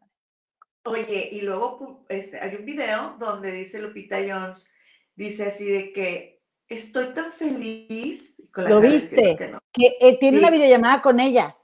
Oye, 0.83 1.29
y 1.31 1.41
luego 1.41 2.05
este, 2.09 2.39
hay 2.39 2.55
un 2.55 2.65
video 2.65 3.17
donde 3.19 3.51
dice 3.51 3.81
Lupita 3.81 4.17
Jones, 4.17 4.73
dice 5.15 5.45
así 5.45 5.65
de 5.65 5.93
que 5.93 6.41
estoy 6.67 7.13
tan 7.13 7.31
feliz. 7.31 8.41
lo 8.55 8.79
viste, 8.79 9.37
que, 9.71 9.97
eh, 9.99 10.17
tiene 10.19 10.39
una 10.39 10.49
videollamada 10.49 11.01
con 11.01 11.19
ella, 11.19 11.55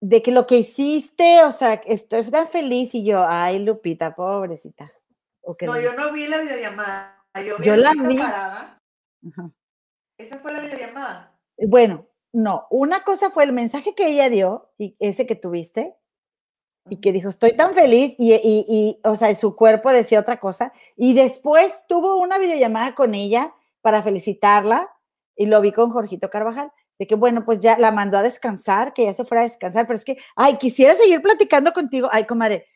de 0.00 0.22
que 0.22 0.32
lo 0.32 0.46
que 0.46 0.58
hiciste, 0.58 1.42
o 1.44 1.52
sea, 1.52 1.74
estoy 1.86 2.30
tan 2.30 2.46
feliz 2.48 2.94
y 2.94 3.04
yo, 3.04 3.24
ay, 3.26 3.58
Lupita, 3.58 4.14
pobrecita. 4.14 4.92
no, 5.62 5.80
yo 5.80 5.94
no 5.94 6.12
vi 6.12 6.26
la 6.26 6.38
videollamada. 6.38 7.14
Yo, 7.62 7.76
la 7.76 7.92
vi. 7.92 8.16
Parada. 8.16 8.82
Esa 10.18 10.38
fue 10.38 10.52
la 10.52 10.60
videollamada. 10.60 11.35
Bueno, 11.58 12.06
no, 12.32 12.66
una 12.70 13.02
cosa 13.02 13.30
fue 13.30 13.44
el 13.44 13.52
mensaje 13.52 13.94
que 13.94 14.06
ella 14.08 14.28
dio, 14.28 14.70
y 14.78 14.94
ese 14.98 15.26
que 15.26 15.36
tuviste, 15.36 15.94
y 16.90 17.00
que 17.00 17.12
dijo, 17.12 17.28
estoy 17.28 17.54
tan 17.56 17.74
feliz, 17.74 18.14
y, 18.18 18.34
y, 18.34 19.00
o 19.04 19.16
sea, 19.16 19.34
su 19.34 19.56
cuerpo 19.56 19.90
decía 19.92 20.20
otra 20.20 20.38
cosa, 20.40 20.72
y 20.96 21.14
después 21.14 21.84
tuvo 21.88 22.16
una 22.18 22.38
videollamada 22.38 22.94
con 22.94 23.14
ella 23.14 23.54
para 23.82 24.02
felicitarla, 24.02 24.90
y 25.36 25.46
lo 25.46 25.60
vi 25.60 25.72
con 25.72 25.90
Jorgito 25.90 26.30
Carvajal, 26.30 26.72
de 26.98 27.06
que 27.06 27.14
bueno, 27.14 27.44
pues 27.44 27.60
ya 27.60 27.78
la 27.78 27.90
mandó 27.92 28.18
a 28.18 28.22
descansar, 28.22 28.94
que 28.94 29.04
ya 29.04 29.14
se 29.14 29.24
fuera 29.24 29.42
a 29.42 29.44
descansar, 29.44 29.86
pero 29.86 29.96
es 29.98 30.04
que, 30.04 30.18
ay, 30.36 30.56
quisiera 30.58 30.94
seguir 30.94 31.22
platicando 31.22 31.72
contigo, 31.72 32.08
ay, 32.12 32.24
comadre, 32.26 32.66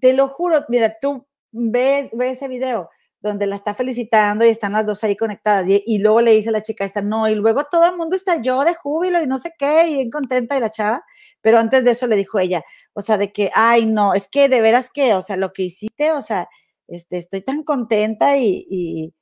te 0.00 0.12
lo 0.14 0.28
juro, 0.28 0.64
mira, 0.68 0.96
tú 1.00 1.26
ves, 1.52 2.10
ves 2.12 2.32
ese 2.34 2.48
video, 2.48 2.90
donde 3.22 3.46
la 3.46 3.54
está 3.54 3.72
felicitando 3.72 4.44
y 4.44 4.48
están 4.48 4.72
las 4.72 4.84
dos 4.84 5.02
ahí 5.04 5.16
conectadas. 5.16 5.66
Y, 5.68 5.98
luego 5.98 6.20
le 6.20 6.32
dice 6.32 6.48
a 6.48 6.52
la 6.52 6.62
chica 6.62 6.84
esta, 6.84 7.02
no, 7.02 7.28
y 7.28 7.34
luego 7.36 7.64
todo 7.70 7.88
el 7.88 7.96
mundo 7.96 8.16
está 8.16 8.42
yo 8.42 8.64
de 8.64 8.74
júbilo 8.74 9.22
y 9.22 9.26
no 9.28 9.38
sé 9.38 9.54
qué, 9.56 9.88
y 9.88 9.94
bien 9.94 10.10
contenta 10.10 10.56
y 10.56 10.60
la 10.60 10.70
chava. 10.70 11.04
Pero 11.40 11.58
antes 11.58 11.84
de 11.84 11.92
eso 11.92 12.06
le 12.08 12.16
dijo 12.16 12.40
ella, 12.40 12.64
o 12.92 13.00
sea, 13.00 13.18
de 13.18 13.32
que, 13.32 13.50
ay, 13.54 13.86
no, 13.86 14.14
es 14.14 14.28
que 14.28 14.48
de 14.48 14.60
veras 14.60 14.90
que, 14.92 15.14
o 15.14 15.22
sea, 15.22 15.36
lo 15.36 15.52
que 15.52 15.62
hiciste, 15.62 16.12
o 16.12 16.20
sea, 16.20 16.48
este, 16.88 17.18
estoy 17.18 17.42
tan 17.42 17.62
contenta 17.62 18.36
y, 18.36 19.14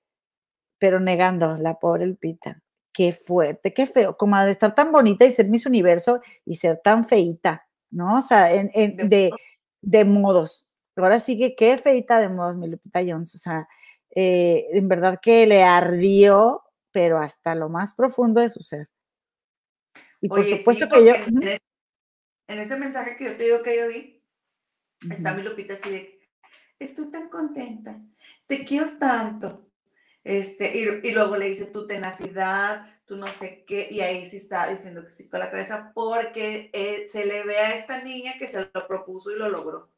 pero 0.79 0.99
negando, 1.01 1.57
la 1.59 1.79
pobre 1.79 2.05
Elpita. 2.05 2.63
Qué 2.93 3.13
fuerte, 3.13 3.73
qué 3.75 3.87
feo, 3.87 4.17
como 4.17 4.37
de 4.45 4.51
estar 4.53 4.75
tan 4.75 4.93
bonita 4.93 5.25
y 5.25 5.31
ser 5.31 5.49
Miss 5.49 5.67
Universo 5.67 6.21
y 6.45 6.57
ser 6.57 6.81
tan 6.83 7.07
feita, 7.07 7.67
¿no? 7.91 8.17
O 8.17 8.23
sea, 8.23 8.53
en, 8.53 8.97
de, 9.09 9.31
de 9.83 10.05
modos. 10.05 10.69
Ahora 10.97 11.21
sigue, 11.21 11.55
qué 11.57 11.79
feita 11.79 12.21
de 12.21 12.29
modos, 12.29 12.57
mi 12.57 12.69
Lupita 12.69 13.01
Jones, 13.07 13.35
o 13.35 13.39
sea, 13.39 13.69
eh, 14.15 14.67
en 14.73 14.89
verdad 14.89 15.21
que 15.21 15.47
le 15.47 15.63
ardió, 15.63 16.63
pero 16.91 17.19
hasta 17.19 17.55
lo 17.55 17.69
más 17.69 17.95
profundo 17.95 18.41
de 18.41 18.51
su 18.51 18.63
ser. 18.63 18.89
Y 20.21 20.29
por 20.29 20.45
supuesto 20.45 20.89
que 20.89 21.05
yo... 21.05 21.15
En, 21.15 22.59
ese 22.59 22.77
mensaje 22.77 23.17
que 23.17 23.27
yo 23.27 23.37
te 23.37 23.45
digo 23.45 23.63
que 23.63 23.77
yo 23.77 23.89
vi, 23.89 24.25
está 25.13 25.33
mi 25.35 25.45
Lupita 25.45 25.75
así 25.75 25.89
de, 25.89 26.21
estoy 26.81 27.09
tan 27.11 27.29
contenta, 27.29 28.03
te 28.47 28.65
quiero 28.65 28.99
tanto. 28.99 29.71
Este, 30.25 30.77
y, 30.77 31.13
luego 31.13 31.37
le 31.37 31.47
dice 31.47 31.67
tu 31.67 31.87
tenacidad, 31.87 33.01
tu 33.07 33.17
no 33.17 33.29
sé 33.29 33.65
qué, 33.67 33.89
y 33.91 34.01
ahí 34.01 34.29
sí 34.29 34.37
está 34.39 34.69
diciendo 34.69 35.05
que 35.05 35.11
sí 35.11 35.29
con 35.29 35.39
la 35.41 35.51
cabeza, 35.51 35.93
porque 35.95 36.71
eh, 36.73 37.07
se 37.07 37.25
le 37.25 37.45
ve 37.45 37.57
a 37.57 37.77
esta 37.77 38.03
niña 38.03 38.33
que 38.39 38.49
se 38.49 38.69
lo 38.75 38.87
propuso 38.89 39.31
y 39.31 39.39
lo 39.39 39.49
logró. 39.49 39.89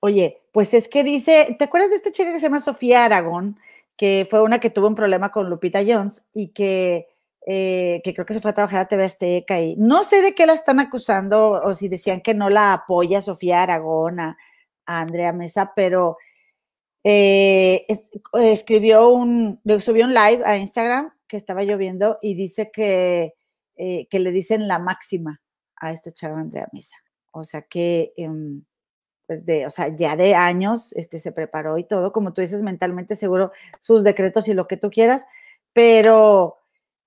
Oye, 0.00 0.42
pues 0.52 0.74
es 0.74 0.88
que 0.88 1.04
dice, 1.04 1.56
¿te 1.58 1.64
acuerdas 1.64 1.90
de 1.90 1.96
esta 1.96 2.12
chica 2.12 2.32
que 2.32 2.38
se 2.38 2.46
llama 2.46 2.60
Sofía 2.60 3.04
Aragón? 3.04 3.58
Que 3.96 4.26
fue 4.28 4.42
una 4.42 4.60
que 4.60 4.70
tuvo 4.70 4.88
un 4.88 4.94
problema 4.94 5.32
con 5.32 5.48
Lupita 5.48 5.80
Jones 5.86 6.26
y 6.34 6.48
que, 6.48 7.08
eh, 7.46 8.00
que 8.04 8.14
creo 8.14 8.26
que 8.26 8.34
se 8.34 8.40
fue 8.40 8.50
a 8.50 8.54
trabajar 8.54 8.80
a 8.80 8.88
TV 8.88 9.04
Azteca 9.04 9.60
y 9.60 9.76
no 9.76 10.04
sé 10.04 10.22
de 10.22 10.34
qué 10.34 10.46
la 10.46 10.52
están 10.52 10.80
acusando 10.80 11.52
o 11.52 11.74
si 11.74 11.88
decían 11.88 12.20
que 12.20 12.34
no 12.34 12.50
la 12.50 12.72
apoya 12.74 13.22
Sofía 13.22 13.62
Aragón 13.62 14.20
a, 14.20 14.36
Andrea 14.86 15.32
Mesa, 15.32 15.72
pero 15.74 16.16
eh, 17.02 17.86
escribió 18.34 19.08
un, 19.10 19.60
subió 19.80 20.04
un 20.04 20.14
live 20.14 20.42
a 20.44 20.56
Instagram 20.58 21.12
que 21.26 21.36
estaba 21.36 21.64
lloviendo 21.64 22.18
y 22.22 22.34
dice 22.34 22.70
que, 22.72 23.34
eh, 23.76 24.06
que 24.08 24.20
le 24.20 24.30
dicen 24.30 24.68
la 24.68 24.78
máxima 24.78 25.40
a 25.76 25.92
esta 25.92 26.12
chava 26.12 26.40
Andrea 26.40 26.68
Mesa. 26.72 26.96
O 27.32 27.44
sea 27.44 27.62
que... 27.62 28.12
Em, 28.16 28.64
pues 29.26 29.44
de, 29.44 29.66
o 29.66 29.70
sea, 29.70 29.88
ya 29.94 30.16
de 30.16 30.34
años, 30.34 30.92
este, 30.94 31.18
se 31.18 31.32
preparó 31.32 31.78
y 31.78 31.84
todo, 31.84 32.12
como 32.12 32.32
tú 32.32 32.40
dices, 32.40 32.62
mentalmente 32.62 33.16
seguro 33.16 33.52
sus 33.80 34.04
decretos 34.04 34.48
y 34.48 34.54
lo 34.54 34.68
que 34.68 34.76
tú 34.76 34.90
quieras, 34.90 35.24
pero 35.72 36.58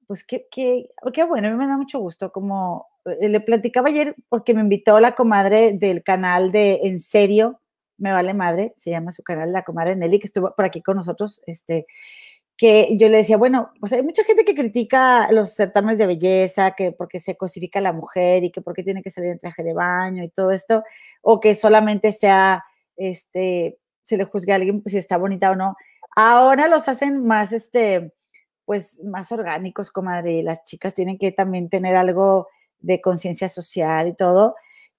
pues 0.08 0.24
qué, 0.26 0.48
qué, 0.52 0.90
qué 1.14 1.24
bueno, 1.24 1.48
a 1.48 1.52
mí 1.52 1.58
me 1.58 1.68
da 1.68 1.78
mucho 1.78 2.00
gusto 2.00 2.32
como 2.32 2.88
eh, 3.06 3.30
le 3.30 3.40
platicaba 3.42 3.90
ayer 3.90 4.16
porque 4.28 4.54
me 4.54 4.62
invitó 4.62 5.00
la 5.00 5.16
comadre 5.16 5.74
del 5.74 6.04
canal 6.04 6.52
de 6.52 6.80
En 6.84 7.00
Serio, 7.00 7.62
Me 7.98 8.12
Vale 8.12 8.34
Madre, 8.34 8.74
se 8.76 8.92
llama 8.92 9.12
su 9.12 9.24
canal, 9.24 9.52
la 9.54 9.64
comadre 9.64 9.96
Nelly, 9.96 10.20
que 10.20 10.28
estuvo 10.28 10.54
por 10.56 10.66
aquí 10.66 10.82
con 10.82 10.98
nosotros, 10.98 11.42
este, 11.46 11.88
que 12.60 12.98
yo 12.98 13.08
le 13.08 13.20
decía, 13.20 13.38
bueno, 13.38 13.72
pues 13.80 13.94
hay 13.94 14.04
mucha 14.04 14.26
gente 14.26 14.44
que 14.44 14.54
critica 14.54 15.32
los 15.32 15.56
certámenes 15.56 15.98
de 15.98 16.08
belleza, 16.08 16.72
que 16.72 16.92
porque 16.92 17.22
se 17.22 17.38
cosifica 17.38 17.80
la 17.80 17.94
mujer 17.94 18.44
y 18.44 18.52
que 18.52 18.62
porque 18.62 18.84
tiene 18.84 19.02
que 19.02 19.10
salir 19.10 19.30
en 19.30 19.40
traje 19.40 19.64
de 19.64 19.74
baño 19.74 20.26
y 20.26 20.30
todo 20.30 20.52
esto, 20.52 20.84
o 21.22 21.40
que 21.40 21.56
solamente 21.56 22.12
sea, 22.12 22.66
este, 22.98 23.80
se 24.04 24.18
le 24.18 24.26
juzgue 24.26 24.52
a 24.52 24.56
alguien 24.56 24.82
pues, 24.82 24.92
si 24.92 24.98
está 24.98 25.16
bonita 25.16 25.52
o 25.52 25.56
no. 25.56 25.78
Ahora 26.18 26.68
los 26.68 26.90
hacen 26.90 27.26
más, 27.26 27.54
este, 27.54 28.12
pues 28.66 29.02
más 29.06 29.32
orgánicos, 29.32 29.90
comadre, 29.90 30.44
las 30.44 30.66
chicas 30.66 30.94
tienen 30.94 31.18
que 31.18 31.32
también 31.32 31.70
tener 31.70 31.96
algo 31.96 32.50
de 32.80 33.00
conciencia 33.00 33.48
social 33.48 34.10
y 34.10 34.16
todo. 34.18 34.56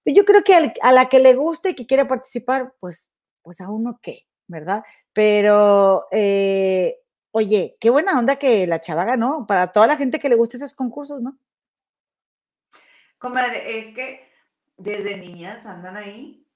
Yo 0.06 0.24
creo 0.24 0.42
que 0.42 0.72
a 0.80 0.92
la 0.92 1.10
que 1.10 1.20
le 1.20 1.34
guste 1.34 1.70
y 1.70 1.74
que 1.74 1.86
quiera 1.86 2.08
participar, 2.08 2.72
pues, 2.80 3.10
pues 3.42 3.60
a 3.60 3.68
uno 3.68 4.00
qué, 4.02 4.26
¿verdad? 4.48 4.82
Pero, 5.12 6.06
eh, 6.10 6.96
oye, 7.32 7.76
qué 7.80 7.90
buena 7.90 8.18
onda 8.18 8.36
que 8.36 8.66
la 8.66 8.80
chava 8.80 9.04
ganó 9.04 9.46
para 9.46 9.72
toda 9.72 9.86
la 9.86 9.96
gente 9.96 10.18
que 10.18 10.28
le 10.28 10.36
gusta 10.36 10.56
esos 10.56 10.74
concursos, 10.74 11.22
¿no? 11.22 11.38
Comadre, 13.18 13.78
es 13.78 13.94
que 13.94 14.30
desde 14.76 15.16
niñas 15.16 15.66
andan 15.66 15.96
ahí. 15.96 16.46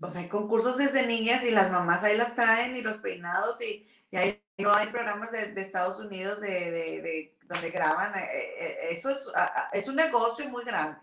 O 0.00 0.10
sea, 0.10 0.20
hay 0.20 0.28
concursos 0.28 0.76
desde 0.76 1.06
niñas 1.06 1.42
y 1.44 1.50
las 1.50 1.70
mamás 1.70 2.04
ahí 2.04 2.16
las 2.16 2.34
traen 2.36 2.76
y 2.76 2.82
los 2.82 2.98
peinados 2.98 3.60
y, 3.62 3.88
y 4.10 4.16
ahí 4.16 4.42
no 4.58 4.72
hay 4.72 4.88
programas 4.88 5.32
de, 5.32 5.60
Estados 5.60 5.98
Unidos 5.98 6.40
de, 6.40 7.36
donde 7.44 7.70
graban. 7.70 8.14
Eh, 8.16 8.28
eh, 8.60 8.78
eso 8.90 9.10
es, 9.10 9.32
es 9.72 9.88
un 9.88 9.96
negocio 9.96 10.48
muy 10.50 10.64
grande. 10.64 11.00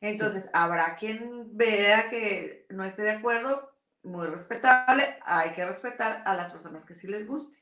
Entonces, 0.00 0.50
habrá 0.52 0.96
quien 0.96 1.56
vea 1.56 2.10
que 2.10 2.66
no 2.70 2.84
esté 2.84 3.02
de 3.02 3.12
acuerdo, 3.12 3.72
muy 4.02 4.26
respetable. 4.26 5.04
Hay 5.24 5.52
que 5.52 5.64
respetar 5.64 6.22
a 6.26 6.34
las 6.34 6.50
personas 6.50 6.84
que 6.84 6.96
sí 6.96 7.06
les 7.06 7.26
guste. 7.26 7.61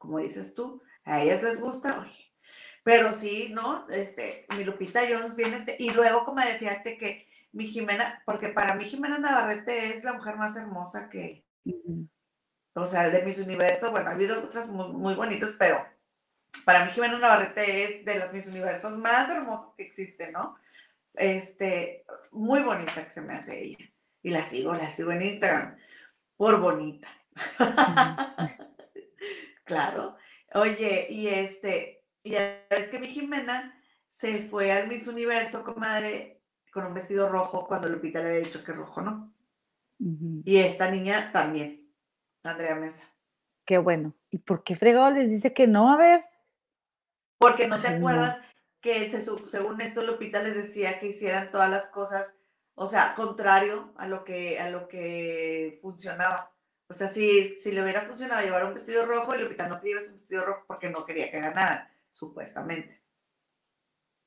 Como 0.00 0.18
dices 0.18 0.54
tú, 0.54 0.82
a 1.04 1.20
ellas 1.20 1.42
les 1.42 1.60
gusta, 1.60 2.00
oye. 2.00 2.32
Pero 2.82 3.12
sí, 3.12 3.50
¿no? 3.52 3.86
Este, 3.90 4.46
mi 4.56 4.64
Lupita 4.64 5.02
Jones 5.06 5.36
viene 5.36 5.58
este. 5.58 5.76
Y 5.78 5.90
luego, 5.90 6.24
como 6.24 6.40
fíjate 6.40 6.96
que 6.96 7.28
mi 7.52 7.66
Jimena, 7.66 8.22
porque 8.24 8.48
para 8.48 8.74
mí 8.76 8.86
Jimena 8.86 9.18
Navarrete 9.18 9.94
es 9.94 10.04
la 10.04 10.14
mujer 10.14 10.36
más 10.36 10.56
hermosa 10.56 11.10
que, 11.10 11.44
o 12.72 12.86
sea, 12.86 13.10
de 13.10 13.22
mis 13.24 13.38
universos, 13.40 13.90
bueno, 13.90 14.08
ha 14.08 14.14
habido 14.14 14.42
otras 14.42 14.68
muy, 14.68 15.14
bonitas, 15.14 15.54
pero 15.58 15.76
para 16.64 16.86
mí 16.86 16.92
Jimena 16.92 17.18
Navarrete 17.18 17.84
es 17.84 18.04
de 18.06 18.20
los 18.20 18.32
mis 18.32 18.46
universos 18.46 18.96
más 18.96 19.28
hermosos 19.28 19.74
que 19.76 19.82
existen, 19.82 20.32
¿no? 20.32 20.56
Este, 21.12 22.06
muy 22.30 22.60
bonita 22.60 23.04
que 23.04 23.10
se 23.10 23.20
me 23.20 23.34
hace 23.34 23.62
ella. 23.62 23.92
Y 24.22 24.30
la 24.30 24.44
sigo, 24.44 24.72
la 24.72 24.90
sigo 24.90 25.12
en 25.12 25.22
Instagram, 25.22 25.76
por 26.38 26.58
bonita. 26.58 27.08
Claro. 29.74 30.16
Oye, 30.54 31.06
y 31.10 31.28
este, 31.28 32.04
y 32.22 32.34
es 32.34 32.88
que 32.90 32.98
mi 32.98 33.08
Jimena 33.08 33.80
se 34.08 34.42
fue 34.42 34.72
al 34.72 34.88
Miss 34.88 35.06
Universo, 35.06 35.64
comadre, 35.64 36.42
con 36.72 36.84
un 36.84 36.94
vestido 36.94 37.28
rojo 37.28 37.66
cuando 37.66 37.88
Lupita 37.88 38.20
le 38.20 38.28
había 38.28 38.44
dicho 38.44 38.64
que 38.64 38.72
rojo 38.72 39.00
no. 39.02 39.34
Y 39.98 40.56
esta 40.58 40.90
niña 40.90 41.30
también. 41.32 41.92
Andrea 42.42 42.74
Mesa. 42.74 43.06
Qué 43.66 43.78
bueno. 43.78 44.14
¿Y 44.30 44.38
por 44.38 44.64
qué 44.64 44.74
fregado 44.74 45.10
les 45.10 45.28
dice 45.28 45.52
que 45.52 45.66
no? 45.66 45.92
A 45.92 45.96
ver. 45.96 46.24
Porque 47.38 47.68
no 47.68 47.80
te 47.80 47.88
acuerdas 47.88 48.40
que 48.80 49.10
según 49.44 49.80
esto 49.80 50.02
Lupita 50.02 50.42
les 50.42 50.56
decía 50.56 50.98
que 50.98 51.08
hicieran 51.08 51.50
todas 51.50 51.70
las 51.70 51.90
cosas, 51.90 52.36
o 52.74 52.86
sea, 52.86 53.14
contrario 53.14 53.92
a 53.96 54.08
lo 54.08 54.24
que, 54.24 54.58
a 54.58 54.70
lo 54.70 54.88
que 54.88 55.78
funcionaba. 55.82 56.49
O 56.90 56.94
sea, 56.94 57.08
si, 57.08 57.56
si 57.60 57.72
le 57.72 57.82
hubiera 57.82 58.02
funcionado 58.02 58.42
llevar 58.42 58.66
un 58.66 58.74
vestido 58.74 59.06
rojo 59.06 59.34
y 59.34 59.40
Lupita 59.40 59.68
no 59.68 59.80
te 59.80 59.88
llevas 59.88 60.08
un 60.08 60.14
vestido 60.14 60.44
rojo 60.44 60.64
porque 60.66 60.90
no 60.90 61.06
quería 61.06 61.30
que 61.30 61.40
ganaran, 61.40 61.88
supuestamente. 62.10 63.00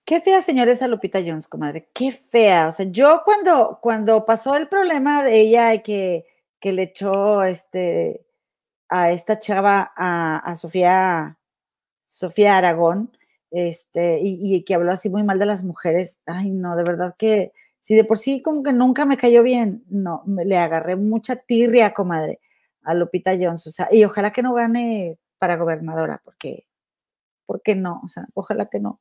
Qué 0.05 0.19
fea 0.19 0.41
señora 0.41 0.71
esa 0.71 0.87
Lupita 0.87 1.19
Jones, 1.19 1.47
comadre. 1.47 1.89
Qué 1.93 2.11
fea. 2.11 2.67
O 2.67 2.71
sea, 2.71 2.87
yo 2.89 3.21
cuando, 3.23 3.77
cuando 3.81 4.25
pasó 4.25 4.55
el 4.55 4.67
problema 4.67 5.23
de 5.23 5.39
ella 5.39 5.73
y 5.75 5.83
que 5.83 6.25
que 6.63 6.71
le 6.71 6.83
echó 6.83 7.43
este, 7.43 8.25
a 8.87 9.11
esta 9.11 9.37
chava, 9.37 9.91
a, 9.97 10.55
Sofía, 10.55 11.37
Sofía 11.99 12.55
Aragón, 12.55 13.11
este, 13.51 14.19
y, 14.21 14.63
que 14.63 14.73
habló 14.73 14.93
así 14.93 15.09
muy 15.09 15.23
mal 15.23 15.39
de 15.39 15.45
las 15.45 15.65
mujeres. 15.65 16.21
Ay, 16.25 16.51
no, 16.51 16.77
de 16.77 16.83
verdad 16.83 17.15
que 17.17 17.51
si 17.81 17.95
de 17.95 18.05
por 18.05 18.17
sí 18.17 18.41
como 18.41 18.63
que 18.63 18.71
nunca 18.71 19.03
me 19.03 19.17
cayó 19.17 19.43
bien, 19.43 19.83
no, 19.89 20.23
le 20.25 20.55
agarré 20.55 20.95
mucha 20.95 21.35
tirria, 21.35 21.93
comadre, 21.93 22.39
a 22.83 22.93
Lupita 22.93 23.31
Jones, 23.39 23.65
o 23.67 23.71
sea, 23.71 23.87
y 23.91 24.03
ojalá 24.03 24.31
que 24.31 24.43
no 24.43 24.53
gane 24.53 25.17
para 25.39 25.57
gobernadora, 25.57 26.21
porque, 26.23 26.65
porque 27.45 27.75
no, 27.75 28.01
o 28.03 28.07
sea, 28.07 28.25
ojalá 28.33 28.67
que 28.67 28.79
no. 28.79 28.99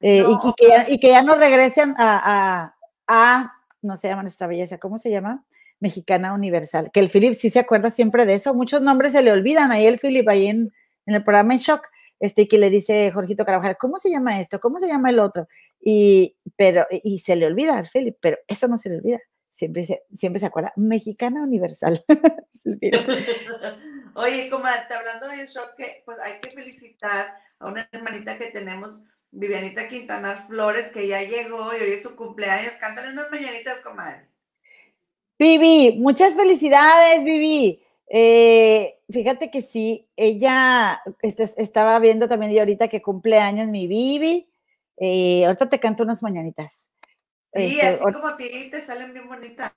Eh, 0.00 0.24
y, 0.26 0.52
que 0.54 0.68
ya, 0.68 0.86
y, 0.88 0.98
que 0.98 1.08
ya, 1.08 1.22
no 1.22 1.34
regresen 1.34 1.94
a, 1.98 2.20
a, 2.24 2.76
a, 3.06 3.52
no 3.82 3.96
se 3.96 4.08
llama 4.08 4.22
nuestra 4.22 4.46
belleza, 4.46 4.78
¿cómo 4.78 4.98
se 4.98 5.10
llama? 5.10 5.44
Mexicana 5.80 6.34
Universal, 6.34 6.90
que 6.92 7.00
el 7.00 7.10
Philip 7.10 7.34
sí 7.34 7.50
se 7.50 7.58
acuerda 7.58 7.90
siempre 7.90 8.26
de 8.26 8.34
eso, 8.34 8.54
muchos 8.54 8.82
nombres 8.82 9.12
se 9.12 9.22
le 9.22 9.32
olvidan, 9.32 9.72
ahí 9.72 9.86
el 9.86 9.98
Philip, 9.98 10.28
ahí 10.28 10.46
en, 10.46 10.72
el 11.06 11.24
programa 11.24 11.54
en 11.54 11.58
Shock, 11.58 11.86
este, 12.20 12.46
que 12.46 12.58
le 12.58 12.70
dice 12.70 13.10
Jorgito 13.10 13.44
Carabajal, 13.44 13.76
¿cómo 13.78 13.98
se 13.98 14.10
llama 14.10 14.40
esto? 14.40 14.60
¿Cómo 14.60 14.78
se 14.78 14.86
llama 14.86 15.10
el 15.10 15.18
otro? 15.18 15.48
Y, 15.80 16.36
pero, 16.56 16.86
y 16.90 17.18
se 17.18 17.34
le 17.34 17.46
olvida 17.46 17.78
al 17.78 17.88
Philip, 17.88 18.16
pero 18.20 18.36
eso 18.46 18.68
no 18.68 18.76
se 18.76 18.90
le 18.90 18.96
olvida, 18.98 19.20
siempre 19.60 19.84
se, 19.84 20.02
siempre 20.10 20.40
se 20.40 20.46
acuerda, 20.46 20.72
Mexicana 20.76 21.42
Universal. 21.42 22.02
Oye, 24.14 24.50
comadre, 24.50 24.94
hablando 24.98 25.28
de 25.28 25.46
Shock, 25.46 25.74
pues 26.04 26.18
hay 26.18 26.40
que 26.40 26.50
felicitar 26.50 27.34
a 27.58 27.68
una 27.68 27.88
hermanita 27.92 28.38
que 28.38 28.46
tenemos, 28.46 29.04
Vivianita 29.30 29.88
Quintanar 29.88 30.46
Flores, 30.48 30.88
que 30.88 31.06
ya 31.06 31.22
llegó 31.22 31.76
y 31.76 31.82
hoy 31.82 31.92
es 31.92 32.02
su 32.02 32.16
cumpleaños, 32.16 32.72
cántale 32.80 33.12
unas 33.12 33.30
mañanitas, 33.30 33.80
comadre. 33.80 34.28
Vivi, 35.38 35.98
muchas 35.98 36.34
felicidades, 36.34 37.22
Vivi. 37.22 37.82
Eh, 38.08 38.98
fíjate 39.10 39.50
que 39.50 39.62
sí, 39.62 40.08
ella 40.16 41.02
este, 41.20 41.44
estaba 41.58 41.98
viendo 41.98 42.28
también 42.28 42.52
y 42.52 42.58
ahorita 42.58 42.88
que 42.88 43.02
cumple 43.02 43.38
años 43.38 43.68
mi 43.68 43.86
Vivi. 43.86 44.50
Eh, 44.96 45.44
ahorita 45.44 45.68
te 45.68 45.80
canto 45.80 46.02
unas 46.02 46.22
mañanitas. 46.22 46.90
Sí, 47.52 47.80
este, 47.80 47.86
así 47.86 48.12
como 48.12 48.26
a 48.26 48.36
ti 48.36 48.68
te 48.70 48.80
salen 48.80 49.12
bien 49.12 49.28
bonitas. 49.28 49.72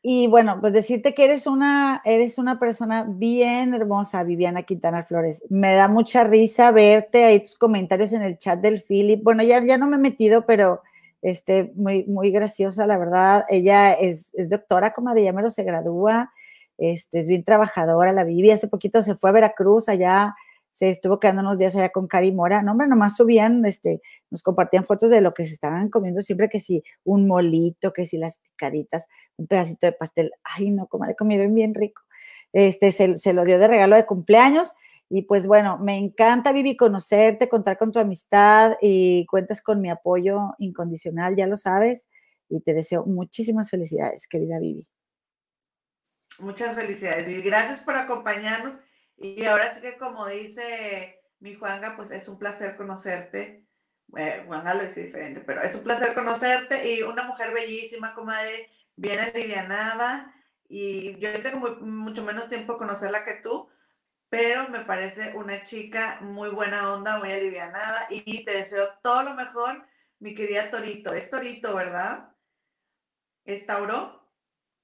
Y 0.00 0.26
bueno, 0.28 0.58
pues 0.60 0.72
decirte 0.72 1.12
que 1.12 1.24
eres 1.24 1.46
una, 1.46 2.00
eres 2.04 2.38
una 2.38 2.58
persona 2.58 3.04
bien 3.06 3.74
hermosa, 3.74 4.22
Viviana 4.22 4.62
Quintana 4.62 5.04
Flores. 5.04 5.44
Me 5.50 5.74
da 5.74 5.88
mucha 5.88 6.24
risa 6.24 6.70
verte 6.70 7.24
ahí 7.24 7.40
tus 7.40 7.58
comentarios 7.58 8.12
en 8.12 8.22
el 8.22 8.38
chat 8.38 8.60
del 8.60 8.80
Philip. 8.80 9.22
Bueno, 9.22 9.42
ya, 9.42 9.62
ya 9.64 9.76
no 9.76 9.86
me 9.86 9.96
he 9.96 10.00
metido, 10.00 10.46
pero 10.46 10.82
este, 11.20 11.72
muy, 11.74 12.04
muy 12.04 12.30
graciosa, 12.30 12.86
la 12.86 12.96
verdad. 12.96 13.44
Ella 13.48 13.92
es, 13.92 14.32
es 14.34 14.48
doctora, 14.48 14.92
comadre, 14.92 15.24
ya 15.24 15.32
mero 15.32 15.50
se 15.50 15.64
gradúa, 15.64 16.32
este, 16.78 17.18
es 17.18 17.26
bien 17.26 17.44
trabajadora, 17.44 18.12
la 18.12 18.24
viví. 18.24 18.50
Hace 18.50 18.68
poquito 18.68 19.02
se 19.02 19.16
fue 19.16 19.30
a 19.30 19.34
Veracruz, 19.34 19.88
allá 19.88 20.36
se 20.78 20.90
estuvo 20.90 21.18
quedando 21.18 21.42
unos 21.42 21.58
días 21.58 21.74
allá 21.74 21.88
con 21.88 22.06
Cari 22.06 22.30
Mora. 22.30 22.62
No, 22.62 22.70
hombre, 22.70 22.86
nomás 22.86 23.16
subían, 23.16 23.64
este, 23.64 24.00
nos 24.30 24.44
compartían 24.44 24.84
fotos 24.84 25.10
de 25.10 25.20
lo 25.20 25.34
que 25.34 25.44
se 25.44 25.52
estaban 25.52 25.90
comiendo 25.90 26.22
siempre, 26.22 26.48
que 26.48 26.60
si 26.60 26.84
un 27.02 27.26
molito, 27.26 27.92
que 27.92 28.06
si 28.06 28.16
las 28.16 28.38
picaditas, 28.38 29.06
un 29.36 29.48
pedacito 29.48 29.86
de 29.88 29.92
pastel. 29.92 30.30
Ay, 30.44 30.70
no, 30.70 30.86
comadre, 30.86 31.16
comieron 31.16 31.52
bien 31.52 31.74
rico. 31.74 32.02
Este, 32.52 32.92
se, 32.92 33.18
se 33.18 33.32
lo 33.32 33.44
dio 33.44 33.58
de 33.58 33.66
regalo 33.66 33.96
de 33.96 34.06
cumpleaños 34.06 34.72
y 35.08 35.22
pues 35.22 35.48
bueno, 35.48 35.78
me 35.78 35.96
encanta, 35.96 36.52
Vivi, 36.52 36.76
conocerte, 36.76 37.48
contar 37.48 37.76
con 37.76 37.90
tu 37.90 37.98
amistad 37.98 38.76
y 38.80 39.26
cuentas 39.26 39.60
con 39.60 39.80
mi 39.80 39.90
apoyo 39.90 40.54
incondicional, 40.58 41.34
ya 41.34 41.48
lo 41.48 41.56
sabes, 41.56 42.06
y 42.48 42.60
te 42.60 42.72
deseo 42.72 43.04
muchísimas 43.04 43.68
felicidades, 43.68 44.28
querida 44.28 44.60
Vivi. 44.60 44.86
Muchas 46.38 46.76
felicidades, 46.76 47.26
Vivi. 47.26 47.42
Gracias 47.42 47.80
por 47.80 47.96
acompañarnos. 47.96 48.78
Y 49.20 49.44
ahora 49.44 49.72
sí 49.74 49.80
que 49.80 49.98
como 49.98 50.26
dice 50.26 51.20
mi 51.40 51.54
Juanga, 51.54 51.94
pues 51.96 52.10
es 52.10 52.28
un 52.28 52.38
placer 52.38 52.76
conocerte. 52.76 53.66
Juanga 54.08 54.74
lo 54.74 54.84
dice 54.84 55.04
diferente, 55.04 55.40
pero 55.40 55.60
es 55.62 55.74
un 55.74 55.84
placer 55.84 56.14
conocerte 56.14 56.94
y 56.94 57.02
una 57.02 57.24
mujer 57.24 57.52
bellísima, 57.52 58.14
comadre, 58.14 58.70
bien 58.96 59.18
alivianada. 59.18 60.34
Y 60.68 61.18
yo 61.18 61.30
tengo 61.42 61.76
mucho 61.80 62.22
menos 62.22 62.48
tiempo 62.48 62.78
conocerla 62.78 63.24
que 63.24 63.34
tú, 63.34 63.68
pero 64.28 64.68
me 64.68 64.80
parece 64.80 65.36
una 65.36 65.62
chica 65.62 66.18
muy 66.20 66.50
buena 66.50 66.92
onda, 66.92 67.18
muy 67.18 67.32
alivianada 67.32 68.06
y 68.10 68.44
te 68.44 68.52
deseo 68.52 68.84
todo 69.02 69.22
lo 69.24 69.34
mejor, 69.34 69.84
mi 70.20 70.34
querida 70.34 70.70
Torito. 70.70 71.12
Es 71.12 71.30
Torito, 71.30 71.74
¿verdad? 71.74 72.32
¿Es 73.44 73.66
Tauro? 73.66 74.30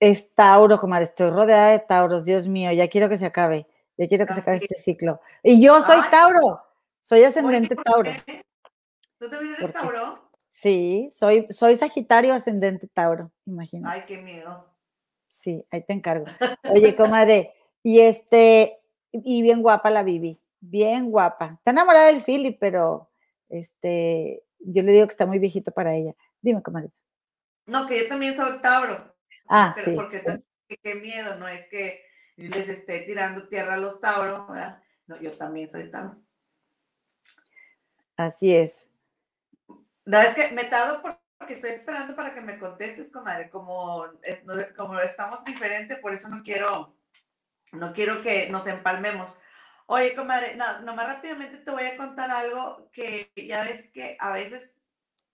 Es 0.00 0.34
Tauro, 0.34 0.78
comadre. 0.78 1.04
Estoy 1.04 1.30
rodeada 1.30 1.70
de 1.70 1.78
Tauros. 1.78 2.24
Dios 2.24 2.48
mío, 2.48 2.72
ya 2.72 2.88
quiero 2.88 3.08
que 3.08 3.18
se 3.18 3.26
acabe. 3.26 3.66
Ya 3.96 4.08
quiero 4.08 4.26
que 4.26 4.34
se 4.34 4.40
acabe 4.40 4.56
este 4.56 4.74
ciclo. 4.74 5.20
Y 5.42 5.60
yo 5.60 5.80
soy 5.82 6.00
Tauro. 6.10 6.60
Soy 7.00 7.22
ascendente 7.22 7.76
Tauro. 7.76 8.10
¿Tú 9.18 9.28
también 9.30 9.54
eres 9.58 9.72
Tauro? 9.72 10.30
Sí, 10.50 11.10
soy, 11.12 11.46
soy 11.50 11.76
Sagitario 11.76 12.32
ascendente 12.32 12.88
Tauro, 12.88 13.30
imagínate. 13.44 13.94
Ay, 13.94 14.04
qué 14.06 14.22
miedo. 14.22 14.74
Sí, 15.28 15.66
ahí 15.70 15.84
te 15.84 15.92
encargo. 15.92 16.24
Oye, 16.72 16.96
comadre, 16.96 17.52
y 17.82 18.00
este, 18.00 18.80
y 19.12 19.42
bien 19.42 19.60
guapa 19.60 19.90
la 19.90 20.02
Vivi, 20.02 20.40
bien 20.60 21.10
guapa. 21.10 21.56
Está 21.58 21.72
enamorada 21.72 22.06
del 22.06 22.22
Philip, 22.22 22.56
pero 22.58 23.10
este, 23.50 24.42
yo 24.60 24.82
le 24.82 24.92
digo 24.92 25.06
que 25.06 25.10
está 25.10 25.26
muy 25.26 25.38
viejito 25.38 25.70
para 25.70 25.94
ella. 25.94 26.14
Dime, 26.40 26.62
comadre. 26.62 26.90
No, 27.66 27.86
que 27.86 27.98
yo 28.02 28.08
también 28.08 28.34
soy 28.34 28.62
Tauro. 28.62 29.14
Ah, 29.48 29.72
pero 29.74 29.90
sí. 29.90 29.96
porque 29.96 30.22
qué 30.82 30.94
miedo, 30.94 31.36
no 31.36 31.46
es 31.46 31.68
que 31.68 32.00
les 32.36 32.68
esté 32.68 33.00
tirando 33.00 33.48
tierra 33.48 33.74
a 33.74 33.78
los 33.78 34.00
Tauros, 34.00 34.48
¿verdad? 34.48 34.82
No, 35.06 35.20
yo 35.20 35.32
también 35.32 35.68
soy 35.68 35.90
Tauro. 35.90 36.20
Así 38.16 38.54
es. 38.54 38.88
No, 40.04 40.20
es 40.20 40.34
que 40.34 40.52
me 40.52 40.64
tardo 40.64 41.02
porque 41.02 41.54
estoy 41.54 41.70
esperando 41.70 42.14
para 42.14 42.34
que 42.34 42.40
me 42.40 42.58
contestes, 42.58 43.12
comadre. 43.12 43.50
Como, 43.50 44.04
como 44.76 44.98
estamos 45.00 45.44
diferentes, 45.44 45.98
por 45.98 46.12
eso 46.12 46.28
no 46.28 46.42
quiero, 46.42 46.96
no 47.72 47.92
quiero 47.92 48.22
que 48.22 48.48
nos 48.50 48.66
empalmemos. 48.66 49.40
Oye, 49.86 50.14
comadre, 50.14 50.56
no, 50.56 50.80
nomás 50.82 51.06
rápidamente 51.06 51.58
te 51.58 51.70
voy 51.70 51.84
a 51.84 51.96
contar 51.96 52.30
algo 52.30 52.90
que 52.90 53.30
ya 53.36 53.64
ves 53.64 53.90
que 53.92 54.16
a 54.18 54.32
veces 54.32 54.80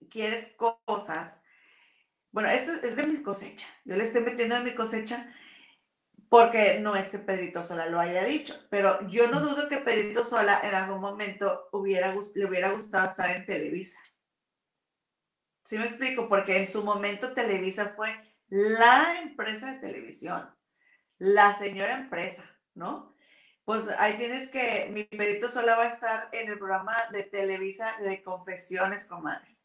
quieres 0.09 0.55
cosas. 0.55 1.43
Bueno, 2.31 2.49
esto 2.49 2.71
es 2.71 2.95
de 2.95 3.07
mi 3.07 3.21
cosecha. 3.21 3.67
Yo 3.85 3.95
le 3.95 4.03
estoy 4.03 4.21
metiendo 4.21 4.55
de 4.55 4.63
mi 4.63 4.75
cosecha 4.75 5.33
porque 6.31 6.79
no 6.79 6.95
es 6.95 7.09
que 7.09 7.19
Pedrito 7.19 7.61
Sola 7.61 7.87
lo 7.87 7.99
haya 7.99 8.23
dicho, 8.23 8.55
pero 8.69 9.05
yo 9.09 9.27
no 9.27 9.41
dudo 9.41 9.67
que 9.67 9.79
Pedrito 9.79 10.23
Sola 10.23 10.61
en 10.63 10.73
algún 10.73 11.01
momento 11.01 11.67
le 11.73 12.45
hubiera 12.45 12.71
gustado 12.71 13.05
estar 13.05 13.29
en 13.31 13.45
Televisa. 13.45 13.99
¿Sí 15.65 15.77
me 15.77 15.83
explico? 15.83 16.29
Porque 16.29 16.63
en 16.63 16.71
su 16.71 16.85
momento 16.85 17.33
Televisa 17.33 17.91
fue 17.97 18.07
la 18.47 19.19
empresa 19.21 19.73
de 19.73 19.79
televisión, 19.79 20.49
la 21.17 21.53
señora 21.53 21.97
empresa, 21.97 22.49
¿no? 22.75 23.13
Pues 23.65 23.89
ahí 23.99 24.13
tienes 24.13 24.47
que, 24.47 24.87
mi 24.93 25.03
Pedrito 25.03 25.49
Sola 25.49 25.75
va 25.75 25.83
a 25.83 25.93
estar 25.93 26.29
en 26.31 26.49
el 26.49 26.57
programa 26.57 26.95
de 27.11 27.23
Televisa 27.23 27.93
de 27.99 28.23
Confesiones, 28.23 29.05
comadre. 29.05 29.57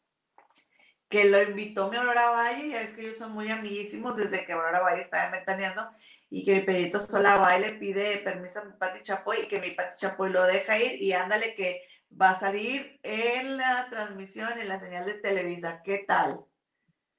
Que 1.07 1.29
lo 1.29 1.41
invitó 1.41 1.89
mi 1.89 1.95
Aurora 1.95 2.31
Valle, 2.31 2.71
ya 2.71 2.79
ves 2.79 2.91
que 2.91 3.03
ellos 3.03 3.17
son 3.17 3.31
muy 3.31 3.49
amiguísimos 3.49 4.17
desde 4.17 4.45
que 4.45 4.51
Aurora 4.51 4.81
Valle 4.81 4.99
estaba 4.99 5.29
metaneando, 5.29 5.89
y 6.29 6.43
que 6.43 6.55
mi 6.55 6.61
Pedrito 6.61 6.99
Sola 6.99 7.37
va 7.37 7.57
y 7.57 7.61
le 7.61 7.71
pide 7.73 8.17
permiso 8.17 8.59
a 8.59 8.65
mi 8.65 8.73
Pati 8.73 9.03
Chapoy, 9.03 9.37
y 9.43 9.47
que 9.47 9.59
mi 9.59 9.71
Pati 9.71 9.97
Chapoy 9.97 10.31
lo 10.31 10.43
deja 10.43 10.77
ir, 10.77 11.01
y 11.01 11.13
ándale 11.13 11.55
que 11.55 11.81
va 12.19 12.31
a 12.31 12.35
salir 12.35 12.99
en 13.03 13.57
la 13.57 13.87
transmisión, 13.89 14.49
en 14.59 14.69
la 14.69 14.79
señal 14.79 15.05
de 15.05 15.15
Televisa. 15.15 15.81
¿Qué 15.83 16.05
tal? 16.07 16.41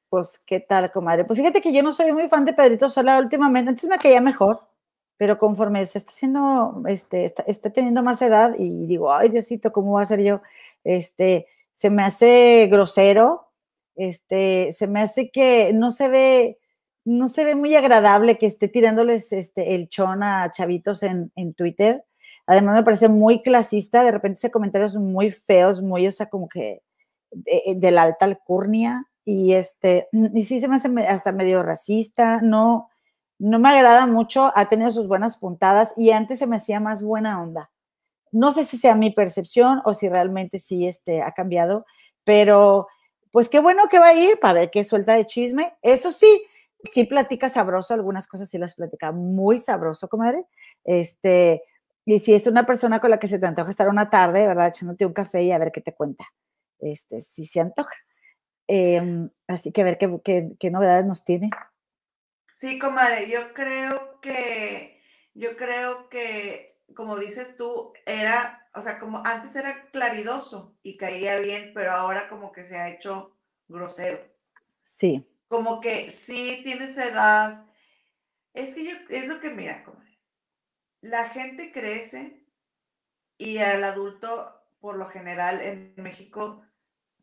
Pues, 0.08 0.38
¿qué 0.46 0.60
tal, 0.60 0.90
comadre? 0.90 1.24
Pues 1.24 1.38
fíjate 1.38 1.60
que 1.60 1.72
yo 1.72 1.82
no 1.82 1.92
soy 1.92 2.12
muy 2.12 2.28
fan 2.28 2.44
de 2.44 2.54
Pedrito 2.54 2.88
Sola 2.88 3.18
últimamente. 3.18 3.70
Antes 3.70 3.88
me 3.88 3.98
caía 3.98 4.20
mejor, 4.20 4.66
pero 5.18 5.36
conforme 5.36 5.84
se 5.86 5.98
está 5.98 6.12
haciendo, 6.12 6.82
este, 6.86 7.24
está, 7.24 7.42
está 7.42 7.70
teniendo 7.70 8.02
más 8.02 8.22
edad 8.22 8.54
y 8.58 8.86
digo, 8.86 9.12
ay, 9.12 9.28
Diosito, 9.28 9.72
¿cómo 9.72 9.92
va 9.92 10.02
a 10.02 10.06
ser 10.06 10.22
yo? 10.22 10.40
Este, 10.84 11.46
se 11.72 11.90
me 11.90 12.04
hace 12.04 12.68
grosero, 12.70 13.52
este, 13.96 14.72
se 14.72 14.86
me 14.86 15.02
hace 15.02 15.30
que 15.30 15.72
no 15.74 15.90
se 15.90 16.08
ve, 16.08 16.58
no 17.08 17.28
se 17.28 17.44
ve 17.46 17.54
muy 17.54 17.74
agradable 17.74 18.36
que 18.36 18.44
esté 18.44 18.68
tirándoles 18.68 19.32
este, 19.32 19.74
el 19.74 19.88
chon 19.88 20.22
a 20.22 20.50
chavitos 20.50 21.02
en, 21.02 21.32
en 21.36 21.54
Twitter. 21.54 22.04
Además, 22.46 22.76
me 22.76 22.82
parece 22.82 23.08
muy 23.08 23.42
clasista, 23.42 24.04
de 24.04 24.10
repente 24.10 24.38
ese 24.38 24.50
comentarios 24.50 24.94
muy 24.96 25.30
feos, 25.30 25.80
muy, 25.80 26.06
o 26.06 26.12
sea, 26.12 26.28
como 26.28 26.50
que 26.50 26.82
de, 27.30 27.74
de 27.76 27.90
la 27.92 28.02
alta 28.02 28.26
alcurnia 28.26 29.06
y 29.24 29.54
este, 29.54 30.08
y 30.12 30.44
sí 30.44 30.60
se 30.60 30.68
me 30.68 30.76
hace 30.76 30.88
hasta 31.06 31.32
medio 31.32 31.62
racista, 31.62 32.40
no, 32.42 32.90
no 33.38 33.58
me 33.58 33.70
agrada 33.70 34.06
mucho, 34.06 34.52
ha 34.54 34.68
tenido 34.68 34.90
sus 34.90 35.08
buenas 35.08 35.38
puntadas 35.38 35.94
y 35.96 36.10
antes 36.10 36.38
se 36.38 36.46
me 36.46 36.56
hacía 36.56 36.78
más 36.78 37.02
buena 37.02 37.40
onda. 37.40 37.70
No 38.32 38.52
sé 38.52 38.66
si 38.66 38.76
sea 38.76 38.94
mi 38.94 39.10
percepción 39.10 39.80
o 39.86 39.94
si 39.94 40.10
realmente 40.10 40.58
sí 40.58 40.86
este, 40.86 41.22
ha 41.22 41.32
cambiado, 41.32 41.86
pero 42.22 42.86
pues 43.30 43.48
qué 43.48 43.60
bueno 43.60 43.88
que 43.88 43.98
va 43.98 44.08
a 44.08 44.14
ir 44.14 44.38
para 44.38 44.60
ver 44.60 44.70
qué 44.70 44.84
suelta 44.84 45.14
de 45.14 45.24
chisme. 45.24 45.74
Eso 45.80 46.12
sí, 46.12 46.42
sí 46.84 47.04
platica 47.04 47.48
sabroso, 47.48 47.94
algunas 47.94 48.26
cosas 48.26 48.48
sí 48.48 48.58
las 48.58 48.74
platica 48.74 49.12
muy 49.12 49.58
sabroso, 49.58 50.08
comadre. 50.08 50.46
Este, 50.84 51.62
y 52.04 52.20
si 52.20 52.34
es 52.34 52.46
una 52.46 52.66
persona 52.66 53.00
con 53.00 53.10
la 53.10 53.18
que 53.18 53.28
se 53.28 53.38
te 53.38 53.46
antoja 53.46 53.70
estar 53.70 53.88
una 53.88 54.10
tarde, 54.10 54.46
¿verdad? 54.46 54.68
Echándote 54.68 55.06
un 55.06 55.12
café 55.12 55.42
y 55.42 55.52
a 55.52 55.58
ver 55.58 55.72
qué 55.72 55.80
te 55.80 55.94
cuenta. 55.94 56.26
Este, 56.78 57.20
si 57.20 57.46
se 57.46 57.60
antoja. 57.60 57.94
Eh, 58.68 59.28
así 59.46 59.72
que 59.72 59.80
a 59.80 59.84
ver 59.84 59.98
qué, 59.98 60.20
qué, 60.22 60.50
qué, 60.58 60.70
novedades 60.70 61.06
nos 61.06 61.24
tiene. 61.24 61.50
Sí, 62.54 62.78
comadre, 62.78 63.30
yo 63.30 63.38
creo 63.54 64.20
que, 64.20 65.02
yo 65.34 65.56
creo 65.56 66.08
que, 66.08 66.82
como 66.94 67.16
dices 67.16 67.56
tú, 67.56 67.92
era, 68.04 68.68
o 68.74 68.82
sea, 68.82 68.98
como 68.98 69.24
antes 69.24 69.56
era 69.56 69.88
claridoso 69.90 70.76
y 70.82 70.96
caía 70.96 71.38
bien, 71.38 71.72
pero 71.74 71.92
ahora 71.92 72.28
como 72.28 72.52
que 72.52 72.64
se 72.64 72.76
ha 72.76 72.90
hecho 72.90 73.36
grosero. 73.68 74.18
Sí. 74.84 75.26
Como 75.48 75.80
que 75.80 76.10
sí 76.10 76.60
tienes 76.62 76.96
edad. 76.96 77.66
Es 78.54 78.74
que 78.74 78.84
yo, 78.84 78.90
es 79.08 79.26
lo 79.26 79.40
que 79.40 79.50
mira, 79.50 79.84
comadre. 79.84 80.18
La 81.00 81.28
gente 81.28 81.72
crece 81.72 82.46
y 83.38 83.58
al 83.58 83.84
adulto, 83.84 84.62
por 84.80 84.96
lo 84.96 85.08
general, 85.08 85.60
en 85.60 85.94
México 85.96 86.64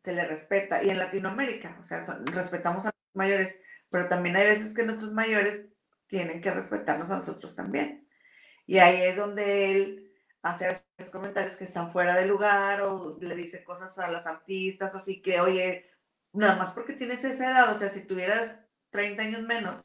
se 0.00 0.12
le 0.12 0.24
respeta 0.26 0.82
y 0.82 0.90
en 0.90 0.98
Latinoamérica, 0.98 1.76
o 1.78 1.82
sea, 1.82 2.04
respetamos 2.26 2.86
a 2.86 2.90
los 2.90 3.14
mayores, 3.14 3.60
pero 3.90 4.08
también 4.08 4.36
hay 4.36 4.44
veces 4.44 4.74
que 4.74 4.84
nuestros 4.84 5.12
mayores 5.12 5.68
tienen 6.06 6.40
que 6.40 6.50
respetarnos 6.52 7.10
a 7.10 7.18
nosotros 7.18 7.56
también. 7.56 8.08
Y 8.66 8.78
ahí 8.78 9.02
es 9.02 9.16
donde 9.16 9.72
él 9.72 10.14
hace 10.42 10.66
a 10.68 10.82
comentarios 11.12 11.56
que 11.56 11.64
están 11.64 11.92
fuera 11.92 12.14
de 12.14 12.26
lugar 12.26 12.82
o 12.82 13.18
le 13.20 13.34
dice 13.34 13.64
cosas 13.64 13.98
a 13.98 14.10
las 14.10 14.26
artistas 14.26 14.94
o 14.94 14.98
así 14.98 15.20
que, 15.20 15.40
oye, 15.40 15.90
nada 16.36 16.56
más 16.56 16.72
porque 16.72 16.94
tienes 16.94 17.24
esa 17.24 17.50
edad, 17.50 17.74
o 17.74 17.78
sea, 17.78 17.88
si 17.88 18.06
tuvieras 18.06 18.66
30 18.90 19.22
años 19.22 19.42
menos, 19.42 19.84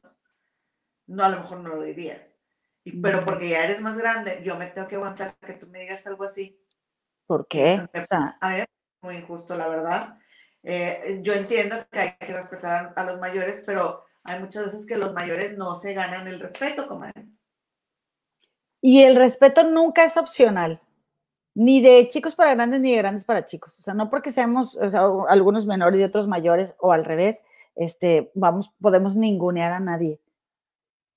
no, 1.07 1.23
a 1.23 1.30
lo 1.30 1.40
mejor 1.41 1.60
no 1.60 1.69
lo 1.69 1.82
dirías. 1.82 2.38
Y, 2.84 2.99
pero 2.99 3.23
porque 3.26 3.49
ya 3.49 3.64
eres 3.64 3.82
más 3.82 3.98
grande, 3.98 4.41
yo 4.44 4.56
me 4.56 4.68
tengo 4.68 4.88
que 4.88 4.95
aguantar 4.95 5.36
que 5.38 5.53
tú 5.53 5.68
me 5.68 5.80
digas 5.80 6.06
algo 6.07 6.23
así. 6.23 6.60
¿Por 7.28 7.48
qué? 7.48 7.73
Entonces, 7.73 8.03
o 8.03 8.06
sea, 8.06 8.38
a 8.41 8.49
mí 8.49 8.64
muy 9.02 9.15
injusto, 9.15 9.56
la 9.56 9.68
verdad. 9.68 10.18
Eh, 10.64 11.19
yo 11.23 11.34
entiendo 11.34 11.76
que 11.91 11.99
hay 11.99 12.15
que 12.19 12.34
respetar 12.34 12.94
a 12.95 13.03
los 13.03 13.19
mayores, 13.19 13.64
pero 13.65 14.06
hay 14.23 14.40
muchas 14.40 14.65
veces 14.65 14.86
que 14.86 14.98
los 14.98 15.14
mayores 15.14 15.57
no 15.57 15.76
se 15.76 15.94
ganan 15.94 16.28
el 16.28 16.40
respeto, 16.40 16.88
comadre. 16.88 17.28
Y 18.82 19.03
el 19.03 19.15
respeto 19.15 19.64
nunca 19.64 20.03
es 20.06 20.18
opcional, 20.18 20.82
ni 21.53 21.82
de 21.82 22.07
chicos 22.07 22.36
para 22.36 22.56
grandes 22.56 22.80
ni 22.80 22.91
de 22.91 22.98
grandes 22.98 23.26
para 23.26 23.45
chicos. 23.45 23.78
O 23.80 23.82
sea, 23.82 23.94
no 23.94 24.10
porque 24.10 24.32
seamos 24.32 24.76
o 24.76 24.90
sea, 24.90 25.07
algunos 25.30 25.65
menores 25.65 25.99
y 25.99 26.03
otros 26.03 26.28
mayores 26.28 26.76
o 26.80 26.91
al 26.91 27.06
revés, 27.06 27.44
este, 27.76 28.32
vamos, 28.34 28.73
podemos 28.82 29.15
ningunear 29.18 29.72
a 29.72 29.80
nadie, 29.80 30.19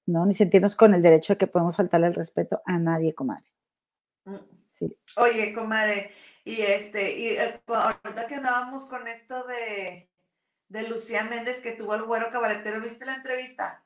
¿no? 0.06 0.27
Ni 0.27 0.35
sentirnos 0.35 0.77
con 0.77 0.94
el 0.94 1.02
derecho 1.02 1.35
de 1.35 1.39
que 1.39 1.47
podemos 1.47 1.77
faltarle 1.77 2.09
el 2.09 2.15
respeto 2.15 2.62
a 2.65 2.78
nadie, 2.78 3.15
comadre. 3.15 3.44
Sí. 4.66 4.97
Oye, 5.16 5.52
comadre, 5.55 6.11
y 6.44 6.61
este, 6.61 7.16
y 7.19 7.28
eh, 7.28 7.61
ahorita 7.66 8.27
que 8.27 8.35
andábamos 8.35 8.86
con 8.86 9.06
esto 9.06 9.47
de, 9.47 10.11
de 10.69 10.89
Lucía 10.89 11.24
Méndez 11.24 11.62
que 11.62 11.73
tuvo 11.73 11.94
el 11.94 12.02
güero 12.02 12.31
cabaretero, 12.32 12.81
¿viste 12.81 13.06
la 13.06 13.15
entrevista? 13.15 13.85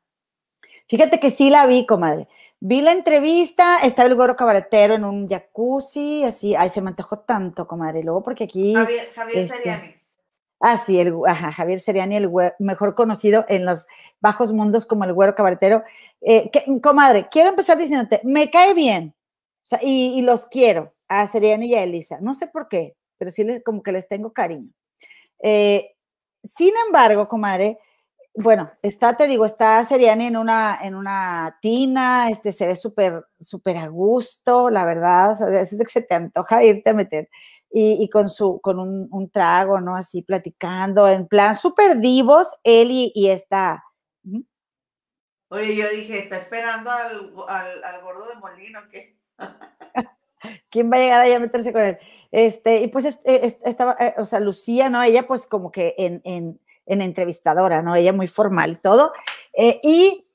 Fíjate 0.88 1.20
que 1.20 1.30
sí 1.30 1.50
la 1.50 1.66
vi, 1.66 1.84
comadre. 1.84 2.26
Vi 2.60 2.80
la 2.80 2.92
entrevista, 2.92 3.78
estaba 3.78 4.08
el 4.08 4.16
güero 4.16 4.34
cabaretero 4.34 4.94
en 4.94 5.04
un 5.04 5.28
jacuzzi, 5.28 6.24
así, 6.24 6.56
ay, 6.56 6.70
se 6.70 6.82
me 6.82 6.90
antojó 6.90 7.20
tanto, 7.20 7.68
comadre. 7.68 8.02
Luego 8.02 8.22
porque 8.22 8.44
aquí. 8.44 8.74
Javier, 8.74 9.12
Javier 9.14 9.38
este, 9.38 9.56
Seriani. 9.56 9.94
Ah, 10.60 10.76
sí, 10.76 10.98
el, 10.98 11.14
ajá, 11.24 11.52
Javier 11.52 11.78
Seriani, 11.78 12.16
el 12.16 12.26
güero, 12.26 12.54
mejor 12.58 12.96
conocido 12.96 13.44
en 13.48 13.64
los 13.64 13.86
bajos 14.20 14.52
mundos 14.52 14.86
como 14.86 15.04
el 15.04 15.12
güero 15.12 15.36
cabaretero. 15.36 15.84
Eh, 16.20 16.50
que, 16.50 16.64
comadre, 16.80 17.28
quiero 17.30 17.50
empezar 17.50 17.78
diciéndote, 17.78 18.20
me 18.24 18.50
cae 18.50 18.74
bien, 18.74 19.14
o 19.16 19.66
sea, 19.66 19.78
y, 19.80 20.18
y, 20.18 20.22
los 20.22 20.46
quiero, 20.46 20.92
a 21.06 21.28
Seriani 21.28 21.66
y 21.66 21.74
a 21.76 21.84
Elisa. 21.84 22.18
No 22.20 22.34
sé 22.34 22.48
por 22.48 22.68
qué, 22.68 22.96
pero 23.18 23.30
sí 23.30 23.44
les, 23.44 23.62
como 23.62 23.84
que 23.84 23.92
les 23.92 24.08
tengo 24.08 24.32
cariño. 24.32 24.72
Eh, 25.40 25.94
sin 26.42 26.74
embargo, 26.86 27.28
comadre, 27.28 27.78
bueno, 28.40 28.70
está, 28.82 29.16
te 29.16 29.26
digo, 29.26 29.44
está 29.44 29.84
Seriani 29.84 30.26
en 30.26 30.36
una, 30.36 30.78
en 30.80 30.94
una 30.94 31.58
tina, 31.60 32.30
este, 32.30 32.52
se 32.52 32.68
ve 32.68 32.76
súper, 32.76 33.24
súper 33.40 33.76
a 33.78 33.88
gusto, 33.88 34.70
la 34.70 34.84
verdad, 34.84 35.32
o 35.32 35.34
sea, 35.34 35.60
es 35.60 35.76
de 35.76 35.84
que 35.84 35.90
se 35.90 36.02
te 36.02 36.14
antoja 36.14 36.62
irte 36.62 36.90
a 36.90 36.94
meter, 36.94 37.28
y, 37.70 38.02
y 38.02 38.08
con 38.08 38.30
su, 38.30 38.60
con 38.60 38.78
un, 38.78 39.08
un, 39.10 39.28
trago, 39.28 39.80
¿no? 39.80 39.96
Así 39.96 40.22
platicando, 40.22 41.08
en 41.08 41.26
plan 41.26 41.56
súper 41.56 41.98
divos, 41.98 42.46
él 42.62 42.90
y, 42.92 43.12
y 43.14 43.28
esta. 43.28 43.82
¿Mm? 44.22 44.42
Oye, 45.48 45.74
yo 45.74 45.88
dije, 45.90 46.18
¿está 46.18 46.36
esperando 46.36 46.90
al, 46.90 47.34
al, 47.48 47.84
al 47.84 48.02
gordo 48.02 48.28
de 48.28 48.36
Molino 48.36 48.78
o 48.78 48.88
qué? 48.88 49.18
¿Quién 50.70 50.92
va 50.92 50.96
a 50.96 51.00
llegar 51.00 51.20
ahí 51.20 51.32
a 51.32 51.40
meterse 51.40 51.72
con 51.72 51.82
él? 51.82 51.98
Este, 52.30 52.82
y 52.82 52.88
pues 52.88 53.18
estaba, 53.64 53.96
eh, 53.98 54.14
o 54.18 54.26
sea, 54.26 54.38
Lucía, 54.38 54.88
¿no? 54.88 55.02
Ella 55.02 55.26
pues 55.26 55.46
como 55.46 55.72
que 55.72 55.94
en, 55.98 56.20
en, 56.24 56.60
en 56.88 57.02
entrevistadora, 57.02 57.82
¿no? 57.82 57.94
Ella 57.94 58.12
muy 58.12 58.26
formal 58.26 58.80
todo. 58.80 59.12
Eh, 59.52 59.80
y, 59.82 60.26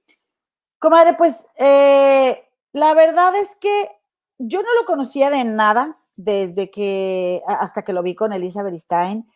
comadre, 0.79 1.15
pues 1.15 1.47
eh, 1.57 2.47
la 2.71 2.93
verdad 2.93 3.35
es 3.35 3.55
que 3.59 3.89
yo 4.37 4.61
no 4.61 4.69
lo 4.79 4.85
conocía 4.85 5.29
de 5.29 5.43
nada 5.43 5.97
desde 6.15 6.71
que, 6.71 7.41
hasta 7.45 7.83
que 7.83 7.93
lo 7.93 8.03
vi 8.03 8.15
con 8.15 8.33
Elisa 8.33 8.63
Stein 8.77 9.27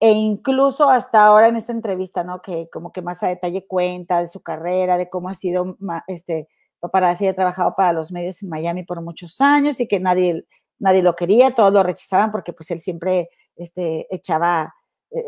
e 0.00 0.10
incluso 0.10 0.90
hasta 0.90 1.24
ahora 1.24 1.48
en 1.48 1.56
esta 1.56 1.72
entrevista, 1.72 2.24
¿no? 2.24 2.42
Que 2.42 2.68
como 2.70 2.92
que 2.92 3.02
más 3.02 3.22
a 3.22 3.28
detalle 3.28 3.66
cuenta 3.66 4.20
de 4.20 4.28
su 4.28 4.42
carrera, 4.42 4.98
de 4.98 5.08
cómo 5.08 5.28
ha 5.28 5.34
sido, 5.34 5.76
este, 6.06 6.48
paparazzi, 6.80 7.26
ha 7.26 7.34
trabajado 7.34 7.74
para 7.76 7.92
los 7.92 8.12
medios 8.12 8.42
en 8.42 8.50
Miami 8.50 8.82
por 8.84 9.00
muchos 9.00 9.40
años 9.40 9.80
y 9.80 9.88
que 9.88 10.00
nadie, 10.00 10.44
nadie 10.78 11.02
lo 11.02 11.16
quería, 11.16 11.54
todos 11.54 11.72
lo 11.72 11.82
rechazaban 11.82 12.30
porque 12.30 12.52
pues 12.52 12.70
él 12.70 12.80
siempre, 12.80 13.30
este, 13.56 14.06
echaba, 14.14 14.74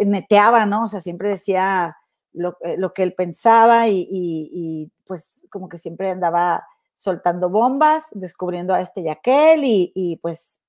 neteaba, 0.04 0.66
¿no? 0.66 0.84
O 0.84 0.88
sea, 0.88 1.00
siempre 1.00 1.28
decía 1.28 1.96
lo, 2.32 2.56
eh, 2.62 2.78
que 2.94 3.02
él 3.02 3.14
pensaba 3.14 3.88
y, 3.88 4.90
pues 5.06 5.46
como 5.50 5.68
que 5.68 5.78
siempre 5.78 6.10
andaba 6.10 6.66
soltando 6.94 7.48
bombas, 7.50 8.08
descubriendo 8.12 8.74
a 8.74 8.80
este 8.80 9.02
y, 9.02 9.92
y 9.94 10.16
pues 10.16 10.60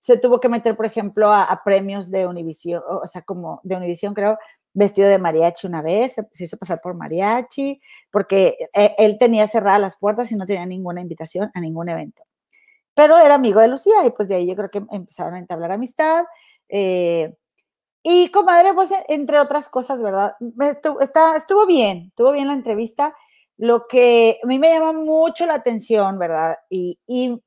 se 0.00 0.18
tuvo 0.18 0.40
que 0.40 0.48
meter, 0.48 0.76
por 0.76 0.86
ejemplo, 0.86 1.32
a, 1.32 1.60
premios 1.64 2.10
de 2.10 2.26
Univision, 2.26 2.82
o 2.88 3.06
sea, 3.06 3.22
como 3.22 3.60
de 3.62 3.76
Univision, 3.76 4.14
creo, 4.14 4.38
vestido 4.72 5.08
de 5.08 5.18
mariachi 5.18 5.66
una 5.66 5.82
vez, 5.82 6.16
se, 6.32 6.44
hizo 6.44 6.56
pasar 6.56 6.80
por 6.80 6.94
mariachi, 6.94 7.80
porque 8.10 8.56
e, 8.74 8.94
él 8.98 9.16
tenía 9.18 9.46
cerradas 9.48 9.80
las 9.80 9.96
puertas 9.96 10.30
y 10.32 10.36
no 10.36 10.46
tenía 10.46 10.66
ninguna 10.66 11.00
invitación 11.00 11.50
a 11.54 11.60
ningún 11.60 11.88
evento. 11.88 12.24
Pero 12.94 13.16
era 13.18 13.34
amigo 13.34 13.60
de 13.60 13.68
Lucía 13.68 14.04
y 14.06 14.10
pues 14.10 14.28
de 14.28 14.36
ahí 14.36 14.46
yo 14.46 14.56
creo 14.56 14.70
que 14.70 14.82
empezaron 14.90 15.34
a 15.34 15.38
entablar 15.38 15.70
amistad. 15.72 16.24
Eh, 16.68 17.34
y 18.08 18.28
comadre, 18.30 18.72
pues 18.72 18.92
entre 19.08 19.40
otras 19.40 19.68
cosas, 19.68 20.00
¿verdad? 20.00 20.36
Estuvo, 20.60 21.00
está, 21.00 21.36
estuvo 21.36 21.66
bien, 21.66 22.04
estuvo 22.10 22.30
bien 22.30 22.46
la 22.46 22.52
entrevista. 22.52 23.12
Lo 23.56 23.88
que 23.88 24.38
a 24.44 24.46
mí 24.46 24.60
me 24.60 24.72
llama 24.72 24.92
mucho 24.92 25.44
la 25.44 25.54
atención, 25.54 26.16
¿verdad? 26.16 26.56
Y, 26.70 27.00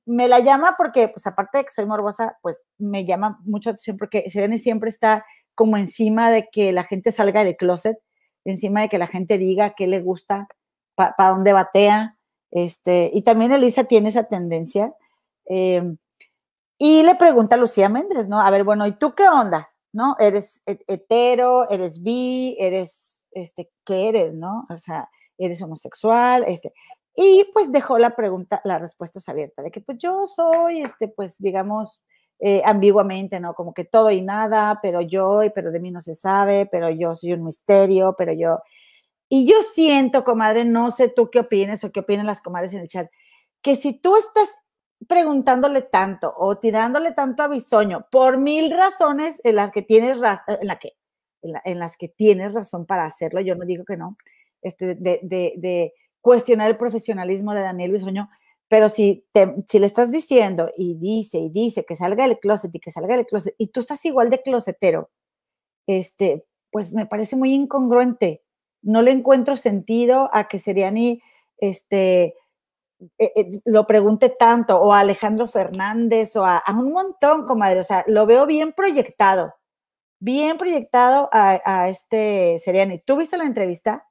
me 0.06 0.28
la 0.28 0.42
llama 0.42 0.76
porque, 0.78 1.08
pues 1.08 1.26
aparte 1.28 1.60
de 1.60 1.64
que 1.64 1.70
soy 1.70 1.86
morbosa, 1.86 2.38
pues 2.42 2.62
me 2.78 3.06
llama 3.06 3.40
mucho 3.46 3.70
la 3.70 3.76
atención 3.76 3.96
porque 3.98 4.30
Serena 4.30 4.58
siempre 4.58 4.90
está 4.90 5.26
como 5.56 5.78
encima 5.78 6.30
de 6.30 6.50
que 6.52 6.74
la 6.74 6.84
gente 6.84 7.14
salga 7.14 7.46
del 7.46 7.56
closet, 7.56 7.98
encima 8.44 8.82
de 8.82 8.90
que 8.90 8.98
la 8.98 9.08
gente 9.08 9.38
diga 9.38 9.76
qué 9.78 9.88
le 9.88 10.02
gusta, 10.02 10.50
para 10.96 11.14
dónde 11.30 11.54
batea. 11.54 12.18
Este, 12.52 13.10
y 13.14 13.22
también 13.22 13.54
Elisa 13.54 13.86
tiene 13.86 14.10
esa 14.10 14.26
tendencia. 14.26 14.94
Em, 15.46 15.96
y 16.78 17.04
le 17.04 17.16
pregunta 17.16 17.56
a 17.56 17.60
Lucía 17.60 17.88
Méndez, 17.88 18.28
¿no? 18.28 18.42
A 18.42 18.52
ver, 18.52 18.66
bueno, 18.66 18.86
¿y 18.88 18.98
tú 18.98 19.16
qué 19.16 19.30
onda? 19.30 19.70
¿No? 19.92 20.16
¿Eres 20.20 20.62
hetero? 20.66 21.70
¿Eres 21.70 22.02
bi? 22.04 22.56
¿Eres, 22.60 23.22
este, 23.32 23.70
qué 23.86 24.10
eres, 24.10 24.34
no? 24.34 24.68
O 24.70 24.78
sea, 24.78 25.10
eres 25.38 25.62
homosexual, 25.62 26.44
este, 26.48 26.74
y 27.16 27.46
pues 27.54 27.72
dejó 27.72 27.98
la 27.98 28.16
pregunta, 28.16 28.62
la 28.64 28.80
respuesta 28.80 29.20
abierta, 29.28 29.62
de 29.62 29.72
que 29.72 29.82
pues 29.82 29.98
yo 29.98 30.28
soy, 30.28 30.82
este, 30.82 31.08
pues 31.08 31.38
digamos, 31.40 32.02
eh, 32.40 32.62
ambiguamente, 32.64 33.40
¿no? 33.40 33.54
Como 33.54 33.74
que 33.74 33.84
todo 33.84 34.12
y 34.12 34.22
nada, 34.22 34.80
pero 34.82 35.02
yo, 35.02 35.42
pero 35.54 35.72
de 35.72 35.80
mí 35.80 35.92
no 35.92 36.02
se 36.02 36.16
sabe, 36.16 36.66
pero 36.66 36.90
yo 36.90 37.16
soy 37.16 37.34
un 37.34 37.44
misterio, 37.44 38.16
pero 38.18 38.34
yo... 38.34 38.60
Y 39.28 39.46
yo 39.46 39.58
siento, 39.74 40.24
comadre, 40.24 40.66
no 40.66 40.92
sé 40.92 41.10
tú 41.10 41.30
qué 41.30 41.42
opines 41.42 41.84
o 41.84 41.92
qué 41.92 42.00
opinan 42.00 42.26
las 42.26 42.42
comadres 42.42 42.74
en 42.74 42.82
el 42.82 42.88
chat, 42.88 43.10
que 43.62 43.76
si 43.76 43.94
tú 43.94 44.16
estás 44.16 44.50
preguntándole 45.08 45.82
tanto 45.84 46.34
o 46.38 46.58
tirándole 46.58 47.14
tanto 47.14 47.44
a 47.44 47.48
bisoño 47.48 48.08
por 48.12 48.38
mil 48.38 48.72
razones 48.72 49.40
en 49.44 49.56
las 49.56 49.72
que 49.72 49.82
tienes 49.82 50.18
en 50.18 50.68
la 50.68 50.80
que 50.80 50.94
en 51.42 51.80
las 51.80 51.98
que 51.98 52.10
tienes 52.10 52.54
razón 52.54 52.86
para 52.86 53.06
hacerlo, 53.06 53.40
yo 53.40 53.56
no 53.56 53.66
digo 53.66 53.86
que 53.86 53.96
no, 53.96 54.18
este, 54.62 54.96
de, 54.96 55.94
cuestionar 56.22 56.70
el 56.70 56.78
profesionalismo 56.78 57.54
de 57.54 57.62
Daniel 57.62 57.94
Bisoño, 57.94 58.30
pero 58.68 58.90
si, 58.90 59.26
si 59.68 59.80
le 59.80 59.86
estás 59.86 60.12
diciendo 60.12 60.70
y 60.78 60.96
dice 60.96 61.38
y 61.40 61.50
dice 61.50 61.86
que 61.86 61.96
salga 61.96 62.28
del 62.28 62.40
closet 62.40 62.76
y 62.76 62.80
que 62.80 62.92
salga 62.92 63.16
del 63.16 63.26
closet 63.26 63.56
y 63.58 63.68
tú 63.68 63.80
estás 63.80 64.04
igual 64.04 64.30
de 64.30 64.42
closetero, 64.42 65.10
este, 65.88 66.46
pues 66.72 66.94
me 66.94 67.06
parece 67.06 67.36
muy 67.38 67.54
incongruente. 67.54 68.44
No 68.82 69.02
le 69.02 69.12
encuentro 69.12 69.56
sentido 69.56 70.30
a 70.34 70.48
que 70.48 70.60
Seriani 70.60 71.22
este, 71.58 72.36
e, 73.18 73.32
e, 73.36 73.50
lo 73.66 73.88
pregunte 73.88 74.30
tanto, 74.30 74.78
o 74.80 74.94
a 74.94 75.00
Alejandro 75.00 75.48
Fernández, 75.48 76.36
o 76.36 76.46
a, 76.46 76.64
un 76.70 76.92
montón, 76.92 77.46
comadre. 77.46 77.80
O 77.80 77.84
sea, 77.84 78.04
lo 78.08 78.26
veo 78.26 78.46
bien 78.46 78.74
proyectado, 78.74 79.56
bien 80.20 80.58
proyectado 80.58 81.30
a, 81.32 81.62
a 81.66 81.90
este 81.90 82.60
Seriani. 82.60 83.00
¿Tú 83.00 83.18
viste 83.18 83.38
la 83.38 83.46
entrevista? 83.46 84.06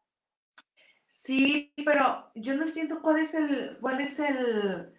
Sí, 1.06 1.73
pero 1.85 2.31
yo 2.35 2.55
no 2.55 2.65
entiendo 2.65 3.01
cuál 3.02 3.19
es 3.19 3.35
el, 3.35 3.78
cuál 3.81 4.01
es 4.01 4.19
el, 4.20 4.94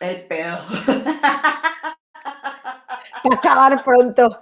el 0.00 0.26
pedo. 0.26 0.58
Acabar 3.32 3.82
pronto. 3.82 4.40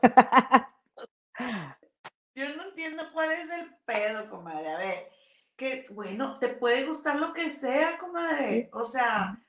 Yo 2.35 2.55
no 2.55 2.65
entiendo 2.65 3.05
cuál 3.12 3.31
es 3.33 3.49
el 3.49 3.74
pedo, 3.87 4.28
comadre. 4.28 4.69
A 4.70 4.78
ver, 4.78 5.11
que 5.57 5.87
bueno, 5.91 6.39
te 6.39 6.49
puede 6.49 6.85
gustar 6.85 7.19
lo 7.19 7.33
que 7.33 7.51
sea, 7.51 7.99
comadre. 7.99 8.69
O 8.73 8.85
sea, 8.85 9.43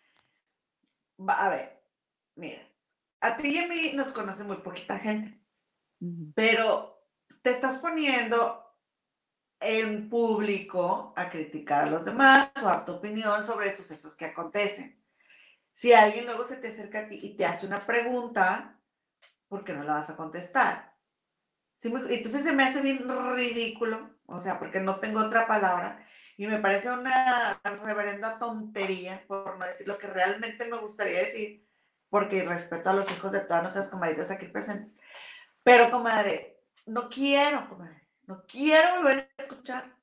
a 1.28 1.50
ver, 1.50 1.84
mira, 2.36 2.62
a 3.20 3.38
ti 3.38 3.50
y 3.50 3.58
a 3.58 3.68
mí 3.68 3.92
nos 3.94 4.12
conoce 4.12 4.44
muy 4.44 4.58
poquita 4.58 5.00
gente, 5.00 5.40
pero 6.34 7.06
te 7.42 7.52
estás 7.52 7.80
poniendo 7.80 8.64
en 9.60 10.10
público 10.10 11.14
a 11.16 11.30
criticar 11.30 11.84
a 11.84 11.90
los 11.90 12.06
demás 12.06 12.52
o 12.64 12.70
a 12.70 12.86
tu 12.86 12.94
opinión 12.94 13.44
sobre 13.44 13.76
sucesos 13.76 14.16
que 14.16 14.26
acontecen. 14.26 15.04
Si 15.72 15.94
alguien 15.94 16.26
luego 16.26 16.46
se 16.46 16.58
te 16.58 16.70
acerca 16.70 17.02
a 17.02 17.08
ti 17.08 17.20
y 17.22 17.36
te 17.36 17.46
hace 17.46 17.68
una 17.68 17.86
pregunta, 17.86 18.80
¿por 19.48 19.64
qué 19.64 19.74
no 19.74 19.84
la 19.84 19.94
vas 19.94 20.10
a 20.10 20.18
contestar? 20.18 20.96
entonces 21.84 22.44
se 22.44 22.54
me 22.54 22.64
hace 22.64 22.82
bien 22.82 23.08
ridículo, 23.36 24.17
o 24.28 24.40
sea, 24.40 24.60
porque 24.60 24.80
no 24.80 24.96
tengo 24.98 25.20
otra 25.20 25.48
palabra, 25.48 26.06
y 26.38 26.48
me 26.48 26.60
parece 26.60 26.92
una 26.92 27.60
reverenda 27.84 28.38
tontería, 28.38 29.24
por 29.28 29.58
no 29.58 29.66
decir 29.66 29.88
lo 29.88 29.98
que 29.98 30.08
realmente 30.08 30.70
me 30.70 30.78
gustaría 30.78 31.20
decir, 31.20 31.68
porque 32.10 32.44
respeto 32.44 32.90
a 32.90 32.94
los 32.94 33.12
hijos 33.12 33.32
de 33.32 33.40
todas 33.40 33.64
nuestras 33.64 33.90
comadritas 33.90 34.30
aquí 34.30 34.48
presentes. 34.48 34.96
Pero, 35.64 35.90
comadre, 35.90 36.62
no 36.86 37.10
quiero, 37.10 37.68
comadre 37.68 38.08
no 38.28 38.44
quiero 38.46 38.98
volver 38.98 39.32
a 39.38 39.42
escuchar 39.42 39.96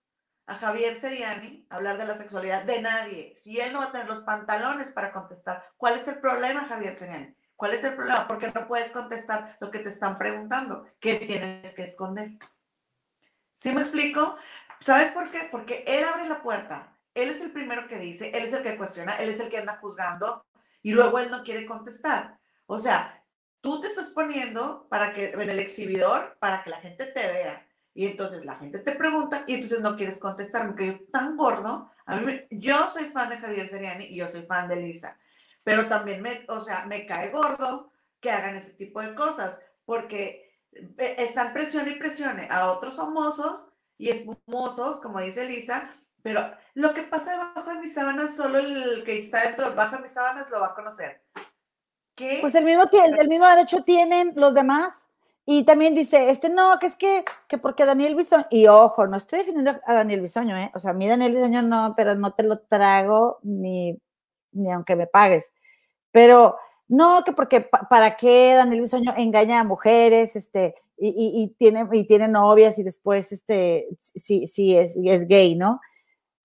a 0.47 0.55
Javier 0.55 0.95
Seriani 0.95 1.67
hablar 1.71 1.99
de 1.99 2.07
la 2.07 2.17
sexualidad 2.17 2.65
de 2.65 2.81
nadie. 2.81 3.35
Si 3.37 3.61
él 3.61 3.73
no 3.73 3.79
va 3.79 3.87
a 3.87 3.93
tener 3.93 4.07
los 4.07 4.23
pantalones 4.23 4.93
para 4.93 5.13
contestar, 5.13 5.63
¿cuál 5.77 5.99
es 5.99 6.09
el 6.09 6.19
problema, 6.21 6.67
Javier 6.67 6.95
Seriani? 6.95 7.37
¿Cuál 7.55 7.75
es 7.75 7.85
el 7.85 7.95
problema? 7.95 8.27
Porque 8.27 8.51
no 8.51 8.67
puedes 8.67 8.91
contestar 8.91 9.57
lo 9.61 9.71
que 9.71 9.79
te 9.79 9.91
están 9.91 10.19
preguntando. 10.19 10.87
¿Qué 10.99 11.17
tienes 11.17 11.75
que 11.75 11.85
esconder? 11.85 12.31
¿Sí 13.55 13.73
me 13.73 13.81
explico? 13.81 14.37
¿Sabes 14.81 15.11
por 15.13 15.31
qué? 15.31 15.49
Porque 15.51 15.85
él 15.87 16.05
abre 16.05 16.29
la 16.29 16.43
puerta. 16.43 16.97
Él 17.15 17.31
es 17.31 17.41
el 17.41 17.53
primero 17.53 17.87
que 17.87 17.99
dice, 17.99 18.31
él 18.37 18.45
es 18.45 18.53
el 18.53 18.63
que 18.63 18.77
cuestiona, 18.77 19.17
él 19.17 19.29
es 19.29 19.41
el 19.41 19.49
que 19.49 19.59
anda 19.59 19.77
juzgando 19.77 20.47
y 20.83 20.93
luego 20.93 21.19
él 21.19 21.31
no 21.31 21.45
quiere 21.45 21.65
contestar. 21.65 22.39
O 22.67 22.79
sea, 22.79 23.25
tú 23.61 23.81
te 23.81 23.87
estás 23.87 24.11
poniendo 24.11 24.89
para 24.89 25.15
que 25.15 25.31
en 25.31 25.49
el 25.49 25.59
exhibidor 25.59 26.37
para 26.39 26.63
que 26.63 26.71
la 26.71 26.81
gente 26.81 27.07
te 27.07 27.27
vea 27.27 27.67
y 27.95 28.07
entonces 28.07 28.45
la 28.45 28.57
gente 28.57 28.81
te 28.81 28.93
pregunta 28.93 29.45
y 29.47 29.55
entonces 29.55 29.81
no 29.81 29.97
quieres 29.97 30.19
contestar, 30.19 30.67
porque 30.67 30.87
yo 30.87 31.01
tan 31.13 31.37
gordo, 31.37 31.91
yo 32.51 32.77
soy 32.93 33.05
fan 33.05 33.31
de 33.31 33.39
Javier 33.39 33.69
Seriani 33.69 34.07
y 34.07 34.17
yo 34.17 34.27
soy 34.27 34.43
fan 34.43 34.69
de 34.69 34.77
Lisa, 34.77 35.19
pero 35.63 35.87
también 35.87 36.21
me, 36.21 36.45
o 36.49 36.61
sea, 36.61 36.85
me 36.87 37.07
cae 37.07 37.31
gordo 37.31 37.93
que 38.21 38.31
hagan 38.31 38.57
ese 38.57 38.75
tipo 38.75 39.01
de 39.01 39.15
cosas, 39.15 39.61
porque 39.85 40.44
están 40.99 41.53
presión 41.53 41.89
y 41.89 41.93
presione 41.93 42.49
a 42.51 42.71
otros 42.73 42.95
famosos 42.95 43.69
y 43.99 44.11
espumosos, 44.11 45.01
como 45.01 45.21
dice 45.21 45.49
Lisa, 45.49 45.95
pero 46.23 46.41
lo 46.75 46.95
que 46.95 47.03
pasa 47.03 47.33
debajo 47.33 47.71
de 47.71 47.81
mis 47.81 47.95
sábanas, 47.95 48.35
solo 48.35 48.59
el 48.59 49.05
que 49.05 49.19
está 49.19 49.43
dentro, 49.43 49.75
bajo 49.75 49.97
de 49.97 50.03
mis 50.03 50.13
sábanas 50.13 50.49
lo 50.51 50.61
va 50.61 50.69
a 50.69 50.75
conocer. 50.75 51.23
¿Qué? 52.15 52.39
Pues 52.41 52.55
el 52.55 52.65
mismo, 52.65 52.85
el 52.93 53.29
mismo 53.29 53.47
derecho 53.47 53.83
tienen 53.83 54.33
los 54.37 54.55
demás. 54.55 55.07
Y 55.47 55.65
también 55.65 55.95
dice, 55.95 56.31
este 56.31 56.49
no, 56.49 56.79
que 56.79 56.87
es 56.87 56.97
que, 56.97 57.23
que 57.47 57.59
porque 57.59 57.85
Daniel 57.85 58.15
Bisoño, 58.15 58.47
y 58.49 58.67
ojo, 58.67 59.07
no 59.07 59.19
estoy 59.19 59.41
defendiendo 59.41 59.79
a 59.85 59.93
Daniel 59.93 60.23
Bisoño, 60.23 60.57
¿eh? 60.57 60.71
O 60.75 60.79
sea, 60.79 60.93
a 60.93 60.95
mí 60.95 61.07
Daniel 61.07 61.35
Bisoño 61.35 61.61
no, 61.61 61.93
pero 61.95 62.15
no 62.15 62.33
te 62.33 62.45
lo 62.45 62.61
trago 62.61 63.41
ni, 63.43 64.01
ni 64.53 64.73
aunque 64.73 64.97
me 64.97 65.07
pagues. 65.07 65.53
Pero 66.11 66.57
no, 66.89 67.23
que 67.25 67.33
porque, 67.33 67.61
¿para 67.61 68.17
qué 68.17 68.55
Daniel 68.55 68.83
Bisoño 68.83 69.15
engaña 69.17 69.61
a 69.61 69.65
mujeres, 69.65 70.37
este, 70.37 70.75
y, 70.97 71.55
tiene, 71.59 71.87
y 71.93 72.05
tiene 72.05 72.29
novias 72.29 72.79
y 72.79 72.83
después, 72.83 73.33
este, 73.33 73.89
sí, 73.99 74.47
sí, 74.47 74.77
es, 74.77 74.97
es 75.03 75.27
gay, 75.27 75.57
¿no? 75.57 75.81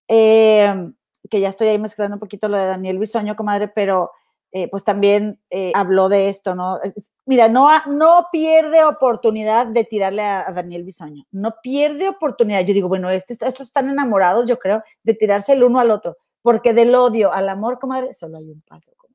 Eh, 0.07 0.91
que 1.29 1.39
ya 1.39 1.49
estoy 1.49 1.67
ahí 1.67 1.77
mezclando 1.77 2.15
un 2.15 2.19
poquito 2.19 2.47
lo 2.47 2.57
de 2.57 2.65
Daniel 2.65 2.97
Bisoño, 2.97 3.35
comadre, 3.35 3.67
pero 3.67 4.11
eh, 4.51 4.67
pues 4.67 4.83
también 4.83 5.39
eh, 5.51 5.71
habló 5.75 6.09
de 6.09 6.27
esto, 6.29 6.55
¿no? 6.55 6.79
Mira, 7.25 7.47
no, 7.47 7.69
no 7.87 8.27
pierde 8.31 8.83
oportunidad 8.83 9.67
de 9.67 9.83
tirarle 9.83 10.23
a, 10.23 10.51
Daniel 10.51 10.83
Bisoño, 10.83 11.25
no 11.31 11.55
pierde 11.61 12.09
oportunidad. 12.09 12.61
Yo 12.61 12.73
digo, 12.73 12.87
bueno, 12.87 13.11
este, 13.11 13.33
estos 13.33 13.67
están 13.67 13.89
enamorados, 13.89 14.47
yo 14.47 14.57
creo, 14.57 14.83
de 15.03 15.13
tirarse 15.13 15.53
el 15.53 15.63
uno 15.63 15.79
al 15.79 15.91
otro, 15.91 16.17
porque 16.41 16.73
del 16.73 16.95
odio 16.95 17.31
al 17.31 17.47
amor, 17.49 17.77
comadre, 17.79 18.13
solo 18.13 18.37
hay 18.37 18.49
un 18.49 18.61
paso, 18.61 18.91
comadre. 18.97 19.08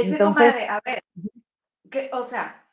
Ese 0.00 0.18
comadre, 0.18 0.68
a 0.68 0.80
ver, 0.84 1.00
que, 1.90 2.10
o 2.12 2.24
sea, 2.24 2.64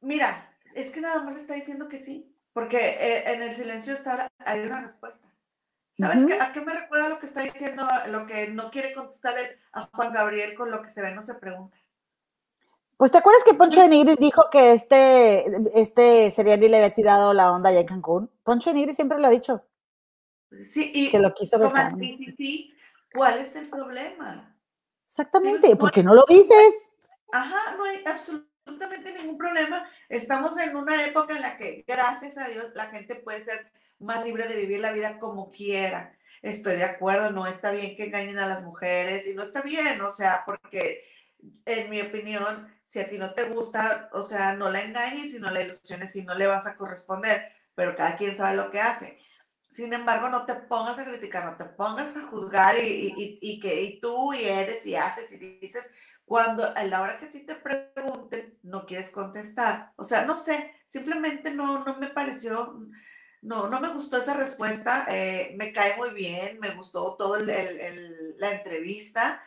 mira, 0.00 0.50
es 0.74 0.90
que 0.90 1.00
nada 1.00 1.22
más 1.22 1.36
está 1.36 1.54
diciendo 1.54 1.88
que 1.88 1.98
sí, 1.98 2.36
porque 2.52 2.78
eh, 2.78 3.32
en 3.32 3.42
el 3.42 3.54
silencio 3.54 3.94
está, 3.94 4.28
hay 4.38 4.60
una 4.60 4.80
respuesta. 4.80 5.28
¿Sabes 5.96 6.26
qué, 6.26 6.40
a 6.40 6.52
qué 6.52 6.60
me 6.60 6.74
recuerda 6.74 7.08
lo 7.08 7.20
que 7.20 7.26
está 7.26 7.42
diciendo, 7.42 7.86
lo 8.10 8.26
que 8.26 8.48
no 8.48 8.70
quiere 8.70 8.92
contestar 8.94 9.34
a 9.72 9.82
Juan 9.92 10.12
Gabriel 10.12 10.54
con 10.56 10.70
lo 10.70 10.82
que 10.82 10.90
se 10.90 11.02
ve 11.02 11.14
no 11.14 11.22
se 11.22 11.34
pregunta? 11.34 11.76
Pues 12.96 13.12
te 13.12 13.18
acuerdas 13.18 13.44
que 13.44 13.54
Poncho 13.54 13.80
de 13.80 13.88
Nigris 13.88 14.16
dijo 14.16 14.44
que 14.50 14.72
este, 14.72 15.44
este 15.78 16.30
Seriani 16.30 16.68
le 16.68 16.78
había 16.78 16.94
tirado 16.94 17.32
la 17.32 17.52
onda 17.52 17.70
allá 17.70 17.80
en 17.80 17.86
Cancún. 17.86 18.30
Poncho 18.42 18.70
de 18.70 18.74
Nigris 18.74 18.96
siempre 18.96 19.18
lo 19.18 19.26
ha 19.26 19.30
dicho. 19.30 19.64
Sí, 20.64 20.90
y 20.94 21.10
que 21.10 21.18
lo 21.18 21.32
quiso 21.34 21.58
besar. 21.58 21.94
Sí, 21.98 22.16
sí, 22.30 22.74
¿cuál 23.12 23.38
es 23.38 23.56
el 23.56 23.68
problema? 23.68 24.53
Exactamente, 25.16 25.76
¿por 25.76 25.92
qué 25.92 26.02
no 26.02 26.12
lo 26.12 26.24
dices? 26.28 26.90
Ajá, 27.30 27.76
no 27.76 27.84
hay 27.84 28.02
absolutamente 28.04 29.12
ningún 29.16 29.38
problema. 29.38 29.88
Estamos 30.08 30.58
en 30.58 30.74
una 30.74 31.06
época 31.06 31.36
en 31.36 31.42
la 31.42 31.56
que, 31.56 31.84
gracias 31.86 32.36
a 32.36 32.48
Dios, 32.48 32.72
la 32.74 32.86
gente 32.86 33.14
puede 33.14 33.40
ser 33.40 33.70
más 34.00 34.24
libre 34.24 34.48
de 34.48 34.56
vivir 34.56 34.80
la 34.80 34.90
vida 34.90 35.20
como 35.20 35.52
quiera. 35.52 36.18
Estoy 36.42 36.74
de 36.74 36.82
acuerdo, 36.82 37.30
no 37.30 37.46
está 37.46 37.70
bien 37.70 37.94
que 37.94 38.06
engañen 38.06 38.40
a 38.40 38.48
las 38.48 38.64
mujeres 38.64 39.28
y 39.28 39.36
no 39.36 39.44
está 39.44 39.62
bien, 39.62 40.00
o 40.00 40.10
sea, 40.10 40.42
porque 40.44 41.04
en 41.64 41.90
mi 41.90 42.00
opinión, 42.00 42.76
si 42.82 42.98
a 42.98 43.08
ti 43.08 43.16
no 43.16 43.34
te 43.34 43.44
gusta, 43.44 44.10
o 44.14 44.24
sea, 44.24 44.56
no 44.56 44.68
la 44.68 44.82
engañes 44.82 45.32
y 45.32 45.38
no 45.38 45.48
la 45.48 45.62
ilusiones 45.62 46.16
y 46.16 46.22
no 46.24 46.34
le 46.34 46.48
vas 46.48 46.66
a 46.66 46.76
corresponder, 46.76 47.52
pero 47.76 47.94
cada 47.94 48.16
quien 48.16 48.36
sabe 48.36 48.56
lo 48.56 48.72
que 48.72 48.80
hace. 48.80 49.20
Sin 49.74 49.92
embargo, 49.92 50.28
no 50.28 50.46
te 50.46 50.54
pongas 50.54 51.00
a 51.00 51.04
criticar, 51.04 51.44
no 51.44 51.56
te 51.56 51.64
pongas 51.64 52.16
a 52.16 52.28
juzgar 52.28 52.78
y, 52.78 53.38
y, 53.40 53.58
que 53.58 53.82
y 53.82 54.00
tú 54.00 54.32
y 54.32 54.44
eres 54.44 54.86
y 54.86 54.94
haces 54.94 55.32
y 55.32 55.58
dices, 55.58 55.90
cuando 56.24 56.72
a 56.76 56.84
la 56.84 57.02
hora 57.02 57.18
que 57.18 57.24
a 57.24 57.30
ti 57.30 57.40
te 57.40 57.56
pregunten, 57.56 58.56
no 58.62 58.86
quieres 58.86 59.10
contestar. 59.10 59.92
O 59.96 60.04
sea, 60.04 60.26
no 60.26 60.36
sé, 60.36 60.76
simplemente 60.86 61.52
no, 61.52 61.84
no 61.84 61.98
me 61.98 62.06
pareció, 62.06 62.78
no, 63.42 63.68
no 63.68 63.80
me 63.80 63.92
gustó 63.92 64.18
esa 64.18 64.34
respuesta, 64.34 65.06
eh, 65.08 65.56
me 65.58 65.72
cae 65.72 65.96
muy 65.96 66.10
bien, 66.10 66.60
me 66.60 66.70
gustó 66.70 67.16
todo 67.16 67.38
la 67.40 68.52
entrevista, 68.52 69.42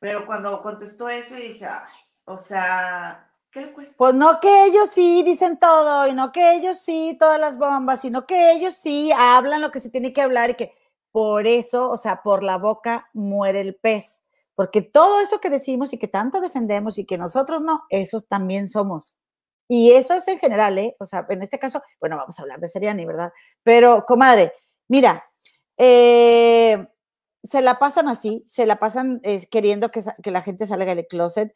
pero 0.00 0.26
cuando 0.26 0.60
contestó 0.60 1.08
eso 1.08 1.38
y 1.38 1.52
dije, 1.52 1.66
ay, 1.66 1.94
o 2.24 2.36
sea, 2.36 3.27
Pues 3.96 4.14
no 4.14 4.40
que 4.40 4.64
ellos 4.66 4.90
sí 4.90 5.22
dicen 5.24 5.58
todo, 5.58 6.06
y 6.06 6.12
no 6.12 6.32
que 6.32 6.54
ellos 6.54 6.78
sí 6.78 7.16
todas 7.18 7.40
las 7.40 7.58
bombas, 7.58 8.00
sino 8.00 8.26
que 8.26 8.52
ellos 8.52 8.74
sí 8.74 9.10
hablan 9.16 9.62
lo 9.62 9.70
que 9.70 9.80
se 9.80 9.90
tiene 9.90 10.12
que 10.12 10.22
hablar 10.22 10.50
y 10.50 10.54
que 10.54 10.72
por 11.12 11.46
eso, 11.46 11.90
o 11.90 11.96
sea, 11.96 12.22
por 12.22 12.42
la 12.42 12.58
boca 12.58 13.08
muere 13.14 13.60
el 13.60 13.74
pez, 13.74 14.22
porque 14.54 14.82
todo 14.82 15.20
eso 15.20 15.40
que 15.40 15.50
decimos 15.50 15.92
y 15.92 15.98
que 15.98 16.08
tanto 16.08 16.40
defendemos 16.40 16.98
y 16.98 17.06
que 17.06 17.18
nosotros 17.18 17.62
no, 17.62 17.84
esos 17.90 18.28
también 18.28 18.68
somos. 18.68 19.18
Y 19.68 19.92
eso 19.92 20.14
es 20.14 20.28
en 20.28 20.38
general, 20.38 20.78
¿eh? 20.78 20.96
O 20.98 21.06
sea, 21.06 21.26
en 21.28 21.42
este 21.42 21.58
caso, 21.58 21.82
bueno, 22.00 22.16
vamos 22.16 22.38
a 22.38 22.42
hablar 22.42 22.60
de 22.60 22.68
Seriani, 22.68 23.04
¿verdad? 23.06 23.32
Pero, 23.62 24.04
comadre, 24.06 24.52
mira, 24.88 25.24
eh, 25.76 26.86
se 27.48 27.62
la 27.62 27.78
pasan 27.78 28.08
así, 28.08 28.44
se 28.46 28.66
la 28.66 28.78
pasan 28.78 29.20
eh, 29.22 29.46
queriendo 29.50 29.90
que, 29.90 30.02
que, 30.22 30.30
la 30.30 30.42
gente 30.42 30.66
salga 30.66 30.94
del 30.94 31.06
closet. 31.06 31.54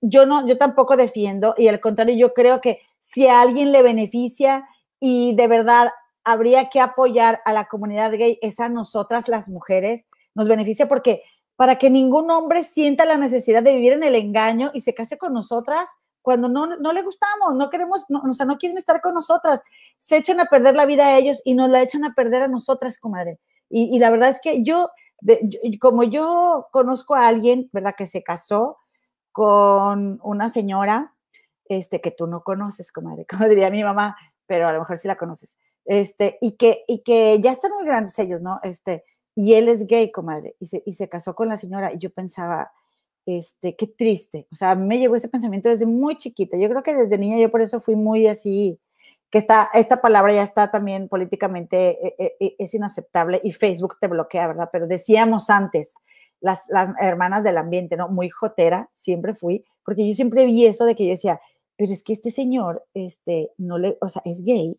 yo 0.00 0.24
no, 0.24 0.46
yo 0.46 0.56
tampoco 0.56 0.96
defiendo, 0.96 1.54
y 1.58 1.68
al 1.68 1.80
contrario, 1.80 2.16
yo 2.16 2.32
creo 2.32 2.60
que 2.60 2.80
si 3.00 3.26
a 3.26 3.40
alguien 3.40 3.70
le 3.72 3.82
beneficia 3.82 4.66
y 4.98 5.34
de 5.34 5.46
verdad 5.46 5.90
habría 6.24 6.70
que 6.70 6.80
apoyar 6.80 7.40
a 7.44 7.52
la 7.52 7.66
comunidad 7.66 8.12
gay, 8.12 8.38
es 8.40 8.60
a 8.60 8.68
nosotras 8.68 9.28
las 9.28 9.48
mujeres, 9.48 10.06
nos 10.34 10.48
beneficia 10.48 10.88
porque 10.88 11.22
para 11.56 11.76
que 11.76 11.90
ningún 11.90 12.30
hombre 12.30 12.62
sienta 12.62 13.04
la 13.04 13.18
necesidad 13.18 13.62
de 13.62 13.74
vivir 13.74 13.92
en 13.92 14.04
el 14.04 14.14
engaño 14.14 14.70
y 14.72 14.80
se 14.80 14.94
case 14.94 15.18
con 15.18 15.34
nosotras, 15.34 15.90
cuando 16.22 16.48
no, 16.48 16.66
no 16.78 16.92
le 16.92 17.02
gustamos, 17.02 17.54
no 17.54 17.68
queremos, 17.68 18.06
o 18.08 18.32
sea, 18.32 18.46
no 18.46 18.56
quieren 18.56 18.78
estar 18.78 19.00
con 19.00 19.14
nosotras, 19.14 19.60
se 19.98 20.16
echan 20.16 20.40
a 20.40 20.46
perder 20.46 20.74
la 20.74 20.86
vida 20.86 21.06
a 21.06 21.18
ellos 21.18 21.42
y 21.44 21.54
nos 21.54 21.68
la 21.68 21.82
echan 21.82 22.04
a 22.04 22.14
perder 22.14 22.42
a 22.42 22.48
nosotras, 22.48 22.98
comadre. 22.98 23.38
Y, 23.68 23.94
y 23.94 23.98
la 23.98 24.10
verdad 24.10 24.30
es 24.30 24.40
que 24.40 24.62
yo, 24.62 24.90
como 25.80 26.04
yo 26.04 26.68
conozco 26.72 27.14
a 27.14 27.28
alguien, 27.28 27.68
¿verdad? 27.72 27.94
Que 27.96 28.06
se 28.06 28.22
casó 28.22 28.78
con 29.32 30.18
una 30.22 30.48
señora, 30.48 31.14
este, 31.66 32.00
que 32.00 32.10
tú 32.10 32.26
no 32.26 32.42
conoces, 32.42 32.92
comadre, 32.92 33.26
como 33.30 33.48
diría 33.48 33.70
mi 33.70 33.84
mamá, 33.84 34.16
pero 34.46 34.68
a 34.68 34.72
lo 34.72 34.80
mejor 34.80 34.96
sí 34.96 35.08
la 35.08 35.16
conoces, 35.16 35.56
este, 35.84 36.38
y 36.40 36.56
que, 36.56 36.84
y 36.88 37.02
que 37.02 37.40
ya 37.40 37.52
están 37.52 37.72
muy 37.72 37.84
grandes 37.84 38.18
ellos, 38.18 38.40
¿no? 38.40 38.60
Este, 38.62 39.04
y 39.34 39.54
él 39.54 39.68
es 39.68 39.86
gay, 39.86 40.10
comadre, 40.10 40.56
y 40.58 40.66
se, 40.66 40.82
y 40.84 40.94
se 40.94 41.08
casó 41.08 41.34
con 41.34 41.48
la 41.48 41.56
señora, 41.56 41.92
y 41.92 41.98
yo 41.98 42.10
pensaba, 42.10 42.72
este, 43.26 43.76
qué 43.76 43.86
triste. 43.86 44.46
O 44.52 44.56
sea, 44.56 44.74
me 44.74 44.98
llegó 44.98 45.16
ese 45.16 45.28
pensamiento 45.28 45.68
desde 45.68 45.86
muy 45.86 46.16
chiquita. 46.16 46.56
Yo 46.56 46.68
creo 46.68 46.82
que 46.82 46.94
desde 46.94 47.18
niña 47.18 47.38
yo 47.38 47.50
por 47.50 47.62
eso 47.62 47.80
fui 47.80 47.96
muy 47.96 48.26
así, 48.26 48.78
que 49.30 49.38
está, 49.38 49.70
esta 49.74 50.00
palabra 50.00 50.32
ya 50.32 50.42
está 50.42 50.70
también 50.70 51.08
políticamente, 51.08 52.06
eh, 52.06 52.14
eh, 52.18 52.36
eh, 52.40 52.56
es 52.58 52.74
inaceptable 52.74 53.40
y 53.44 53.52
Facebook 53.52 53.96
te 54.00 54.08
bloquea, 54.08 54.48
¿verdad? 54.48 54.68
Pero 54.72 54.86
decíamos 54.86 55.50
antes, 55.50 55.94
las, 56.40 56.64
las 56.68 56.90
hermanas 57.00 57.44
del 57.44 57.58
ambiente, 57.58 57.96
¿no? 57.96 58.08
Muy 58.08 58.28
jotera, 58.28 58.90
siempre 58.92 59.34
fui, 59.34 59.64
porque 59.84 60.06
yo 60.08 60.14
siempre 60.14 60.46
vi 60.46 60.66
eso 60.66 60.84
de 60.84 60.96
que 60.96 61.04
yo 61.04 61.10
decía, 61.10 61.40
pero 61.76 61.92
es 61.92 62.02
que 62.02 62.12
este 62.12 62.30
señor, 62.30 62.84
este, 62.92 63.52
no 63.56 63.78
le, 63.78 63.96
o 64.00 64.08
sea, 64.08 64.22
es 64.24 64.42
gay, 64.42 64.76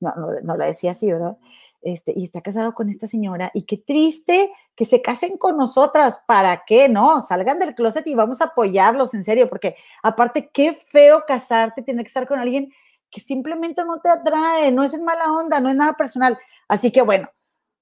no, 0.00 0.14
no, 0.16 0.28
no 0.42 0.56
la 0.56 0.66
decía 0.66 0.92
así, 0.92 1.12
¿verdad? 1.12 1.36
Este, 1.82 2.12
y 2.14 2.24
está 2.24 2.40
casado 2.42 2.74
con 2.74 2.88
esta 2.88 3.06
señora, 3.06 3.50
y 3.52 3.62
qué 3.62 3.76
triste 3.76 4.50
que 4.74 4.84
se 4.84 5.02
casen 5.02 5.36
con 5.36 5.58
nosotras, 5.58 6.22
¿para 6.26 6.62
qué? 6.66 6.88
No, 6.88 7.20
salgan 7.22 7.58
del 7.58 7.74
closet 7.74 8.06
y 8.06 8.14
vamos 8.14 8.40
a 8.40 8.46
apoyarlos, 8.46 9.12
en 9.12 9.24
serio, 9.24 9.48
porque 9.48 9.76
aparte, 10.02 10.50
qué 10.52 10.72
feo 10.72 11.24
casarte, 11.26 11.82
tener 11.82 12.04
que 12.04 12.08
estar 12.08 12.26
con 12.26 12.38
alguien 12.38 12.72
que 13.10 13.20
simplemente 13.20 13.84
no 13.84 14.00
te 14.00 14.08
atrae, 14.08 14.72
no 14.72 14.82
es 14.82 14.94
en 14.94 15.04
mala 15.04 15.32
onda, 15.32 15.60
no 15.60 15.68
es 15.68 15.76
nada 15.76 15.94
personal. 15.94 16.38
Así 16.68 16.92
que 16.92 17.02
bueno, 17.02 17.28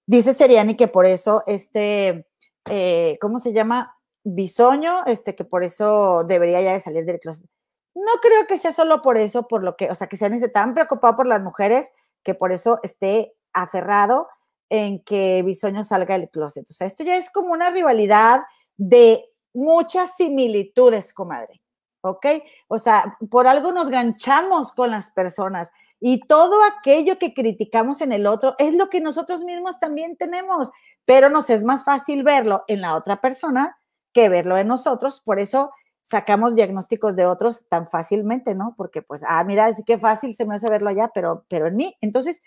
dice 0.06 0.34
Seriani 0.34 0.76
que 0.76 0.88
por 0.88 1.06
eso 1.06 1.42
este, 1.46 2.26
eh, 2.70 3.18
¿cómo 3.20 3.38
se 3.38 3.52
llama? 3.52 3.94
Bisoño, 4.24 5.04
este, 5.06 5.34
que 5.34 5.44
por 5.44 5.64
eso 5.64 6.24
debería 6.24 6.60
ya 6.60 6.72
de 6.72 6.80
salir 6.80 7.04
del 7.04 7.20
closet. 7.20 7.46
No 7.94 8.20
creo 8.20 8.46
que 8.46 8.58
sea 8.58 8.72
solo 8.72 9.02
por 9.02 9.16
eso, 9.16 9.48
por 9.48 9.62
lo 9.62 9.76
que, 9.76 9.90
o 9.90 9.94
sea, 9.94 10.06
que 10.06 10.16
sean 10.16 10.38
tan 10.52 10.74
preocupado 10.74 11.16
por 11.16 11.26
las 11.26 11.42
mujeres 11.42 11.90
que 12.22 12.34
por 12.34 12.52
eso 12.52 12.78
esté 12.82 13.34
aferrado 13.52 14.28
en 14.68 15.02
que 15.02 15.42
Bisoño 15.42 15.82
salga 15.82 16.18
del 16.18 16.28
closet. 16.28 16.68
O 16.68 16.72
sea, 16.72 16.86
esto 16.86 17.02
ya 17.04 17.16
es 17.16 17.30
como 17.30 17.52
una 17.52 17.70
rivalidad 17.70 18.42
de 18.76 19.24
muchas 19.54 20.16
similitudes, 20.16 21.12
comadre. 21.12 21.60
¿Ok? 22.00 22.26
O 22.68 22.78
sea, 22.78 23.16
por 23.30 23.46
algo 23.46 23.72
nos 23.72 23.88
ganchamos 23.88 24.72
con 24.72 24.90
las 24.90 25.10
personas 25.10 25.72
y 26.00 26.20
todo 26.20 26.62
aquello 26.62 27.18
que 27.18 27.34
criticamos 27.34 28.00
en 28.00 28.12
el 28.12 28.26
otro 28.26 28.54
es 28.58 28.74
lo 28.74 28.88
que 28.88 29.00
nosotros 29.00 29.42
mismos 29.42 29.80
también 29.80 30.16
tenemos, 30.16 30.70
pero 31.04 31.28
nos 31.28 31.50
es 31.50 31.64
más 31.64 31.84
fácil 31.84 32.22
verlo 32.22 32.62
en 32.68 32.80
la 32.80 32.94
otra 32.94 33.20
persona 33.20 33.78
que 34.12 34.28
verlo 34.28 34.56
en 34.56 34.68
nosotros. 34.68 35.20
Por 35.24 35.40
eso 35.40 35.72
sacamos 36.04 36.54
diagnósticos 36.54 37.16
de 37.16 37.26
otros 37.26 37.68
tan 37.68 37.88
fácilmente, 37.88 38.54
¿no? 38.54 38.74
Porque 38.76 39.02
pues, 39.02 39.24
ah, 39.28 39.42
mira, 39.44 39.68
es 39.68 39.82
que 39.84 39.98
fácil 39.98 40.34
se 40.34 40.46
me 40.46 40.54
hace 40.54 40.70
verlo 40.70 40.88
allá, 40.90 41.10
pero, 41.12 41.44
pero 41.48 41.66
en 41.66 41.76
mí. 41.76 41.94
Entonces, 42.00 42.42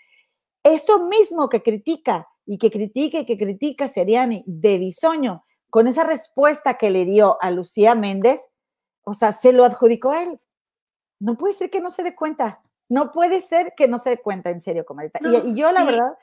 eso 0.64 1.06
mismo 1.06 1.48
que 1.48 1.62
critica 1.62 2.28
y 2.46 2.58
que 2.58 2.70
critica 2.70 3.18
y 3.18 3.26
que 3.26 3.38
critica 3.38 3.86
Seriani 3.86 4.42
de 4.46 4.78
Bisoño, 4.78 5.44
con 5.70 5.86
esa 5.86 6.04
respuesta 6.04 6.74
que 6.74 6.90
le 6.90 7.04
dio 7.04 7.40
a 7.40 7.50
Lucía 7.50 7.94
Méndez, 7.94 8.40
o 9.04 9.12
sea, 9.14 9.32
se 9.32 9.52
lo 9.52 9.64
adjudicó 9.64 10.12
a 10.12 10.22
él. 10.22 10.40
No 11.18 11.36
puede 11.36 11.54
ser 11.54 11.70
que 11.70 11.80
no 11.80 11.90
se 11.90 12.02
dé 12.02 12.14
cuenta. 12.14 12.62
No 12.88 13.12
puede 13.12 13.40
ser 13.40 13.74
que 13.76 13.88
no 13.88 13.98
se 13.98 14.10
dé 14.10 14.18
cuenta, 14.18 14.50
en 14.50 14.60
serio, 14.60 14.84
comadre. 14.84 15.12
y, 15.44 15.54
yo, 15.54 15.72
la 15.72 15.84
verdad. 15.84 16.18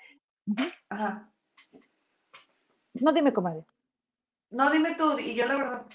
Ajá. 0.90 1.32
No 2.94 3.12
dime, 3.12 3.34
comadre. 3.34 3.66
No, 4.52 4.70
dime 4.70 4.96
tú, 4.96 5.18
y 5.18 5.36
yo 5.36 5.46
la 5.46 5.56
verdad. 5.56 5.86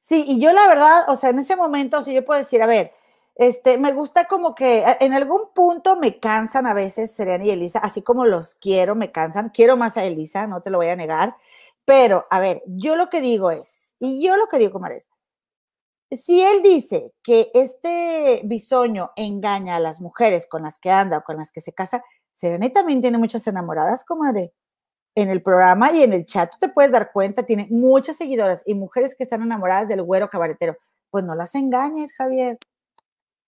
Sí, 0.00 0.24
y 0.26 0.40
yo 0.40 0.52
la 0.52 0.68
verdad, 0.68 1.04
o 1.08 1.16
sea, 1.16 1.30
en 1.30 1.40
ese 1.40 1.56
momento, 1.56 1.98
o 1.98 2.02
sea, 2.02 2.14
yo 2.14 2.24
puedo 2.24 2.38
decir, 2.38 2.62
a 2.62 2.66
ver, 2.66 2.92
este, 3.34 3.76
me 3.76 3.92
gusta 3.92 4.26
como 4.26 4.54
que 4.54 4.84
en 5.00 5.12
algún 5.12 5.52
punto 5.54 5.96
me 5.96 6.20
cansan 6.20 6.66
a 6.66 6.74
veces 6.74 7.12
Serena 7.12 7.44
y 7.44 7.50
Elisa, 7.50 7.80
así 7.80 8.02
como 8.02 8.24
los 8.24 8.54
quiero, 8.54 8.94
me 8.94 9.10
cansan. 9.12 9.50
Quiero 9.50 9.76
más 9.76 9.96
a 9.96 10.04
Elisa, 10.04 10.46
no 10.46 10.62
te 10.62 10.70
lo 10.70 10.78
voy 10.78 10.88
a 10.88 10.96
negar. 10.96 11.36
Pero, 11.84 12.26
a 12.30 12.40
ver, 12.40 12.62
yo 12.66 12.96
lo 12.96 13.10
que 13.10 13.20
digo 13.20 13.50
es, 13.50 13.94
y 13.98 14.24
yo 14.24 14.36
lo 14.36 14.48
que 14.48 14.58
digo, 14.58 14.72
comadre, 14.72 15.02
si 16.10 16.40
él 16.40 16.62
dice 16.62 17.12
que 17.22 17.50
este 17.54 18.42
bisoño 18.44 19.10
engaña 19.16 19.76
a 19.76 19.80
las 19.80 20.00
mujeres 20.00 20.46
con 20.46 20.62
las 20.62 20.78
que 20.78 20.90
anda 20.90 21.18
o 21.18 21.24
con 21.24 21.36
las 21.36 21.50
que 21.50 21.60
se 21.60 21.72
casa, 21.72 22.04
Serena 22.30 22.68
también 22.70 23.00
tiene 23.00 23.18
muchas 23.18 23.46
enamoradas, 23.46 24.04
comadre. 24.04 24.52
en 25.16 25.30
el 25.30 25.42
programa 25.42 25.92
y 25.92 26.02
en 26.02 26.12
el 26.12 26.26
chat, 26.26 26.50
tú 26.52 26.58
te 26.60 26.68
puedes 26.68 26.92
dar 26.92 27.10
cuenta, 27.10 27.44
tiene 27.44 27.66
muchas 27.70 28.16
seguidoras 28.18 28.62
y 28.66 28.74
mujeres 28.74 29.16
que 29.16 29.24
están 29.24 29.42
enamoradas 29.42 29.88
del 29.88 30.02
güero 30.02 30.28
cabaretero. 30.28 30.76
Pues 31.10 31.24
no 31.24 31.34
las 31.34 31.54
engañes, 31.54 32.12
Javier. 32.14 32.58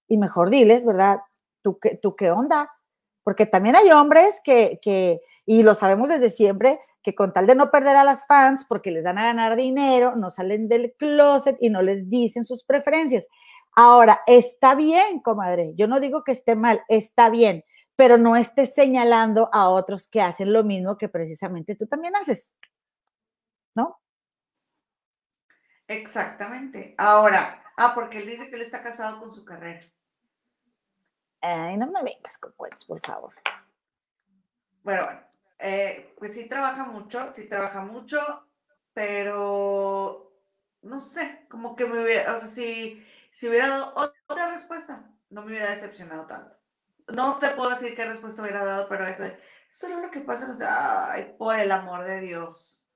Y 0.09 0.17
mejor 0.17 0.49
diles, 0.51 0.87
¿verdad? 0.87 1.21
¿Tú 1.63 1.79
qué, 1.79 1.97
tú 1.97 2.17
qué 2.17 2.31
onda? 2.31 2.71
Porque 3.23 3.45
también 3.45 3.77
hay 3.77 3.91
hombres 3.91 4.41
que, 4.43 4.79
que, 4.83 5.21
y 5.45 5.63
lo 5.63 5.75
sabemos 5.75 6.09
desde 6.09 6.31
siempre, 6.31 6.81
que 7.09 7.15
con 7.15 7.33
tal 7.33 7.47
de 7.47 7.55
no 7.55 7.71
perder 7.71 7.97
a 7.97 8.05
las 8.05 8.27
fans, 8.27 8.67
porque 8.67 8.91
les 8.91 9.03
dan 9.03 9.17
a 9.17 9.25
ganar 9.25 9.57
dinero, 9.57 10.15
no 10.15 10.29
salen 10.29 10.69
del 10.69 10.93
closet 10.99 11.57
y 11.59 11.71
no 11.71 11.81
les 11.81 12.11
dicen 12.11 12.45
sus 12.45 12.65
preferencias. 12.65 13.29
Ahora, 13.75 14.21
está 14.27 14.75
bien, 14.75 15.21
comadre, 15.21 15.73
yo 15.75 15.89
no 15.89 16.01
digo 16.01 16.23
que 16.23 16.33
esté 16.33 16.55
mal, 16.55 16.83
está 16.87 17.31
bien, 17.31 17.65
pero 17.97 18.19
no 18.19 18.37
estés 18.37 18.75
señalando 18.75 19.49
a 19.55 19.71
otros 19.71 20.07
que 20.07 20.21
hacen 20.21 20.53
lo 20.53 20.65
mismo 20.65 20.99
que 20.99 21.09
precisamente 21.09 21.77
tú 21.77 21.87
también 21.87 22.15
haces, 22.15 22.59
¿no? 23.75 23.99
Exactamente. 25.87 26.95
Ahora, 26.99 27.65
ah, 27.79 27.93
porque 27.95 28.19
él 28.19 28.27
dice 28.27 28.51
que 28.51 28.57
él 28.57 28.63
está 28.63 28.83
casado 28.83 29.19
con 29.19 29.35
su 29.35 29.47
carrera. 29.47 29.81
Ay, 31.41 31.79
no 31.79 31.87
me 31.91 32.03
vengas 32.03 32.37
con 32.37 32.53
cuentos, 32.53 32.85
por 32.85 33.01
favor. 33.01 33.33
Bueno, 34.83 35.09
eh, 35.59 36.15
pues 36.19 36.35
sí 36.35 36.49
trabaja 36.49 36.85
mucho, 36.85 37.33
sí 37.33 37.49
trabaja 37.49 37.85
mucho, 37.85 38.19
pero 38.93 40.33
no 40.83 41.01
sé, 41.01 41.47
como 41.49 41.77
que 41.77 41.87
me 41.87 42.03
hubiera, 42.03 42.35
o 42.35 42.39
sea, 42.39 42.49
si, 42.49 43.05
si 43.31 43.49
hubiera 43.49 43.69
dado 43.69 43.93
otra 44.29 44.51
respuesta, 44.51 45.11
no 45.31 45.43
me 45.43 45.49
hubiera 45.49 45.71
decepcionado 45.71 46.27
tanto 46.27 46.57
no 47.13 47.39
te 47.39 47.49
puedo 47.49 47.71
decir 47.71 47.95
qué 47.95 48.05
respuesta 48.05 48.43
hubiera 48.43 48.65
dado, 48.65 48.87
pero 48.89 49.07
eso, 49.07 49.25
es 49.25 49.37
solo 49.71 50.01
lo 50.01 50.11
que 50.11 50.21
pasa, 50.21 50.51
o 50.51 50.55
sea, 50.55 51.13
ay, 51.13 51.35
por 51.39 51.59
el 51.59 51.71
amor 51.73 52.05
de 52.05 52.21
Dios. 52.21 52.87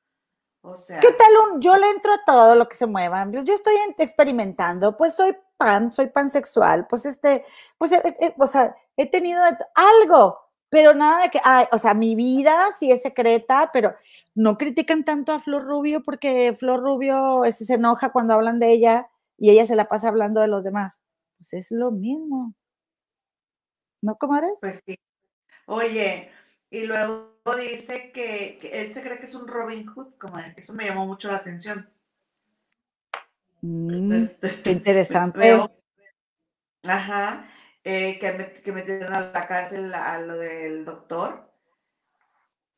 O 0.61 0.77
sea. 0.77 1.01
¿Qué 1.01 1.13
tal 1.13 1.31
un, 1.55 1.61
yo 1.61 1.77
le 1.77 1.91
entro 1.91 2.13
a 2.13 2.25
todo 2.25 2.55
lo 2.55 2.69
que 2.69 2.77
se 2.77 2.87
mueva? 2.87 3.27
Pues 3.31 3.45
yo 3.45 3.55
estoy 3.55 3.75
experimentando, 3.99 4.97
pues 4.97 5.15
soy 5.15 5.37
pan, 5.57 5.91
soy 5.91 6.07
pansexual, 6.07 6.87
pues 6.87 7.05
este, 7.05 7.45
pues, 7.79 7.93
eh, 7.93 8.17
eh, 8.21 8.35
o 8.39 8.47
sea, 8.47 8.77
he 8.97 9.11
tenido 9.11 9.43
algo, 9.75 10.42
pero 10.73 10.95
nada 10.95 11.25
de 11.25 11.31
que, 11.31 11.39
ay, 11.45 11.67
o 11.71 11.77
sea, 11.77 11.93
mi 11.93 12.15
vida 12.15 12.71
sí 12.79 12.91
es 12.91 13.03
secreta, 13.03 13.69
pero 13.75 13.95
no 14.35 14.57
critican 14.57 15.05
tanto 15.05 15.33
a 15.33 15.39
Flor 15.39 15.65
Rubio 15.65 16.03
porque 16.03 16.57
Flor 16.59 16.81
Rubio 16.81 17.43
se 17.53 17.75
enoja 17.75 18.11
cuando 18.11 18.33
hablan 18.33 18.59
de 18.59 18.71
ella 18.73 19.11
y 19.37 19.51
ella 19.51 19.67
se 19.67 19.77
la 19.77 19.87
pasa 19.87 20.09
hablando 20.09 20.41
de 20.41 20.49
los 20.49 20.65
demás. 20.65 21.05
Pues 21.37 21.53
es 21.53 21.71
lo 21.73 21.91
mismo. 21.91 22.55
¿No, 24.01 24.17
comadre? 24.17 24.49
Pues 24.63 24.83
sí. 24.87 24.99
Oye, 25.67 26.33
y 26.71 26.87
luego 26.87 27.37
dice 27.59 28.11
que, 28.11 28.59
él 28.73 28.95
se 28.95 29.03
cree 29.03 29.19
que 29.19 29.27
es 29.27 29.35
un 29.35 29.47
Robin 29.49 29.85
Hood, 29.85 30.15
comadre. 30.15 30.55
Eso 30.57 30.73
me 30.73 30.87
llamó 30.87 31.05
mucho 31.05 31.29
la 31.29 31.37
atención. 31.37 31.87
Mm, 33.61 34.11
este, 34.11 34.63
qué 34.63 34.71
interesante. 34.73 35.69
ajá. 36.85 37.52
Eh, 37.85 38.19
que, 38.21 38.73
metieron 38.73 39.13
a 39.13 39.21
la 39.33 39.49
cárcel 39.49 39.93
a, 39.93 40.19
lo 40.21 40.37
del 40.37 40.85
doctor. 40.85 41.51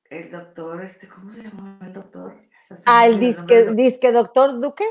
El 0.09 0.31
doctor, 0.31 0.83
este, 0.83 1.09
¿cómo 1.09 1.33
se 1.33 1.43
llama 1.43 1.79
el 1.83 1.93
doctor? 1.93 2.41
Ah, 2.87 3.07
el 3.07 3.19
disque, 3.19 3.73
disque 3.73 4.13
doctor 4.13 4.59
Duque. 4.61 4.85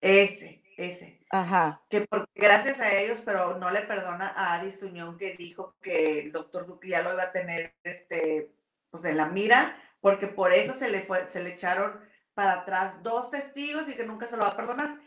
Ese, 0.00 0.62
ese. 0.76 1.24
Ajá. 1.30 1.82
Que 1.88 2.02
porque 2.02 2.30
gracias 2.34 2.80
a 2.80 2.92
ellos, 2.94 3.22
pero 3.24 3.58
no 3.58 3.70
le 3.70 3.80
perdona 3.80 4.28
a 4.28 4.54
Adis 4.54 4.80
Tuñón 4.80 5.16
que 5.16 5.34
dijo 5.36 5.76
que 5.80 6.20
el 6.20 6.32
doctor 6.32 6.66
Duque 6.66 6.88
ya 6.88 7.02
lo 7.02 7.12
iba 7.12 7.22
a 7.22 7.32
tener 7.32 7.74
este, 7.82 8.54
pues 8.90 9.04
en 9.06 9.16
la 9.16 9.26
mira, 9.26 9.76
porque 10.00 10.26
por 10.26 10.52
eso 10.52 10.74
se 10.74 10.90
le 10.90 11.00
fue, 11.00 11.26
se 11.28 11.42
le 11.42 11.54
echaron 11.54 11.98
para 12.34 12.60
atrás 12.60 13.02
dos 13.02 13.30
testigos 13.30 13.88
y 13.88 13.94
que 13.94 14.04
nunca 14.04 14.26
se 14.26 14.36
lo 14.36 14.42
va 14.42 14.50
a 14.50 14.56
perdonar. 14.56 14.98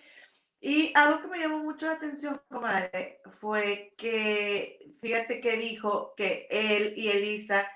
Y 0.59 0.91
algo 0.95 1.21
que 1.21 1.27
me 1.27 1.39
llamó 1.39 1.59
mucho 1.59 1.85
la 1.85 1.93
atención, 1.93 2.41
comadre, 2.47 3.21
fue 3.39 3.93
que, 3.97 4.91
fíjate 4.99 5.39
que 5.39 5.57
dijo 5.57 6.13
que 6.15 6.47
él 6.49 6.93
y 6.97 7.09
Elisa 7.09 7.69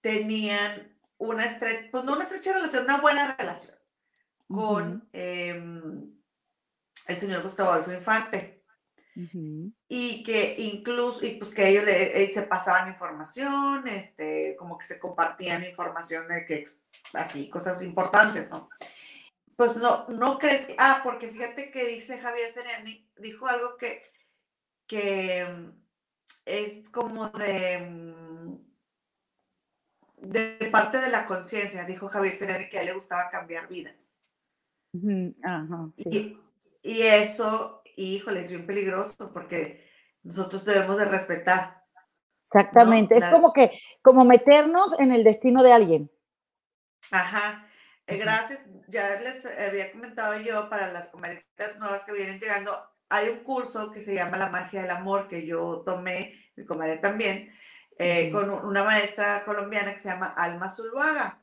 tenían 0.00 0.96
una 1.18 1.44
estrecha, 1.44 1.88
pues 1.90 2.04
no 2.04 2.14
una 2.14 2.24
estrecha 2.24 2.52
relación, 2.52 2.84
una 2.84 3.00
buena 3.00 3.36
relación 3.36 3.76
con, 4.48 5.08
el 5.12 6.14
señor 7.18 7.42
Gustavo 7.42 7.70
Adolfo 7.70 7.92
Infante. 7.92 8.64
Y 9.88 10.24
que 10.24 10.54
incluso, 10.58 11.26
y 11.26 11.32
pues 11.32 11.54
que 11.54 11.68
ellos 11.68 11.84
le, 11.84 12.24
eh, 12.24 12.32
se 12.32 12.42
pasaban 12.42 12.88
información, 12.88 13.86
este, 13.86 14.56
como 14.58 14.78
que 14.78 14.86
se 14.86 14.98
compartían 14.98 15.64
información 15.64 16.26
de 16.28 16.46
que, 16.46 16.64
así, 17.12 17.50
cosas 17.50 17.82
importantes, 17.82 18.48
¿no? 18.48 18.70
Pues 19.56 19.76
no, 19.76 20.08
no 20.08 20.38
crees 20.38 20.66
que, 20.66 20.76
ah, 20.78 21.00
porque 21.04 21.28
fíjate 21.28 21.70
que 21.70 21.86
dice 21.86 22.18
Javier 22.18 22.50
Sereni, 22.50 23.08
dijo 23.16 23.46
algo 23.46 23.76
que, 23.76 24.02
que 24.86 25.44
mm, 25.44 25.82
es 26.46 26.88
como 26.90 27.28
de, 27.30 27.78
mm, 27.90 28.56
de 30.16 30.68
parte 30.70 31.00
de 31.00 31.10
la 31.10 31.26
conciencia, 31.26 31.84
dijo 31.84 32.08
Javier 32.08 32.34
Sereni 32.34 32.68
que 32.68 32.78
a 32.78 32.80
él 32.80 32.88
le 32.88 32.94
gustaba 32.94 33.30
cambiar 33.30 33.68
vidas. 33.68 34.20
Ajá, 35.42 35.88
sí. 35.92 36.38
Y 36.82 37.02
eso, 37.02 37.82
híjole, 37.96 38.40
es 38.40 38.50
bien 38.50 38.66
peligroso 38.66 39.32
porque 39.32 39.88
nosotros 40.22 40.64
debemos 40.64 40.98
de 40.98 41.04
respetar. 41.04 41.82
Exactamente, 42.40 43.16
es 43.16 43.26
como 43.26 43.52
que, 43.52 43.78
como 44.02 44.24
meternos 44.24 44.98
en 44.98 45.12
el 45.12 45.22
destino 45.22 45.62
de 45.62 45.72
alguien. 45.72 46.10
Ajá, 47.10 47.66
gracias. 48.18 48.66
Ya 48.88 49.20
les 49.20 49.44
había 49.46 49.90
comentado 49.92 50.40
yo 50.40 50.68
para 50.68 50.92
las 50.92 51.10
comadritas 51.10 51.78
nuevas 51.78 52.04
que 52.04 52.12
vienen 52.12 52.38
llegando, 52.38 52.72
hay 53.08 53.28
un 53.28 53.44
curso 53.44 53.92
que 53.92 54.02
se 54.02 54.14
llama 54.14 54.36
La 54.36 54.48
magia 54.48 54.82
del 54.82 54.90
amor 54.90 55.28
que 55.28 55.46
yo 55.46 55.82
tomé, 55.84 56.50
mi 56.56 56.64
comadre 56.64 56.98
también, 56.98 57.52
eh, 57.98 58.30
con 58.30 58.50
una 58.50 58.84
maestra 58.84 59.44
colombiana 59.44 59.92
que 59.92 59.98
se 59.98 60.08
llama 60.08 60.34
Alma 60.36 60.70
Zuluaga. 60.70 61.42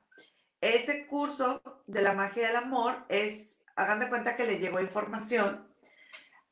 Ese 0.61 1.07
curso 1.07 1.83
de 1.87 2.01
la 2.01 2.13
magia 2.13 2.47
del 2.47 2.57
amor 2.57 3.05
es 3.07 3.63
hagan 3.75 3.99
de 3.99 4.09
cuenta 4.09 4.35
que 4.35 4.45
le 4.45 4.59
llegó 4.59 4.81
información 4.81 5.73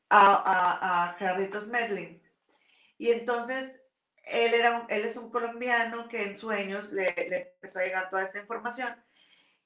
a, 0.08 1.10
a, 1.10 1.14
Gerarditos 1.18 1.68
Medlin. 1.68 2.22
Y 2.96 3.10
entonces 3.10 3.84
él, 4.24 4.54
era 4.54 4.86
él 4.88 5.04
es 5.04 5.16
un 5.16 5.30
colombiano 5.30 6.08
que 6.08 6.22
en 6.22 6.36
sueños 6.36 6.92
le, 6.92 7.14
le, 7.28 7.52
empezó 7.54 7.80
a 7.80 7.84
llegar 7.84 8.10
toda 8.10 8.22
esta 8.22 8.38
información. 8.38 8.88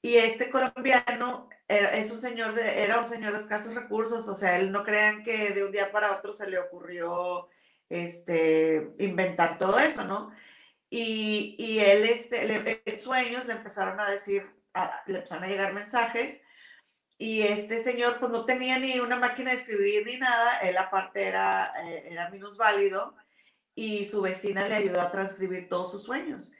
Y 0.03 0.17
este 0.17 0.49
colombiano 0.49 1.49
era, 1.65 1.95
es 1.95 2.11
un 2.11 2.19
señor 2.19 2.53
de, 2.53 2.83
era 2.83 2.99
un 2.99 3.09
señor 3.09 3.31
de 3.31 3.39
escasos 3.39 3.73
recursos, 3.73 4.27
o 4.27 4.35
sea, 4.35 4.59
él 4.59 4.73
no 4.73 4.83
crean 4.83 5.23
que 5.23 5.51
de 5.51 5.63
un 5.63 5.71
día 5.71 5.93
para 5.93 6.11
otro 6.11 6.33
se 6.33 6.49
le 6.49 6.59
ocurrió 6.59 7.47
este, 7.87 8.93
inventar 8.99 9.57
todo 9.57 9.79
eso, 9.79 10.03
¿no? 10.03 10.33
Y, 10.89 11.55
y 11.57 11.79
él, 11.79 12.03
este, 12.03 12.83
en 12.85 12.99
sueños 12.99 13.45
le 13.45 13.53
empezaron 13.53 13.97
a 14.01 14.09
decir, 14.09 14.43
le 15.07 15.19
empezaron 15.19 15.45
a 15.45 15.47
llegar 15.47 15.73
mensajes 15.73 16.41
y 17.17 17.43
este 17.43 17.81
señor 17.81 18.17
pues 18.19 18.29
no 18.29 18.43
tenía 18.45 18.79
ni 18.79 18.99
una 18.99 19.15
máquina 19.15 19.51
de 19.51 19.57
escribir 19.57 20.05
ni 20.05 20.17
nada, 20.17 20.59
él 20.59 20.77
aparte 20.77 21.23
era, 21.23 21.71
eh, 21.87 22.09
era 22.11 22.29
válido 22.57 23.15
y 23.73 24.05
su 24.05 24.21
vecina 24.21 24.67
le 24.67 24.75
ayudó 24.75 24.99
a 24.99 25.11
transcribir 25.11 25.69
todos 25.69 25.91
sus 25.91 26.03
sueños. 26.03 26.51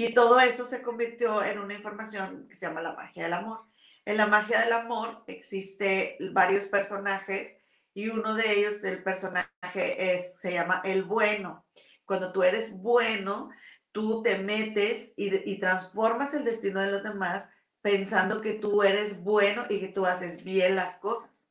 Y 0.00 0.14
todo 0.14 0.40
eso 0.40 0.64
se 0.64 0.80
convirtió 0.80 1.44
en 1.44 1.58
una 1.58 1.74
información 1.74 2.48
que 2.48 2.54
se 2.54 2.64
llama 2.64 2.80
la 2.80 2.94
magia 2.94 3.24
del 3.24 3.34
amor. 3.34 3.66
En 4.06 4.16
la 4.16 4.26
magia 4.26 4.58
del 4.60 4.72
amor 4.72 5.24
existe 5.26 6.16
varios 6.32 6.68
personajes 6.68 7.58
y 7.92 8.08
uno 8.08 8.34
de 8.34 8.50
ellos, 8.50 8.82
el 8.84 9.02
personaje, 9.02 10.22
se 10.22 10.54
llama 10.54 10.80
el 10.86 11.04
bueno. 11.04 11.66
Cuando 12.06 12.32
tú 12.32 12.42
eres 12.42 12.72
bueno, 12.78 13.50
tú 13.92 14.22
te 14.22 14.38
metes 14.38 15.12
y, 15.18 15.52
y 15.52 15.60
transformas 15.60 16.32
el 16.32 16.44
destino 16.44 16.80
de 16.80 16.92
los 16.92 17.02
demás 17.02 17.50
pensando 17.82 18.40
que 18.40 18.54
tú 18.54 18.82
eres 18.82 19.22
bueno 19.22 19.64
y 19.68 19.80
que 19.80 19.88
tú 19.88 20.06
haces 20.06 20.42
bien 20.42 20.76
las 20.76 20.96
cosas. 20.96 21.50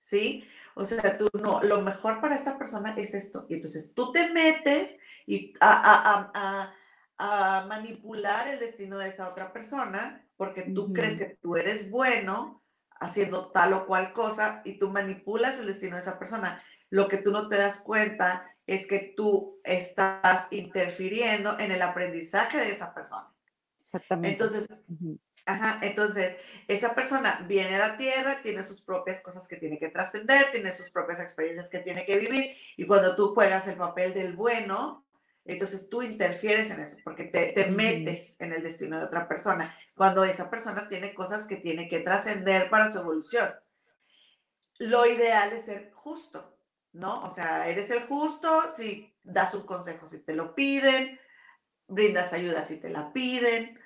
¿Sí? 0.00 0.44
O 0.74 0.84
sea, 0.84 1.16
tú 1.16 1.28
no, 1.34 1.62
lo 1.62 1.82
mejor 1.82 2.20
para 2.20 2.34
esta 2.34 2.58
persona 2.58 2.94
es 2.96 3.14
esto. 3.14 3.46
Y 3.48 3.54
entonces 3.54 3.94
tú 3.94 4.10
te 4.10 4.32
metes 4.32 4.98
y 5.24 5.54
a, 5.60 6.74
manipular 7.68 8.48
el 8.48 8.58
destino 8.58 8.98
de 8.98 9.08
esa 9.08 9.28
otra 9.28 9.52
persona 9.52 10.26
porque 10.36 10.62
tú 10.62 10.92
crees 10.92 11.18
que 11.18 11.36
tú 11.42 11.56
eres 11.56 11.90
bueno 11.90 12.62
haciendo 12.98 13.50
tal 13.50 13.74
o 13.74 13.86
cual 13.86 14.12
cosa 14.12 14.62
y 14.64 14.78
tú 14.78 14.90
manipulas 14.90 15.58
el 15.58 15.66
destino 15.66 15.96
de 15.96 16.02
esa 16.02 16.18
persona. 16.18 16.62
Lo 16.88 17.08
que 17.08 17.18
tú 17.18 17.30
no 17.30 17.48
te 17.48 17.56
das 17.56 17.80
cuenta 17.80 18.50
es 18.66 18.86
que 18.86 19.12
tú 19.16 19.60
estás 19.64 20.48
interfiriendo 20.50 21.58
en 21.58 21.72
el 21.72 21.82
aprendizaje 21.82 22.58
de 22.58 22.70
esa 22.70 22.94
persona. 22.94 23.28
Exactamente. 23.80 24.30
Entonces, 24.30 24.68
Ajá, 25.46 25.78
entonces, 25.82 26.36
esa 26.68 26.94
persona 26.94 27.44
viene 27.48 27.76
a 27.76 27.88
la 27.88 27.96
tierra, 27.96 28.36
tiene 28.42 28.62
sus 28.62 28.82
propias 28.82 29.20
cosas 29.20 29.48
que 29.48 29.56
tiene 29.56 29.78
que 29.78 29.88
trascender, 29.88 30.44
tiene 30.52 30.72
sus 30.72 30.90
propias 30.90 31.20
experiencias 31.20 31.68
que 31.68 31.80
tiene 31.80 32.04
que 32.04 32.18
vivir, 32.18 32.54
y 32.76 32.86
cuando 32.86 33.16
tú 33.16 33.34
juegas 33.34 33.66
el 33.66 33.76
papel 33.76 34.14
del 34.14 34.36
bueno, 34.36 35.04
Entonces 35.44 35.88
tú 35.88 36.02
interfieres 36.02 36.70
en 36.70 36.80
eso 36.80 36.98
porque 37.02 37.24
te, 37.24 37.52
te 37.52 37.66
metes 37.66 38.40
en 38.40 38.52
el 38.52 38.62
destino 38.62 38.98
de 38.98 39.06
otra 39.06 39.26
persona, 39.26 39.74
cuando 39.96 40.24
esa 40.24 40.50
persona 40.50 40.88
tiene 40.88 41.14
cosas 41.14 41.46
que 41.46 41.56
tiene 41.56 41.88
que 41.88 42.00
trascender 42.00 42.70
para 42.70 42.90
su 42.90 42.98
evolución. 42.98 43.48
Lo 44.78 45.06
ideal 45.06 45.52
es 45.52 45.66
ser 45.66 45.90
justo, 45.92 46.56
¿no? 46.92 47.22
O 47.22 47.30
sea, 47.30 47.68
eres 47.68 47.90
el 47.90 48.02
justo 48.04 48.50
si 48.74 49.14
das 49.22 49.54
un 49.54 49.66
consejo 49.66 50.06
si 50.06 50.20
te 50.20 50.34
lo 50.34 50.54
piden, 50.54 51.20
brindas 51.86 52.32
ayuda 52.32 52.64
si 52.64 52.78
te 52.78 52.88
la 52.88 53.12
piden, 53.12 53.78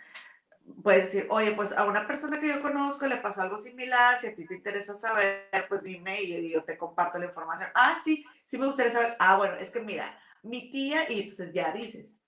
puedes 0.82 1.12
decir, 1.12 1.26
oye, 1.30 1.52
pues 1.52 1.72
a 1.72 1.84
una 1.84 2.06
persona 2.06 2.40
que 2.40 2.48
yo 2.48 2.62
conozco 2.62 3.06
le 3.06 3.16
pasó 3.16 3.42
algo 3.42 3.58
similar, 3.58 4.18
si 4.18 4.28
a 4.28 4.34
ti 4.34 4.46
te 4.46 4.54
interesa 4.54 4.96
saber, 4.96 5.48
pues 5.68 5.82
dime 5.82 6.20
y 6.22 6.50
yo, 6.50 6.64
te 6.64 6.78
comparto 6.78 7.18
la 7.18 7.26
información. 7.26 7.68
Ah, 7.74 7.98
sí, 8.02 8.24
sí 8.44 8.58
me 8.58 8.66
gustaría 8.66 8.92
saber. 8.92 9.16
Ah, 9.18 9.36
bueno, 9.36 9.56
es 9.56 9.70
que 9.70 9.80
mira, 9.80 10.06
mi 10.44 10.70
tía, 10.70 11.10
y 11.10 11.22
entonces 11.22 11.52
ya 11.52 11.72
dices, 11.72 12.20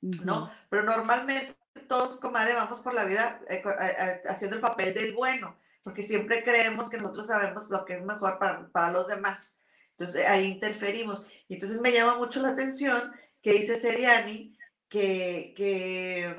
¿no? 0.00 0.50
Pero 0.70 0.84
normalmente 0.84 1.56
todos, 1.88 2.18
comadre, 2.20 2.54
vamos 2.54 2.80
por 2.80 2.94
la 2.94 3.04
vida 3.04 3.40
eh, 3.48 3.62
eh, 3.64 3.96
eh, 3.98 4.20
haciendo 4.28 4.56
el 4.56 4.62
papel 4.62 4.94
del 4.94 5.14
bueno, 5.14 5.56
porque 5.82 6.02
siempre 6.02 6.44
creemos 6.44 6.88
que 6.88 6.98
nosotros 6.98 7.26
sabemos 7.26 7.70
lo 7.70 7.84
que 7.84 7.94
es 7.94 8.04
mejor 8.04 8.38
para, 8.38 8.68
para 8.68 8.92
los 8.92 9.08
demás. 9.08 9.58
Entonces 9.98 10.26
ahí 10.26 10.46
interferimos. 10.46 11.26
Y 11.48 11.54
entonces 11.54 11.80
me 11.80 11.92
llama 11.92 12.18
mucho 12.18 12.40
la 12.40 12.50
atención 12.50 13.12
que 13.40 13.52
dice 13.52 13.78
Seriani 13.78 14.56
que, 14.88 15.52
que 15.56 16.24
eh, 16.24 16.36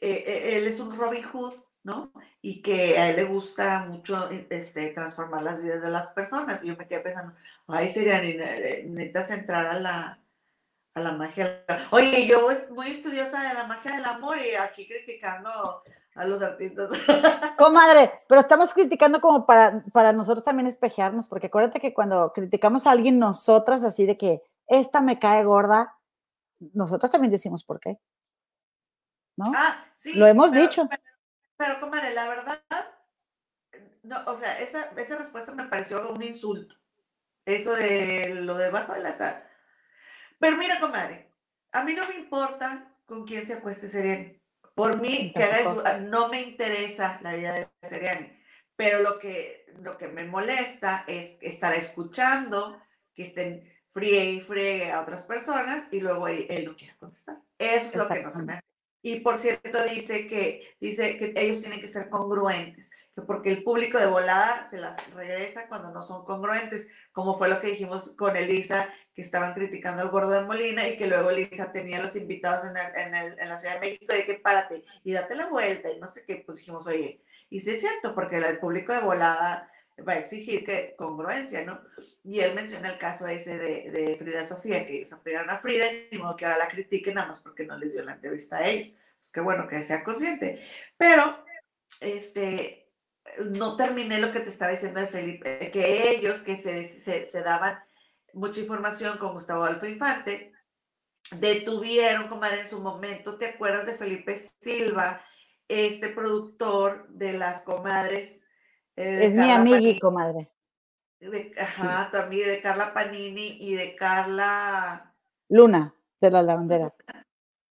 eh, 0.00 0.56
él 0.56 0.66
es 0.66 0.80
un 0.80 0.96
Robin 0.96 1.22
Hood, 1.22 1.54
¿no? 1.82 2.12
Y 2.42 2.62
que 2.62 2.98
a 2.98 3.10
él 3.10 3.16
le 3.16 3.24
gusta 3.24 3.86
mucho 3.88 4.28
este, 4.50 4.90
transformar 4.90 5.42
las 5.42 5.62
vidas 5.62 5.82
de 5.82 5.90
las 5.90 6.10
personas. 6.10 6.62
Y 6.62 6.68
yo 6.68 6.76
me 6.76 6.86
quedé 6.86 7.00
pensando, 7.00 7.34
ay, 7.66 7.88
sería 7.88 8.20
necesitas 8.20 9.30
entrar 9.30 9.66
a 9.66 9.80
la, 9.80 10.23
a 10.94 11.00
la 11.00 11.12
magia. 11.12 11.64
Oye, 11.90 12.26
yo 12.26 12.48
muy 12.70 12.88
estudiosa 12.88 13.48
de 13.48 13.54
la 13.54 13.66
magia 13.66 13.96
del 13.96 14.04
amor 14.04 14.38
y 14.38 14.54
aquí 14.54 14.86
criticando 14.86 15.50
a 16.14 16.24
los 16.24 16.42
artistas. 16.42 16.88
Comadre, 17.58 18.12
pero 18.28 18.40
estamos 18.40 18.72
criticando 18.72 19.20
como 19.20 19.44
para, 19.46 19.84
para 19.92 20.12
nosotros 20.12 20.44
también 20.44 20.66
espejearnos, 20.66 21.28
porque 21.28 21.48
acuérdate 21.48 21.80
que 21.80 21.92
cuando 21.92 22.32
criticamos 22.32 22.86
a 22.86 22.92
alguien, 22.92 23.18
nosotras 23.18 23.82
así 23.82 24.06
de 24.06 24.16
que 24.16 24.42
esta 24.66 25.00
me 25.00 25.18
cae 25.18 25.44
gorda, 25.44 25.98
nosotros 26.72 27.10
también 27.10 27.32
decimos 27.32 27.64
por 27.64 27.80
qué. 27.80 27.98
¿no? 29.36 29.52
Ah, 29.54 29.84
sí. 29.94 30.14
Lo 30.14 30.26
hemos 30.26 30.52
dicho. 30.52 30.88
Pero, 31.56 31.80
comadre, 31.80 32.14
la 32.14 32.28
verdad, 32.28 32.62
no, 34.02 34.22
o 34.26 34.36
sea, 34.36 34.58
esa, 34.60 34.90
esa 35.00 35.18
respuesta 35.18 35.54
me 35.54 35.64
pareció 35.64 36.10
un 36.10 36.22
insulto. 36.22 36.76
Eso 37.44 37.74
de 37.74 38.40
lo 38.42 38.56
debajo 38.56 38.94
de 38.94 39.02
la 39.02 39.12
sal. 39.12 39.44
Pero 40.44 40.58
mira, 40.58 40.78
comadre, 40.78 41.30
a 41.72 41.84
mí 41.84 41.94
no 41.94 42.06
me 42.06 42.16
importa 42.16 42.94
con 43.06 43.24
quién 43.24 43.46
se 43.46 43.54
acueste 43.54 43.88
Seriani. 43.88 44.38
Por 44.74 45.00
mí, 45.00 45.32
que 45.34 45.42
haga 45.42 45.58
eso, 45.60 45.82
no 46.02 46.28
me 46.28 46.42
interesa 46.42 47.18
la 47.22 47.32
vida 47.32 47.54
de 47.54 47.70
Seriani. 47.80 48.30
Pero 48.76 49.00
lo 49.00 49.18
que, 49.18 49.64
lo 49.80 49.96
que 49.96 50.08
me 50.08 50.24
molesta 50.24 51.04
es 51.06 51.38
estar 51.40 51.74
escuchando 51.74 52.78
que 53.14 53.22
estén 53.22 53.72
fríe 53.88 54.32
y 54.32 54.42
friegue 54.42 54.92
a 54.92 55.00
otras 55.00 55.24
personas 55.24 55.88
y 55.90 56.00
luego 56.00 56.28
él, 56.28 56.44
él 56.50 56.66
no 56.66 56.76
quiere 56.76 56.94
contestar. 56.98 57.38
Eso 57.56 57.86
es 57.86 57.96
lo 57.96 58.06
que 58.06 58.22
no 58.22 58.30
se 58.30 58.42
me 58.42 58.52
hace. 58.52 58.64
Y 59.00 59.20
por 59.20 59.38
cierto, 59.38 59.82
dice 59.84 60.28
que, 60.28 60.76
dice 60.78 61.16
que 61.16 61.32
ellos 61.40 61.62
tienen 61.62 61.80
que 61.80 61.88
ser 61.88 62.10
congruentes, 62.10 62.92
que 63.14 63.22
porque 63.22 63.50
el 63.50 63.62
público 63.62 63.98
de 63.98 64.06
volada 64.06 64.66
se 64.68 64.78
las 64.78 65.12
regresa 65.14 65.68
cuando 65.68 65.92
no 65.92 66.02
son 66.02 66.24
congruentes, 66.24 66.90
como 67.12 67.38
fue 67.38 67.48
lo 67.48 67.60
que 67.60 67.68
dijimos 67.68 68.14
con 68.16 68.36
Elisa, 68.36 68.92
que 69.14 69.22
estaban 69.22 69.54
criticando 69.54 70.02
al 70.02 70.10
gordo 70.10 70.30
de 70.30 70.46
Molina 70.46 70.88
y 70.88 70.96
que 70.96 71.06
luego 71.06 71.30
Elisa 71.30 71.70
tenía 71.72 72.02
los 72.02 72.16
invitados 72.16 72.64
en, 72.64 72.76
en, 72.76 73.14
el, 73.14 73.38
en 73.38 73.48
la 73.48 73.58
Ciudad 73.58 73.74
de 73.74 73.80
México 73.80 74.12
y 74.18 74.26
que 74.26 74.40
párate 74.40 74.84
y 75.04 75.12
date 75.12 75.36
la 75.36 75.46
vuelta 75.46 75.90
y 75.90 76.00
no 76.00 76.08
sé 76.08 76.24
qué, 76.26 76.42
pues 76.44 76.58
dijimos, 76.58 76.86
oye, 76.88 77.20
y 77.50 77.60
sí 77.60 77.70
es 77.70 77.80
cierto, 77.80 78.14
porque 78.14 78.38
el 78.38 78.58
público 78.58 78.92
de 78.92 79.02
volada 79.02 79.70
va 80.06 80.14
a 80.14 80.18
exigir 80.18 80.64
que 80.64 80.96
congruencia, 80.96 81.64
¿no? 81.64 81.80
Y 82.24 82.40
él 82.40 82.54
menciona 82.54 82.88
el 82.88 82.98
caso 82.98 83.28
ese 83.28 83.58
de, 83.58 83.90
de 83.92 84.16
Frida 84.16 84.44
Sofía, 84.46 84.86
que 84.86 84.96
ellos 84.96 85.12
apoyaron 85.12 85.50
a 85.50 85.58
Frida, 85.58 85.86
y 86.10 86.18
modo 86.18 86.34
que 86.36 86.46
ahora 86.46 86.58
la 86.58 86.68
critiquen 86.68 87.14
nada 87.14 87.28
más 87.28 87.40
porque 87.40 87.64
no 87.64 87.76
les 87.78 87.92
dio 87.92 88.02
la 88.02 88.14
entrevista 88.14 88.58
a 88.58 88.66
ellos. 88.66 88.96
Pues 89.18 89.30
qué 89.30 89.40
bueno 89.40 89.68
que 89.68 89.82
sea 89.82 90.02
consciente. 90.02 90.60
Pero, 90.96 91.44
este, 92.00 92.83
no 93.44 93.76
terminé 93.76 94.18
lo 94.18 94.32
que 94.32 94.40
te 94.40 94.48
estaba 94.48 94.72
diciendo 94.72 95.00
de 95.00 95.06
Felipe, 95.06 95.70
que 95.72 96.10
ellos 96.10 96.40
que 96.40 96.60
se, 96.60 96.86
se, 96.86 97.26
se 97.26 97.42
daban 97.42 97.78
mucha 98.32 98.60
información 98.60 99.18
con 99.18 99.32
Gustavo 99.32 99.64
Alfa 99.64 99.88
Infante, 99.88 100.52
detuvieron, 101.38 102.28
comadre, 102.28 102.60
en 102.60 102.68
su 102.68 102.80
momento, 102.80 103.38
¿te 103.38 103.46
acuerdas 103.46 103.86
de 103.86 103.94
Felipe 103.94 104.38
Silva, 104.60 105.24
este 105.68 106.08
productor 106.08 107.08
de 107.08 107.32
las 107.32 107.62
comadres? 107.62 108.46
Eh, 108.96 109.26
es 109.26 109.34
mi 109.34 109.50
amiga 109.50 109.80
y 109.80 109.98
comadre 109.98 110.50
ajá, 111.58 112.10
también 112.10 112.48
de 112.48 112.60
Carla 112.60 112.92
Panini 112.92 113.58
y 113.60 113.74
de 113.74 113.96
Carla 113.96 115.14
Luna, 115.48 115.94
de 116.20 116.30
las 116.30 116.44
lavanderas. 116.44 117.02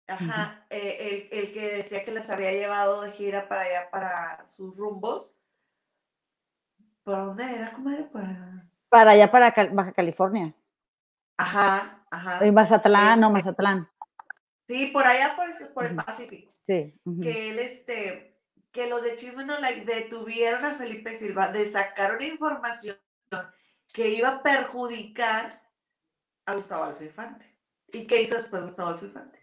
Ajá, 0.08 0.66
eh, 0.70 1.30
el, 1.32 1.54
que 1.54 1.78
decía 1.78 2.04
que 2.04 2.12
les 2.12 2.30
había 2.30 2.52
llevado 2.52 3.02
de 3.02 3.12
gira 3.12 3.48
para 3.48 3.62
allá, 3.62 3.90
para 3.90 4.46
sus 4.48 4.78
rumbos. 4.78 5.40
¿Para 7.04 7.18
dónde 7.20 7.44
era? 7.44 7.74
¿Cómo 7.74 7.90
era? 7.90 8.10
Para, 8.10 8.70
para 8.90 9.12
allá, 9.12 9.32
para 9.32 9.54
Baja 9.72 9.92
California. 9.92 10.56
Ajá, 11.38 12.06
ajá. 12.10 12.46
En 12.46 12.54
Mazatlán, 12.54 13.20
no, 13.20 13.28
este 13.28 13.40
Mazatlán. 13.40 13.90
Sí, 14.68 14.88
por 14.88 15.06
allá, 15.06 15.36
por, 15.36 15.74
por 15.74 15.86
el 15.86 15.96
Pacífico. 15.96 16.52
Sí. 16.66 17.00
Que 17.22 17.50
él, 17.50 17.60
este, 17.60 18.40
que 18.72 18.88
los 18.88 19.04
de 19.04 19.16
Chisme 19.16 19.46
no 19.46 19.60
like 19.60 19.86
detuvieron 19.86 20.64
a 20.66 20.72
Felipe 20.72 21.16
Silva 21.16 21.52
de 21.52 21.66
sacar 21.66 22.16
una 22.16 22.26
información 22.26 22.98
que 23.94 24.10
iba 24.10 24.30
a 24.30 24.44
perjudicar 24.44 25.62
a 26.46 26.56
Gustavo 26.56 26.86
Alfifante. 26.86 27.46
¿Y 27.92 28.08
qué 28.08 28.22
hizo 28.22 28.36
después 28.36 28.64
Gustavo 28.64 28.90
Alfifante? 28.90 29.40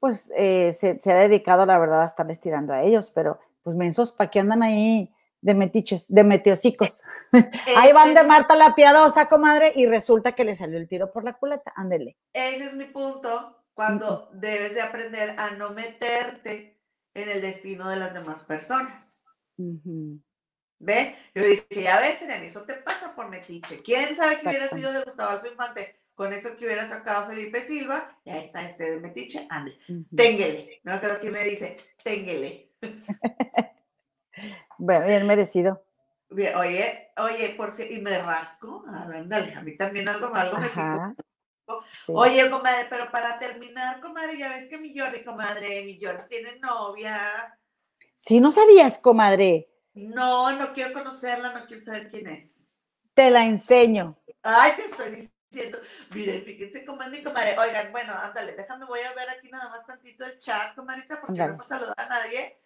Pues 0.00 0.30
eh, 0.36 0.72
se, 0.72 0.98
ha 1.10 1.14
dedicado, 1.16 1.64
la 1.64 1.78
verdad, 1.78 2.02
a 2.02 2.06
estar 2.06 2.28
estirando 2.30 2.72
a 2.72 2.82
ellos, 2.82 3.10
pero 3.10 3.38
pues 3.62 3.76
mensos, 3.76 4.12
¿para 4.12 4.30
qué 4.30 4.40
andan 4.40 4.62
ahí 4.62 5.13
de 5.44 5.54
metiches, 5.54 6.06
de 6.08 6.24
meteosicos? 6.24 7.02
ahí 7.76 7.92
van 7.92 8.14
de 8.14 8.24
Marta 8.24 8.56
la 8.56 8.74
piadosa, 8.74 9.28
comadre, 9.28 9.72
y 9.76 9.86
resulta 9.86 10.32
que 10.32 10.44
le 10.44 10.56
salió 10.56 10.78
el 10.78 10.88
tiro 10.88 11.12
por 11.12 11.22
la 11.22 11.34
culeta. 11.34 11.72
Ándele. 11.76 12.16
Ese 12.32 12.64
es 12.64 12.74
mi 12.74 12.86
punto, 12.86 13.62
cuando 13.74 14.30
debes 14.32 14.74
de 14.74 14.80
aprender 14.80 15.36
a 15.38 15.50
no 15.50 15.70
meterte 15.70 16.80
en 17.12 17.28
el 17.28 17.42
destino 17.42 17.88
de 17.90 17.96
las 17.96 18.14
demás 18.14 18.44
personas. 18.44 19.22
¿Ve? 20.78 21.14
Yo 21.34 21.44
dije, 21.44 21.66
ya 21.82 22.00
ves, 22.00 22.22
eso 22.22 22.62
te 22.62 22.74
pasa 22.74 23.14
por 23.14 23.28
metiche. 23.28 23.82
¿Quién 23.82 24.16
sabe 24.16 24.40
que 24.40 24.48
hubiera 24.48 24.68
sido 24.68 24.92
de 24.92 25.02
Gustavo 25.02 25.30
Alfa 25.30 25.48
Infante? 25.48 26.00
Con 26.14 26.32
eso 26.32 26.56
que 26.56 26.64
hubiera 26.64 26.88
sacado 26.88 27.26
Felipe 27.26 27.60
Silva, 27.60 28.18
ya 28.24 28.38
está 28.38 28.66
este 28.66 28.92
de 28.92 29.00
metiche, 29.00 29.46
ande. 29.50 29.76
Ténguele. 30.14 30.80
No 30.84 30.98
creo 31.00 31.20
que 31.20 31.30
me 31.30 31.44
dice, 31.44 31.76
ténguele. 32.02 32.72
bueno, 34.78 35.06
bien 35.06 35.26
merecido. 35.26 35.84
Oye, 36.30 37.12
oye, 37.16 37.54
por 37.56 37.70
si, 37.70 37.94
y 37.94 38.00
me 38.00 38.18
rasco, 38.18 38.84
ándale, 38.88 39.54
a 39.54 39.62
mí 39.62 39.76
también 39.76 40.08
algo, 40.08 40.34
algo 40.34 40.58
me 40.58 40.68
picó. 40.68 41.14
Oye, 42.08 42.50
comadre, 42.50 42.86
pero 42.90 43.10
para 43.10 43.38
terminar, 43.38 44.00
comadre, 44.00 44.36
ya 44.36 44.50
ves 44.50 44.68
que 44.68 44.78
mi 44.78 44.98
Jordi, 44.98 45.22
comadre, 45.24 45.84
mi 45.84 45.98
Jordi 46.02 46.24
tiene 46.28 46.58
novia. 46.58 47.58
Sí, 48.16 48.40
no 48.40 48.50
sabías, 48.50 48.98
comadre. 48.98 49.70
No, 49.94 50.50
no 50.52 50.72
quiero 50.72 50.92
conocerla, 50.92 51.52
no 51.52 51.66
quiero 51.66 51.84
saber 51.84 52.10
quién 52.10 52.28
es. 52.28 52.74
Te 53.14 53.30
la 53.30 53.44
enseño. 53.44 54.18
Ay, 54.42 54.72
te 54.76 54.86
estoy 54.86 55.28
diciendo. 55.50 55.78
Miren, 56.10 56.44
fíjense 56.44 56.84
cómo 56.84 57.02
es 57.02 57.10
mi 57.10 57.22
comadre. 57.22 57.56
Oigan, 57.58 57.92
bueno, 57.92 58.12
ándale, 58.12 58.56
déjame, 58.56 58.86
voy 58.86 59.00
a 59.00 59.14
ver 59.14 59.30
aquí 59.30 59.48
nada 59.50 59.70
más 59.70 59.86
tantito 59.86 60.24
el 60.24 60.38
chat, 60.40 60.74
comadrita, 60.74 61.20
porque 61.20 61.38
no 61.38 61.44
hemos 61.44 61.66
saludado 61.66 61.94
a 61.96 62.06
nadie. 62.06 62.58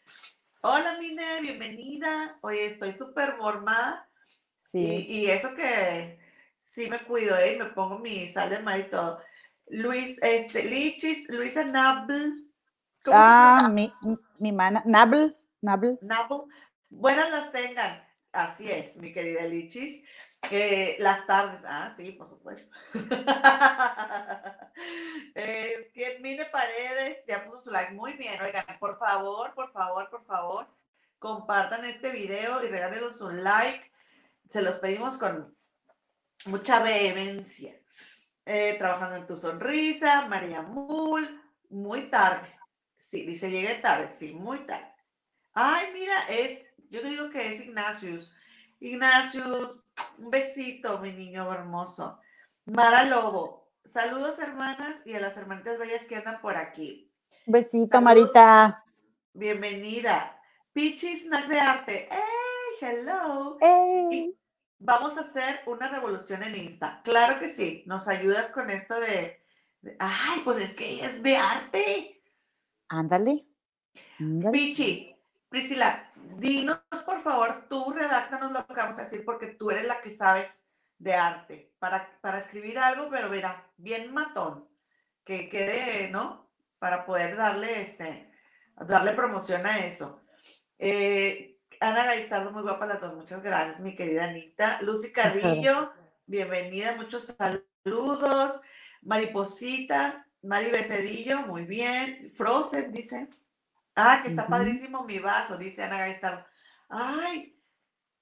Hola, 0.61 0.97
Mine, 0.99 1.41
bienvenida. 1.41 2.37
Oye, 2.41 2.67
estoy 2.67 2.93
súper 2.93 3.37
mormada. 3.37 4.09
Sí. 4.57 5.07
Y, 5.09 5.27
eso 5.31 5.55
que 5.55 6.19
sí 6.59 6.91
me 6.91 6.99
cuido, 6.99 7.37
¿eh? 7.39 7.57
Me 7.61 7.67
pongo 7.67 8.01
mi 8.01 8.29
sal 8.29 8.51
de 8.51 8.59
mar 8.59 8.81
y 8.81 8.91
todo. 8.91 9.23
Luis, 9.69 10.21
este, 10.21 10.65
Lichis, 10.65 11.29
Luisa 11.31 11.63
Nabl. 11.63 12.45
ah, 13.07 13.71
mi, 13.73 13.93
mi 14.41 14.51
mana, 14.51 14.83
Nabl, 14.85 15.37
Nabl. 15.61 15.97
Nabl. 16.03 16.51
Buenas 16.91 17.31
las 17.31 17.53
tengan. 17.53 18.05
Así 18.33 18.69
es, 18.69 18.97
mi 18.97 19.13
querida 19.13 19.45
Lichis. 19.45 20.05
Eh, 20.51 20.97
las 21.01 21.27
tardes, 21.27 21.61
ah, 21.67 21.93
sí, 21.95 22.13
por 22.13 22.29
supuesto. 22.29 22.71
eh, 25.35 25.91
que 25.95 26.19
Mine 26.21 26.47
Paredes 26.47 27.25
ya 27.27 27.45
puso 27.45 27.61
su 27.61 27.71
like. 27.71 27.93
Muy 27.93 28.15
bien, 28.15 28.41
oigan, 28.41 28.65
por 28.81 28.99
favor, 28.99 29.55
por 29.55 29.73
favor, 29.73 30.09
por 30.11 30.25
favor, 30.27 30.69
compartan 31.19 31.85
este 31.85 32.11
video 32.13 32.65
y 32.65 32.69
regálenos 32.69 33.21
un 33.21 33.43
like. 33.45 33.91
Se 34.49 34.63
los 34.63 34.79
pedimos 34.79 35.19
con 35.19 35.57
mucha 36.47 36.83
vehemencia. 36.83 37.75
eh, 38.47 38.77
trabajando 38.79 39.17
en 39.17 39.27
tu 39.27 39.37
sonrisa, 39.37 40.27
María 40.29 40.63
Mul, 40.63 41.43
muy 41.71 42.09
tarde. 42.11 42.49
Sí, 42.97 43.27
dice, 43.27 43.51
llegué 43.51 43.75
tarde, 43.77 44.09
sí, 44.09 44.33
muy 44.33 44.59
tarde. 44.61 44.91
Ay, 45.53 45.89
mira, 45.93 46.15
es, 46.31 46.73
yo 46.91 47.03
digo 47.03 47.31
que 47.31 47.47
es 47.53 47.61
Ignacius. 47.67 48.35
Ignacius, 48.81 49.83
un 50.19 50.31
besito, 50.31 50.99
mi 50.99 51.13
niño 51.13 51.53
hermoso. 51.53 52.21
Mara 52.67 53.05
Lobo, 53.05 53.71
saludos 53.85 54.39
hermanas 54.39 55.07
y 55.07 55.15
a 55.15 55.21
las 55.21 55.37
hermanitas 55.37 55.79
bellas 55.79 56.05
que 56.05 56.17
andan 56.17 56.41
por 56.41 56.57
aquí. 56.57 57.13
Un 57.47 57.53
besito, 57.53 58.01
Marita. 58.01 58.85
Bienvenida. 59.33 60.41
Pichi 60.73 61.17
Snack 61.17 61.47
de 61.47 61.61
Arte. 61.61 62.09
¡Hey! 62.11 62.59
Hello. 62.81 63.59
vamos 64.79 65.19
a 65.19 65.23
hacer 65.23 65.61
una 65.67 65.89
revolución 65.89 66.43
en 66.45 66.57
Insta. 66.57 67.01
Claro 67.03 67.41
que 67.41 67.49
sí. 67.49 67.83
Nos 67.87 68.07
ayudas 68.07 68.53
con 68.53 68.71
esto 68.71 68.99
de, 69.01 69.43
ay, 69.99 70.41
pues 70.45 70.59
es 70.59 70.75
que 70.75 71.01
es 71.01 71.23
de 71.23 71.37
arte. 71.37 72.23
Ándale. 72.89 73.47
Pichi, 74.53 75.17
Priscila, 75.49 76.13
dinos 76.37 76.81
por 77.07 77.23
favor, 77.23 77.67
tú 77.69 77.93
redáctanos 77.93 78.53
lo 78.53 78.67
que 78.67 78.75
vamos 78.75 78.99
a 78.99 79.05
decir 79.05 79.25
porque 79.25 79.49
tú 79.49 79.71
eres 79.71 79.87
la 79.87 80.01
que 80.03 80.11
sabes 80.11 80.67
de 80.99 81.15
arte 81.15 81.73
para, 81.79 82.19
para 82.21 82.39
escribir 82.39 82.79
algo, 82.79 83.09
pero 83.11 83.31
verá, 83.31 83.71
bien 83.77 84.13
matón, 84.13 84.69
que 85.25 85.49
quede, 85.49 86.11
¿no? 86.11 86.51
Para 86.79 87.07
poder 87.07 87.37
darle, 87.37 87.81
este, 87.81 88.31
darle 88.87 89.13
promoción 89.13 89.65
a 89.67 89.79
eso. 89.87 90.23
Eh, 90.79 91.59
Ana 91.81 92.05
Gaistardo, 92.05 92.51
muy 92.53 92.63
guapa 92.63 92.87
las 92.87 93.01
dos, 93.01 93.15
muchas 93.15 93.43
gracias, 93.43 93.81
mi 93.81 93.95
querida 93.95 94.25
Anita. 94.25 94.83
Lucy 94.83 95.13
Carrillo, 95.13 95.93
bienvenida, 96.27 96.95
muchos 96.97 97.35
saludos. 97.37 98.61
Mariposita, 99.03 100.27
Mari 100.43 100.71
Becedillo, 100.71 101.41
muy 101.43 101.65
bien. 101.65 102.31
Frozen, 102.35 102.93
dice. 102.93 103.29
Ah, 104.01 104.21
que 104.23 104.29
está 104.29 104.47
padrísimo 104.47 105.03
mi 105.05 105.19
vaso, 105.19 105.59
dice 105.59 105.83
Ana 105.83 105.99
Gaistardo. 105.99 106.47
Ay, 106.89 107.61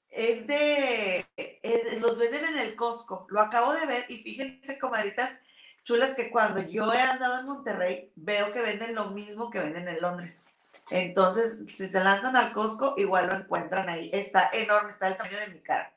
es 0.09 0.47
de, 0.47 1.27
eh, 1.37 1.99
los 2.01 2.19
venden 2.19 2.47
en 2.47 2.59
el 2.61 2.77
Costco, 2.77 3.27
lo 3.29 3.43
acabo 3.43 3.75
de 3.75 3.85
ver 3.85 4.07
y 4.09 4.23
fíjense, 4.23 4.79
comadritas 4.79 5.39
chulas, 5.85 6.15
que 6.15 6.31
cuando 6.31 6.63
yo 6.63 6.91
he 6.95 7.01
andado 7.03 7.41
en 7.41 7.47
Monterrey, 7.47 8.11
veo 8.17 8.55
que 8.55 8.63
venden 8.63 8.95
lo 8.95 9.11
mismo 9.11 9.51
que 9.51 9.61
venden 9.61 9.87
en 9.87 10.01
Londres. 10.01 10.47
Entonces, 10.89 11.65
si 11.69 11.89
se 11.89 12.03
lanzan 12.03 12.37
al 12.37 12.55
Costco, 12.55 12.95
igual 12.97 13.27
lo 13.27 13.35
encuentran 13.35 13.91
ahí. 13.91 14.09
Está 14.15 14.49
enorme, 14.55 14.89
está 14.89 15.07
del 15.07 15.19
tamaño 15.19 15.39
de 15.41 15.49
mi 15.49 15.61
cara. 15.61 15.95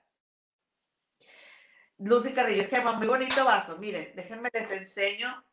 Lucy 1.99 2.33
Carrillo, 2.33 2.67
Gema, 2.69 2.93
muy 2.93 3.07
bonito 3.07 3.45
vaso. 3.45 3.77
Miren, 3.77 4.11
déjenme 4.13 4.49
les 4.51 4.71
enseño. 4.71 5.45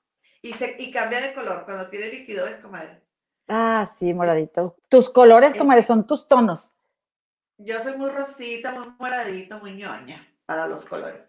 Y, 0.43 0.53
se, 0.55 0.75
y 0.81 0.91
cambia 0.91 1.21
de 1.21 1.33
color. 1.33 1.65
Cuando 1.65 1.89
tiene 1.89 2.09
líquido 2.09 2.47
es 2.49 2.59
comadre. 2.59 3.06
Ah, 3.49 3.89
sí, 3.99 4.13
moradito. 4.13 4.77
Tus 4.89 5.09
colores, 5.11 5.55
como 5.55 5.81
son 5.83 6.07
tus 6.07 6.27
tonos. 6.27 6.75
Yo 7.59 7.81
soy 7.81 7.97
muy 7.97 8.11
rosita, 8.11 8.73
muy 8.73 8.89
moradito, 8.99 9.59
muy 9.61 9.75
ñoña 9.75 10.27
para 10.45 10.67
los 10.67 10.85
colores. 10.85 11.27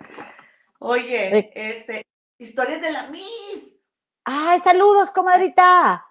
Oye, 0.80 1.52
este, 1.56 2.06
historias 2.38 2.82
de 2.82 2.92
la 2.92 3.08
Miss. 3.08 3.80
Ay, 4.26 4.60
saludos, 4.62 5.12
comadrita. 5.12 6.06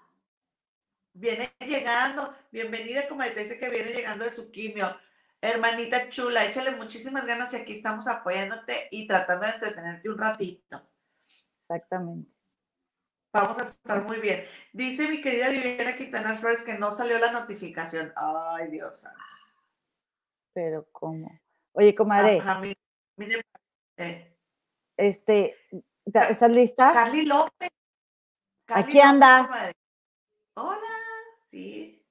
Viene 1.13 1.53
llegando, 1.61 2.35
bienvenida, 2.51 3.09
comadrita, 3.09 3.41
dice 3.41 3.59
que 3.59 3.69
viene 3.69 3.91
llegando 3.91 4.25
de 4.25 4.31
su 4.31 4.51
quimio. 4.51 4.87
Hermanita 5.41 6.09
chula, 6.09 6.45
échale 6.45 6.73
muchísimas 6.73 7.27
ganas 7.27 7.53
y 7.53 7.57
aquí 7.57 7.73
estamos 7.73 8.09
apoyándote 8.09 8.89
y 8.91 9.07
tratando 9.07 9.47
de 9.47 9.53
entretenerte 9.53 10.09
un 10.09 10.19
ratito. 10.19 10.83
Exactamente. 11.61 12.36
Vamos 13.43 13.59
a 13.59 13.63
estar 13.63 14.05
muy 14.05 14.19
bien. 14.19 14.45
Dice 14.73 15.09
mi 15.09 15.21
querida 15.21 15.51
Viviana 15.51 15.97
Quintana 15.97 16.37
Flores 16.37 16.63
que 16.63 16.79
no 16.79 16.91
salió 16.91 17.19
la 17.19 17.33
notificación. 17.33 18.13
Ay, 18.17 18.69
Dios 18.71 19.07
Pero, 20.53 20.89
¿cómo? 20.93 21.39
Oye, 21.73 21.95
comadre. 21.95 22.41
mire, 23.17 23.43
eh. 23.99 24.37
Este, 24.97 25.57
¿estás 26.07 26.51
lista? 26.51 26.93
Carly 26.93 27.27
López. 27.27 27.69
Aquí 28.69 29.01
anda. 29.01 29.49
Hola, 30.55 30.81
sí. 31.47 32.03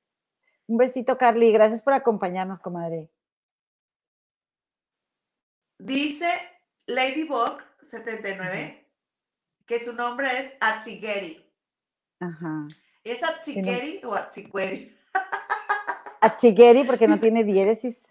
Un 0.68 0.78
besito, 0.78 1.18
Carly. 1.18 1.52
Gracias 1.52 1.82
por 1.82 1.94
acompañarnos, 1.94 2.60
comadre. 2.60 3.12
Dice 5.80 6.30
Ladybug 6.86 7.62
79 7.82 8.85
que 9.66 9.80
su 9.80 9.94
nombre 9.94 10.28
es 10.28 10.56
Atzigeri. 10.60 11.46
Ajá. 12.20 12.68
¿Es 13.04 13.24
Atzigeri 13.24 14.02
o 14.04 14.14
Atzigeri? 14.14 14.98
Atzigeri 16.22 16.84
porque 16.84 17.08
no 17.08 17.20
tiene 17.20 17.44
diéresis. 17.44 18.04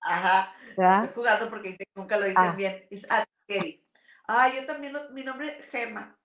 Ajá. 0.00 0.54
Estoy 0.70 1.14
jugando 1.14 1.50
porque 1.50 1.68
dice, 1.68 1.84
nunca 1.94 2.16
lo 2.16 2.26
dicen 2.26 2.44
ah. 2.44 2.54
bien. 2.56 2.86
Es 2.90 3.06
Atzigeri. 3.10 3.84
Ah, 4.26 4.50
yo 4.54 4.64
también, 4.66 4.94
mi 5.12 5.24
nombre 5.24 5.48
es 5.48 5.70
Gema. 5.70 6.16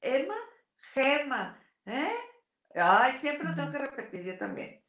¿Emma? 0.00 0.34
Gema. 0.94 1.60
¿Eh? 1.86 2.12
Ay, 2.74 3.12
siempre 3.18 3.48
lo 3.48 3.54
tengo 3.54 3.70
que 3.70 3.78
repetir 3.78 4.22
yo 4.22 4.38
también. 4.38 4.82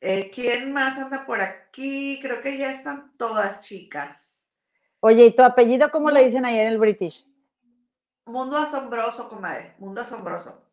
Eh, 0.00 0.30
¿Quién 0.34 0.72
más 0.72 0.98
anda 0.98 1.24
por 1.26 1.40
aquí? 1.40 2.18
Creo 2.20 2.40
que 2.40 2.58
ya 2.58 2.70
están 2.70 3.16
todas 3.16 3.60
chicas. 3.60 4.50
Oye, 5.00 5.26
¿y 5.26 5.34
tu 5.34 5.42
apellido 5.42 5.90
cómo 5.90 6.10
le 6.10 6.24
dicen 6.24 6.44
ahí 6.44 6.58
en 6.58 6.68
el 6.68 6.78
British? 6.78 7.26
Mundo 8.26 8.56
asombroso, 8.56 9.28
comadre, 9.28 9.74
mundo 9.78 10.00
asombroso. 10.00 10.64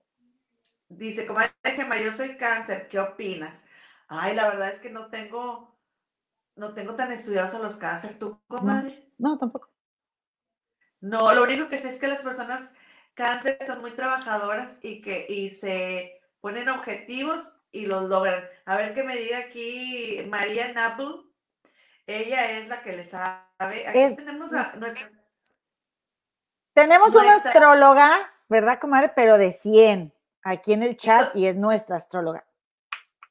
Dice, 0.87 1.25
comadre 1.25 1.51
Gemma, 1.63 1.97
yo 1.97 2.11
soy 2.11 2.37
cáncer, 2.37 2.87
¿qué 2.87 2.99
opinas? 2.99 3.65
Ay, 4.07 4.35
la 4.35 4.47
verdad 4.49 4.69
es 4.69 4.79
que 4.79 4.89
no 4.89 5.07
tengo, 5.07 5.77
no 6.55 6.73
tengo 6.73 6.95
tan 6.95 7.11
estudiados 7.11 7.53
a 7.53 7.59
los 7.59 7.77
cáncer. 7.77 8.17
¿Tú, 8.19 8.41
comadre? 8.47 9.11
No, 9.17 9.37
tampoco. 9.37 9.69
No, 11.01 11.33
lo 11.33 11.43
único 11.43 11.67
que 11.69 11.79
sé 11.79 11.89
es 11.89 11.99
que 11.99 12.07
las 12.07 12.21
personas 12.21 12.73
cáncer 13.13 13.57
son 13.65 13.81
muy 13.81 13.91
trabajadoras 13.91 14.79
y 14.81 15.01
que 15.01 15.25
y 15.27 15.49
se 15.49 16.21
ponen 16.39 16.69
objetivos 16.69 17.57
y 17.71 17.85
los 17.85 18.09
logran. 18.09 18.43
A 18.65 18.75
ver 18.75 18.93
qué 18.93 19.03
me 19.03 19.15
diga 19.15 19.39
aquí 19.39 20.25
María 20.29 20.71
Napple. 20.73 21.23
Ella 22.05 22.57
es 22.57 22.67
la 22.67 22.81
que 22.81 22.93
le 22.93 23.05
sabe. 23.05 23.87
Aquí 23.87 24.15
tenemos 24.15 24.53
a 24.53 24.75
nuestra 24.75 25.09
tenemos 26.73 27.13
una 27.15 27.35
astróloga, 27.35 28.31
¿verdad, 28.49 28.79
comadre? 28.79 29.11
Pero 29.15 29.37
de 29.37 29.51
100 29.51 30.13
aquí 30.43 30.73
en 30.73 30.83
el 30.83 30.97
chat 30.97 31.35
y 31.35 31.47
es 31.47 31.55
nuestra 31.55 31.97
astróloga. 31.97 32.45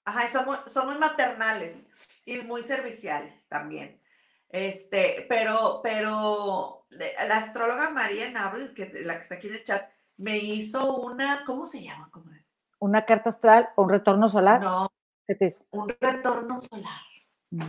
Ajá, 0.05 0.29
son 0.29 0.87
muy, 0.87 0.99
maternales 0.99 1.87
y 2.25 2.39
muy 2.39 2.63
serviciales 2.63 3.47
también. 3.49 4.01
Este, 4.49 5.27
pero, 5.29 5.81
pero 5.83 6.87
la 6.91 7.37
astróloga 7.37 7.91
María 7.91 8.31
Nabel, 8.31 8.75
que 8.75 8.91
la 9.05 9.15
que 9.15 9.21
está 9.21 9.37
aquí 9.37 9.49
en 9.49 9.55
el 9.55 9.65
chat, 9.65 9.89
me 10.17 10.39
hizo 10.39 10.97
una, 10.97 11.45
¿cómo 11.45 11.65
se 11.65 11.83
llama, 11.83 12.11
comadre? 12.11 12.45
¿Una 12.79 13.05
carta 13.05 13.31
astral 13.31 13.71
o 13.77 13.83
un 13.83 13.91
retorno 13.91 14.29
solar? 14.29 14.61
No. 14.61 14.91
¿Qué 15.27 15.35
te 15.35 15.47
hizo? 15.47 15.65
Un 15.71 15.89
retorno 16.01 16.61
solar. 16.61 17.03
Mm. 17.51 17.63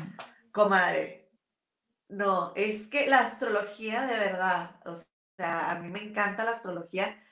Comadre. 0.52 1.30
No, 2.10 2.52
es 2.56 2.88
que 2.88 3.07
la 3.07 3.19
astrología 3.19 4.02
de 4.06 4.18
verdad, 4.18 4.72
o 4.85 4.95
sea, 5.41 5.59
sea, 5.59 5.72
a 5.72 5.80
mí 5.80 5.89
me 5.89 6.03
encanta 6.03 6.43
la 6.43 6.51
astrología. 6.51 7.23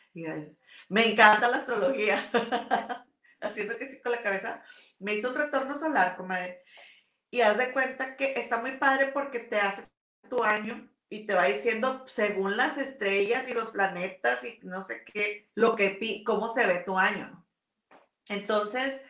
me 0.89 1.11
encanta 1.11 1.49
la 1.49 1.57
astrología. 1.57 2.23
Haciendo 3.41 3.77
que 3.77 3.87
sí 3.87 4.01
con 4.01 4.11
la 4.11 4.21
cabeza. 4.21 4.63
Me 4.99 5.13
hizo 5.13 5.29
un 5.29 5.35
retorno 5.35 5.77
solar, 5.77 6.17
comadre. 6.17 6.63
Y 7.31 7.41
haz 7.41 7.57
de 7.57 7.71
cuenta 7.71 8.17
que 8.17 8.33
está 8.33 8.59
muy 8.59 8.77
padre 8.77 9.11
porque 9.13 9.39
te 9.39 9.57
hace 9.59 9.87
tu 10.29 10.43
año 10.43 10.89
y 11.09 11.25
te 11.25 11.33
va 11.33 11.45
diciendo 11.45 12.05
según 12.07 12.57
las 12.57 12.77
estrellas 12.77 13.47
y 13.47 13.53
los 13.53 13.71
planetas 13.71 14.43
y 14.43 14.59
no 14.63 14.81
sé 14.81 15.03
qué, 15.05 15.49
lo 15.55 15.75
que, 15.75 16.23
cómo 16.25 16.49
se 16.49 16.67
ve 16.67 16.83
tu 16.83 16.97
año. 16.97 17.45
Entonces, 18.27 19.01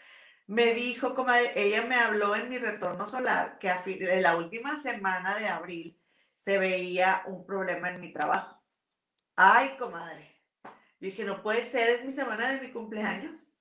me 0.47 0.73
dijo, 0.73 1.13
comadre, 1.13 1.51
ella 1.55 1.85
me 1.85 1.95
habló 1.95 2.35
en 2.35 2.49
mi 2.49 2.57
retorno 2.57 3.05
solar 3.05 3.59
que 3.59 3.69
en 3.69 4.21
la 4.21 4.37
última 4.37 4.79
semana 4.79 5.35
de 5.37 5.47
abril 5.47 6.01
se 6.35 6.57
veía 6.57 7.23
un 7.27 7.45
problema 7.45 7.89
en 7.89 7.99
mi 7.99 8.13
trabajo. 8.13 8.58
Ay, 9.41 9.77
comadre. 9.77 10.35
dije, 10.99 11.23
no 11.23 11.41
puede 11.41 11.63
ser, 11.63 11.89
es 11.91 12.03
mi 12.03 12.11
semana 12.11 12.51
de 12.51 12.59
mi 12.59 12.73
cumpleaños. 12.73 13.53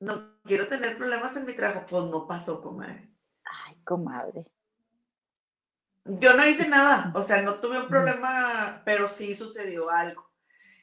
No 0.00 0.40
quiero 0.44 0.66
tener 0.66 0.96
problemas 0.96 1.36
en 1.36 1.44
mi 1.44 1.52
trabajo. 1.52 1.84
Pues 1.86 2.04
no 2.04 2.26
pasó, 2.26 2.62
comadre. 2.62 3.14
Ay, 3.44 3.76
comadre. 3.84 4.46
Yo 6.06 6.34
no 6.34 6.46
hice 6.46 6.70
nada, 6.70 7.12
o 7.14 7.22
sea, 7.22 7.42
no 7.42 7.56
tuve 7.56 7.80
un 7.80 7.86
problema, 7.86 8.80
pero 8.86 9.06
sí 9.06 9.36
sucedió 9.36 9.90
algo. 9.90 10.32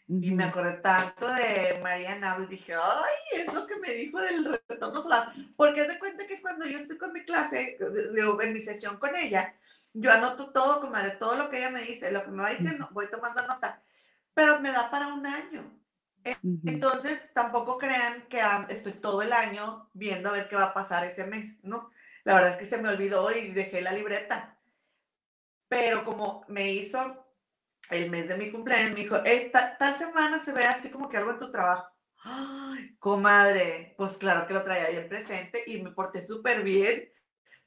Y 0.08 0.36
me 0.36 0.44
acordé 0.44 0.74
tanto 0.78 1.28
de 1.28 1.80
María 1.82 2.16
Nabel, 2.16 2.48
dije, 2.48 2.76
ay, 2.76 3.40
es 3.42 3.52
lo 3.52 3.66
que 3.66 3.78
me 3.78 3.92
dijo 3.92 4.20
del 4.20 4.62
retorno 4.70 5.02
solar. 5.02 5.34
Porque 5.58 5.82
es 5.82 5.88
de 5.88 5.98
cuenta 5.98 6.28
que 6.28 6.42
cuando 6.44 6.68
yo 6.68 6.78
estoy 6.78 7.00
con 7.00 7.12
mi 7.12 7.26
clase, 7.26 7.80
digo, 8.14 8.40
en 8.40 8.54
mi 8.54 8.62
sesión 8.62 8.98
con 9.00 9.16
ella, 9.16 9.56
yo 9.94 10.12
anoto 10.12 10.52
todo, 10.52 10.82
comadre, 10.82 11.12
todo 11.12 11.36
lo 11.36 11.50
que 11.50 11.58
ella 11.58 11.72
me 11.72 11.82
dice, 11.82 12.12
lo 12.12 12.24
que 12.24 12.32
me 12.32 12.44
va 12.44 12.50
diciendo, 12.50 12.88
voy 12.92 13.10
tomando 13.10 13.46
nota. 13.48 13.82
pero 14.34 14.60
me 14.62 14.72
da 14.72 14.90
para 14.90 15.08
un 15.08 15.26
año. 15.26 15.76
Entonces, 16.66 17.34
tampoco 17.34 17.78
crean 17.78 18.24
que 18.28 18.42
estoy 18.70 18.94
todo 18.94 19.22
el 19.22 19.34
año 19.34 19.90
viendo 19.94 20.30
a 20.30 20.34
ver 20.34 20.48
qué 20.48 20.56
va 20.56 20.66
a 20.66 20.74
pasar 20.74 21.04
ese 21.06 21.26
mes, 21.26 21.64
¿no? 21.64 21.90
La 22.24 22.36
verdad 22.36 22.52
es 22.52 22.58
que 22.58 22.66
se 22.66 22.78
me 22.78 22.90
olvidó 22.90 23.32
y 23.32 23.52
dejé 23.52 23.82
la 23.82 23.92
libreta. 23.92 24.58
Pero 25.68 26.04
como 26.04 26.46
me 26.48 26.72
hizo 26.72 27.28
el 27.90 28.10
mes 28.10 28.28
de 28.28 28.38
mi 28.38 28.52
cumpleaños, 28.52 28.92
me 28.92 29.02
dijo, 29.02 29.18
esta, 29.18 29.78
tal 29.78 29.96
semana 29.96 30.40
se 30.40 30.52
ve 30.52 30.66
así 30.66 30.90
como 30.90 31.10
que 31.10 31.18
algo 31.18 31.32
en 31.32 31.40
tu 31.40 31.52
trabajo. 31.52 31.90
Ay, 32.24 32.96
comadre, 33.00 33.96
pues 33.98 34.18
claro 34.18 34.46
que 34.46 34.54
lo 34.54 34.64
traía 34.64 34.90
bien 34.90 35.08
presente 35.08 35.64
y 35.68 35.82
me 35.82 35.92
porté 35.92 36.22
súper 36.22 36.64
bien 36.64 37.10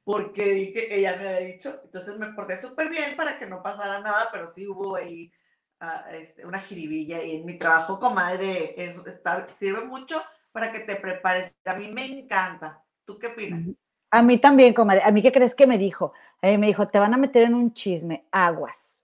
porque 0.04 0.44
dije, 0.52 0.94
ella 0.94 1.16
me 1.16 1.28
había 1.28 1.46
dicho, 1.46 1.80
entonces 1.84 2.18
me 2.18 2.32
porté 2.32 2.56
súper 2.56 2.88
bien 2.90 3.16
para 3.16 3.38
que 3.38 3.46
no 3.46 3.62
pasara 3.62 4.00
nada, 4.00 4.28
pero 4.32 4.46
sí 4.46 4.66
hubo 4.66 4.96
ahí 4.96 5.32
ah, 5.80 6.06
este, 6.12 6.44
una 6.44 6.60
jiribilla 6.60 7.22
y 7.22 7.36
en 7.36 7.46
mi 7.46 7.58
trabajo, 7.58 8.00
comadre, 8.00 8.74
eso 8.76 9.06
está, 9.06 9.48
sirve 9.48 9.84
mucho 9.84 10.20
para 10.52 10.72
que 10.72 10.80
te 10.80 10.96
prepares. 10.96 11.54
A 11.64 11.74
mí 11.74 11.88
me 11.88 12.04
encanta. 12.06 12.84
¿Tú 13.04 13.18
qué 13.18 13.28
opinas? 13.28 13.76
A 14.10 14.22
mí 14.22 14.38
también, 14.38 14.74
comadre. 14.74 15.02
¿A 15.04 15.10
mí 15.10 15.22
qué 15.22 15.32
crees 15.32 15.54
que 15.54 15.66
me 15.66 15.78
dijo? 15.78 16.12
A 16.42 16.48
mí 16.48 16.58
me 16.58 16.66
dijo, 16.66 16.88
te 16.88 16.98
van 16.98 17.14
a 17.14 17.18
meter 17.18 17.44
en 17.44 17.54
un 17.54 17.72
chisme, 17.72 18.26
aguas, 18.30 19.02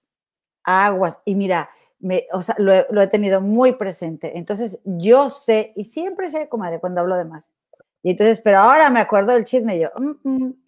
aguas. 0.64 1.18
Y 1.24 1.34
mira, 1.34 1.70
me, 1.98 2.26
o 2.32 2.42
sea, 2.42 2.54
lo, 2.58 3.00
he 3.00 3.06
tenido 3.08 3.40
muy 3.40 3.72
presente. 3.72 4.36
Entonces, 4.36 4.80
yo 4.84 5.30
sé, 5.30 5.72
y 5.76 5.84
siempre 5.84 6.30
sé, 6.30 6.48
comadre, 6.48 6.78
cuando 6.78 7.00
hablo 7.00 7.16
de 7.16 7.24
más. 7.24 7.54
Y 8.02 8.10
entonces, 8.12 8.40
pero 8.40 8.58
ahora 8.60 8.90
me 8.90 9.00
acuerdo 9.00 9.32
del 9.32 9.44
chisme 9.44 9.76
y 9.76 9.80
yo, 9.80 9.90
mm, 9.96 10.28
mm, 10.28 10.62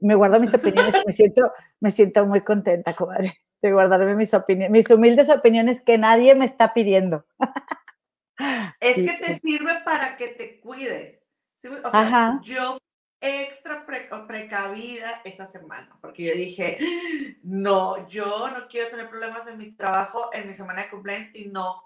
me 0.00 0.14
guardo 0.14 0.40
mis 0.40 0.54
opiniones, 0.54 0.94
me 1.06 1.12
siento, 1.12 1.52
me 1.80 1.90
siento 1.90 2.26
muy 2.26 2.42
contenta, 2.42 2.94
comadre, 2.94 3.42
de 3.62 3.72
guardarme 3.72 4.14
mis 4.14 4.32
opiniones, 4.34 4.70
mis 4.70 4.90
humildes 4.90 5.28
opiniones 5.30 5.80
que 5.80 5.98
nadie 5.98 6.34
me 6.34 6.44
está 6.44 6.74
pidiendo. 6.74 7.26
Es 8.80 8.96
que 8.96 9.24
te 9.24 9.34
sirve 9.34 9.72
para 9.84 10.16
que 10.16 10.28
te 10.28 10.60
cuides. 10.60 11.26
O 11.84 11.90
sea, 11.90 12.38
yo 12.42 12.78
extra 13.20 13.86
precavida 14.26 15.22
esa 15.24 15.46
semana, 15.46 15.98
porque 16.00 16.24
yo 16.24 16.34
dije, 16.34 16.78
no, 17.42 18.06
yo 18.08 18.50
no 18.50 18.68
quiero 18.68 18.90
tener 18.90 19.08
problemas 19.08 19.46
en 19.48 19.58
mi 19.58 19.72
trabajo 19.72 20.30
en 20.32 20.46
mi 20.46 20.54
semana 20.54 20.82
de 20.82 20.90
cumpleaños 20.90 21.30
y 21.34 21.46
no. 21.48 21.82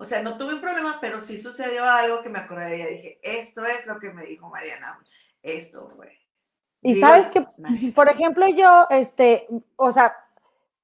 O 0.00 0.06
sea, 0.06 0.22
no 0.22 0.38
tuve 0.38 0.54
un 0.54 0.62
problema, 0.62 0.96
pero 0.98 1.20
sí 1.20 1.36
sucedió 1.36 1.84
algo 1.84 2.22
que 2.22 2.30
me 2.30 2.38
acordé 2.38 2.70
de 2.70 2.76
ella. 2.76 2.86
Dije, 2.86 3.20
esto 3.22 3.62
es 3.66 3.86
lo 3.86 4.00
que 4.00 4.14
me 4.14 4.24
dijo 4.24 4.48
Mariana. 4.48 4.98
Esto 5.42 5.90
fue. 5.90 6.18
Y 6.80 6.98
sabes 6.98 7.26
que, 7.26 7.44
por 7.92 8.08
ejemplo, 8.08 8.46
yo, 8.48 8.86
este, 8.88 9.46
o 9.76 9.92
sea, 9.92 10.16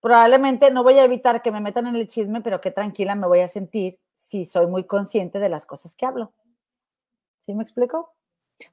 probablemente 0.03 0.71
no 0.71 0.83
voy 0.83 0.99
a 0.99 1.05
evitar 1.05 1.41
que 1.41 1.51
me 1.51 1.63
metan 1.63 1.87
en 1.87 1.97
el 1.97 2.07
chisme, 2.07 2.43
pero 2.43 2.61
qué 2.61 2.71
tranquila 2.71 3.15
me 3.15 3.27
voy 3.27 3.41
a 3.41 3.49
sentir 3.49 3.99
si 4.15 4.45
soy 4.45 4.67
muy 4.67 4.85
consciente 4.85 5.39
de 5.39 5.49
las 5.49 5.65
cosas 5.65 5.97
que 5.97 6.05
hablo. 6.05 6.35
¿Sí 7.39 7.55
me 7.55 7.63
explico? 7.63 8.15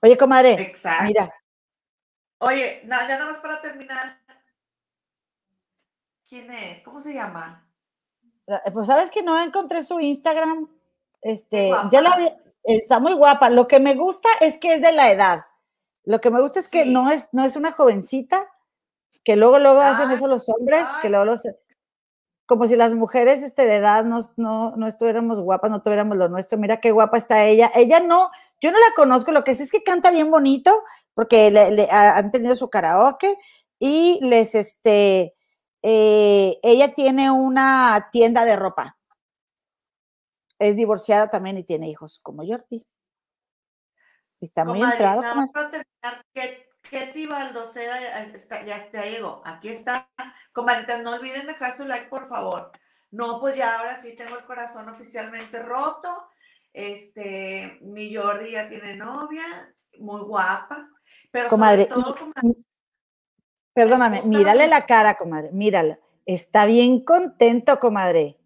Oye, 0.01 0.17
comadre. 0.17 0.61
Exacto. 0.61 1.05
Mira. 1.05 1.33
Oye, 2.39 2.81
ya 2.81 3.07
nada 3.07 3.27
más 3.27 3.37
para 3.37 3.61
terminar. 3.61 4.19
¿Quién 6.27 6.51
es? 6.51 6.81
¿Cómo 6.81 6.99
se 6.99 7.13
llama? 7.13 7.62
Eh, 8.47 8.71
pues 8.71 8.87
sabes 8.87 9.09
que 9.11 9.23
no 9.23 9.39
encontré 9.41 9.83
su 9.83 9.99
Instagram. 9.99 10.69
Este, 11.21 11.71
ya 11.91 12.01
la 12.01 12.37
está 12.63 12.99
muy 12.99 13.13
guapa. 13.13 13.49
Lo 13.49 13.67
que 13.67 13.79
me 13.79 13.95
gusta 13.95 14.29
es 14.41 14.57
que 14.57 14.73
es 14.73 14.81
de 14.81 14.91
la 14.91 15.11
edad. 15.11 15.45
Lo 16.05 16.19
que 16.19 16.31
me 16.31 16.41
gusta 16.41 16.59
es 16.59 16.69
que 16.69 16.85
no 16.85 17.09
es, 17.09 17.29
no 17.31 17.45
es 17.45 17.55
una 17.55 17.71
jovencita, 17.71 18.45
que 19.23 19.37
luego, 19.37 19.57
luego 19.59 19.79
hacen 19.79 20.11
eso 20.11 20.27
los 20.27 20.49
hombres, 20.49 20.85
que 21.01 21.09
luego 21.09 21.23
los, 21.23 21.43
como 22.45 22.67
si 22.67 22.75
las 22.75 22.93
mujeres 22.93 23.41
este, 23.41 23.65
de 23.65 23.77
edad 23.77 24.03
no, 24.03 24.19
no, 24.35 24.75
no 24.75 24.87
estuviéramos 24.87 25.39
guapas, 25.39 25.71
no 25.71 25.81
tuviéramos 25.81 26.17
lo 26.17 26.27
nuestro. 26.27 26.57
Mira 26.57 26.81
qué 26.81 26.91
guapa 26.91 27.17
está 27.17 27.45
ella. 27.45 27.71
Ella 27.73 28.01
no, 28.01 28.31
yo 28.61 28.71
no 28.71 28.79
la 28.79 28.93
conozco, 28.95 29.31
lo 29.31 29.43
que 29.43 29.55
sé 29.55 29.63
es 29.63 29.71
que 29.71 29.83
canta 29.83 30.11
bien 30.11 30.29
bonito, 30.29 30.83
porque 31.13 31.51
le, 31.51 31.89
han 31.89 32.31
tenido 32.31 32.55
su 32.55 32.69
karaoke 32.69 33.37
y 33.79 34.19
les, 34.21 34.55
este, 34.55 35.35
eh, 35.83 36.59
ella 36.63 36.93
tiene 36.93 37.29
una 37.29 38.09
tienda 38.11 38.45
de 38.45 38.55
ropa. 38.55 38.97
Es 40.57 40.75
divorciada 40.75 41.29
también 41.29 41.57
y 41.57 41.63
tiene 41.63 41.89
hijos, 41.89 42.19
como 42.23 42.45
Jordi. 42.45 42.85
Está 44.39 44.65
muy 44.65 44.81
entrado. 44.81 45.21
Ketty 46.89 47.27
Baldoceda 47.27 47.99
ya, 47.99 48.65
ya, 48.65 48.91
ya 48.91 49.05
llegó. 49.05 49.41
Aquí 49.45 49.69
está. 49.69 50.09
Comadre, 50.51 51.01
no 51.01 51.11
olviden 51.11 51.47
dejar 51.47 51.75
su 51.75 51.85
like, 51.85 52.07
por 52.07 52.27
favor. 52.27 52.71
No, 53.11 53.39
pues 53.39 53.55
ya 53.55 53.79
ahora 53.79 53.97
sí 53.97 54.15
tengo 54.15 54.37
el 54.37 54.45
corazón 54.45 54.89
oficialmente 54.89 55.61
roto. 55.61 56.27
Este, 56.71 57.79
mi 57.81 58.13
Jordi 58.13 58.51
ya 58.51 58.67
tiene 58.67 58.95
novia, 58.95 59.43
muy 59.99 60.21
guapa, 60.21 60.89
pero 61.29 61.47
comadre, 61.47 61.85
todo, 61.85 62.15
Perdóname, 63.73 64.21
mírale 64.23 64.67
la 64.67 64.85
cara, 64.85 65.17
comadre, 65.17 65.51
mírala. 65.51 65.99
Está 66.25 66.65
bien 66.65 67.03
contento, 67.03 67.79
comadre. 67.79 68.37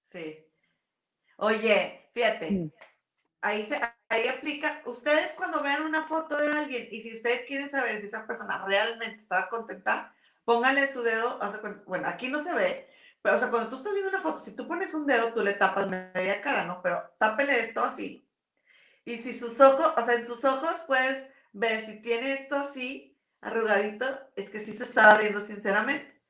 Sí. 0.00 0.46
Oye, 1.36 2.08
fíjate, 2.12 2.50
mm. 2.50 2.72
ahí 3.42 3.64
se 3.64 3.80
ahí 4.08 4.28
aplica, 4.28 4.82
ustedes 4.86 5.34
cuando 5.36 5.60
vean 5.62 5.82
una 5.82 6.02
foto 6.02 6.36
de 6.36 6.52
alguien 6.52 6.88
y 6.90 7.00
si 7.00 7.12
ustedes 7.12 7.44
quieren 7.46 7.70
saber 7.70 8.00
si 8.00 8.06
esa 8.06 8.26
persona 8.26 8.64
realmente 8.64 9.20
estaba 9.20 9.48
contenta, 9.48 10.14
pónganle 10.44 10.92
su 10.92 11.02
dedo, 11.02 11.38
bueno, 11.86 12.06
aquí 12.08 12.28
no 12.28 12.42
se 12.42 12.54
ve, 12.54 12.88
pero, 13.24 13.36
o 13.36 13.38
sea, 13.38 13.50
cuando 13.50 13.70
tú 13.70 13.76
estás 13.76 13.94
viendo 13.94 14.10
una 14.10 14.20
foto, 14.20 14.38
si 14.38 14.54
tú 14.54 14.68
pones 14.68 14.92
un 14.92 15.06
dedo, 15.06 15.32
tú 15.32 15.40
le 15.40 15.54
tapas 15.54 15.88
media 15.88 16.42
cara, 16.42 16.64
¿no? 16.66 16.82
Pero 16.82 17.02
tápele 17.18 17.58
esto 17.58 17.82
así. 17.82 18.28
Y 19.06 19.16
si 19.16 19.32
sus 19.32 19.58
ojos, 19.60 19.94
o 19.96 20.04
sea, 20.04 20.16
en 20.16 20.26
sus 20.26 20.44
ojos 20.44 20.84
puedes 20.86 21.30
ver 21.54 21.82
si 21.86 22.02
tiene 22.02 22.34
esto 22.34 22.54
así, 22.56 23.13
arrugadito, 23.44 24.06
es 24.36 24.50
que 24.50 24.60
sí 24.60 24.72
se 24.72 24.84
estaba 24.84 25.18
riendo 25.18 25.40
sinceramente. 25.40 26.20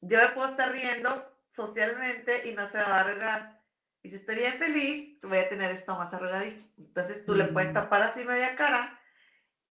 Yo 0.00 0.18
me 0.18 0.28
puedo 0.28 0.48
estar 0.48 0.70
riendo 0.72 1.10
socialmente 1.50 2.48
y 2.48 2.52
no 2.52 2.68
se 2.68 2.78
va 2.78 2.98
a 2.98 3.00
arrugar. 3.00 3.62
Y 4.02 4.10
si 4.10 4.16
estoy 4.16 4.36
bien 4.36 4.54
feliz, 4.54 5.18
voy 5.22 5.38
a 5.38 5.48
tener 5.48 5.70
esto 5.70 5.96
más 5.96 6.12
arrugadito. 6.14 6.64
Entonces 6.78 7.26
tú 7.26 7.34
le 7.34 7.44
puedes 7.44 7.70
mm. 7.70 7.74
tapar 7.74 8.02
así 8.02 8.24
media 8.24 8.56
cara 8.56 8.98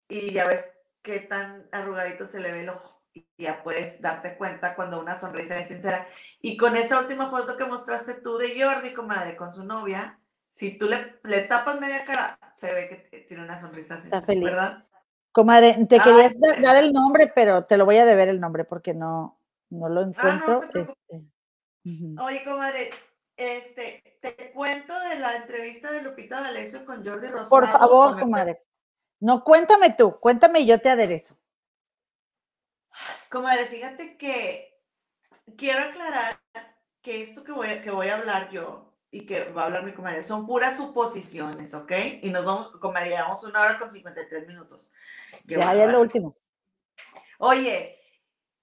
y 0.09 0.33
ya 0.33 0.47
ves 0.47 0.69
qué 1.03 1.21
tan 1.21 1.69
arrugadito 1.73 2.27
se 2.27 2.41
le 2.41 2.53
ve 2.53 2.61
el 2.61 2.69
ojo 2.71 2.97
ya 3.39 3.63
puedes 3.63 4.01
darte 4.01 4.37
cuenta 4.37 4.75
cuando 4.75 5.01
una 5.01 5.19
sonrisa 5.19 5.59
es 5.59 5.69
sincera. 5.69 6.07
Y 6.41 6.57
con 6.57 6.77
esa 6.77 7.01
última 7.01 7.31
foto 7.31 7.57
que 7.57 7.65
mostraste 7.65 8.15
tú 8.15 8.37
de 8.39 8.61
Jordi, 8.61 8.93
comadre, 8.93 9.37
con 9.37 9.53
su 9.53 9.65
novia, 9.65 10.19
si 10.51 10.79
tú 10.79 10.87
le, 10.87 11.21
le 11.25 11.43
tapas 11.43 11.81
media 11.81 12.05
cara, 12.05 12.39
se 12.55 12.73
ve 12.73 13.09
que 13.11 13.19
tiene 13.21 13.43
una 13.43 13.61
sonrisa 13.61 13.97
sincera, 13.97 14.19
Está 14.19 14.27
feliz. 14.27 14.45
¿verdad? 14.45 14.86
Comadre, 15.37 15.75
te 15.87 16.01
quería 16.01 16.33
dar 16.63 16.77
el 16.79 16.95
nombre, 16.95 17.27
pero 17.27 17.67
te 17.67 17.77
lo 17.77 17.85
voy 17.85 17.99
a 17.99 18.07
deber 18.07 18.29
el 18.29 18.41
nombre 18.41 18.65
porque 18.65 18.95
no, 18.95 19.39
no 19.69 19.91
lo 19.91 20.01
ah, 20.01 20.05
encuentro. 20.05 20.63
este. 20.73 21.27
Oye, 22.23 22.43
comadre, 22.43 22.89
este, 23.37 24.19
te 24.23 24.51
cuento 24.53 24.99
de 24.99 25.19
la 25.19 25.37
entrevista 25.37 25.93
de 25.93 26.01
Lupita 26.01 26.41
D'Alessio 26.41 26.87
con 26.87 27.07
Jordi 27.07 27.29
Rosado. 27.29 27.51
Por 27.51 27.69
favor, 27.69 28.19
comadre. 28.19 28.65
No, 29.21 29.45
cuéntame 29.45 29.91
tú, 29.91 30.19
cuéntame 30.21 30.61
y 30.61 30.69
yo 30.69 30.81
te 30.81 30.89
aderezo. 30.89 31.37
Comadre, 33.29 33.67
fíjate 33.67 34.17
que 34.17 34.81
quiero 35.59 35.83
aclarar 35.83 36.41
que 37.03 37.23
esto 37.23 37.45
que 37.45 37.53
voy, 37.53 37.69
que 37.85 37.91
voy 37.91 38.09
a 38.09 38.17
hablar 38.17 38.49
yo 38.49 38.96
y 39.17 39.25
que 39.25 39.45
va 39.53 39.63
a 39.63 39.65
hablar 39.67 39.85
mi 39.85 39.93
comadre 39.93 40.23
son 40.23 40.47
puras 40.47 40.77
suposiciones, 40.77 41.73
¿ok? 41.75 41.93
Y 42.23 42.31
nos 42.31 42.45
vamos, 42.45 42.73
comadre, 42.81 43.11
llevamos 43.11 43.43
una 43.45 43.63
hora 43.63 43.79
con 43.79 43.89
53 43.89 44.47
minutos. 44.47 44.93
ya, 45.45 45.75
ya 45.75 45.85
es 45.85 45.91
lo 45.91 46.03
último. 46.03 46.37
Oye, 47.39 47.99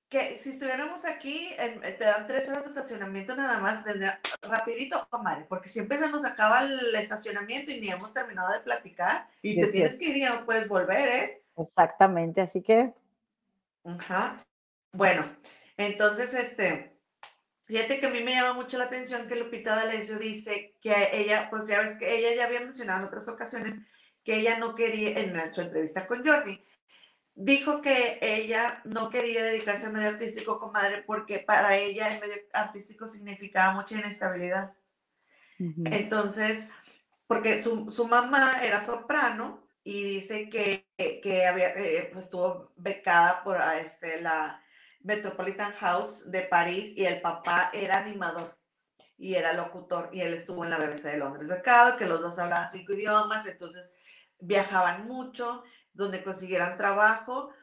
que 0.10 0.38
si 0.38 0.52
estuviéramos 0.52 1.06
aquí, 1.06 1.50
te 1.82 2.04
dan 2.04 2.28
tres 2.28 2.48
horas 2.50 2.64
de 2.64 2.70
estacionamiento 2.70 3.36
nada 3.36 3.60
más, 3.62 3.84
rapidito, 4.44 5.08
comadre, 5.10 5.46
porque 5.50 5.70
siempre 5.70 5.98
se 5.98 6.12
nos 6.12 6.24
acaba 6.24 6.62
el 6.62 6.94
estacionamiento 6.94 7.72
y 7.72 7.82
ni 7.82 7.90
hemos 7.90 8.14
terminado 8.14 8.54
de 8.54 8.60
platicar 8.60 9.28
y 9.42 9.60
te 9.60 9.68
tienes 9.68 9.98
que 9.98 10.06
ir 10.06 10.18
y 10.18 10.24
no 10.24 10.46
puedes 10.46 10.68
volver, 10.68 11.10
¿eh? 11.10 11.44
Exactamente, 11.58 12.42
así 12.42 12.62
que 12.62 12.94
Ajá. 13.84 14.46
Bueno, 14.92 15.24
entonces, 15.78 16.34
este, 16.36 16.93
fíjate 17.74 18.00
que 18.00 18.06
a 18.06 18.10
mí 18.12 18.22
me 18.22 18.36
llama 18.36 18.54
mucho 18.54 18.78
la 18.78 18.84
atención 18.84 19.28
que 19.28 19.36
Lupita 19.36 19.76
D'Alessio 19.76 20.20
dice 20.20 20.78
que 20.80 20.94
ella, 21.12 21.48
pues 21.50 21.66
ya 21.66 21.82
ves 21.82 21.98
que 21.98 22.20
ella 22.20 22.36
ya 22.36 22.46
había 22.46 22.60
mencionado 22.60 23.00
en 23.00 23.08
otras 23.08 23.28
ocasiones 23.28 23.80
que 24.24 24.38
ella 24.38 24.60
no 24.60 24.76
quería, 24.76 25.20
en 25.20 25.56
su 25.56 25.62
entrevista 25.62 26.06
con 26.06 26.24
Jordi, 26.24 26.64
dijo 27.34 27.82
que 27.82 28.20
ella 28.22 28.80
no 28.86 29.10
quería 29.10 29.44
dedicarse 29.44 29.88
al 29.88 29.94
medio 29.94 30.10
artístico, 30.10 30.60
comadre, 30.60 31.02
porque 31.02 31.40
para 31.40 31.76
ella 31.76 32.14
el 32.14 32.22
medio 32.22 32.36
artístico 32.54 33.08
significaba 33.08 33.74
mucha 33.74 33.98
inestabilidad. 33.98 34.76
Entonces, 35.58 36.70
porque 37.26 37.60
su, 37.60 37.90
su, 37.90 38.08
mamá 38.08 38.64
era 38.64 38.86
soprano 38.86 39.68
y 39.84 40.04
dice 40.04 40.48
que, 40.48 40.86
que 40.98 41.48
había, 41.48 41.70
eh, 41.70 42.10
pues, 42.14 42.26
estuvo 42.26 42.72
becada 42.76 43.44
por 43.44 43.60
este, 43.84 44.22
la, 44.22 44.63
Metropolitan 45.04 45.72
House 45.74 46.32
de 46.32 46.42
París 46.42 46.94
y 46.96 47.06
el 47.06 47.22
papá 47.22 47.70
era 47.74 48.00
animador 48.00 48.58
y 49.18 49.36
era 49.36 49.54
locutor 49.54 50.10
y 50.12 50.22
él 50.22 50.34
estuvo 50.34 50.64
en 50.64 50.70
la 50.70 50.78
BBC 50.78 51.04
de 51.04 51.18
Londres 51.18 51.48
becado, 51.48 51.98
que 51.98 52.06
los 52.06 52.20
dos 52.22 52.40
hablaban 52.40 52.70
cinco 52.72 52.94
idiomas, 52.94 53.46
entonces 53.46 53.92
viajaban 54.40 55.08
mucho, 55.08 55.64
donde 55.94 56.24
consiguieran 56.24 56.78
trabajo, 56.78 57.54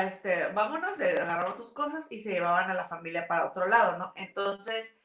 este, 0.00 0.52
vámonos, 0.52 1.00
agarraban 1.00 1.54
sus 1.54 1.72
cosas 1.72 2.10
y 2.10 2.20
se 2.20 2.32
llevaban 2.32 2.70
a 2.70 2.74
la 2.74 2.88
familia 2.88 3.26
para 3.26 3.46
otro 3.46 3.66
lado, 3.66 3.98
¿no? 3.98 4.12
Entonces, 4.16 4.98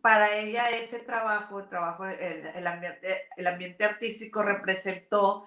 para 0.00 0.34
ella 0.36 0.70
ese 0.70 0.98
trabajo, 0.98 1.60
el 1.60 1.68
trabajo, 1.68 2.06
el, 2.06 2.46
el, 2.46 2.66
ambiente, 2.66 3.28
el 3.36 3.46
ambiente 3.46 3.84
artístico 3.84 4.42
representó 4.42 5.46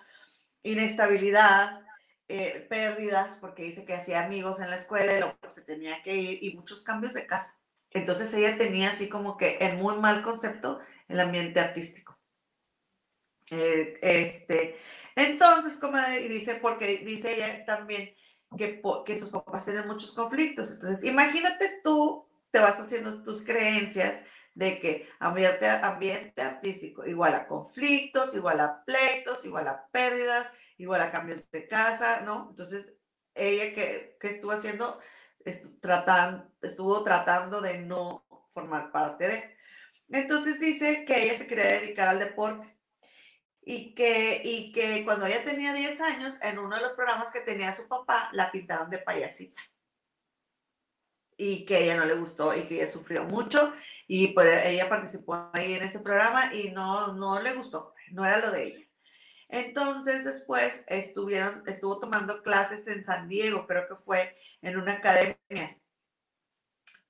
inestabilidad, 0.64 1.85
eh, 2.28 2.66
pérdidas, 2.70 3.38
porque 3.38 3.64
dice 3.64 3.86
que 3.86 3.94
hacía 3.94 4.26
amigos 4.26 4.60
en 4.60 4.70
la 4.70 4.78
escuela 4.78 5.14
y 5.14 5.20
luego 5.20 5.38
se 5.48 5.62
tenía 5.62 6.02
que 6.04 6.16
ir 6.16 6.44
y 6.44 6.56
muchos 6.56 6.84
cambios 6.84 7.14
de 7.14 7.28
casa. 7.28 7.60
Entonces 7.92 8.34
ella 8.34 8.58
tenía 8.58 8.90
así 8.90 9.10
como 9.10 9.38
que 9.38 9.58
en 9.62 9.78
muy 9.78 9.98
mal 9.98 10.24
concepto 10.24 10.80
el 11.08 11.20
ambiente 11.20 11.60
artístico. 11.60 12.20
Eh, 13.52 14.00
este, 14.02 14.78
entonces, 15.16 15.78
como 15.80 15.98
dice, 16.28 16.56
porque 16.62 16.98
dice 17.06 17.36
ella 17.36 17.64
también 17.66 18.14
que, 18.58 18.82
que 19.06 19.18
sus 19.18 19.30
papás 19.30 19.66
tienen 19.66 19.88
muchos 19.88 20.14
conflictos. 20.14 20.72
Entonces, 20.72 21.04
imagínate 21.04 21.82
tú, 21.84 22.28
te 22.52 22.60
vas 22.60 22.80
haciendo 22.80 23.24
tus 23.24 23.46
creencias 23.46 24.24
de 24.56 24.80
que 24.80 25.10
ambiente, 25.20 25.68
ambiente 25.68 26.42
artístico 26.42 27.06
igual 27.06 27.36
a 27.36 27.48
conflictos, 27.48 28.34
igual 28.36 28.62
a 28.62 28.84
pleitos, 28.86 29.46
igual 29.46 29.68
a 29.68 29.88
pérdidas, 29.92 30.48
igual 30.78 31.02
a 31.02 31.12
cambios 31.12 31.50
de 31.52 31.68
casa, 31.68 32.22
¿no? 32.22 32.48
Entonces, 32.50 32.98
ella 33.34 33.74
que, 33.74 34.18
estuvo 34.22 34.52
haciendo, 34.52 35.00
tratando, 35.82 36.52
estuvo 36.62 37.04
tratando 37.04 37.62
de 37.62 37.80
no 37.80 38.26
formar 38.54 38.92
parte 38.92 39.28
de. 39.28 39.58
Entonces 40.10 40.60
dice 40.60 41.06
que 41.06 41.24
ella 41.24 41.38
se 41.38 41.48
quería 41.48 41.66
dedicar 41.66 42.08
al 42.08 42.20
deporte 42.20 42.78
y 43.62 43.96
que, 43.96 44.42
y 44.44 44.72
que 44.72 45.04
cuando 45.04 45.26
ella 45.26 45.44
tenía 45.44 45.74
10 45.74 46.02
años, 46.02 46.38
en 46.42 46.60
uno 46.60 46.76
de 46.76 46.82
los 46.82 46.94
programas 46.94 47.32
que 47.32 47.42
tenía 47.42 47.74
su 47.74 47.88
papá, 47.88 48.30
la 48.32 48.52
pintaban 48.52 48.90
de 48.90 49.00
payasita. 49.00 49.62
Y 51.38 51.66
que 51.66 51.84
ella 51.84 51.98
no 51.98 52.06
le 52.06 52.16
gustó 52.16 52.56
y 52.56 52.68
que 52.68 52.76
ella 52.76 52.88
sufrió 52.88 53.26
mucho 53.26 53.74
y 54.08 54.28
pues 54.30 54.66
ella 54.66 54.88
participó 54.88 55.50
ahí 55.54 55.74
en 55.74 55.84
ese 55.84 56.00
programa 56.00 56.54
y 56.54 56.70
no, 56.72 57.14
no 57.14 57.42
le 57.42 57.54
gustó, 57.54 57.94
no 58.12 58.24
era 58.26 58.38
lo 58.38 58.52
de 58.52 58.68
ella. 58.68 58.85
Entonces 59.50 60.26
después 60.26 60.84
estuvieron, 60.88 61.64
estuvo 61.68 62.00
tomando 62.00 62.42
clases 62.42 62.88
en 62.88 63.06
San 63.06 63.28
Diego, 63.28 63.68
creo 63.68 63.88
que 63.88 63.96
fue 63.96 64.36
en 64.62 64.78
una 64.78 64.94
academia. 64.94 65.80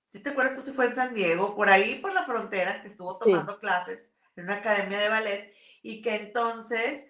Si 0.09 0.19
te 0.19 0.29
acuerdas, 0.29 0.55
tú 0.55 0.61
se 0.61 0.73
fue 0.73 0.85
en 0.85 0.95
San 0.95 1.13
Diego, 1.13 1.55
por 1.55 1.69
ahí 1.69 1.95
por 1.99 2.13
la 2.13 2.23
frontera, 2.23 2.81
que 2.81 2.87
estuvo 2.87 3.17
tomando 3.17 3.59
clases 3.59 4.13
en 4.35 4.45
una 4.45 4.55
academia 4.55 4.99
de 4.99 5.09
ballet 5.09 5.53
y 5.81 6.01
que 6.01 6.15
entonces 6.15 7.07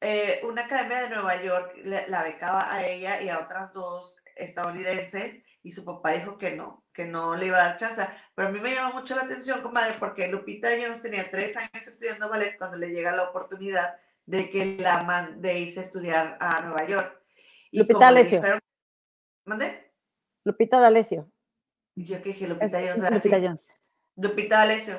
eh, 0.00 0.40
una 0.44 0.62
academia 0.62 1.02
de 1.02 1.10
Nueva 1.10 1.42
York 1.42 1.72
la 1.84 2.22
becaba 2.22 2.72
a 2.72 2.86
ella 2.86 3.20
y 3.20 3.28
a 3.28 3.40
otras 3.40 3.72
dos 3.72 4.22
estadounidenses 4.36 5.42
y 5.62 5.72
su 5.72 5.84
papá 5.84 6.12
dijo 6.12 6.38
que 6.38 6.56
no, 6.56 6.84
que 6.92 7.04
no 7.04 7.36
le 7.36 7.46
iba 7.46 7.58
a 7.58 7.68
dar 7.68 7.76
chance. 7.76 8.06
Pero 8.34 8.48
a 8.48 8.50
mí 8.52 8.60
me 8.60 8.74
llama 8.74 8.92
mucho 8.92 9.16
la 9.16 9.22
atención, 9.22 9.60
comadre, 9.60 9.94
porque 9.98 10.28
Lupita 10.28 10.68
Jones 10.70 11.02
tenía 11.02 11.30
tres 11.30 11.56
años 11.56 11.86
estudiando 11.86 12.28
ballet 12.28 12.56
cuando 12.56 12.78
le 12.78 12.90
llega 12.90 13.16
la 13.16 13.24
oportunidad 13.24 13.98
de 14.28 14.50
que 14.50 14.76
la 14.76 15.04
man, 15.04 15.40
de 15.40 15.58
irse 15.58 15.80
a 15.80 15.82
estudiar 15.82 16.36
a 16.38 16.60
Nueva 16.60 16.86
York. 16.86 17.24
Lupita 17.72 17.98
D'Alessio. 17.98 18.42
¿Mande? 19.46 19.94
Lupita 20.44 20.78
D'Alessio. 20.78 21.32
Yo 21.94 22.22
que 22.22 22.32
dije 22.32 22.46
Lupita 22.46 22.78
Jones. 22.78 23.10
Lupita 23.10 23.40
Jones. 23.40 23.70
Lupita 24.16 24.58
D'Alessio. 24.58 24.98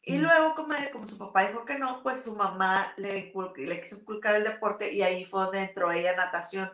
Y 0.00 0.16
luego, 0.16 0.54
comadre, 0.54 0.90
como 0.90 1.06
su 1.06 1.18
papá 1.18 1.46
dijo 1.46 1.66
que 1.66 1.78
no, 1.78 2.02
pues 2.02 2.22
su 2.22 2.36
mamá 2.36 2.94
le, 2.96 3.32
le 3.56 3.80
quiso 3.82 3.98
inculcar 3.98 4.34
el 4.34 4.44
deporte 4.44 4.92
y 4.92 5.02
ahí 5.02 5.26
fue 5.26 5.42
donde 5.42 5.60
entró 5.60 5.92
ella 5.92 6.16
natación. 6.16 6.70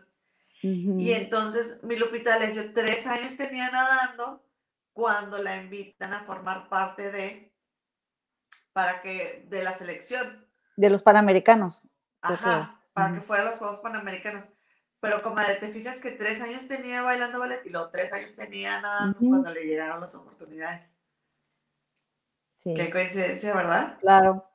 Y 0.61 1.11
entonces 1.11 1.83
mi 1.83 1.97
Lupita 1.97 2.31
D'Alessio, 2.31 2.71
tres 2.73 3.05
años 3.05 3.35
tenía 3.35 3.69
nadando 3.69 4.45
cuando 4.93 5.39
la 5.39 5.61
invitan 5.61 6.13
a 6.13 6.23
formar 6.23 6.69
parte 6.69 7.11
de, 7.11 7.53
para 8.71 9.01
que, 9.01 9.45
de 9.49 9.63
la 9.63 9.73
selección 9.73 10.40
de 10.81 10.89
los 10.89 11.03
Panamericanos. 11.03 11.87
Ajá, 12.21 12.81
para 12.93 13.13
que 13.13 13.21
fuera 13.21 13.45
los 13.45 13.55
Juegos 13.55 13.79
Panamericanos. 13.79 14.49
Pero 14.99 15.21
comadre, 15.21 15.55
te 15.55 15.69
fijas 15.69 15.99
que 15.99 16.11
tres 16.11 16.41
años 16.41 16.67
tenía 16.67 17.01
bailando 17.03 17.39
ballet 17.39 17.65
y 17.65 17.69
luego 17.69 17.89
tres 17.89 18.11
años 18.13 18.35
tenía 18.35 18.81
nadando 18.81 19.17
cuando 19.19 19.51
le 19.51 19.65
llegaron 19.65 20.01
las 20.01 20.13
oportunidades. 20.15 20.97
Sí. 22.53 22.73
Qué 22.75 22.91
coincidencia, 22.91 23.55
¿verdad? 23.55 23.97
Claro. 23.99 24.47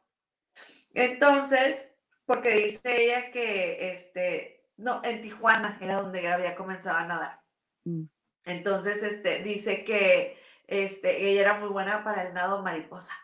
Entonces, 0.94 1.96
porque 2.24 2.50
dice 2.50 2.80
ella 2.84 3.32
que, 3.32 3.92
este, 3.92 4.68
no, 4.76 5.02
en 5.04 5.20
Tijuana 5.20 5.78
era 5.80 6.00
donde 6.00 6.28
había 6.28 6.54
comenzado 6.54 6.98
a 6.98 7.06
nadar. 7.06 7.42
Mm. 7.84 8.04
Entonces, 8.44 9.02
este, 9.02 9.42
dice 9.42 9.84
que, 9.84 10.40
este, 10.68 11.28
ella 11.28 11.40
era 11.40 11.58
muy 11.58 11.68
buena 11.68 12.04
para 12.04 12.22
el 12.22 12.34
nado 12.34 12.62
mariposa. 12.62 13.14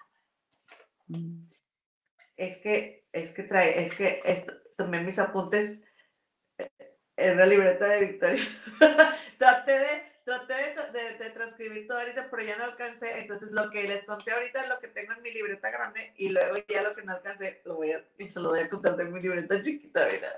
Mm 1.06 1.41
es 2.36 2.58
que, 2.58 3.06
es 3.12 3.32
que 3.32 3.42
trae, 3.44 3.82
es 3.82 3.94
que 3.94 4.20
esto, 4.24 4.52
tomé 4.76 5.00
mis 5.00 5.18
apuntes 5.18 5.84
en 7.16 7.36
la 7.36 7.46
libreta 7.46 7.86
de 7.86 8.06
Victoria. 8.06 8.44
traté 9.38 9.78
de, 9.78 10.12
traté 10.24 10.54
de, 10.92 11.24
de, 11.24 11.30
transcribir 11.30 11.86
todo 11.86 11.98
ahorita, 11.98 12.28
pero 12.30 12.42
ya 12.42 12.56
no 12.56 12.64
alcancé. 12.64 13.20
Entonces, 13.20 13.52
lo 13.52 13.70
que 13.70 13.84
les 13.84 14.04
conté 14.04 14.32
ahorita 14.32 14.62
es 14.62 14.68
lo 14.68 14.78
que 14.80 14.88
tengo 14.88 15.12
en 15.12 15.22
mi 15.22 15.32
libreta 15.32 15.70
grande 15.70 16.12
y 16.16 16.28
luego 16.28 16.56
ya 16.68 16.82
lo 16.82 16.94
que 16.94 17.02
no 17.02 17.12
alcancé, 17.12 17.60
lo 17.64 17.76
voy 17.76 17.92
a, 17.92 17.98
se 17.98 18.40
lo 18.40 18.50
voy 18.50 18.60
a 18.60 18.68
contar 18.68 19.00
en 19.00 19.12
mi 19.12 19.20
libreta 19.20 19.62
chiquita, 19.62 20.06
mira. 20.10 20.28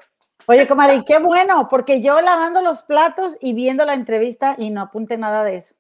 Oye, 0.47 0.67
comadre, 0.67 1.05
qué 1.07 1.19
bueno, 1.19 1.69
porque 1.71 2.03
yo 2.03 2.21
lavando 2.21 2.61
los 2.61 2.83
platos 2.83 3.39
y 3.41 3.55
viendo 3.55 3.87
la 3.87 3.95
entrevista 3.95 4.57
y 4.59 4.71
no 4.71 4.83
apunté 4.83 5.17
nada 5.17 5.43
de 5.43 5.57
eso. 5.57 5.75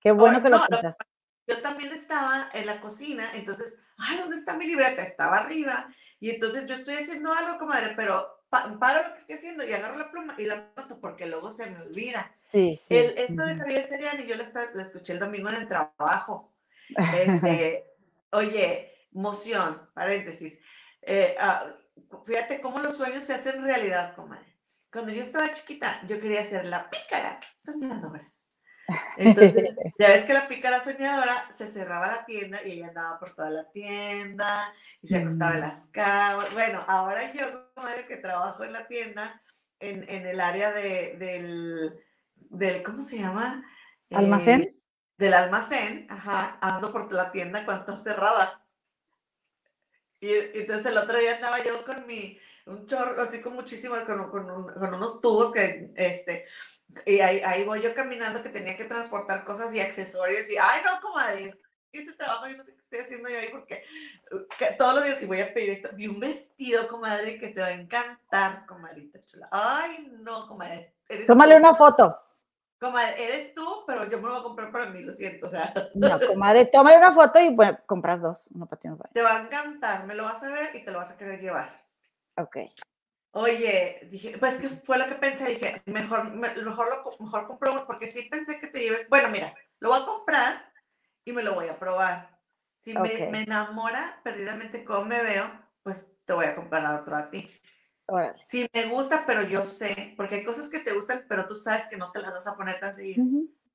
Qué 0.00 0.12
bueno 0.12 0.42
que 0.42 0.48
lo 0.48 0.58
contaste. 0.58 1.04
Yo 1.46 1.60
también 1.60 1.92
estaba 1.92 2.48
en 2.54 2.64
la 2.64 2.80
cocina, 2.80 3.28
entonces 3.34 3.78
ay, 4.00 4.18
¿dónde 4.18 4.36
está 4.36 4.56
mi 4.56 4.66
libreta? 4.66 5.02
Estaba 5.02 5.38
arriba. 5.38 5.88
Y 6.18 6.30
entonces 6.30 6.66
yo 6.66 6.74
estoy 6.74 6.94
haciendo 6.94 7.32
algo, 7.32 7.58
comadre, 7.58 7.94
pero 7.96 8.40
paro 8.50 9.02
lo 9.06 9.14
que 9.14 9.20
estoy 9.20 9.36
haciendo 9.36 9.64
y 9.64 9.72
agarro 9.72 9.96
la 9.96 10.10
pluma 10.10 10.34
y 10.36 10.44
la 10.44 10.72
noto 10.76 11.00
porque 11.00 11.26
luego 11.26 11.50
se 11.50 11.70
me 11.70 11.80
olvida. 11.80 12.30
Sí, 12.50 12.78
sí. 12.82 12.96
El, 12.96 13.16
esto 13.16 13.44
de 13.44 13.56
Javier 13.56 13.84
Seriani, 13.84 14.26
yo 14.26 14.34
la, 14.34 14.44
escuché 14.82 15.12
el 15.12 15.18
domingo 15.18 15.48
en 15.48 15.56
el 15.56 15.68
trabajo. 15.68 16.52
Este, 17.14 17.86
oye, 18.32 18.92
moción, 19.12 19.88
paréntesis. 19.94 20.60
Eh, 21.02 21.36
ah, 21.38 21.64
fíjate 22.26 22.60
cómo 22.60 22.80
los 22.80 22.96
sueños 22.96 23.24
se 23.24 23.34
hacen 23.34 23.62
realidad, 23.62 24.14
comadre. 24.14 24.58
Cuando 24.92 25.12
yo 25.12 25.22
estaba 25.22 25.52
chiquita, 25.52 26.00
yo 26.08 26.20
quería 26.20 26.42
ser 26.42 26.66
la 26.66 26.90
pícara 26.90 27.40
soñadora. 27.56 28.26
Entonces, 29.16 29.76
ya 29.98 30.08
ves 30.08 30.24
que 30.24 30.32
la 30.32 30.48
pícara 30.48 30.82
soñadora 30.82 31.48
se 31.54 31.66
cerraba 31.66 32.06
la 32.08 32.24
tienda 32.24 32.58
y 32.64 32.72
ella 32.72 32.88
andaba 32.88 33.18
por 33.18 33.34
toda 33.34 33.50
la 33.50 33.70
tienda 33.70 34.72
y 35.02 35.08
se 35.08 35.18
acostaba 35.18 35.52
en 35.52 35.58
mm. 35.58 35.60
las 35.60 35.86
camas. 35.86 36.52
Bueno, 36.52 36.82
ahora 36.86 37.32
yo, 37.32 37.70
madre 37.76 38.06
que 38.06 38.16
trabajo 38.16 38.64
en 38.64 38.72
la 38.72 38.86
tienda, 38.86 39.42
en, 39.78 40.08
en 40.08 40.26
el 40.26 40.40
área 40.40 40.72
de, 40.72 41.16
del, 41.18 42.00
del, 42.36 42.82
¿cómo 42.82 43.02
se 43.02 43.18
llama? 43.18 43.64
¿Almacén? 44.10 44.62
Eh, 44.62 44.76
del 45.16 45.34
almacén, 45.34 46.06
ajá, 46.08 46.58
ando 46.60 46.92
por 46.92 47.12
la 47.12 47.30
tienda 47.30 47.64
cuando 47.64 47.82
está 47.82 47.96
cerrada. 47.96 48.64
Y, 50.18 50.30
entonces 50.54 50.86
el 50.86 50.98
otro 50.98 51.18
día 51.18 51.36
andaba 51.36 51.62
yo 51.62 51.84
con 51.84 52.06
mi, 52.06 52.38
un 52.66 52.86
chorro, 52.86 53.20
así 53.20 53.40
con 53.40 53.54
muchísimo, 53.54 53.96
con, 54.06 54.30
con, 54.30 54.72
con 54.72 54.94
unos 54.94 55.20
tubos 55.20 55.52
que, 55.52 55.92
este, 55.96 56.46
y 57.06 57.20
ahí, 57.20 57.40
ahí, 57.44 57.64
voy 57.64 57.82
yo 57.82 57.94
caminando 57.94 58.42
que 58.42 58.48
tenía 58.48 58.76
que 58.76 58.84
transportar 58.84 59.44
cosas 59.44 59.74
y 59.74 59.80
accesorios 59.80 60.48
y, 60.50 60.56
ay, 60.56 60.80
no, 60.84 61.00
comadre, 61.00 61.52
ese 61.92 62.12
trabajo 62.14 62.46
yo 62.48 62.56
no 62.56 62.64
sé 62.64 62.74
qué 62.74 62.80
estoy 62.80 62.98
haciendo 63.00 63.28
yo 63.28 63.38
ahí 63.38 63.48
porque 63.50 63.82
todos 64.78 64.94
los 64.94 65.04
días 65.04 65.22
y 65.22 65.26
voy 65.26 65.40
a 65.40 65.52
pedir 65.52 65.70
esto. 65.70 65.88
Vi 65.94 66.06
un 66.06 66.20
vestido, 66.20 66.88
comadre, 66.88 67.38
que 67.38 67.48
te 67.48 67.60
va 67.60 67.68
a 67.68 67.72
encantar, 67.72 68.66
comadrita 68.66 69.24
chula. 69.24 69.48
Ay, 69.50 70.08
no, 70.20 70.46
comadre. 70.46 70.94
Tómale 71.26 71.56
una 71.56 71.74
foto. 71.74 72.16
Comadre, 72.78 73.24
eres 73.24 73.54
tú, 73.54 73.84
pero 73.86 74.08
yo 74.08 74.18
me 74.18 74.28
lo 74.28 74.30
voy 74.30 74.40
a 74.40 74.42
comprar 74.42 74.72
para 74.72 74.86
mí, 74.86 75.02
lo 75.02 75.12
siento, 75.12 75.48
o 75.48 75.50
sea. 75.50 75.72
No, 75.94 76.18
comadre, 76.26 76.64
tómale 76.66 76.96
una 76.96 77.12
foto 77.12 77.38
y 77.38 77.54
bueno, 77.54 77.78
compras 77.84 78.22
dos, 78.22 78.50
no 78.52 78.66
para 78.66 78.80
ti 78.80 78.88
no 78.88 78.98
Te 79.12 79.22
va 79.22 79.36
a 79.36 79.42
encantar, 79.42 80.06
me 80.06 80.14
lo 80.14 80.24
vas 80.24 80.42
a 80.42 80.50
ver 80.50 80.74
y 80.74 80.84
te 80.84 80.90
lo 80.90 80.98
vas 80.98 81.10
a 81.10 81.18
querer 81.18 81.40
llevar. 81.40 81.68
Ok. 82.36 82.56
Oye, 83.32 84.00
dije, 84.10 84.36
pues 84.38 84.56
que 84.56 84.68
fue 84.68 84.98
lo 84.98 85.06
que 85.06 85.14
pensé, 85.14 85.46
dije, 85.46 85.82
mejor, 85.86 86.32
mejor, 86.34 86.88
lo, 86.88 87.24
mejor 87.24 87.46
compro 87.46 87.86
porque 87.86 88.08
sí 88.08 88.28
pensé 88.28 88.58
que 88.60 88.66
te 88.66 88.80
lleves, 88.80 89.08
bueno, 89.08 89.28
mira, 89.28 89.54
lo 89.78 89.90
voy 89.90 90.02
a 90.02 90.06
comprar 90.06 90.72
y 91.24 91.32
me 91.32 91.42
lo 91.42 91.54
voy 91.54 91.68
a 91.68 91.78
probar. 91.78 92.40
Si 92.74 92.92
me, 92.94 93.42
enamora 93.42 94.20
perdidamente 94.24 94.84
cómo 94.84 95.04
me 95.04 95.22
veo, 95.22 95.44
pues 95.82 96.16
te 96.24 96.32
voy 96.32 96.46
a 96.46 96.56
comprar 96.56 97.00
otro 97.00 97.14
a 97.14 97.30
ti. 97.30 97.48
Si 98.42 98.68
me 98.72 98.86
gusta, 98.86 99.22
pero 99.24 99.42
yo 99.42 99.64
sé, 99.66 100.14
porque 100.16 100.36
hay 100.36 100.44
cosas 100.44 100.68
que 100.68 100.80
te 100.80 100.92
gustan, 100.92 101.20
pero 101.28 101.46
tú 101.46 101.54
sabes 101.54 101.86
que 101.86 101.96
no 101.96 102.10
te 102.10 102.20
las 102.20 102.32
vas 102.32 102.46
a 102.48 102.56
poner 102.56 102.80
tan 102.80 102.94
seguido. 102.94 103.24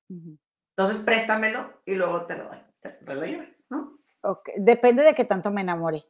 Entonces 0.09 1.03
préstamelo 1.05 1.81
y 1.85 1.95
luego 1.95 2.25
te 2.25 2.35
lo 2.35 2.49
doy, 2.49 2.57
te, 2.81 2.89
te 2.89 3.15
lo 3.15 3.23
llevas, 3.23 3.63
¿no? 3.69 3.99
Ok, 4.21 4.49
Depende 4.57 5.03
de 5.03 5.15
qué 5.15 5.23
tanto 5.23 5.51
me 5.51 5.61
enamore. 5.61 6.03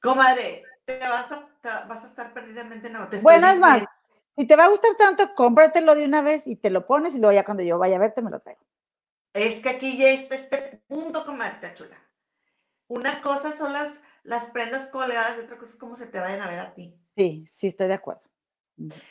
Comadre, 0.00 0.64
te 0.84 0.98
vas 0.98 1.32
a, 1.32 1.48
te 1.60 1.68
vas 1.88 2.04
a 2.04 2.06
estar 2.06 2.32
perdidamente 2.32 2.88
enamorada. 2.88 3.22
Bueno, 3.22 3.48
es 3.48 3.58
más, 3.58 3.84
si 4.36 4.46
te 4.46 4.56
va 4.56 4.64
a 4.64 4.68
gustar 4.68 4.94
tanto, 4.96 5.34
cómpratelo 5.34 5.94
de 5.94 6.04
una 6.04 6.22
vez 6.22 6.46
y 6.46 6.56
te 6.56 6.70
lo 6.70 6.86
pones 6.86 7.14
y 7.14 7.18
luego 7.18 7.32
ya 7.34 7.44
cuando 7.44 7.62
yo 7.62 7.78
vaya 7.78 7.96
a 7.96 8.00
verte 8.00 8.22
me 8.22 8.30
lo 8.30 8.40
traigo. 8.40 8.60
Es 9.34 9.62
que 9.62 9.70
aquí 9.70 9.96
ya 9.96 10.10
está 10.10 10.34
este 10.34 10.82
punto, 10.86 11.24
comadre 11.24 11.74
chula. 11.74 11.96
Una 12.88 13.20
cosa 13.22 13.52
son 13.52 13.72
las, 13.72 14.02
las 14.22 14.46
prendas 14.46 14.88
colgadas 14.88 15.36
y 15.38 15.40
otra 15.40 15.56
cosa 15.56 15.72
es 15.72 15.78
cómo 15.78 15.96
se 15.96 16.06
te 16.06 16.18
vayan 16.18 16.42
a 16.42 16.48
ver 16.48 16.60
a 16.60 16.74
ti. 16.74 16.94
Sí, 17.16 17.46
sí, 17.48 17.68
estoy 17.68 17.88
de 17.88 17.94
acuerdo. 17.94 18.22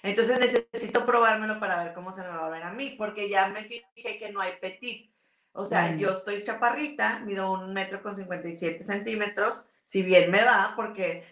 Entonces 0.04 0.40
necesito 0.40 1.06
probármelo 1.06 1.60
para 1.60 1.84
ver 1.84 1.94
cómo 1.94 2.12
se 2.12 2.22
me 2.22 2.28
va 2.28 2.46
a 2.46 2.50
ver 2.50 2.64
a 2.64 2.72
mí, 2.74 2.96
porque 2.98 3.30
ya 3.30 3.48
me 3.50 3.64
fijé 3.64 4.20
que 4.20 4.32
no 4.32 4.42
hay 4.42 4.54
petit. 4.60 5.12
O 5.54 5.66
sea, 5.66 5.92
Mm. 5.92 5.98
yo 5.98 6.12
estoy 6.12 6.44
chaparrita, 6.44 7.20
mido 7.26 7.52
un 7.52 7.74
metro 7.74 8.02
con 8.02 8.16
57 8.16 8.84
centímetros, 8.84 9.70
si 9.84 10.02
bien 10.02 10.32
me 10.32 10.44
va, 10.44 10.74
porque 10.76 11.26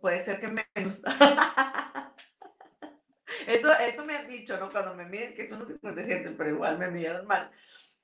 puede 0.00 0.20
ser 0.20 0.40
que 0.40 0.48
menos. 0.74 1.02
Eso, 3.46 3.72
eso 3.72 4.04
me 4.04 4.14
han 4.14 4.28
dicho, 4.28 4.58
¿no? 4.58 4.70
Cuando 4.70 4.94
me 4.94 5.06
miden 5.06 5.34
que 5.34 5.42
es 5.42 5.52
unos 5.52 5.68
57, 5.68 6.34
pero 6.36 6.50
igual 6.50 6.78
me 6.78 6.90
midieron 6.90 7.26
mal. 7.26 7.50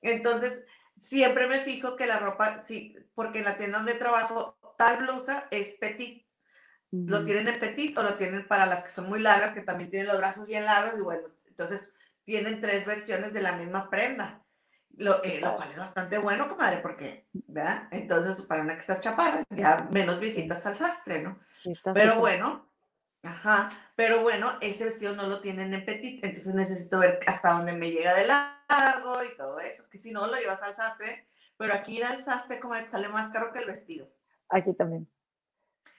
Entonces, 0.01 0.65
siempre 0.99 1.47
me 1.47 1.59
fijo 1.59 1.95
que 1.95 2.07
la 2.07 2.19
ropa, 2.19 2.59
sí, 2.59 2.95
porque 3.13 3.39
en 3.39 3.45
la 3.45 3.57
tienda 3.57 3.77
donde 3.77 3.93
trabajo, 3.93 4.57
tal 4.77 4.97
blusa 4.97 5.47
es 5.51 5.73
petit. 5.73 6.25
Lo 6.89 7.25
tienen 7.25 7.49
en 7.49 7.59
petit 7.59 7.97
o 7.97 8.03
lo 8.03 8.13
tienen 8.15 8.47
para 8.47 8.65
las 8.65 8.83
que 8.83 8.89
son 8.89 9.09
muy 9.09 9.19
largas, 9.19 9.53
que 9.53 9.61
también 9.61 9.89
tienen 9.89 10.07
los 10.07 10.17
brazos 10.17 10.47
bien 10.47 10.63
largos 10.63 10.97
y 10.97 11.01
bueno, 11.01 11.27
entonces 11.45 11.93
tienen 12.23 12.61
tres 12.61 12.85
versiones 12.85 13.33
de 13.33 13.41
la 13.41 13.57
misma 13.57 13.89
prenda, 13.89 14.45
lo, 14.97 15.23
eh, 15.23 15.39
lo 15.39 15.55
cual 15.55 15.69
es 15.71 15.77
bastante 15.77 16.17
bueno, 16.17 16.49
comadre, 16.49 16.77
porque, 16.77 17.27
¿verdad? 17.33 17.87
Entonces, 17.91 18.45
para 18.45 18.61
una 18.61 18.73
que 18.73 18.81
está 18.81 18.99
chaparra, 18.99 19.43
ya 19.49 19.87
menos 19.91 20.19
visitas 20.19 20.65
al 20.65 20.75
sastre, 20.75 21.21
¿no? 21.21 21.39
Pero 21.93 22.19
bueno, 22.19 22.67
ajá, 23.23 23.69
pero 23.95 24.21
bueno, 24.21 24.51
ese 24.61 24.85
vestido 24.85 25.15
no 25.15 25.27
lo 25.27 25.39
tienen 25.39 25.73
en 25.73 25.85
petit, 25.85 26.23
entonces 26.23 26.55
necesito 26.55 26.99
ver 26.99 27.19
hasta 27.27 27.51
dónde 27.51 27.73
me 27.73 27.91
llega 27.91 28.13
de 28.15 28.27
largo 28.27 29.23
y 29.23 29.37
todo 29.37 29.59
eso, 29.59 29.87
que 29.89 29.97
si 29.97 30.11
no 30.11 30.27
lo 30.27 30.35
llevas 30.35 30.63
al 30.63 30.73
sastre, 30.73 31.27
pero 31.57 31.73
aquí 31.73 31.97
ir 31.97 32.05
al 32.05 32.21
sastre, 32.21 32.59
comadre, 32.59 32.87
sale 32.87 33.09
más 33.09 33.31
caro 33.31 33.51
que 33.53 33.59
el 33.59 33.65
vestido. 33.65 34.09
Aquí 34.49 34.73
también. 34.73 35.07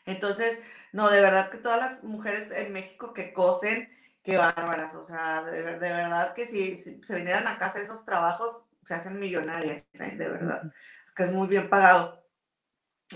Entonces, 0.07 0.65
no, 0.93 1.11
de 1.11 1.21
verdad 1.21 1.51
que 1.51 1.59
todas 1.59 1.79
las 1.79 2.05
mujeres 2.05 2.51
en 2.51 2.73
México 2.73 3.13
que 3.13 3.33
cosen, 3.33 3.89
qué 4.23 4.37
bárbaras, 4.37 4.95
o 4.95 5.05
sea, 5.05 5.43
de, 5.43 5.63
de 5.63 5.77
verdad 5.77 6.35
que 6.35 6.47
si, 6.47 6.77
si 6.77 7.03
se 7.03 7.15
vinieran 7.15 7.47
a 7.47 7.59
casa 7.59 7.81
esos 7.81 8.05
trabajos, 8.05 8.69
se 8.89 8.95
hacen 8.95 9.19
millonarias, 9.21 9.85
¿eh? 10.01 10.17
de 10.17 10.29
verdad, 10.29 10.73
que 11.15 11.25
es 11.25 11.33
muy 11.33 11.47
bien 11.49 11.69
pagado. 11.69 12.25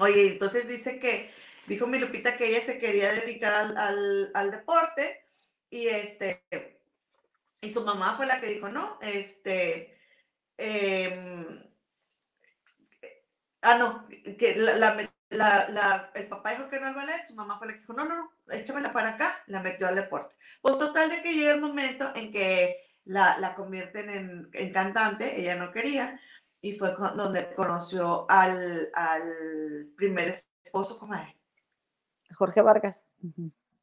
Oye, 0.00 0.32
entonces 0.32 0.68
dice 0.68 0.98
que, 1.00 1.32
dijo 1.66 1.86
mi 1.86 1.98
Lupita 1.98 2.36
que 2.36 2.48
ella 2.48 2.60
se 2.62 2.78
quería 2.78 3.12
dedicar 3.12 3.54
al, 3.54 3.76
al- 3.76 4.30
al 4.34 4.50
deporte 4.50 5.26
y 5.70 5.88
este, 5.88 6.44
y 7.62 7.70
su 7.70 7.82
mamá 7.84 8.16
fue 8.16 8.26
la 8.26 8.40
que 8.40 8.48
dijo, 8.48 8.68
no, 8.68 8.98
este, 9.02 9.98
em, 10.58 11.62
ah, 13.62 13.78
no, 13.78 14.06
que 14.38 14.54
la, 14.56 14.96
la- 15.30 15.68
la- 15.70 16.10
el 16.14 16.28
papá 16.28 16.50
dijo 16.52 16.68
que 16.68 16.80
no 16.80 16.88
al 16.88 16.94
ballet, 16.94 17.26
su 17.26 17.34
mamá 17.34 17.58
fue 17.58 17.66
la 17.68 17.72
que 17.74 17.80
dijo, 17.80 17.92
no, 17.94 18.04
no, 18.04 18.16
no, 18.16 18.32
échamela 18.54 18.92
para 18.92 19.10
acá, 19.14 19.42
la 19.46 19.62
metió 19.62 19.86
al 19.88 19.94
deporte. 19.96 20.34
Pues 20.60 20.78
total 20.78 21.10
de 21.10 21.22
que 21.22 21.34
llega 21.34 21.54
el 21.54 21.60
momento 21.60 22.10
en 22.14 22.32
que 22.32 22.76
la, 23.04 23.38
la 23.38 23.54
convierten 23.54 24.10
en, 24.10 24.48
en 24.52 24.72
cantante, 24.72 25.40
ella 25.40 25.56
no 25.56 25.72
quería, 25.72 26.20
y 26.60 26.74
fue 26.78 26.94
con- 26.94 27.16
donde 27.16 27.54
conoció 27.54 28.26
al, 28.30 28.88
al 28.94 29.88
primer 29.96 30.28
esposo, 30.64 30.98
comadre. 30.98 31.36
Jorge 32.34 32.62
Vargas. 32.62 33.04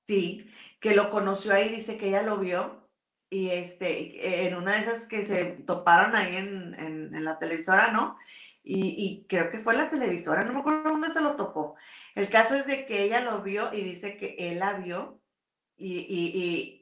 Sí, 0.07 0.49
que 0.79 0.95
lo 0.95 1.09
conoció 1.09 1.53
ahí, 1.53 1.69
dice 1.69 1.97
que 1.97 2.07
ella 2.07 2.23
lo 2.23 2.37
vio 2.37 2.89
y 3.29 3.51
este, 3.51 4.47
en 4.47 4.55
una 4.55 4.73
de 4.73 4.79
esas 4.79 5.07
que 5.07 5.23
se 5.23 5.57
toparon 5.67 6.15
ahí 6.15 6.35
en, 6.37 6.73
en- 6.79 7.13
en 7.13 7.23
la 7.23 7.37
televisora, 7.37 7.91
¿no? 7.91 8.17
Y, 8.63 8.95
y 8.97 9.25
creo 9.27 9.51
que 9.51 9.59
fue 9.59 9.75
la 9.75 9.89
televisora, 9.89 10.43
no 10.43 10.53
me 10.53 10.59
acuerdo 10.59 10.89
dónde 10.89 11.09
se 11.09 11.21
lo 11.21 11.35
topó. 11.35 11.75
El 12.15 12.29
caso 12.29 12.55
es 12.55 12.65
de 12.65 12.85
que 12.85 13.03
ella 13.03 13.21
lo 13.21 13.41
vio 13.41 13.71
y 13.73 13.81
dice 13.83 14.17
que 14.17 14.35
él 14.37 14.59
la 14.59 14.73
vio 14.73 15.21
y- 15.77 16.05
y 16.09 16.78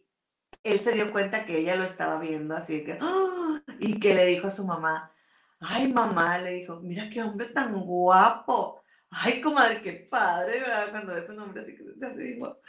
él 0.63 0.79
se 0.79 0.93
dio 0.93 1.11
cuenta 1.11 1.45
que 1.45 1.57
ella 1.59 1.75
lo 1.75 1.83
estaba 1.83 2.19
viendo, 2.19 2.55
así 2.55 2.83
que, 2.83 2.97
¡ah! 3.01 3.61
y 3.79 3.99
que 3.99 4.13
le 4.13 4.25
dijo 4.25 4.47
a 4.47 4.51
su 4.51 4.65
mamá, 4.65 5.13
ay 5.59 5.91
mamá, 5.91 6.39
le 6.39 6.51
dijo, 6.51 6.79
mira 6.81 7.09
qué 7.09 7.21
hombre 7.21 7.47
tan 7.47 7.79
guapo. 7.81 8.83
Ay, 9.09 9.41
comadre, 9.41 9.81
qué 9.81 9.93
padre, 9.93 10.59
¿verdad? 10.59 10.91
Cuando 10.91 11.13
ves 11.15 11.29
un 11.29 11.39
hombre 11.39 11.61
así 11.61 11.77
que 11.77 11.83
se 11.83 11.93
te 11.93 12.05
hace 12.05 12.23
bien 12.23 12.39
guapo. 12.39 12.61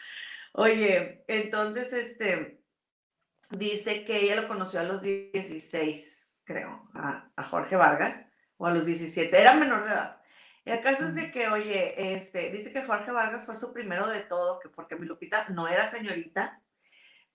Oye, 0.53 1.25
entonces, 1.27 1.93
este, 1.93 2.63
dice 3.51 4.05
que 4.05 4.21
ella 4.23 4.41
lo 4.41 4.49
conoció 4.49 4.81
a 4.81 4.85
los 4.85 5.03
16, 5.03 6.43
creo, 6.45 6.89
a, 6.95 7.31
a 7.35 7.43
Jorge 7.43 7.77
Vargas, 7.77 8.27
o 8.57 8.67
a 8.67 8.73
los 8.73 8.87
17, 8.87 9.37
era 9.39 9.55
menor 9.55 9.85
de 9.85 9.91
edad. 9.91 10.21
Y 10.65 10.71
el 10.71 10.83
caso 10.83 11.07
es 11.07 11.15
de 11.15 11.33
que, 11.33 11.49
oye, 11.49 12.15
este, 12.15 12.51
dice 12.51 12.73
que 12.73 12.83
Jorge 12.83 13.11
Vargas 13.11 13.47
fue 13.47 13.57
su 13.57 13.73
primero 13.73 14.07
de 14.07 14.21
todo, 14.21 14.61
que 14.61 14.69
porque 14.69 14.97
mi 14.97 15.07
Lupita 15.07 15.49
no 15.49 15.67
era 15.67 15.89
señorita, 15.89 16.63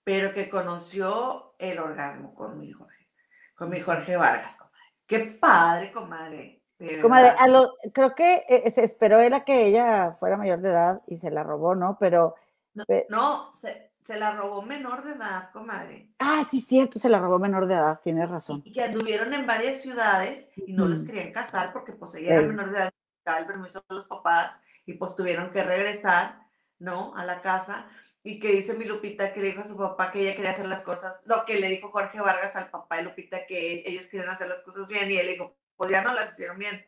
pero 0.04 0.32
que 0.32 0.48
conoció 0.50 1.54
el 1.58 1.78
orgasmo 1.78 2.34
con 2.34 2.58
mi 2.58 2.70
Jorge, 2.72 3.08
con 3.56 3.70
mi 3.70 3.80
Jorge 3.80 4.16
Vargas, 4.16 4.56
comadre. 4.56 4.74
Qué 5.06 5.18
padre, 5.40 5.92
comadre. 5.92 6.60
Comadre, 7.00 7.28
a 7.38 7.46
lo- 7.46 7.74
creo 7.92 8.14
que 8.14 8.44
eh, 8.48 8.70
se 8.70 8.84
esperó 8.84 9.18
él 9.20 9.32
a 9.32 9.44
que 9.44 9.66
ella 9.66 10.16
fuera 10.18 10.36
mayor 10.36 10.60
de 10.60 10.68
edad 10.70 11.02
y 11.06 11.16
se 11.16 11.30
la 11.30 11.42
robó, 11.42 11.74
¿no? 11.74 11.96
Pero, 11.98 12.34
No, 12.74 12.84
pe- 12.84 13.06
no, 13.08 13.56
se, 13.56 13.92
se 14.02 14.18
la 14.18 14.32
robó 14.32 14.60
menor 14.60 15.02
de 15.04 15.12
edad, 15.12 15.50
comadre. 15.52 16.10
ah, 16.18 16.44
sí, 16.50 16.60
cierto, 16.60 16.98
se 16.98 17.08
la 17.08 17.20
robó 17.20 17.38
menor 17.38 17.66
de 17.66 17.74
edad, 17.74 18.00
tienes 18.02 18.28
razón. 18.30 18.60
y 18.64 18.72
que 18.72 18.82
anduvieron 18.82 19.32
en 19.32 19.46
varias 19.46 19.80
ciudades 19.80 20.50
y 20.56 20.72
no 20.74 20.86
les 20.86 20.98
Ujú. 20.98 21.06
querían 21.06 21.32
casar 21.32 21.72
porque 21.72 21.92
pues 21.92 22.14
ella 22.16 22.32
era 22.32 22.40
Ey. 22.42 22.48
menor 22.48 22.70
de 22.70 22.78
edad, 22.78 22.92
el 23.38 23.46
permiso 23.46 23.82
de 23.88 23.94
los 23.94 24.04
papás 24.06 24.62
y 24.84 24.94
pues 24.94 25.16
tuvieron 25.16 25.50
que 25.52 25.62
regresar, 25.62 26.40
¿no? 26.78 27.14
A 27.16 27.24
la 27.24 27.40
casa 27.40 27.86
y 28.26 28.40
que 28.40 28.48
dice 28.48 28.74
mi 28.74 28.86
Lupita 28.86 29.32
que 29.32 29.40
le 29.40 29.48
dijo 29.48 29.60
a 29.60 29.66
su 29.68 29.76
papá 29.76 30.10
que 30.10 30.20
ella 30.22 30.34
quería 30.34 30.50
hacer 30.50 30.66
las 30.66 30.82
cosas, 30.82 31.22
lo 31.26 31.44
que 31.44 31.60
le 31.60 31.68
dijo 31.68 31.90
Jorge 31.90 32.20
Vargas 32.20 32.56
al 32.56 32.70
papá 32.70 32.96
de 32.96 33.02
Lupita 33.04 33.46
que 33.46 33.84
ellos 33.86 34.06
querían 34.06 34.30
hacer 34.30 34.48
las 34.48 34.62
cosas 34.62 34.88
bien 34.88 35.10
y 35.10 35.16
él 35.18 35.28
dijo, 35.28 35.54
pues 35.76 35.90
ya 35.90 36.02
no 36.02 36.12
las 36.12 36.32
hicieron 36.32 36.58
bien. 36.58 36.84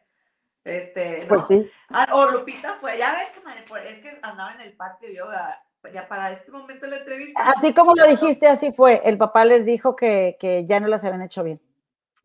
Este, 0.65 1.27
¿no? 1.27 1.29
Pues 1.29 1.43
sí. 1.47 1.71
Ah, 1.91 2.07
o 2.13 2.31
Lupita 2.31 2.75
fue, 2.81 2.99
ya 2.99 3.13
ves 3.13 3.31
que 3.33 3.41
madre, 3.45 3.63
por- 3.69 3.79
es 3.79 3.99
que 4.01 4.09
andaba 4.23 4.55
en 4.55 4.63
el 4.63 4.77
patio 4.77 5.09
yo, 5.11 5.25
ah, 5.31 5.55
ya 5.93 6.09
para 6.09 6.33
este 6.33 6.51
momento 6.51 6.87
de 6.87 6.91
la 6.91 6.97
entrevista. 6.99 7.41
Así 7.51 7.73
como 7.73 7.95
lo 7.95 8.07
dijiste, 8.09 8.49
así 8.49 8.73
fue. 8.73 9.03
El 9.05 9.19
papá 9.19 9.45
les 9.45 9.65
dijo 9.65 9.95
que, 9.95 10.37
que 10.41 10.67
ya 10.67 10.81
no 10.81 10.89
las 10.89 11.05
habían 11.05 11.23
hecho 11.23 11.45
bien. 11.45 11.61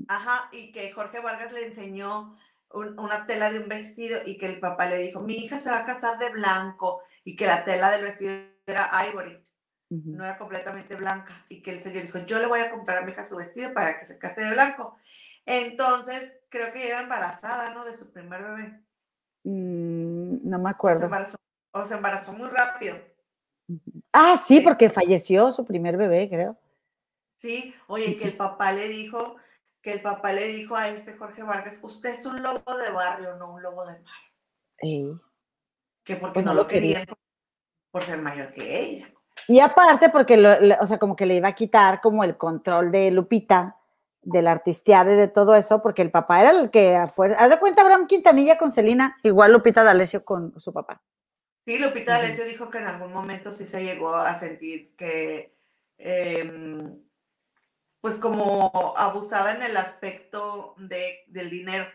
Ajá, 0.07 0.49
y 0.51 0.71
que 0.71 0.91
Jorge 0.91 1.19
Vargas 1.19 1.51
le 1.51 1.67
enseñó 1.67 2.35
un- 2.71 2.97
una 2.97 3.25
tela 3.27 3.51
de 3.51 3.59
un 3.59 3.67
vestido 3.67 4.19
y 4.25 4.37
que 4.39 4.47
el 4.47 4.59
papá 4.59 4.87
le 4.87 4.97
dijo, 4.97 5.19
mi 5.19 5.35
hija 5.35 5.59
se 5.59 5.69
va 5.69 5.79
a 5.79 5.85
casar 5.85 6.17
de 6.17 6.29
blanco 6.29 7.03
y 7.23 7.35
que 7.35 7.45
la 7.45 7.63
tela 7.65 7.91
del 7.91 8.01
vestido 8.03 8.31
era 8.65 8.89
ivory, 9.09 9.45
no 9.89 10.23
era 10.23 10.37
completamente 10.37 10.95
blanca 10.95 11.45
y 11.49 11.61
que 11.61 11.71
el 11.71 11.79
señor 11.81 12.03
dijo, 12.03 12.19
yo 12.19 12.39
le 12.39 12.45
voy 12.47 12.59
a 12.61 12.71
comprar 12.71 12.99
a 12.99 13.01
mi 13.05 13.11
hija 13.11 13.25
su 13.25 13.35
vestido 13.35 13.73
para 13.73 13.99
que 13.99 14.05
se 14.05 14.17
case 14.19 14.41
de 14.41 14.51
blanco. 14.51 14.97
Entonces, 15.45 16.43
creo 16.49 16.71
que 16.71 16.87
iba 16.87 17.01
embarazada, 17.01 17.73
¿no? 17.73 17.83
De 17.83 17.93
su 17.95 18.13
primer 18.13 18.41
bebé. 18.43 18.83
Mm, 19.43 20.47
no 20.49 20.59
me 20.59 20.63
O 20.65 20.67
se 20.67 20.75
acuerdo. 20.75 21.05
embarazó, 21.05 21.37
o 21.73 21.85
se 21.85 21.95
embarazó 21.95 22.33
muy 22.33 22.47
rápido. 22.49 22.95
Ah, 24.13 24.37
sí, 24.37 24.57
Sí. 24.57 24.61
porque 24.61 24.89
falleció 24.89 25.51
su 25.51 25.65
primer 25.65 25.97
bebé, 25.97 26.29
creo. 26.29 26.57
Sí, 27.37 27.73
oye, 27.87 28.17
que 28.17 28.25
el 28.25 28.37
papá 28.37 28.71
le 28.71 28.87
dijo, 28.87 29.37
que 29.81 29.93
el 29.93 30.01
papá 30.01 30.31
le 30.31 30.45
dijo 30.47 30.75
a 30.75 30.89
este 30.89 31.17
Jorge 31.17 31.41
Vargas, 31.43 31.79
usted 31.81 32.11
es 32.11 32.25
un 32.25 32.41
lobo 32.43 32.77
de 32.77 32.91
barrio, 32.91 33.35
no 33.37 33.53
un 33.55 33.63
lobo 33.63 33.85
de 33.87 33.99
mar. 33.99 34.13
Ey. 34.77 35.11
Que 36.03 36.15
porque 36.17 36.35
Pues 36.35 36.45
no 36.45 36.51
no 36.51 36.55
lo 36.57 36.63
lo 36.63 36.67
quería. 36.67 37.03
Por- 37.91 38.03
ser 38.03 38.21
mayor 38.21 38.51
que 38.53 38.79
ella. 38.79 39.09
Y 39.47 39.59
aparte, 39.59 40.09
porque, 40.09 40.37
lo- 40.37 40.57
o 40.79 40.87
sea, 40.87 40.97
como 40.97 41.15
que 41.15 41.25
le 41.25 41.35
iba 41.35 41.49
a 41.49 41.55
quitar 41.55 41.99
como 42.01 42.23
el 42.23 42.37
control 42.37 42.91
de 42.91 43.11
Lupita, 43.11 43.77
de 44.23 44.41
la 44.43 44.51
artisteada 44.51 45.11
y 45.13 45.15
de 45.15 45.27
todo 45.27 45.55
eso, 45.55 45.81
porque 45.81 46.01
el 46.03 46.11
papá 46.11 46.41
era 46.41 46.51
el 46.51 46.69
que 46.69 46.95
afuera. 46.95 47.35
Haz 47.39 47.49
de 47.49 47.59
cuenta, 47.59 47.81
Abraham 47.81 48.05
Quintanilla 48.07 48.57
con 48.57 48.71
Celina, 48.71 49.17
igual 49.23 49.51
Lupita 49.51 49.83
D'Alessio 49.83 50.23
con 50.23 50.59
su 50.59 50.71
papá. 50.71 51.01
Sí, 51.65 51.79
Lupita. 51.79 52.13
D'Alessio 52.13 52.45
dijo 52.45 52.69
que 52.69 52.77
en 52.79 52.87
algún 52.87 53.11
momento 53.13 53.51
sí 53.53 53.65
se 53.65 53.83
llegó 53.83 54.13
a 54.15 54.35
sentir 54.35 54.95
que, 54.95 55.55
em, 55.97 57.01
pues 57.99 58.17
como 58.17 58.93
abusada 58.95 59.55
en 59.55 59.63
el 59.63 59.75
aspecto 59.77 60.75
de, 60.77 61.23
del 61.27 61.49
dinero, 61.49 61.85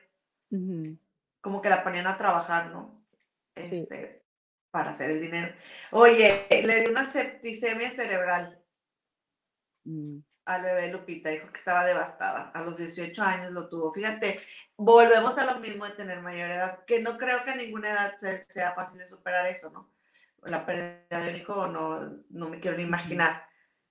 como 1.41 1.61
que 1.61 1.69
la 1.71 1.85
ponían 1.85 2.07
a 2.09 2.17
trabajar, 2.19 2.71
¿no? 2.73 3.03
Sí. 3.57 3.87
Para 4.77 4.91
hacer 4.91 5.11
el 5.11 5.23
dinero. 5.23 5.55
Oye, 5.91 6.47
le 6.51 6.81
dio 6.81 6.91
una 6.91 7.07
septicemia 7.07 7.91
cerebral. 7.91 8.63
Mm. 9.85 10.19
al 10.45 10.63
bebé 10.63 10.93
Lupita, 10.93 11.31
dijo 11.31 11.51
que 11.51 11.57
estaba 11.57 11.87
devastada. 11.87 12.51
A 12.51 12.63
los 12.63 12.77
18 12.77 13.23
años 13.23 13.53
lo 13.55 13.71
tuvo. 13.71 13.91
Fíjate, 13.91 14.39
volvemos 14.77 15.39
a 15.39 15.51
lo 15.51 15.61
mismo 15.61 15.87
de 15.87 15.93
tener 15.93 16.21
mayor 16.21 16.51
edad, 16.51 16.85
que 16.85 17.01
no 17.01 17.17
creo 17.17 17.43
que 17.43 17.53
a 17.53 17.57
ninguna 17.57 17.89
edad 17.89 18.17
sea 18.19 18.75
fácil 18.75 18.99
de 18.99 19.07
superar 19.07 19.47
eso, 19.47 19.71
¿no? 19.71 19.91
La 20.43 20.67
pérdida 20.67 21.21
de 21.23 21.31
un 21.31 21.37
hijo 21.37 21.69
no, 21.69 22.23
no 22.29 22.51
me 22.51 22.61
quiero 22.61 22.77
ni 22.77 22.83
imaginar, 22.83 23.45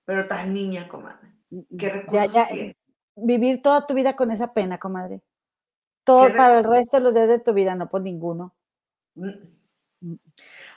pero 0.04 0.28
tan 0.28 0.54
niña, 0.54 0.86
comadre. 0.86 1.32
¿Qué 1.76 1.90
recursos 1.90 2.48
tiene? 2.48 2.76
Vivir 3.16 3.60
toda 3.60 3.88
tu 3.88 3.94
vida 3.94 4.14
con 4.14 4.30
esa 4.30 4.54
pena, 4.54 4.78
comadre. 4.78 5.20
Todo 6.04 6.28
para 6.36 6.60
el 6.60 6.64
resto 6.64 6.98
de 6.98 7.02
los 7.02 7.12
días 7.12 7.26
de 7.26 7.40
tu 7.40 7.52
vida, 7.54 7.74
no 7.74 7.88
por 7.88 8.02
ninguno. 8.02 8.54
Mm. 9.16 9.55
Mm. 10.00 10.16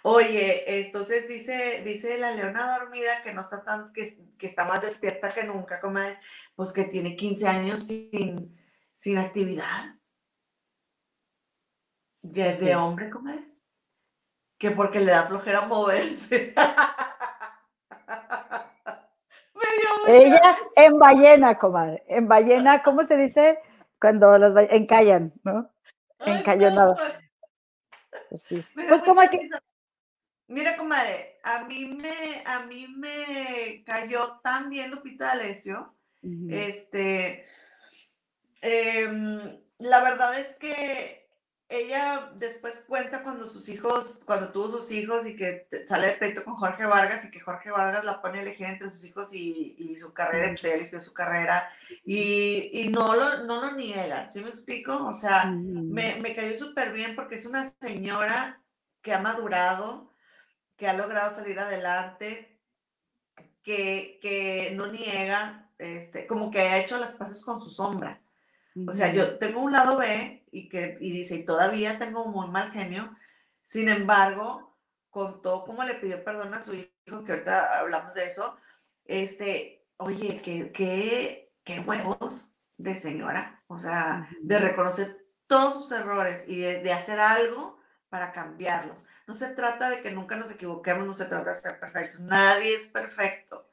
Oye, 0.03 0.81
entonces 0.85 1.27
dice, 1.27 1.83
dice 1.83 2.17
la 2.17 2.31
leona 2.31 2.77
dormida 2.77 3.21
que 3.23 3.33
no 3.33 3.41
está 3.41 3.63
tan, 3.63 3.91
que, 3.93 4.03
que 4.37 4.47
está 4.47 4.65
más 4.65 4.81
despierta 4.81 5.29
que 5.29 5.43
nunca, 5.43 5.79
comadre, 5.79 6.17
pues 6.55 6.71
que 6.71 6.85
tiene 6.85 7.15
15 7.15 7.47
años 7.47 7.87
sin, 7.87 8.57
sin 8.93 9.17
actividad. 9.17 9.95
de 12.21 12.75
hombre, 12.75 13.09
comadre. 13.09 13.45
Que 14.57 14.71
porque 14.71 14.99
le 14.99 15.11
da 15.11 15.23
flojera 15.23 15.61
moverse. 15.61 16.53
Ella 20.07 20.57
en 20.75 20.97
ballena, 20.97 21.57
comadre. 21.57 22.03
En 22.07 22.27
ballena, 22.27 22.81
¿cómo 22.83 23.03
se 23.03 23.15
dice? 23.15 23.59
Cuando 23.99 24.37
las 24.37 24.55
encallan, 24.71 25.33
¿no? 25.43 25.71
Encallonado. 26.19 26.95
Sí. 28.35 28.63
Pues 28.73 29.01
como 29.01 29.21
que 29.29 29.49
Mira, 30.47 30.77
comadre, 30.77 31.37
a 31.43 31.65
mí 31.65 31.85
me, 31.85 32.41
a 32.43 32.65
mí 32.65 32.87
me 32.87 33.83
cayó 33.85 34.39
tan 34.43 34.71
bien 34.71 34.89
Lupita 34.89 35.27
D'Alessio. 35.27 35.95
Este, 36.49 37.45
em, 38.61 39.61
la 39.77 40.03
verdad 40.03 40.37
es 40.39 40.57
que 40.57 41.28
ella 41.69 42.31
después 42.35 42.83
cuenta 42.87 43.23
cuando 43.23 43.47
sus 43.47 43.69
hijos, 43.69 44.23
cuando 44.25 44.51
tuvo 44.51 44.69
sus 44.69 44.91
hijos 44.91 45.25
y 45.27 45.35
que 45.35 45.67
sale 45.87 46.07
de 46.07 46.13
pleito 46.13 46.43
con 46.43 46.55
Jorge 46.55 46.85
Vargas 46.85 47.25
y 47.25 47.31
que 47.31 47.39
Jorge 47.39 47.69
Vargas 47.71 48.03
la 48.03 48.21
pone 48.21 48.39
a 48.39 48.41
elegir 48.41 48.65
entre 48.65 48.89
sus 48.89 49.05
hijos 49.05 49.33
y, 49.33 49.95
su 49.95 50.11
carrera, 50.13 50.47
y 50.47 50.49
pues 50.51 50.63
ella 50.65 50.75
eligió 50.75 50.99
su 50.99 51.13
carrera 51.13 51.69
y, 52.03 52.89
no, 52.91 53.15
lo, 53.15 53.43
no 53.45 53.61
lo 53.61 53.71
niega, 53.73 54.27
¿sí 54.27 54.41
me 54.41 54.49
explico? 54.49 55.05
O 55.05 55.13
sea, 55.13 55.45
me, 55.45 56.15
me 56.15 56.35
cayó 56.35 56.57
súper 56.57 56.91
bien 56.91 57.15
porque 57.15 57.35
es 57.35 57.45
una 57.45 57.71
señora 57.79 58.63
que 59.01 59.13
ha 59.13 59.21
madurado, 59.21 60.13
que 60.75 60.87
ha 60.87 60.93
logrado 60.93 61.33
salir 61.33 61.59
adelante, 61.59 62.59
que, 63.63 64.71
no 64.75 64.87
niega, 64.91 65.69
este, 65.77 66.25
como 66.27 66.49
que 66.51 66.61
ha 66.61 66.79
hecho 66.79 66.97
las 66.97 67.15
paces 67.15 67.43
con 67.43 67.61
su 67.61 67.69
sombra. 67.69 68.21
O 68.87 68.91
sea, 68.91 69.13
yo 69.13 69.37
tengo 69.37 69.61
un 69.61 69.71
lado 69.71 69.97
B 69.97 70.45
y 70.51 70.69
que 70.69 70.97
y 70.99 71.11
dice, 71.11 71.35
y 71.35 71.45
todavía 71.45 71.99
tengo 71.99 72.23
un 72.23 72.31
muy 72.33 72.47
mal 72.47 72.71
genio, 72.71 73.15
sin 73.63 73.89
embargo, 73.89 74.77
contó 75.09 75.63
cómo 75.65 75.83
le 75.83 75.95
pidió 75.95 76.23
perdón 76.23 76.53
a 76.53 76.61
su 76.63 76.73
hijo, 76.73 77.23
que 77.23 77.33
ahorita 77.33 77.79
hablamos 77.79 78.13
de 78.13 78.25
eso, 78.25 78.57
este, 79.05 79.85
oye, 79.97 80.41
qué, 80.43 80.71
qué, 80.71 81.51
qué 81.63 81.79
huevos 81.81 82.53
de 82.77 82.97
señora, 82.97 83.63
o 83.67 83.77
sea, 83.77 84.29
de 84.41 84.59
reconocer 84.59 85.25
todos 85.47 85.73
sus 85.73 85.91
errores 85.91 86.45
y 86.47 86.59
de, 86.59 86.81
de 86.81 86.93
hacer 86.93 87.19
algo 87.19 87.79
para 88.09 88.31
cambiarlos. 88.31 89.05
No 89.27 89.35
se 89.35 89.49
trata 89.49 89.89
de 89.89 90.01
que 90.01 90.11
nunca 90.11 90.35
nos 90.35 90.51
equivoquemos, 90.51 91.05
no 91.05 91.13
se 91.13 91.25
trata 91.25 91.51
de 91.51 91.55
ser 91.55 91.79
perfectos. 91.79 92.21
Nadie 92.21 92.73
es 92.73 92.87
perfecto. 92.87 93.67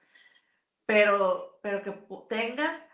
Pero, 0.84 1.58
pero 1.62 1.82
que 1.82 1.92
tengas 2.28 2.88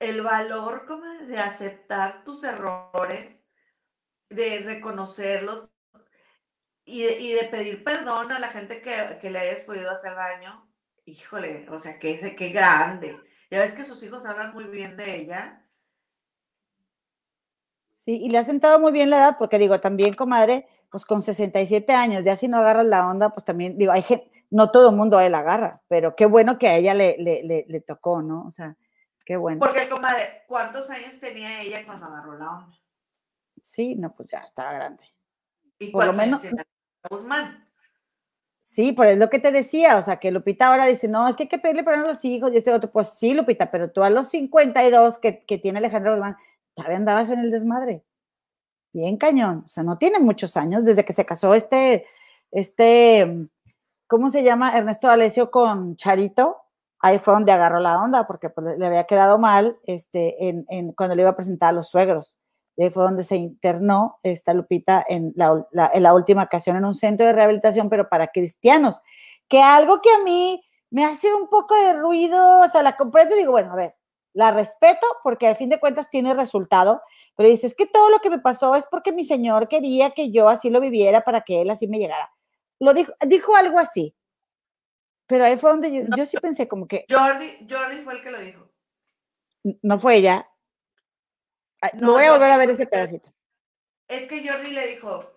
el 0.00 0.22
valor 0.22 0.86
como 0.86 1.04
de 1.04 1.38
aceptar 1.38 2.24
tus 2.24 2.42
errores, 2.42 3.46
de 4.28 4.58
reconocerlos 4.60 5.70
y 6.84 7.02
de, 7.02 7.48
pedir 7.50 7.84
perdón 7.84 8.32
a 8.32 8.40
la 8.40 8.48
gente 8.48 8.82
que, 8.82 9.30
le 9.30 9.38
hayas 9.38 9.60
podido 9.60 9.90
hacer 9.90 10.14
daño. 10.16 10.68
Híjole, 11.04 11.68
o 11.70 11.78
sea, 11.78 11.98
que, 11.98 12.34
qué 12.36 12.48
grande. 12.48 13.16
Ya 13.50 13.58
ves 13.58 13.74
que 13.74 13.84
sus 13.84 14.02
hijos 14.02 14.26
hablan 14.26 14.52
muy 14.52 14.64
bien 14.64 14.96
de 14.96 15.20
ella. 15.20 15.64
Sí, 17.92 18.18
y 18.22 18.30
le 18.30 18.38
ha 18.38 18.44
sentado 18.44 18.80
muy 18.80 18.92
bien 18.92 19.10
la 19.10 19.18
edad, 19.18 19.36
porque 19.38 19.58
digo, 19.58 19.78
también, 19.80 20.14
comadre, 20.14 20.66
pues 20.90 21.04
con 21.04 21.22
67 21.22 21.92
años, 21.92 22.24
ya 22.24 22.34
si 22.36 22.48
no 22.48 22.58
agarras 22.58 22.86
la 22.86 23.08
onda, 23.08 23.30
pues 23.30 23.44
también, 23.44 23.76
digo, 23.76 23.92
no 24.50 24.70
todo 24.70 24.90
el 24.90 24.96
mundo 24.96 25.18
a 25.18 25.26
él 25.26 25.34
agarra, 25.34 25.82
pero 25.88 26.16
qué 26.16 26.26
bueno 26.26 26.58
que 26.58 26.68
a 26.68 26.76
ella 26.76 26.94
le, 26.94 27.16
le, 27.18 27.64
le, 27.68 27.80
tocó, 27.80 28.22
¿no? 28.22 28.44
O 28.46 28.50
sea, 28.50 28.76
qué 29.30 29.36
bueno. 29.36 29.60
Porque, 29.60 29.88
comadre, 29.88 30.42
¿cuántos 30.48 30.90
años 30.90 31.20
tenía 31.20 31.62
ella 31.62 31.86
cuando 31.86 32.06
agarró 32.06 32.36
la 32.36 32.50
onda? 32.50 32.80
Sí, 33.62 33.94
no, 33.94 34.12
pues 34.12 34.28
ya 34.28 34.38
estaba 34.40 34.72
grande. 34.72 35.04
¿Y 35.78 35.92
por 35.92 36.04
lo 36.04 36.12
menos 36.14 36.42
Guzmán? 37.08 37.64
Sí, 38.60 38.90
pero 38.90 39.10
es 39.10 39.18
lo 39.18 39.30
que 39.30 39.38
te 39.38 39.52
decía, 39.52 39.98
o 39.98 40.02
sea, 40.02 40.16
que 40.16 40.32
Lupita 40.32 40.66
ahora 40.66 40.84
dice, 40.86 41.06
no, 41.06 41.28
es 41.28 41.36
que 41.36 41.44
hay 41.44 41.48
que 41.48 41.60
pedirle 41.60 41.84
perdón 41.84 42.06
a 42.06 42.08
los 42.08 42.24
hijos 42.24 42.52
y 42.52 42.56
este 42.56 42.74
otro, 42.74 42.90
pues 42.90 43.10
sí, 43.10 43.32
Lupita, 43.32 43.70
pero 43.70 43.92
tú 43.92 44.02
a 44.02 44.10
los 44.10 44.30
52 44.30 45.18
que, 45.18 45.44
que 45.44 45.58
tiene 45.58 45.78
Alejandro 45.78 46.10
Guzmán, 46.10 46.36
todavía 46.74 46.96
andabas 46.96 47.30
en 47.30 47.38
el 47.38 47.52
desmadre 47.52 48.02
bien 48.92 49.16
cañón, 49.16 49.62
o 49.64 49.68
sea, 49.68 49.84
no 49.84 49.96
tiene 49.96 50.18
muchos 50.18 50.56
años 50.56 50.84
desde 50.84 51.04
que 51.04 51.12
se 51.12 51.24
casó 51.24 51.54
este, 51.54 52.04
este, 52.50 53.48
¿cómo 54.08 54.28
se 54.28 54.42
llama? 54.42 54.76
Ernesto 54.76 55.08
Alesio 55.08 55.52
con 55.52 55.94
Charito, 55.94 56.56
ahí 57.00 57.18
fue 57.18 57.34
donde 57.34 57.52
agarró 57.52 57.80
la 57.80 58.00
onda, 58.00 58.26
porque 58.26 58.50
pues, 58.50 58.78
le 58.78 58.86
había 58.86 59.04
quedado 59.04 59.38
mal 59.38 59.78
este, 59.84 60.48
en, 60.48 60.92
cuando 60.92 61.14
le 61.14 61.22
iba 61.22 61.30
a 61.30 61.36
presentar 61.36 61.70
a 61.70 61.72
los 61.72 61.88
suegros. 61.88 62.38
Y 62.76 62.84
ahí 62.84 62.90
fue 62.90 63.02
donde 63.02 63.24
se 63.24 63.36
internó 63.36 64.18
esta 64.22 64.54
Lupita 64.54 65.04
en 65.08 65.32
la, 65.34 66.14
última 66.14 66.44
ocasión 66.44 66.76
en 66.76 66.84
un 66.84 66.94
centro 66.94 67.26
de 67.26 67.32
rehabilitación, 67.32 67.88
pero 67.88 68.08
para 68.08 68.28
cristianos, 68.28 69.00
que 69.48 69.60
algo 69.60 70.00
que 70.00 70.10
a 70.10 70.22
mí 70.22 70.62
me 70.90 71.04
hace 71.04 71.32
un 71.34 71.48
poco 71.48 71.74
de 71.74 71.94
ruido, 71.94 72.60
o 72.60 72.68
sea, 72.68 72.82
la 72.82 72.96
comprendo 72.96 73.34
y 73.34 73.40
digo, 73.40 73.52
bueno, 73.52 73.72
a 73.72 73.76
ver, 73.76 73.96
la 74.32 74.50
respeto 74.52 75.06
porque 75.22 75.46
al 75.48 75.56
fin 75.56 75.68
de 75.68 75.80
cuentas 75.80 76.08
tiene 76.08 76.34
resultado, 76.34 77.02
pero 77.36 77.48
dice, 77.48 77.66
es 77.66 77.74
que 77.74 77.86
todo 77.86 78.08
lo 78.10 78.20
que 78.20 78.30
me 78.30 78.38
pasó 78.38 78.76
es 78.76 78.86
porque 78.86 79.12
mi 79.12 79.24
señor 79.24 79.68
quería 79.68 80.10
que 80.10 80.30
yo 80.30 80.48
así 80.48 80.70
lo 80.70 80.80
viviera 80.80 81.22
para 81.22 81.42
que 81.42 81.62
él 81.62 81.70
así 81.70 81.88
me 81.88 81.98
llegara. 81.98 82.30
Lo 82.78 82.94
dijo, 82.94 83.12
dijo 83.26 83.56
algo 83.56 83.78
así. 83.78 84.14
Pero 85.30 85.44
ahí 85.44 85.56
fue 85.56 85.70
donde 85.70 86.08
yo, 86.16 86.26
sí 86.26 86.36
pensé 86.38 86.66
como 86.66 86.88
que... 86.88 87.06
Jordi, 87.08 87.46
Jordi 87.70 87.98
fue 88.02 88.14
el 88.14 88.22
que 88.22 88.30
lo 88.32 88.40
dijo. 88.40 88.68
No 89.80 89.96
fue 89.96 90.16
ella. 90.16 90.50
No, 91.94 92.14
voy 92.14 92.24
a 92.24 92.32
volver 92.32 92.50
a 92.50 92.56
ver 92.56 92.70
ese 92.70 92.84
pedacito. 92.84 93.32
Es 94.08 94.26
que 94.26 94.44
Jordi 94.46 94.72
le 94.72 94.88
dijo, 94.88 95.30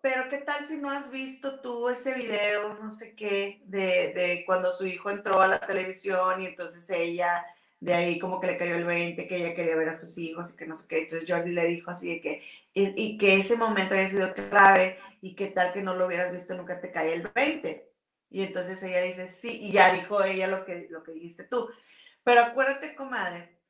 pero 0.00 0.28
¿qué 0.30 0.38
tal 0.38 0.64
si 0.64 0.76
no 0.76 0.92
has 0.92 1.10
visto 1.10 1.58
tú 1.58 1.88
ese 1.88 2.14
video, 2.14 2.74
no 2.74 2.92
sé 2.92 3.16
qué, 3.16 3.62
de, 3.64 4.12
de 4.12 4.44
cuando 4.46 4.70
su 4.70 4.86
hijo 4.86 5.10
entró 5.10 5.42
a 5.42 5.48
la 5.48 5.58
televisión 5.58 6.40
y 6.40 6.46
entonces 6.46 6.88
ella 6.90 7.44
de 7.80 7.94
ahí 7.94 8.20
como 8.20 8.40
que 8.40 8.46
le 8.46 8.56
cayó 8.56 8.76
el 8.76 8.84
20, 8.84 9.26
que 9.26 9.36
ella 9.38 9.56
quería 9.56 9.74
ver 9.74 9.88
a 9.88 9.96
sus 9.96 10.16
hijos 10.18 10.52
y 10.52 10.56
que 10.56 10.68
no 10.68 10.76
sé 10.76 10.86
qué. 10.86 11.02
Entonces 11.02 11.28
Jordi 11.28 11.50
le 11.50 11.64
dijo 11.66 11.90
así 11.90 12.10
de 12.10 12.20
que, 12.20 12.42
y, 12.74 13.18
que 13.18 13.40
ese 13.40 13.56
momento 13.56 13.94
había 13.94 14.06
sido 14.06 14.32
clave 14.34 14.98
y 15.20 15.34
que 15.34 15.48
tal 15.48 15.72
que 15.72 15.82
no 15.82 15.96
lo 15.96 16.06
hubieras 16.06 16.30
visto 16.30 16.54
nunca 16.54 16.80
te 16.80 16.92
cae 16.92 17.12
el 17.12 17.28
20. 17.34 17.93
Y 18.34 18.42
entonces 18.42 18.82
ella 18.82 19.00
dice, 19.00 19.28
sí, 19.28 19.60
y 19.62 19.70
ya 19.70 19.92
dijo 19.92 20.20
ella 20.24 20.48
lo 20.48 20.64
que, 20.64 20.88
lo 20.90 21.04
que 21.04 21.12
dijiste 21.12 21.44
tú. 21.44 21.70
Pero 22.24 22.40
acuérdate, 22.40 22.96
comadre, 22.96 23.60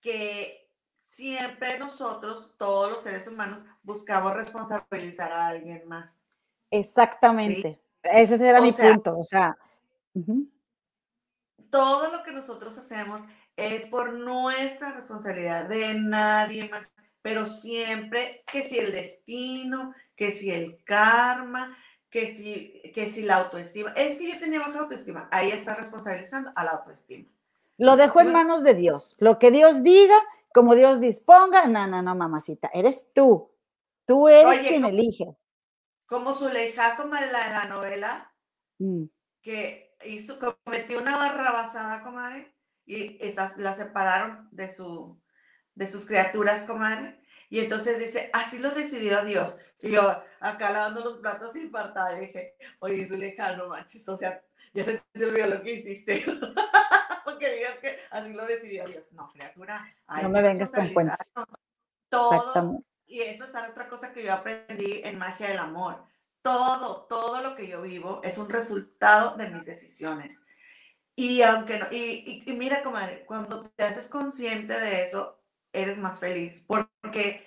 que 0.00 0.70
siempre 1.00 1.76
nosotros, 1.76 2.54
todos 2.56 2.92
los 2.92 3.02
seres 3.02 3.26
humanos, 3.26 3.64
buscamos 3.82 4.32
responsabilizar 4.34 5.32
a 5.32 5.48
alguien 5.48 5.88
más. 5.88 6.28
Exactamente. 6.70 7.82
Ese 8.00 8.48
era 8.48 8.60
mi 8.60 8.70
punto. 8.70 9.18
O 9.18 9.24
sea, 9.24 9.58
todo 11.68 12.12
lo 12.12 12.22
que 12.22 12.30
nosotros 12.30 12.78
hacemos 12.78 13.22
es 13.56 13.86
por 13.86 14.12
nuestra 14.12 14.92
responsabilidad, 14.92 15.68
de 15.68 15.94
nadie 15.94 16.68
más, 16.68 16.92
pero 17.22 17.44
siempre 17.44 18.44
que 18.46 18.62
si 18.62 18.78
el 18.78 18.92
destino, 18.92 19.96
que 20.14 20.30
si 20.30 20.52
el 20.52 20.84
karma, 20.84 21.76
que 22.10 22.26
si, 22.28 22.82
que 22.94 23.08
si 23.08 23.22
la 23.22 23.36
autoestima. 23.36 23.92
Es 23.96 24.16
que 24.16 24.30
yo 24.30 24.38
tenía 24.38 24.60
baja 24.60 24.80
autoestima, 24.80 25.28
ahí 25.30 25.50
está 25.50 25.74
responsabilizando 25.74 26.52
a 26.54 26.64
la 26.64 26.70
autoestima. 26.72 27.28
Lo 27.76 27.96
dejo 27.96 28.20
en 28.20 28.32
manos 28.32 28.62
de 28.64 28.74
Dios. 28.74 29.16
Lo 29.18 29.38
que 29.38 29.50
Dios 29.50 29.82
diga, 29.82 30.16
como 30.52 30.74
Dios 30.74 31.00
disponga, 31.00 31.66
no, 31.66 31.86
no, 31.86 32.02
no, 32.02 32.14
mamacita, 32.14 32.70
eres 32.74 33.12
tú. 33.14 33.52
Tú 34.04 34.28
eres 34.28 34.66
quien 34.66 34.84
elige. 34.84 35.36
Como 36.06 36.32
su 36.32 36.48
leja, 36.48 36.96
como 36.96 37.14
en 37.14 37.30
la, 37.30 37.66
novela, 37.66 38.34
mm. 38.78 39.04
que 39.42 39.94
hizo, 40.06 40.38
cometió 40.64 40.98
una 40.98 41.16
barrabasada, 41.16 42.02
comadre, 42.02 42.54
y 42.86 43.18
estas, 43.20 43.58
la 43.58 43.74
separaron 43.74 44.48
de, 44.50 44.74
su, 44.74 45.20
de 45.74 45.86
sus 45.86 46.06
criaturas, 46.06 46.64
comadre. 46.64 47.20
Y 47.50 47.60
entonces 47.60 47.98
dice, 47.98 48.30
así 48.32 48.58
lo 48.58 48.70
decidió 48.70 49.24
Dios. 49.24 49.56
Y 49.80 49.92
yo, 49.92 50.02
acá 50.40 50.70
lavando 50.70 51.02
los 51.02 51.18
platos 51.18 51.56
infartada, 51.56 52.14
dije, 52.16 52.56
oye, 52.80 53.06
su 53.06 53.16
lejano, 53.16 53.68
manches, 53.68 54.08
o 54.08 54.16
sea, 54.16 54.42
ya 54.74 54.84
se 54.84 55.02
te 55.12 55.24
olvidó 55.24 55.46
lo 55.46 55.62
que 55.62 55.74
hiciste. 55.74 56.24
Porque 57.24 57.52
digas 57.52 57.78
que 57.78 57.98
así 58.10 58.32
lo 58.32 58.44
decidió 58.46 58.86
Dios. 58.86 59.04
No, 59.12 59.30
criatura. 59.32 59.94
hay 60.06 60.22
No 60.22 60.28
me 60.30 60.42
vengas 60.42 60.72
con 60.72 60.92
cuentos. 60.92 61.32
Todo, 62.10 62.82
y 63.06 63.20
eso 63.20 63.44
es 63.44 63.54
otra 63.54 63.88
cosa 63.88 64.12
que 64.12 64.24
yo 64.24 64.32
aprendí 64.32 65.00
en 65.04 65.18
Magia 65.18 65.48
del 65.48 65.58
Amor. 65.58 66.02
Todo, 66.42 67.06
todo 67.06 67.42
lo 67.42 67.54
que 67.54 67.66
yo 67.66 67.82
vivo 67.82 68.20
es 68.24 68.38
un 68.38 68.48
resultado 68.48 69.36
de 69.36 69.50
mis 69.50 69.66
decisiones. 69.66 70.46
Y 71.14 71.42
aunque 71.42 71.78
no, 71.78 71.86
y, 71.90 72.42
y, 72.46 72.50
y 72.50 72.52
mira, 72.54 72.82
comadre, 72.82 73.24
cuando 73.26 73.68
te 73.70 73.84
haces 73.84 74.08
consciente 74.08 74.78
de 74.78 75.02
eso, 75.02 75.37
eres 75.82 75.98
más 75.98 76.20
feliz. 76.20 76.64
Porque, 76.66 77.46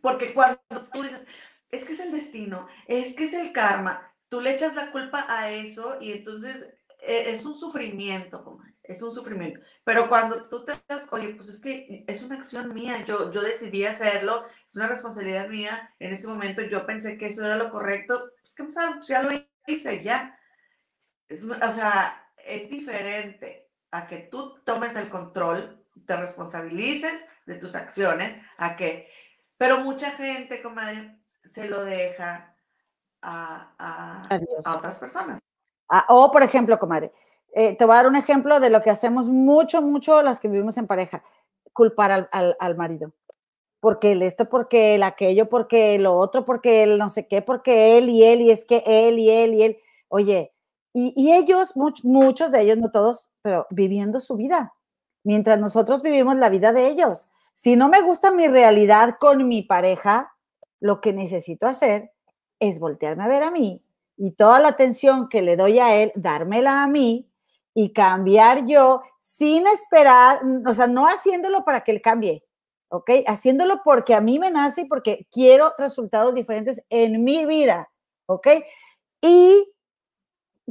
porque 0.00 0.34
cuando 0.34 0.58
tú 0.92 1.02
dices, 1.02 1.26
es 1.70 1.84
que 1.84 1.92
es 1.92 2.00
el 2.00 2.12
destino, 2.12 2.66
es 2.86 3.14
que 3.14 3.24
es 3.24 3.32
el 3.32 3.52
karma, 3.52 4.14
tú 4.28 4.40
le 4.40 4.52
echas 4.52 4.74
la 4.74 4.90
culpa 4.90 5.24
a 5.28 5.50
eso 5.50 6.00
y 6.00 6.12
entonces 6.12 6.76
eh, 7.00 7.34
es 7.34 7.44
un 7.44 7.54
sufrimiento, 7.54 8.58
es 8.82 9.02
un 9.02 9.12
sufrimiento. 9.12 9.60
Pero 9.84 10.08
cuando 10.08 10.48
tú 10.48 10.64
te 10.64 10.72
das, 10.88 11.08
oye, 11.10 11.34
pues 11.34 11.48
es 11.48 11.60
que 11.60 12.04
es 12.06 12.22
una 12.22 12.36
acción 12.36 12.72
mía, 12.74 13.04
yo, 13.06 13.30
yo 13.32 13.42
decidí 13.42 13.84
hacerlo, 13.84 14.46
es 14.66 14.76
una 14.76 14.86
responsabilidad 14.86 15.48
mía, 15.48 15.94
en 15.98 16.12
ese 16.12 16.28
momento 16.28 16.62
yo 16.62 16.86
pensé 16.86 17.18
que 17.18 17.26
eso 17.26 17.44
era 17.44 17.56
lo 17.56 17.70
correcto, 17.70 18.30
pues 18.40 18.54
que 18.54 18.64
pues 18.64 19.06
ya 19.08 19.22
lo 19.22 19.30
hice, 19.66 20.02
ya. 20.02 20.38
Es, 21.28 21.44
o 21.44 21.72
sea, 21.72 22.32
es 22.46 22.68
diferente 22.70 23.70
a 23.90 24.06
que 24.06 24.28
tú 24.30 24.60
tomes 24.64 24.96
el 24.96 25.08
control, 25.08 25.84
te 26.06 26.16
responsabilices 26.16 27.26
de 27.46 27.54
tus 27.56 27.74
acciones, 27.74 28.40
a 28.56 28.76
que, 28.76 29.08
pero 29.56 29.78
mucha 29.80 30.10
gente, 30.10 30.62
comadre, 30.62 31.18
se 31.50 31.68
lo 31.68 31.84
deja 31.84 32.54
a, 33.20 33.74
a- 33.78 34.28
a 34.64 34.76
otras 34.76 34.98
personas. 34.98 35.38
Ah, 35.88 36.06
o, 36.08 36.30
por 36.32 36.42
ejemplo, 36.42 36.78
comadre, 36.78 37.12
eh, 37.54 37.76
te 37.76 37.84
voy 37.84 37.94
a 37.94 37.96
dar 37.98 38.06
un 38.06 38.16
ejemplo 38.16 38.60
de 38.60 38.70
lo 38.70 38.80
que 38.82 38.90
hacemos 38.90 39.28
mucho, 39.28 39.82
mucho 39.82 40.22
las 40.22 40.40
que 40.40 40.48
vivimos 40.48 40.76
en 40.78 40.86
pareja, 40.86 41.22
culpar 41.72 42.10
al, 42.10 42.28
al- 42.32 42.56
al 42.60 42.76
marido. 42.76 43.12
Porque 43.80 44.12
el 44.12 44.22
esto, 44.22 44.48
porque 44.48 44.94
el 44.94 45.02
aquello, 45.02 45.48
porque 45.48 45.98
lo 45.98 46.16
otro, 46.16 46.44
porque 46.44 46.84
el 46.84 46.98
no 46.98 47.10
sé 47.10 47.26
qué, 47.26 47.42
porque 47.42 47.98
él 47.98 48.08
y 48.08 48.24
él, 48.24 48.40
y 48.40 48.50
es 48.50 48.64
que 48.64 48.82
él 48.86 49.18
y 49.18 49.28
él 49.30 49.54
y 49.54 49.62
él. 49.64 49.78
Oye, 50.08 50.52
y, 50.94 51.12
y 51.16 51.32
ellos, 51.32 51.74
much- 51.76 52.04
muchos 52.04 52.52
de 52.52 52.60
ellos, 52.62 52.78
no 52.78 52.90
todos, 52.90 53.32
pero 53.42 53.66
viviendo 53.70 54.20
su 54.20 54.36
vida, 54.36 54.72
mientras 55.24 55.58
nosotros 55.58 56.00
vivimos 56.02 56.36
la 56.36 56.48
vida 56.48 56.72
de 56.72 56.86
ellos. 56.86 57.28
Si 57.62 57.76
no 57.76 57.88
me 57.88 58.00
gusta 58.00 58.32
mi 58.32 58.48
realidad 58.48 59.18
con 59.20 59.46
mi 59.46 59.62
pareja, 59.62 60.34
lo 60.80 61.00
que 61.00 61.12
necesito 61.12 61.68
hacer 61.68 62.10
es 62.58 62.80
voltearme 62.80 63.22
a 63.22 63.28
ver 63.28 63.44
a 63.44 63.52
mí 63.52 63.84
y 64.16 64.32
toda 64.32 64.58
la 64.58 64.66
atención 64.66 65.28
que 65.28 65.42
le 65.42 65.56
doy 65.56 65.78
a 65.78 65.94
él, 65.94 66.10
dármela 66.16 66.82
a 66.82 66.88
mí 66.88 67.30
y 67.72 67.92
cambiar 67.92 68.66
yo 68.66 69.02
sin 69.20 69.64
esperar, 69.68 70.40
o 70.66 70.74
sea, 70.74 70.88
no 70.88 71.06
haciéndolo 71.06 71.64
para 71.64 71.84
que 71.84 71.92
él 71.92 72.02
cambie, 72.02 72.44
¿ok? 72.88 73.10
Haciéndolo 73.28 73.80
porque 73.84 74.16
a 74.16 74.20
mí 74.20 74.40
me 74.40 74.50
nace 74.50 74.80
y 74.80 74.84
porque 74.86 75.28
quiero 75.30 75.72
resultados 75.78 76.34
diferentes 76.34 76.82
en 76.90 77.22
mi 77.22 77.46
vida, 77.46 77.88
¿ok? 78.26 78.48
Y 79.20 79.68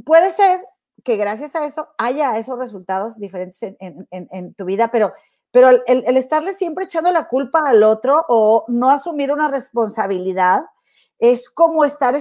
puede 0.04 0.30
ser 0.30 0.60
que 1.04 1.16
gracias 1.16 1.54
a 1.56 1.64
eso 1.66 1.88
haya 1.98 2.36
esos 2.38 2.58
resultados 2.58 3.18
diferentes 3.18 3.62
en, 3.62 3.76
en- 3.80 4.06
en- 4.10 4.28
en 4.30 4.54
tu 4.54 4.64
vida, 4.66 4.88
pero, 4.92 5.12
pero 5.52 5.68
el, 5.86 6.16
estarle 6.16 6.54
siempre 6.54 6.84
echando 6.84 7.12
la 7.12 7.28
culpa 7.28 7.60
al 7.64 7.82
otro 7.82 8.24
o 8.28 8.64
no 8.68 8.90
asumir 8.90 9.30
una 9.30 9.48
responsabilidad 9.48 10.64
es 11.18 11.48
como 11.50 11.84
estar, 11.84 12.16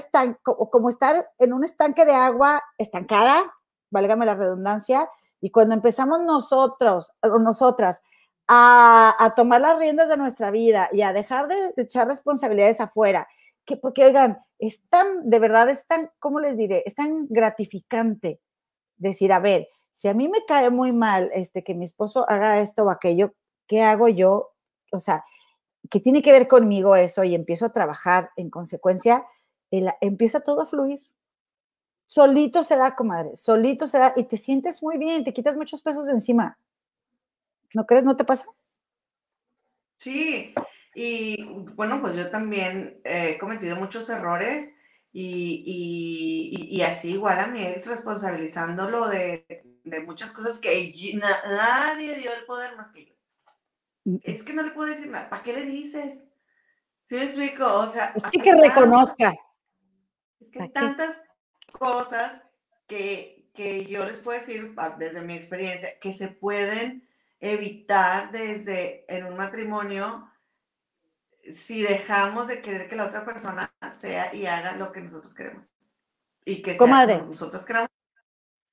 en 1.40 1.54
un 1.54 1.64
estanque 1.64 2.06
de 2.06 2.14
agua 2.14 2.62
estancada, 2.78 3.52
válgame 3.90 4.28
la 4.28 4.36
redundancia, 4.36 5.10
y 5.40 5.50
cuando 5.50 5.74
empezamos 5.74 6.20
nosotros 6.22 7.14
o 7.24 7.40
nosotras 7.40 8.04
a, 8.48 9.34
tomar 9.36 9.62
las 9.62 9.80
riendas 9.80 10.08
de 10.08 10.18
nuestra 10.18 10.52
vida 10.52 10.90
y 10.92 11.02
a 11.02 11.14
dejar 11.14 11.48
de, 11.48 11.74
de 11.76 11.84
echar 11.84 12.08
responsabilidades 12.08 12.80
afuera, 12.80 13.28
que 13.66 13.78
porque 13.78 14.06
oigan, 14.06 14.44
es 14.60 14.82
tan, 14.90 15.30
de 15.30 15.40
verdad 15.40 15.70
es 15.70 15.88
tan, 15.88 16.12
¿cómo 16.20 16.40
les 16.40 16.58
diré? 16.58 16.84
Es 16.86 16.94
tan 16.94 17.26
gratificante 17.30 18.40
decir, 18.98 19.34
a 19.34 19.40
ver, 19.40 19.68
si 19.92 20.08
a 20.08 20.14
mí 20.14 20.28
me 20.30 20.46
cae 20.46 20.70
muy 20.70 20.92
mal 20.92 21.30
este, 21.34 21.64
que 21.64 21.74
mi 21.74 21.86
esposo 21.86 22.30
haga 22.30 22.60
esto 22.60 22.84
o 22.84 22.90
aquello, 22.90 23.34
¿qué 23.68 23.82
hago 23.84 24.08
yo? 24.08 24.52
O 24.92 25.00
sea, 25.00 25.24
que 25.90 26.00
tiene 26.00 26.22
que 26.22 26.32
ver 26.32 26.48
conmigo 26.48 26.96
eso 26.96 27.24
y 27.24 27.36
empiezo 27.36 27.66
a 27.66 27.74
trabajar 27.74 28.30
en 28.36 28.50
consecuencia, 28.50 29.26
el- 29.72 29.92
empieza 30.02 30.40
todo 30.42 30.62
a 30.62 30.66
fluir. 30.66 31.00
Solito 32.06 32.64
se 32.64 32.76
da, 32.76 32.96
comadre, 32.96 33.36
solito 33.36 33.88
se 33.88 33.98
da 33.98 34.14
y 34.16 34.24
te 34.24 34.38
sientes 34.38 34.84
muy 34.84 34.98
bien, 34.98 35.24
te 35.24 35.34
quitas 35.34 35.56
muchos 35.56 35.82
pesos 35.82 36.08
encima. 36.10 36.58
¿No 37.74 37.86
crees? 37.86 38.04
¿No 38.04 38.16
te 38.18 38.26
pasa? 38.26 38.46
Sí, 39.98 40.54
y 40.96 41.42
bueno, 41.76 42.02
pues 42.02 42.16
yo 42.16 42.30
también 42.30 43.00
eh, 43.06 43.34
he 43.36 43.38
cometido 43.40 43.76
muchos 43.78 44.10
errores 44.10 44.76
y- 45.14 46.68
y 46.70 46.82
así 46.82 47.12
igual 47.14 47.40
a 47.40 47.48
mi 47.48 47.64
ex 47.64 47.88
responsabilizándolo 47.88 49.08
de, 49.08 49.46
de 49.84 50.02
muchas 50.02 50.32
cosas 50.32 50.60
que 50.60 50.94
nadie 51.16 52.16
dio 52.16 52.34
el 52.34 52.46
poder 52.46 52.76
más 52.78 52.90
que 52.90 53.06
yo. 53.06 53.14
Es 54.24 54.44
que 54.44 54.54
no 54.54 54.64
le 54.64 54.72
puedo 54.72 54.90
decir 54.90 55.10
nada. 55.10 55.30
¿Para 55.30 55.44
qué 55.44 55.54
le 55.54 55.66
dices? 55.66 56.26
¿Sí 57.04 57.16
me 57.16 57.24
explico? 57.24 57.66
O 57.66 57.88
sea, 57.88 58.14
Es 58.16 58.24
hay 58.26 58.32
que, 58.32 58.40
que 58.40 58.56
reconozca. 58.56 59.36
Es 60.40 60.50
que 60.50 60.60
¿pa' 60.60 60.66
hay 60.66 60.72
tantas 60.72 61.24
cosas 61.72 62.42
que, 62.88 63.50
que 63.54 63.86
yo 63.86 64.06
les 64.06 64.20
puedo 64.20 64.40
decir 64.40 64.74
ah, 64.78 64.96
desde 64.98 65.22
mi 65.22 65.34
experiencia 65.36 66.00
que 66.00 66.14
se 66.14 66.30
pueden 66.30 67.08
evitar 67.40 68.32
desde 68.32 69.06
en 69.14 69.26
un 69.26 69.36
matrimonio 69.36 70.28
si 71.44 71.82
dejamos 71.82 72.48
de 72.48 72.62
querer 72.62 72.88
que 72.88 72.96
la 72.96 73.06
otra 73.06 73.26
persona 73.26 73.74
sea 73.92 74.34
y 74.34 74.46
haga 74.46 74.76
lo 74.78 74.92
que 74.92 75.02
nosotros 75.02 75.34
queremos. 75.34 75.72
Y 76.46 76.62
que 76.62 76.72
sea 76.72 76.78
Comadre. 76.80 77.16
como 77.16 77.28
nosotros 77.28 77.66
queramos. 77.66 77.91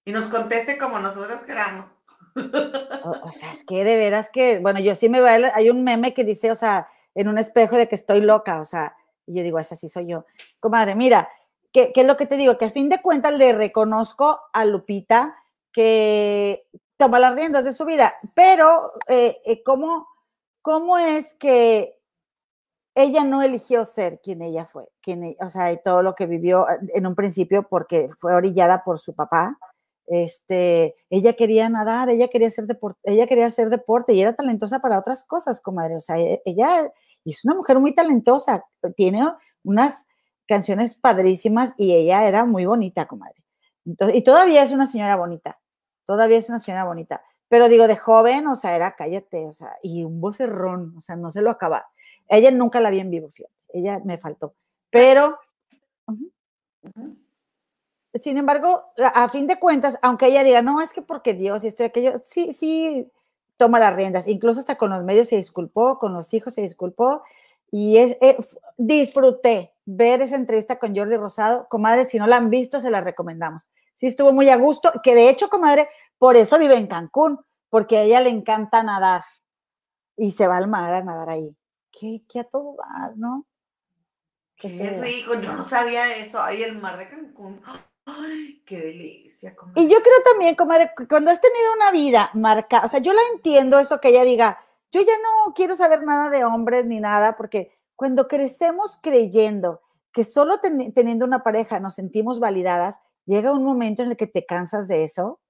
Y 0.09 0.13
nos 0.13 0.29
conteste 0.29 0.79
como 0.79 0.99
nosotros 1.01 1.43
queramos. 1.43 1.85
O, 3.25 3.31
sea, 3.31 3.53
es 3.53 3.63
que 3.65 3.85
de 3.85 3.97
veras 3.97 4.31
que, 4.31 4.59
bueno, 4.59 4.81
yo 4.81 4.95
sí 4.95 5.09
me 5.09 5.19
el- 5.19 5.51
hay 5.55 5.71
un 5.71 5.85
meme 5.85 6.15
que 6.15 6.25
dice, 6.25 6.51
o 6.51 6.55
sea, 6.55 6.89
en 7.15 7.29
un 7.29 7.37
espejo 7.39 7.77
de 7.77 7.89
que 7.89 7.95
estoy 7.95 8.21
loca, 8.21 8.61
o 8.61 8.65
sea, 8.65 8.97
y 9.27 9.35
yo 9.35 9.43
digo, 9.43 9.59
esa 9.59 9.77
sí 9.77 9.89
soy 9.89 10.07
yo. 10.07 10.25
Comadre, 10.61 10.95
mira, 10.95 11.29
¿qué, 11.73 11.93
qué 11.93 12.03
es 12.03 12.07
lo 12.07 12.17
que 12.17 12.27
te 12.27 12.37
digo? 12.37 12.57
Que 12.59 12.67
a 12.67 12.71
fin 12.71 12.89
de 12.89 13.01
cuentas 13.03 13.35
le 13.35 13.53
reconozco 13.53 14.41
a 14.53 14.65
Lupita 14.65 15.37
que 15.73 16.67
toma 16.97 17.19
las 17.19 17.35
riendas 17.35 17.65
de 17.65 17.73
su 17.73 17.85
vida, 17.85 18.15
pero 18.35 18.95
eh, 19.09 19.41
eh, 19.45 19.63
¿cómo, 19.63 20.09
¿cómo 20.63 20.97
es 20.99 21.35
que 21.35 21.99
ella 22.95 23.25
no 23.25 23.43
eligió 23.43 23.85
ser 23.85 24.21
quien 24.23 24.43
ella 24.43 24.65
fue? 24.67 24.89
Quien, 25.01 25.23
e- 25.25 25.37
o 25.41 25.49
sea, 25.49 25.73
y 25.73 25.81
todo 25.83 26.03
lo 26.03 26.15
que 26.15 26.27
vivió 26.27 26.69
eh, 26.69 26.79
en 26.95 27.07
un 27.07 27.15
principio 27.15 27.63
porque 27.69 28.11
fue 28.19 28.35
orillada 28.35 28.85
por 28.85 28.99
su 28.99 29.15
papá, 29.15 29.59
este, 30.11 30.95
ella 31.11 31.35
quería 31.35 31.69
nadar, 31.69 32.11
ella 32.11 32.29
quería 32.29 32.49
hacer 32.49 32.67
deporte, 32.67 32.99
ella 33.05 33.27
quería 33.27 33.47
hacer 33.47 33.71
deporte 33.71 34.15
y 34.15 34.23
era 34.23 34.35
talentosa 34.35 34.81
para 34.81 34.99
otras 34.99 35.25
cosas, 35.25 35.61
comadre. 35.61 35.97
O 35.97 36.01
sea, 36.01 36.19
e- 36.19 36.43
ella 36.45 36.91
es 37.25 37.45
una 37.45 37.55
mujer 37.55 37.79
muy 37.81 37.95
talentosa, 37.95 38.65
tiene 38.97 39.23
unas 39.65 40.05
canciones 40.47 40.95
padrísimas 40.97 41.75
y 41.77 41.95
ella 41.95 42.27
era 42.27 42.45
muy 42.45 42.65
bonita, 42.67 43.07
comadre. 43.07 43.45
Entonces, 43.85 44.17
y 44.17 44.23
todavía 44.23 44.63
es 44.63 44.73
una 44.73 44.87
señora 44.87 45.17
bonita, 45.17 45.59
todavía 46.05 46.39
es 46.39 46.49
una 46.49 46.59
señora 46.59 46.85
bonita. 46.85 47.23
Pero 47.49 47.69
digo, 47.69 47.87
de 47.87 47.97
joven, 47.97 48.47
o 48.47 48.57
sea, 48.57 48.77
era 48.77 48.95
cállate, 48.95 49.47
o 49.47 49.53
sea, 49.53 49.73
y 49.83 50.05
un 50.05 50.21
vocerrón, 50.21 50.95
o 50.97 51.01
sea, 51.01 51.17
no 51.17 51.31
se 51.31 51.43
lo 51.43 51.51
acaba. 51.51 51.87
Ella 52.29 52.51
nunca 52.51 52.81
la 52.81 52.91
vi 52.91 53.01
en 53.01 53.11
vivo, 53.11 53.31
fíjate, 53.33 53.55
ella 53.73 54.01
me 54.05 54.19
faltó. 54.19 54.55
Pero, 54.91 55.39
ujú, 56.07 56.33
Ujú. 56.85 57.17
Sin 58.15 58.39
embargo, 58.39 58.93
a, 58.97 59.29
fin 59.29 59.47
de 59.47 59.59
cuentas, 59.59 59.99
aunque 60.03 60.27
ella 60.27 60.45
diga, 60.45 60.63
no, 60.63 60.81
es 60.81 60.93
que 60.93 61.03
porque 61.03 61.35
Dios 61.35 61.65
y 61.65 61.69
esto 61.69 61.83
y 61.83 61.87
aquello, 61.87 62.21
sí, 62.23 62.53
sí 62.53 63.11
toma 63.57 63.79
las 63.79 63.95
riendas. 63.95 64.29
Incluso 64.29 64.61
hasta 64.61 64.79
con 64.79 64.91
los 64.91 65.05
medios 65.05 65.29
se 65.29 65.37
disculpó, 65.37 65.99
con 65.99 66.15
los 66.15 66.33
hijos 66.33 66.55
se 66.55 66.63
disculpó. 66.63 67.23
Y 67.71 67.99
es, 67.99 68.17
eh, 68.21 68.39
disfruté 68.79 69.75
ver 69.85 70.23
esa 70.23 70.37
entrevista 70.37 70.79
con 70.79 70.97
Jordi 70.97 71.17
Rosado. 71.17 71.67
Comadre, 71.69 72.05
si 72.07 72.19
no 72.19 72.27
la 72.27 72.37
han 72.37 72.51
visto, 72.51 72.81
se 72.81 72.91
la 72.91 73.03
recomendamos. 73.03 73.69
Sí, 73.95 74.07
estuvo 74.07 74.33
muy 74.33 74.49
a 74.49 74.57
gusto, 74.57 74.93
que 75.03 75.15
de 75.15 75.29
hecho, 75.29 75.51
comadre, 75.51 75.89
por 76.19 76.37
eso 76.37 76.59
vive 76.59 76.77
en 76.77 76.87
Cancún, 76.87 77.41
porque 77.69 77.99
a 77.99 78.03
ella 78.03 78.21
le 78.21 78.31
encanta 78.31 78.83
nadar 78.83 79.23
y 80.17 80.33
se 80.33 80.47
va 80.47 80.57
al 80.57 80.69
mar 80.69 80.95
a 80.95 81.03
nadar 81.03 81.29
ahí. 81.29 81.57
Qué, 81.91 82.23
qué 82.29 82.41
a 82.41 82.45
todo 82.45 82.77
dar, 82.77 83.17
¿no? 83.17 83.45
Qué 84.57 84.99
rico, 85.01 85.35
yo 85.41 85.53
no 85.53 85.63
sabía 85.63 86.17
eso. 86.17 86.41
Ay, 86.41 86.63
el 86.63 86.79
mar 86.79 86.97
de 86.97 87.09
Cancún. 87.09 87.61
Ay, 88.11 88.63
qué 88.65 88.79
delicia. 88.79 89.55
comadre. 89.55 89.83
Y 89.83 89.89
yo 89.89 89.97
creo 89.99 90.15
también, 90.25 90.55
comadre, 90.55 90.93
cuando 91.09 91.31
has 91.31 91.41
tenido 91.41 91.73
una 91.77 91.91
vida 91.91 92.31
marcada, 92.35 92.87
o 92.87 92.89
sea, 92.89 93.01
yo 93.01 93.13
la 93.13 93.21
entiendo 93.35 93.79
eso 93.79 94.01
que 94.01 94.09
ella 94.09 94.25
diga, 94.25 94.59
yo 94.91 95.01
ya 95.03 95.13
no 95.47 95.53
quiero 95.55 95.77
saber 95.77 96.03
nada 96.05 96.31
de 96.31 96.45
hombres 96.45 96.87
ni 96.87 97.01
nada, 97.01 97.37
porque 97.37 97.73
cuando 97.97 98.27
crecemos 98.29 98.99
creyendo 99.03 99.83
que 100.13 100.25
solo 100.25 100.59
ten- 100.61 100.93
teniendo 100.95 101.27
una 101.27 101.43
pareja 101.43 101.81
nos 101.81 101.95
sentimos 101.95 102.41
validadas, 102.41 102.97
llega 103.27 103.53
un 103.53 103.65
momento 103.65 104.03
en 104.03 104.11
el 104.13 104.17
que 104.17 104.27
te 104.27 104.47
cansas 104.47 104.89
de 104.89 105.05
eso, 105.05 105.41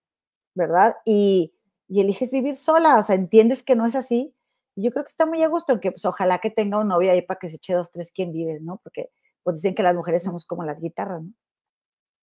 ¿verdad? 0.54 0.96
Y, 1.04 1.54
y 1.88 2.00
eliges 2.00 2.30
vivir 2.32 2.56
sola, 2.56 2.96
o 2.98 3.02
sea, 3.04 3.14
entiendes 3.14 3.62
que 3.62 3.76
no 3.76 3.86
es 3.86 3.94
así. 3.94 4.34
Y 4.76 4.84
yo 4.84 4.90
creo 4.92 5.04
que 5.04 5.08
está 5.10 5.26
muy 5.26 5.42
a 5.42 5.48
gusto, 5.48 5.72
aunque 5.72 5.92
pues 5.92 6.04
ojalá 6.04 6.38
que 6.40 6.50
tenga 6.50 6.78
un 6.78 6.88
novio 6.88 7.12
ahí 7.12 7.22
para 7.22 7.38
que 7.40 7.48
se 7.48 7.56
eche 7.56 7.74
dos, 7.74 7.92
tres, 7.92 8.12
quien 8.12 8.32
vives, 8.32 8.62
¿no? 8.62 8.80
Porque 8.82 9.10
pues 9.44 9.56
dicen 9.56 9.74
que 9.74 9.82
las 9.84 9.94
mujeres 9.94 10.22
somos 10.24 10.44
como 10.46 10.64
las 10.64 10.80
guitarras, 10.80 11.22
¿no? 11.22 11.32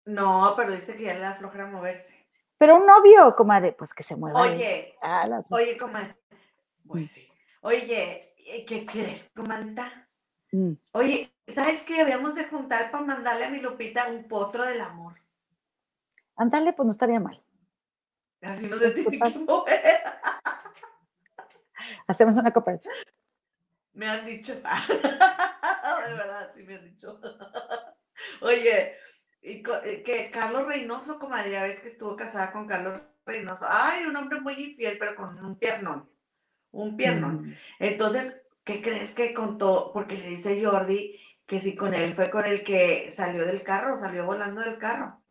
No, 0.05 0.53
pero 0.55 0.71
dice 0.73 0.95
que 0.97 1.03
ya 1.05 1.13
le 1.13 1.19
da 1.19 1.33
flojera 1.33 1.67
moverse. 1.67 2.25
Pero 2.57 2.75
un 2.77 2.85
novio, 2.85 3.35
comadre, 3.35 3.73
pues 3.73 3.93
que 3.93 4.03
se 4.03 4.15
mueva. 4.15 4.41
Oye, 4.41 4.95
la- 5.01 5.43
oye, 5.49 5.77
comadre. 5.77 6.15
Pues 6.87 7.09
sí. 7.11 7.31
Oye, 7.61 8.33
eh, 8.37 8.65
¿qué 8.65 8.85
crees, 8.85 9.31
comadita? 9.35 10.07
Mm. 10.51 10.73
Oye, 10.93 11.31
¿sabes 11.47 11.83
qué? 11.83 12.01
Habíamos 12.01 12.35
de 12.35 12.45
juntar 12.45 12.91
para 12.91 13.05
mandarle 13.05 13.45
a 13.45 13.49
mi 13.49 13.59
Lupita 13.59 14.07
un 14.09 14.27
potro 14.27 14.65
del 14.65 14.81
amor. 14.81 15.15
Ándale, 16.35 16.73
pues 16.73 16.85
no 16.85 16.91
estaría 16.91 17.19
mal. 17.19 17.41
Así 18.41 18.67
no 18.67 18.77
se 18.77 18.89
tiene 18.91 19.19
que 19.19 19.39
mover. 19.39 20.01
Hacemos 22.07 22.35
una 22.37 22.51
cooperación. 22.51 22.93
Me 23.93 24.07
han 24.07 24.25
dicho. 24.25 24.53
De 24.55 26.13
verdad, 26.15 26.51
sí 26.53 26.63
me 26.63 26.75
han 26.75 26.83
dicho. 26.85 27.19
Oye, 28.41 28.95
y 29.41 29.63
eh, 29.85 30.03
que 30.03 30.29
Carlos 30.31 30.67
Reynoso, 30.67 31.17
comadre, 31.17 31.51
ya 31.51 31.63
ves 31.63 31.79
que 31.79 31.87
estuvo 31.87 32.15
casada 32.15 32.51
con 32.51 32.67
Carlos 32.67 33.01
Reynoso. 33.25 33.65
Ay, 33.67 34.05
un 34.05 34.15
hombre 34.15 34.39
muy 34.39 34.53
infiel, 34.53 34.97
pero 34.99 35.15
con 35.15 35.43
un 35.43 35.57
piernón. 35.57 36.09
Un 36.71 36.95
piernón. 36.95 37.47
Mm. 37.47 37.55
Entonces, 37.79 38.45
¿qué 38.63 38.81
crees 38.81 39.13
que 39.13 39.33
contó? 39.33 39.91
Porque 39.93 40.17
le 40.17 40.29
dice 40.29 40.63
Jordi 40.63 41.19
que 41.45 41.59
si 41.59 41.75
con 41.75 41.93
él 41.93 42.13
fue 42.13 42.29
con 42.29 42.45
el 42.45 42.63
que 42.63 43.11
salió 43.11 43.45
del 43.45 43.63
carro, 43.63 43.97
salió 43.97 44.25
volando 44.25 44.61
del 44.61 44.77
carro. 44.77 45.21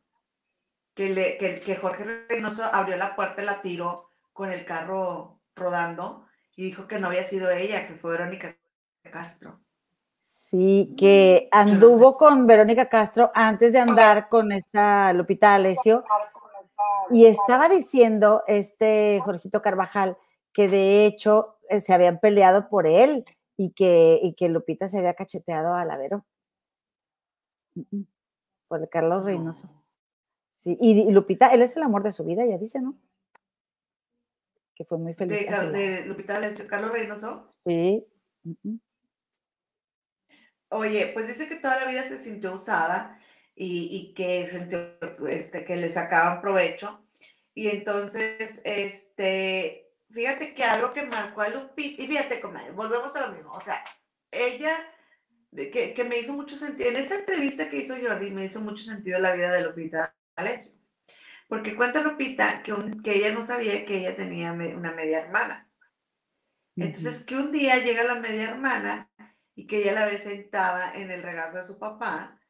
Que, 0.95 1.09
le, 1.11 1.39
que, 1.39 1.61
que 1.61 1.77
Jorge 1.77 2.27
Reynoso 2.29 2.65
abrió 2.65 2.97
la 2.97 3.15
puerta 3.17 3.43
y 3.43 3.47
la 3.47 3.63
tiró 3.63 4.11
con 4.33 4.51
el 4.51 4.65
carro 4.65 5.41
rodando 5.55 6.27
y 6.57 6.65
dijo 6.65 6.89
que 6.89 6.99
no 6.99 7.07
había 7.07 7.25
sido 7.25 7.51
ella, 7.51 7.87
que 7.87 7.95
fue 7.95 8.13
Verónica 8.13 8.59
Castro. 9.11 9.63
Sí, 10.51 10.97
que 10.99 11.49
anduvo 11.53 12.17
con 12.17 12.45
Verónica 12.49 12.89
Castro 12.89 13.31
antes 13.35 13.73
de 13.73 13.79
andar 13.79 14.29
con 14.29 14.51
esta 14.51 15.13
Lupita 15.13 15.55
Alessio 15.55 16.03
y 17.11 17.27
estaba 17.27 17.69
diciendo 17.69 18.43
este 18.49 19.21
Jorgito 19.25 19.63
Carvajal 19.63 20.17
que 20.53 20.69
de 20.69 21.07
hecho 21.07 21.59
eh, 21.69 21.81
se 21.81 21.95
habían 21.95 22.19
peleado 22.19 22.69
por 22.69 22.89
él 22.89 23.25
y 23.57 23.71
que, 23.71 24.19
y 24.21 24.35
que 24.35 24.49
Lupita 24.49 24.89
se 24.89 24.99
había 24.99 25.15
cacheteado 25.15 25.75
a 25.75 25.85
la 25.85 25.97
Vero. 25.97 26.27
Mm, 27.77 28.03
Por 28.67 28.89
Carlos 28.89 29.25
Reynoso. 29.25 29.69
No. 29.69 29.85
Sí, 30.51 30.77
y, 30.81 31.03
y 31.03 31.13
Lupita, 31.13 31.55
él 31.55 31.63
es 31.63 31.77
el 31.77 31.85
amor 31.85 32.03
de 32.03 32.11
su 32.11 32.25
vida, 32.25 32.45
ya 32.45 32.59
dice, 32.59 32.83
¿no? 32.83 32.99
Que 34.75 34.85
fue 34.85 34.99
muy 34.99 35.15
feliz. 35.15 35.47
De, 35.73 36.07
Lupita 36.07 36.35
D'Alessio, 36.35 36.67
Carlos 36.67 36.91
Reynoso. 36.91 37.47
Sí. 37.65 38.05
mm. 38.43 38.77
Oye, 40.71 41.11
pues 41.15 41.27
dice 41.29 41.49
que 41.49 41.57
toda 41.57 41.77
la 41.81 41.87
vida 41.91 42.05
se 42.05 42.19
sintió 42.19 42.55
usada 42.55 43.21
y, 43.57 43.89
y 43.91 44.15
que 44.15 44.47
sintió 44.47 44.97
este, 45.29 45.65
que 45.65 45.77
le 45.77 45.91
sacaban 45.91 46.41
provecho. 46.41 47.05
Y 47.55 47.69
entonces, 47.69 48.63
este, 48.65 49.91
fíjate 50.11 50.55
que 50.55 50.65
algo 50.65 50.93
que 50.93 51.03
marcó 51.07 51.43
a 51.43 51.49
Lupita, 51.49 52.03
y 52.03 52.07
fíjate, 52.07 52.41
comadre, 52.41 52.73
volvemos 52.73 53.15
a 53.17 53.27
lo 53.27 53.33
mismo. 53.35 53.53
O 53.53 53.61
sea, 53.61 53.83
ella, 54.31 54.73
que, 55.57 55.95
que 55.95 56.05
me 56.05 56.19
hizo 56.19 56.35
mucho 56.35 56.57
sentido, 56.57 56.91
en 56.91 56.97
esta 56.97 57.17
entrevista 57.17 57.71
que 57.71 57.79
hizo 57.79 57.95
Jordi, 58.01 58.31
me 58.31 58.45
hizo 58.47 58.61
mucho 58.61 58.85
sentido 58.85 59.19
la 59.21 59.35
vida 59.35 59.53
de 59.53 59.63
Lupita 59.65 60.15
D'Alessio. 60.37 60.75
Porque 61.49 61.77
cuenta 61.77 62.03
Lupita 62.03 62.63
que, 62.63 62.73
un- 62.75 63.03
que 63.03 63.17
ella 63.17 63.33
no 63.35 63.45
sabía 63.47 63.87
que 63.87 63.99
ella 63.99 64.17
tenía 64.17 64.55
me- 64.55 64.77
una 64.77 64.93
media 64.93 65.21
hermana. 65.21 65.71
Entonces, 66.77 67.25
que 67.25 67.37
un 67.37 67.53
día 67.53 67.79
llega 67.79 68.03
la 68.05 68.15
media 68.17 68.51
hermana 68.51 69.10
y 69.55 69.67
que 69.67 69.79
ella 69.79 69.93
la 69.93 70.07
ve 70.07 70.19
sentada 70.19 70.95
en 70.95 71.11
el 71.11 71.23
regazo 71.23 71.59
de 71.59 71.65
su 71.65 71.79
papá 71.79 72.41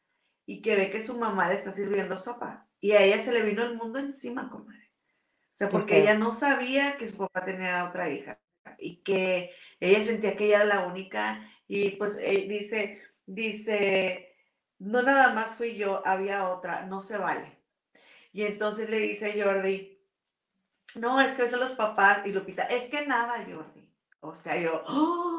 y 0.47 0.63
que 0.63 0.77
ve 0.77 0.91
que 0.91 1.03
su 1.03 1.19
mamá 1.19 1.49
le 1.49 1.55
está 1.55 1.73
sirviendo 1.73 2.19
sopa. 2.19 2.69
Y 2.81 2.93
a 2.93 3.03
ella 3.03 3.21
se 3.21 3.33
le 3.33 3.43
vino 3.43 3.63
el 3.63 3.77
mundo 3.77 3.99
encima, 3.99 4.51
comadre. 4.51 4.91
O 5.45 5.53
sea, 5.53 5.69
porque 5.69 6.01
ella 6.01 6.15
no 6.15 6.33
sabía 6.33 6.97
que 6.97 7.09
su 7.09 7.19
papá 7.19 7.45
tenía 7.45 7.89
otra 7.89 8.09
hija 8.09 8.41
y 8.79 9.03
que 9.03 9.53
ella 9.79 10.03
sentía 10.03 10.37
que 10.37 10.47
ella 10.47 10.57
era 10.57 10.65
la 10.65 10.87
única 10.87 11.47
y 11.67 11.91
pues 11.91 12.19
eh, 12.21 12.47
dice, 12.49 13.03
dice, 13.27 14.37
no 14.79 15.03
nada 15.03 15.35
más 15.35 15.57
fui 15.57 15.77
yo, 15.77 16.03
había 16.07 16.49
otra, 16.49 16.87
no 16.87 17.01
se 17.01 17.19
vale. 17.19 17.63
Y 18.33 18.45
entonces 18.45 18.91
le 18.91 18.99
dice 19.01 19.41
Jordi, 19.43 20.01
no, 20.97 21.21
es 21.21 21.35
que 21.35 21.49
son 21.49 21.61
los 21.61 21.73
papás 21.73 22.27
y 22.27 22.33
Lupita, 22.33 22.65
es 22.65 22.89
que 22.89 23.07
nada, 23.07 23.45
Jordi. 23.45 23.89
O 24.21 24.35
sea, 24.35 24.57
yo, 24.57 24.83
¡oh! 24.87 25.30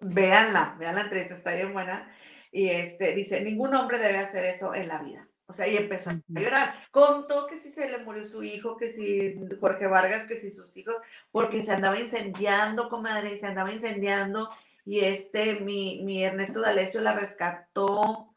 Véanla, 0.00 0.76
vean 0.78 0.94
la 0.94 1.02
entrevista, 1.02 1.34
está 1.34 1.54
bien 1.54 1.72
buena. 1.72 2.10
Y 2.52 2.68
este, 2.70 3.14
dice, 3.14 3.42
ningún 3.42 3.74
hombre 3.74 3.98
debe 3.98 4.18
hacer 4.18 4.44
eso 4.44 4.74
en 4.74 4.88
la 4.88 5.02
vida. 5.02 5.28
O 5.48 5.52
sea, 5.52 5.68
y 5.68 5.76
empezó 5.76 6.10
a 6.10 6.20
llorar. 6.28 6.74
Contó 6.90 7.46
que 7.46 7.58
si 7.58 7.70
se 7.70 7.88
le 7.88 7.98
murió 7.98 8.26
su 8.26 8.42
hijo, 8.42 8.76
que 8.76 8.90
si 8.90 9.38
Jorge 9.60 9.86
Vargas, 9.86 10.26
que 10.26 10.34
si 10.34 10.50
sus 10.50 10.76
hijos, 10.76 10.96
porque 11.30 11.62
se 11.62 11.72
andaba 11.72 11.98
incendiando, 12.00 12.88
comadre, 12.88 13.38
se 13.38 13.46
andaba 13.46 13.72
incendiando. 13.72 14.50
Y 14.84 15.00
este, 15.00 15.60
mi, 15.60 16.02
mi 16.04 16.24
Ernesto 16.24 16.60
D'Alessio 16.60 17.00
la 17.00 17.12
rescató, 17.12 18.34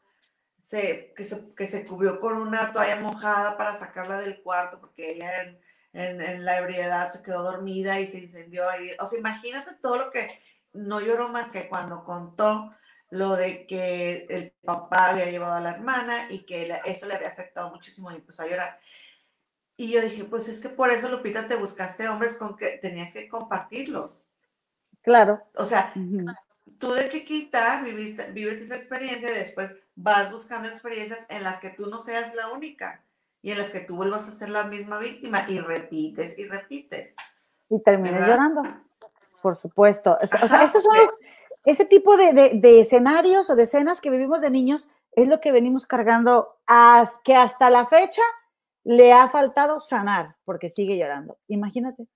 se, 0.58 1.12
que, 1.16 1.24
se, 1.24 1.54
que 1.54 1.66
se 1.66 1.86
cubrió 1.86 2.20
con 2.20 2.36
una 2.36 2.72
toalla 2.72 3.00
mojada 3.00 3.56
para 3.56 3.76
sacarla 3.78 4.20
del 4.20 4.42
cuarto, 4.42 4.80
porque 4.80 5.12
ella 5.12 5.42
en, 5.42 5.60
en, 5.92 6.20
en 6.20 6.44
la 6.44 6.58
ebriedad 6.58 7.10
se 7.10 7.22
quedó 7.22 7.42
dormida 7.42 7.98
y 8.00 8.06
se 8.06 8.18
incendió 8.18 8.68
ahí. 8.68 8.92
O 9.00 9.06
sea, 9.06 9.18
imagínate 9.18 9.72
todo 9.82 9.96
lo 9.96 10.10
que 10.12 10.40
no 10.72 11.00
lloró 11.00 11.28
más 11.28 11.50
que 11.50 11.68
cuando 11.68 12.04
contó 12.04 12.74
lo 13.10 13.34
de 13.36 13.66
que 13.66 14.26
el 14.30 14.52
papá 14.64 15.10
había 15.10 15.30
llevado 15.30 15.54
a 15.54 15.60
la 15.60 15.72
hermana 15.72 16.30
y 16.30 16.44
que 16.44 16.72
eso 16.84 17.06
le 17.06 17.14
había 17.14 17.28
afectado 17.28 17.70
muchísimo 17.70 18.10
y 18.10 18.16
empezó 18.16 18.44
a 18.44 18.48
llorar. 18.48 18.80
Y 19.76 19.90
yo 19.92 20.00
dije, 20.00 20.24
pues 20.24 20.48
es 20.48 20.60
que 20.60 20.68
por 20.68 20.90
eso, 20.90 21.08
Lupita, 21.08 21.48
te 21.48 21.56
buscaste 21.56 22.08
hombres 22.08 22.36
con 22.36 22.56
que 22.56 22.78
tenías 22.78 23.12
que 23.12 23.28
compartirlos. 23.28 24.28
Claro. 25.02 25.42
O 25.56 25.64
sea, 25.64 25.92
tú 26.78 26.92
de 26.92 27.08
chiquita 27.08 27.82
viviste, 27.82 28.30
vives 28.32 28.60
esa 28.60 28.76
experiencia 28.76 29.30
y 29.30 29.34
después 29.34 29.82
vas 29.96 30.30
buscando 30.30 30.68
experiencias 30.68 31.26
en 31.30 31.42
las 31.42 31.60
que 31.60 31.70
tú 31.70 31.86
no 31.86 31.98
seas 31.98 32.34
la 32.34 32.48
única 32.48 33.02
y 33.42 33.52
en 33.52 33.58
las 33.58 33.70
que 33.70 33.80
tú 33.80 33.96
vuelvas 33.96 34.28
a 34.28 34.32
ser 34.32 34.50
la 34.50 34.64
misma 34.64 34.98
víctima 34.98 35.46
y 35.48 35.58
repites 35.58 36.38
y 36.38 36.46
repites. 36.46 37.16
Y 37.70 37.80
terminas 37.82 38.28
llorando, 38.28 38.62
por 39.40 39.54
supuesto. 39.56 40.16
O 40.20 40.26
sea, 40.26 40.40
o 40.44 40.48
sea, 40.48 40.56
Ajá, 40.58 40.64
esos 40.64 40.82
son 40.82 40.92
de- 40.94 41.00
los- 41.04 41.14
ese 41.64 41.84
tipo 41.84 42.16
de, 42.16 42.32
de- 42.32 42.50
de 42.54 42.80
escenarios 42.80 43.50
o 43.50 43.56
de 43.56 43.64
escenas 43.64 44.00
que 44.00 44.10
vivimos 44.10 44.40
de 44.40 44.50
niños 44.50 44.88
es 45.12 45.28
lo 45.28 45.40
que 45.40 45.52
venimos 45.52 45.86
cargando, 45.86 46.58
as- 46.66 47.18
que 47.24 47.34
hasta 47.36 47.68
la 47.70 47.86
fecha 47.86 48.22
le 48.84 49.12
ha 49.12 49.28
faltado 49.28 49.78
sanar, 49.80 50.36
porque 50.44 50.68
sigue 50.70 50.96
llorando. 50.96 51.38
Imagínate. 51.48 52.06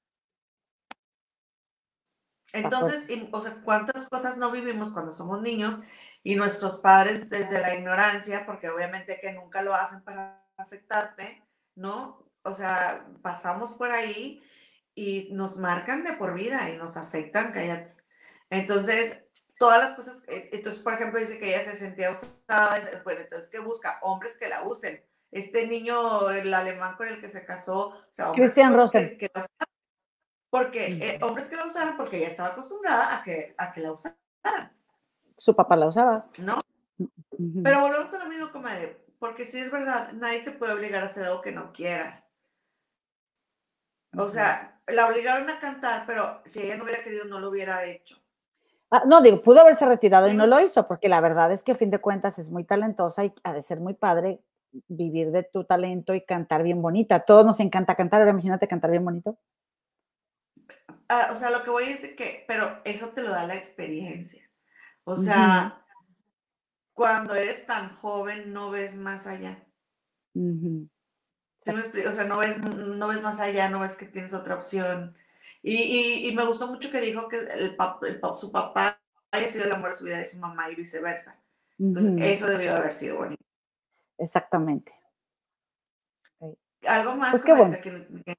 Entonces, 2.52 3.10
y- 3.10 3.28
o 3.32 3.40
sea, 3.42 3.56
¿cuántas 3.64 4.08
cosas 4.08 4.38
no 4.38 4.50
vivimos 4.50 4.92
cuando 4.92 5.12
somos 5.12 5.40
niños 5.42 5.80
y 6.22 6.36
nuestros 6.36 6.78
padres 6.80 7.28
desde 7.28 7.60
la 7.60 7.74
ignorancia, 7.74 8.44
porque 8.46 8.70
obviamente 8.70 9.18
que 9.20 9.32
nunca 9.32 9.62
lo 9.62 9.74
hacen 9.74 10.02
para 10.04 10.46
afectarte, 10.56 11.42
¿no? 11.74 12.24
O 12.44 12.54
sea, 12.54 13.06
pasamos 13.22 13.72
por 13.72 13.90
ahí 13.90 14.40
y 14.94 15.28
nos 15.32 15.56
marcan 15.56 16.05
de 16.05 16.12
por 16.14 16.34
vida 16.34 16.70
y 16.70 16.76
nos 16.76 16.97
afectan, 16.97 17.52
cállate. 17.52 17.94
Entonces, 18.50 19.24
todas 19.58 19.82
las 19.82 19.94
cosas, 19.94 20.24
entonces, 20.28 20.82
por 20.82 20.94
ejemplo, 20.94 21.20
dice 21.20 21.39
que 21.39 21.48
ella 21.48 21.64
se 21.64 21.76
sentía 21.76 22.10
usada, 22.10 23.02
bueno, 23.05 23.23
entonces, 23.23 23.50
¿qué 23.50 23.58
busca? 23.58 23.98
Hombres 24.02 24.36
que 24.39 24.48
la 24.48 24.62
usen. 24.62 25.05
Este 25.31 25.66
niño, 25.66 26.31
el 26.31 26.52
alemán 26.55 26.97
con 26.97 27.08
el 27.08 27.20
que 27.20 27.28
se 27.28 27.44
casó, 27.44 27.89
o 27.89 28.12
sea, 28.12 28.31
hombres 28.31 28.50
Christian 28.50 28.70
que- 28.70 28.76
la 28.76 28.81
usaran. 28.84 29.18
Porque, 30.50 30.86
eh, 30.86 31.18
hombres 31.23 31.48
que 31.48 31.56
la 31.56 31.66
usaran 31.66 31.97
porque 31.97 32.18
ella 32.18 32.28
estaba 32.28 32.50
acostumbrada 32.50 33.16
a 33.16 33.24
que, 33.24 33.55
a 33.58 33.73
que 33.73 33.81
la 33.81 33.92
usaran, 33.92 34.16
Su 35.36 35.56
papá 35.56 35.74
la 35.74 35.89
usaba. 35.89 36.31
¿no? 36.39 36.60
Pero 37.64 37.81
volvemos 37.81 38.14
a 38.14 38.18
lo 38.18 38.26
mismo, 38.26 38.52
comadre, 38.52 39.05
porque 39.18 39.47
si 39.47 39.58
es 39.58 39.73
verdad, 39.73 40.12
nadie 40.12 40.42
te 40.42 40.52
puede 40.52 40.74
obligar 40.74 41.02
a 41.02 41.06
hacer 41.06 41.24
algo 41.24 41.40
que 41.42 41.50
no 41.50 41.73
quieras. 41.73 42.33
O 44.17 44.28
sea, 44.28 44.81
la 44.86 45.07
obligaron 45.07 45.49
a 45.49 45.59
cantar, 45.59 46.05
pero 46.07 46.41
si 46.44 46.60
ella 46.60 46.76
no 46.76 46.84
hubiera 46.84 47.02
querido, 47.02 47.25
no 47.25 47.41
lo 47.41 47.51
hubiera 47.51 47.84
hecho. 47.84 48.17
Ah, 48.91 49.02
no, 49.07 49.20
digo, 49.23 49.43
pudo 49.43 49.60
haberse 49.60 49.86
retirado 49.86 50.28
y 50.28 50.34
no 50.34 50.47
lo 50.47 50.60
hizo, 50.60 50.86
porque 50.86 51.09
la 51.09 51.20
verdad 51.20 51.51
es 51.52 51.62
que 51.62 51.73
a 51.73 51.76
fin 51.76 51.91
de 51.91 52.01
cuentas 52.01 52.39
es 52.39 52.51
muy 52.51 52.65
talentosa 52.65 53.25
y 53.25 53.34
ha 53.43 53.52
de 53.52 53.62
ser 53.62 53.81
muy 53.81 53.94
padre 53.94 54.41
vivir 54.89 55.31
de 55.31 55.43
tu 55.43 55.65
talento 55.65 56.15
y 56.15 56.25
cantar 56.25 56.62
bien 56.62 56.81
bonito. 56.81 57.15
A 57.15 57.20
todos 57.20 57.44
nos 57.44 57.60
encanta 57.60 57.97
cantar, 57.97 58.20
ahora 58.20 58.33
imagínate 58.33 58.68
cantar 58.68 58.91
bien 58.91 59.05
bonito. 59.05 59.39
Ah, 61.09 61.31
o 61.33 61.36
sea, 61.36 61.51
lo 61.51 61.62
que 61.62 61.70
voy 61.70 61.84
a 61.84 61.89
decir 61.89 62.17
que, 62.17 62.44
pero 62.47 62.81
eso 62.84 63.09
te 63.09 63.23
lo 63.23 63.31
da 63.31 63.47
la 63.47 63.57
experiencia. 63.57 64.49
O 65.05 65.17
sea, 65.17 65.84
cuando 66.93 67.34
eres 67.34 67.67
tan 67.67 67.91
joven 67.97 68.52
no 68.52 68.70
ves 68.70 68.94
más 68.94 69.26
allá. 69.26 69.67
¿Sí 71.65 71.73
me 71.73 71.81
explico? 71.81 72.10
O 72.10 72.12
sea, 72.12 72.25
no 72.25 72.39
ves, 72.39 72.59
no 72.62 73.09
ves 73.09 73.23
más 73.23 73.41
allá, 73.41 73.70
no 73.70 73.81
ves 73.81 73.97
que 73.97 74.07
tienes 74.07 74.34
otra 74.34 74.55
opción. 74.55 75.17
Y, 75.62 75.76
y, 75.76 76.28
y 76.28 76.34
me 76.36 76.44
gustó 76.44 76.67
mucho 76.67 76.91
que 76.91 77.01
dijo 77.01 77.28
que 77.28 77.36
el 77.39 77.76
pap- 77.76 78.05
el 78.07 78.20
pap- 78.20 78.34
su 78.36 78.52
papá 78.52 79.01
haya 79.31 79.49
sido 79.49 79.65
el 79.65 79.73
amor 79.73 79.91
de 79.91 79.97
su 79.97 80.05
vida 80.05 80.18
de 80.18 80.26
su 80.26 80.39
mamá 80.39 80.70
y 80.70 80.75
viceversa. 80.75 81.41
Entonces, 81.78 82.12
eso 82.20 82.47
debió 82.47 82.76
haber 82.76 82.93
sido 82.93 83.17
bonito. 83.18 83.43
Exactamente. 84.18 84.93
Algo 86.86 87.17
más, 87.17 87.31
Pues 87.31 87.43
qué 87.43 87.52
que- 87.81 88.36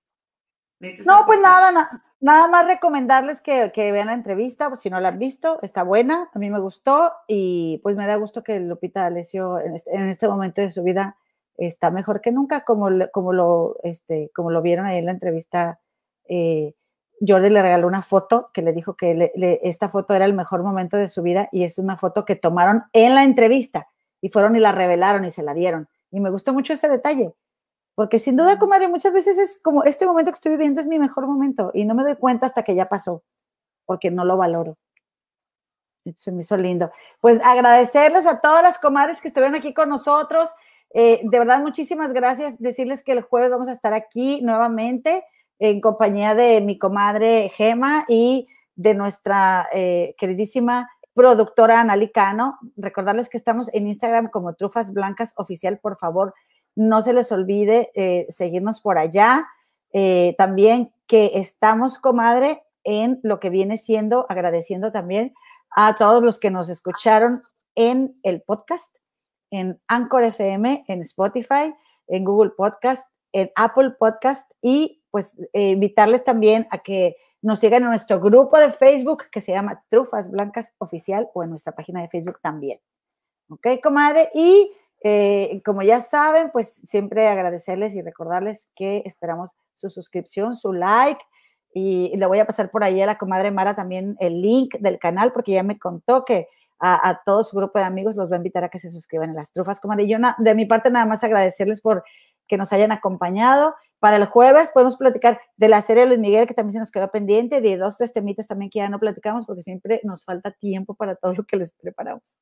No, 1.06 1.26
pues 1.26 1.40
nada, 1.42 1.72
na- 1.72 2.04
nada 2.20 2.48
más 2.48 2.68
recomendarles 2.68 3.42
que, 3.42 3.72
que 3.74 3.92
vean 3.92 4.08
la 4.08 4.14
entrevista, 4.14 4.70
por 4.70 4.78
si 4.78 4.90
no 4.92 5.00
la 5.00 5.10
han 5.10 5.18
visto, 5.20 5.60
está 5.64 5.82
buena, 5.84 6.30
a 6.34 6.38
mí 6.40 6.50
me 6.52 6.60
gustó 6.60 7.12
y 7.28 7.80
pues 7.82 7.96
me 7.96 8.06
da 8.06 8.16
gusto 8.18 8.44
que 8.44 8.60
Lupita 8.60 9.02
D'Alessio 9.02 9.60
en 9.60 9.76
este, 9.76 9.96
en 9.96 10.10
este 10.10 10.28
momento 10.28 10.62
de 10.62 10.70
su 10.70 10.84
vida 10.84 11.18
está 11.58 11.92
mejor 11.92 12.22
que 12.22 12.32
nunca, 12.32 12.64
como, 12.64 12.88
como, 13.12 13.34
lo, 13.34 13.78
este, 13.84 14.32
como 14.36 14.52
lo 14.52 14.62
vieron 14.62 14.86
ahí 14.86 14.98
en 15.00 15.06
la 15.06 15.12
entrevista. 15.12 15.80
eh, 16.28 16.74
Jordi 17.26 17.50
le 17.50 17.62
regaló 17.62 17.88
una 17.88 18.02
foto 18.02 18.50
que 18.54 18.62
le 18.62 18.74
dijo 18.74 18.96
que 18.98 19.14
le- 19.16 19.32
le- 19.36 19.60
esta 19.64 19.88
foto 19.88 20.14
era 20.14 20.26
el 20.26 20.34
mejor 20.34 20.64
momento 20.64 20.98
de 20.98 21.08
su 21.08 21.22
vida 21.22 21.48
y 21.52 21.64
es 21.64 21.80
una 21.80 21.96
foto 21.98 22.26
que 22.26 22.36
tomaron 22.36 22.84
en 22.92 23.16
la 23.16 23.24
entrevista 23.24 23.88
y 24.22 24.28
fueron 24.30 24.56
y 24.58 24.60
la 24.60 24.74
revelaron 24.74 25.24
y 25.24 25.32
se 25.32 25.42
la 25.44 25.54
dieron. 25.54 25.88
Y 26.12 26.20
me 26.20 26.30
gustó 26.30 26.52
mucho 26.54 26.74
ese 26.74 26.90
detalle. 26.90 27.34
Porque 27.96 28.20
sin 28.20 28.36
duda, 28.36 28.60
comadre, 28.60 28.90
muchas 28.90 29.14
veces 29.14 29.38
es 29.38 29.60
como 29.64 29.84
este 29.86 30.06
momento 30.06 30.32
que 30.32 30.36
estoy 30.36 30.52
viviendo 30.52 30.82
es 30.82 30.88
mi 30.88 31.00
mejor 31.00 31.26
momento 31.28 31.72
y 31.74 31.86
no 31.86 31.96
me 31.96 32.04
doy 32.04 32.18
cuenta 32.18 32.46
hasta 32.48 32.64
que 32.64 32.76
ya 32.76 32.90
pasó, 32.90 33.24
porque 33.86 34.12
no 34.12 34.26
lo 34.26 34.36
valoro. 34.36 34.76
Eso 36.04 36.16
se 36.26 36.32
me 36.32 36.42
hizo 36.42 36.58
lindo. 36.58 36.92
Pues 37.22 37.40
agradecerles 37.44 38.28
a 38.28 38.40
todas 38.42 38.62
las 38.62 38.78
comadres 38.78 39.22
que 39.22 39.30
estuvieron 39.30 39.56
aquí 39.56 39.74
con 39.74 39.90
nosotros. 39.90 40.50
Eh, 40.98 41.20
de 41.26 41.40
verdad, 41.40 41.60
muchísimas 41.60 42.14
gracias. 42.14 42.58
Decirles 42.58 43.04
que 43.04 43.12
el 43.12 43.22
jueves 43.22 43.52
vamos 43.52 43.68
a 43.68 43.74
estar 43.74 43.94
aquí 43.94 44.40
nuevamente 44.42 45.26
en 45.60 45.82
compañía 45.82 46.36
de 46.36 46.62
mi 46.62 46.80
comadre 46.80 47.50
Gema 47.50 48.06
y 48.08 48.48
de 48.76 48.94
nuestra 48.94 49.68
eh, 49.74 50.16
queridísima 50.18 50.90
productora 51.14 51.82
Analicano. 51.82 52.58
Recordarles 52.78 53.28
que 53.28 53.36
estamos 53.36 53.70
en 53.74 53.88
Instagram 53.88 54.30
como 54.30 54.54
Trufas 54.54 54.94
Blancas 54.94 55.34
Oficial, 55.36 55.80
por 55.80 55.98
favor, 55.98 56.34
no 56.76 57.02
se 57.02 57.12
les 57.12 57.30
olvide 57.30 57.92
eh, 57.94 58.26
seguirnos 58.30 58.80
por 58.80 58.98
allá. 58.98 59.46
También 60.38 60.92
que 61.08 61.32
estamos, 61.36 62.00
comadre, 62.00 62.64
en 62.84 63.22
lo 63.24 63.40
que 63.40 63.50
viene 63.50 63.78
siendo, 63.78 64.26
agradeciendo 64.28 64.92
también 64.92 65.34
a 65.74 65.96
todos 65.96 66.22
los 66.22 66.38
que 66.38 66.52
nos 66.52 66.68
escucharon 66.68 67.44
en 67.76 68.20
el 68.24 68.42
podcast, 68.42 68.94
en 69.56 69.82
Anchor 69.88 70.24
FM, 70.24 70.86
en 70.88 71.02
Spotify, 71.02 71.74
en 72.08 72.24
Google 72.24 72.52
Podcast, 72.52 73.10
en 73.32 73.52
Apple 73.56 73.92
Podcast 74.00 74.52
y 74.62 75.04
pues 75.12 75.38
eh, 75.54 75.72
invitarles 75.72 76.24
también 76.24 76.68
a 76.72 76.80
que 76.80 77.16
nos 77.42 77.60
sigan 77.60 77.84
en 77.84 77.90
nuestro 77.90 78.20
grupo 78.20 78.58
de 78.58 78.72
Facebook 78.72 79.26
que 79.32 79.42
se 79.42 79.52
llama 79.52 79.84
Trufas 79.90 80.32
Blancas 80.32 80.74
Oficial 80.78 81.30
o 81.34 81.44
en 81.44 81.50
nuestra 81.50 81.74
página 81.74 82.02
de 82.02 82.10
Facebook 82.10 82.40
también. 82.42 82.80
¿Ok, 83.50 83.68
comadre? 83.84 84.30
Y 84.34 84.72
eh, 85.04 85.62
como 85.64 85.84
ya 85.84 86.02
saben, 86.02 86.50
pues 86.52 86.82
siempre 86.86 87.28
agradecerles 87.28 87.94
y 87.94 88.02
recordarles 88.02 88.72
que 88.76 89.04
esperamos 89.06 89.52
su 89.74 89.90
suscripción, 89.90 90.56
su 90.56 90.74
like. 90.74 91.22
Y 91.74 92.18
le 92.18 92.26
voy 92.26 92.40
a 92.40 92.48
pasar 92.48 92.72
por 92.72 92.84
ahí 92.84 93.00
a 93.02 93.06
la 93.06 93.18
comadre 93.18 93.52
Mara 93.52 93.76
también 93.76 94.16
el 94.20 94.42
link 94.42 94.78
del 94.80 94.98
canal, 94.98 95.32
porque 95.32 95.52
ya 95.52 95.62
me 95.62 95.78
contó 95.78 96.26
que 96.26 96.48
a, 96.80 97.10
a 97.10 97.22
todo 97.24 97.44
su 97.44 97.56
grupo 97.58 97.80
de 97.80 97.86
amigos 97.86 98.16
los 98.16 98.30
va 98.32 98.36
a 98.36 98.38
invitar 98.38 98.64
a 98.64 98.70
que 98.70 98.80
se 98.80 98.90
suscriban 98.90 99.30
a 99.32 99.34
las 99.34 99.52
trufas, 99.52 99.80
comadre. 99.80 100.04
Y 100.04 100.10
yo 100.10 100.20
na- 100.20 100.36
de 100.40 100.56
mi 100.56 100.66
parte 100.66 100.90
nada 100.92 101.06
más 101.06 101.24
agradecerles 101.24 101.82
por 101.82 102.04
que 102.48 102.58
nos 102.58 102.72
hayan 102.74 102.92
acompañado. 102.92 103.76
Para 104.00 104.18
el 104.18 104.26
jueves 104.26 104.70
podemos 104.72 104.98
platicar 104.98 105.42
de 105.56 105.68
la 105.70 105.82
serie 105.82 106.04
de 106.04 106.08
Luis 106.10 106.20
Miguel, 106.20 106.46
que 106.48 106.54
también 106.54 106.74
se 106.74 106.80
nos 106.80 106.92
quedó 106.92 107.10
pendiente, 107.10 107.62
de 107.62 107.78
dos, 107.78 107.98
tres 107.98 108.14
temitas 108.14 108.46
también 108.46 108.70
que 108.70 108.80
ya 108.80 108.90
no 108.90 109.00
platicamos, 109.00 109.46
porque 109.46 109.64
siempre 109.64 110.00
nos 110.04 110.26
falta 110.26 110.52
tiempo 110.52 110.94
para 110.96 111.16
todo 111.16 111.34
lo 111.34 111.44
que 111.46 111.58
les 111.58 111.74
preparamos. 111.74 112.38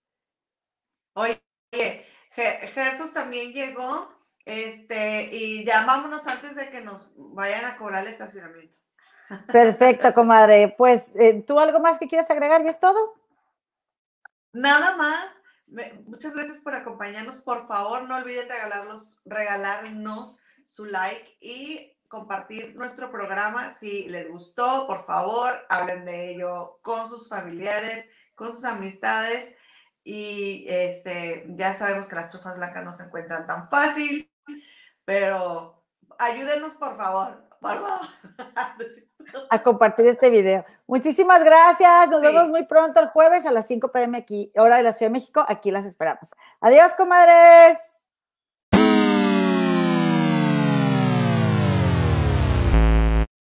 Oye, 1.16 1.40
Je- 1.72 2.68
Jesús 2.74 3.14
también 3.14 3.54
llegó, 3.54 4.10
este, 4.46 5.30
y 5.36 5.64
ya 5.64 5.86
vámonos 5.86 6.26
antes 6.28 6.56
de 6.56 6.70
que 6.70 6.82
nos 6.82 7.14
vayan 7.16 7.64
a 7.66 7.78
cobrar 7.78 8.02
el 8.04 8.12
estacionamiento. 8.12 8.76
Perfecto, 9.52 10.14
comadre. 10.14 10.74
Pues, 10.78 11.10
eh, 11.16 11.44
¿tú 11.46 11.60
algo 11.60 11.80
más 11.80 12.00
que 12.00 12.08
quieras 12.08 12.30
agregar? 12.30 12.64
¿Ya 12.64 12.72
es 12.72 12.80
todo? 12.80 13.14
Nada 14.54 14.96
más, 14.98 15.30
muchas 16.06 16.34
gracias 16.34 16.60
por 16.60 16.76
acompañarnos. 16.76 17.42
Por 17.42 17.68
favor, 17.68 18.08
no 18.08 18.16
olviden 18.16 18.48
regalarlos, 18.48 19.18
regalarnos 19.26 20.40
su 20.66 20.86
like 20.86 21.38
y 21.42 21.98
compartir 22.08 22.76
nuestro 22.76 23.12
programa. 23.12 23.72
Si 23.74 24.08
les 24.10 24.30
gustó, 24.30 24.86
por 24.86 25.04
favor, 25.04 25.66
hablen 25.70 26.06
de 26.06 26.32
ello 26.32 26.80
con 26.84 27.10
sus 27.10 27.28
familiares, 27.28 28.08
con 28.36 28.54
sus 28.54 28.64
amistades. 28.64 29.56
Y 30.04 30.66
este, 30.68 31.46
ya 31.50 31.74
sabemos 31.74 32.06
que 32.06 32.16
las 32.16 32.30
trufas 32.30 32.58
blancas 32.58 32.84
no 32.84 32.94
se 32.94 33.06
encuentran 33.06 33.48
tan 33.48 33.70
fácil, 33.70 34.32
pero 35.06 35.84
ayúdenos, 36.20 36.74
por 36.74 36.98
favor. 36.98 37.50
Por 37.60 37.82
favor. 37.82 38.08
A 39.50 39.62
compartir 39.64 40.08
este 40.08 40.30
video. 40.30 40.66
Muchísimas 40.88 41.44
gracias. 41.44 42.10
Nos 42.10 42.22
Sí. 42.26 42.28
vemos 42.28 42.50
muy 42.50 42.66
pronto 42.66 43.00
el 43.00 43.08
jueves 43.10 43.46
a 43.46 43.52
las 43.52 43.68
5 43.68 43.92
pm 43.92 44.18
aquí, 44.18 44.52
hora 44.56 44.78
de 44.78 44.84
la 44.84 44.94
Ciudad 44.94 45.10
de 45.10 45.14
México. 45.20 45.44
Aquí 45.48 45.72
las 45.72 45.86
esperamos. 45.86 46.34
Adiós, 46.62 46.94
comadres. 46.96 47.78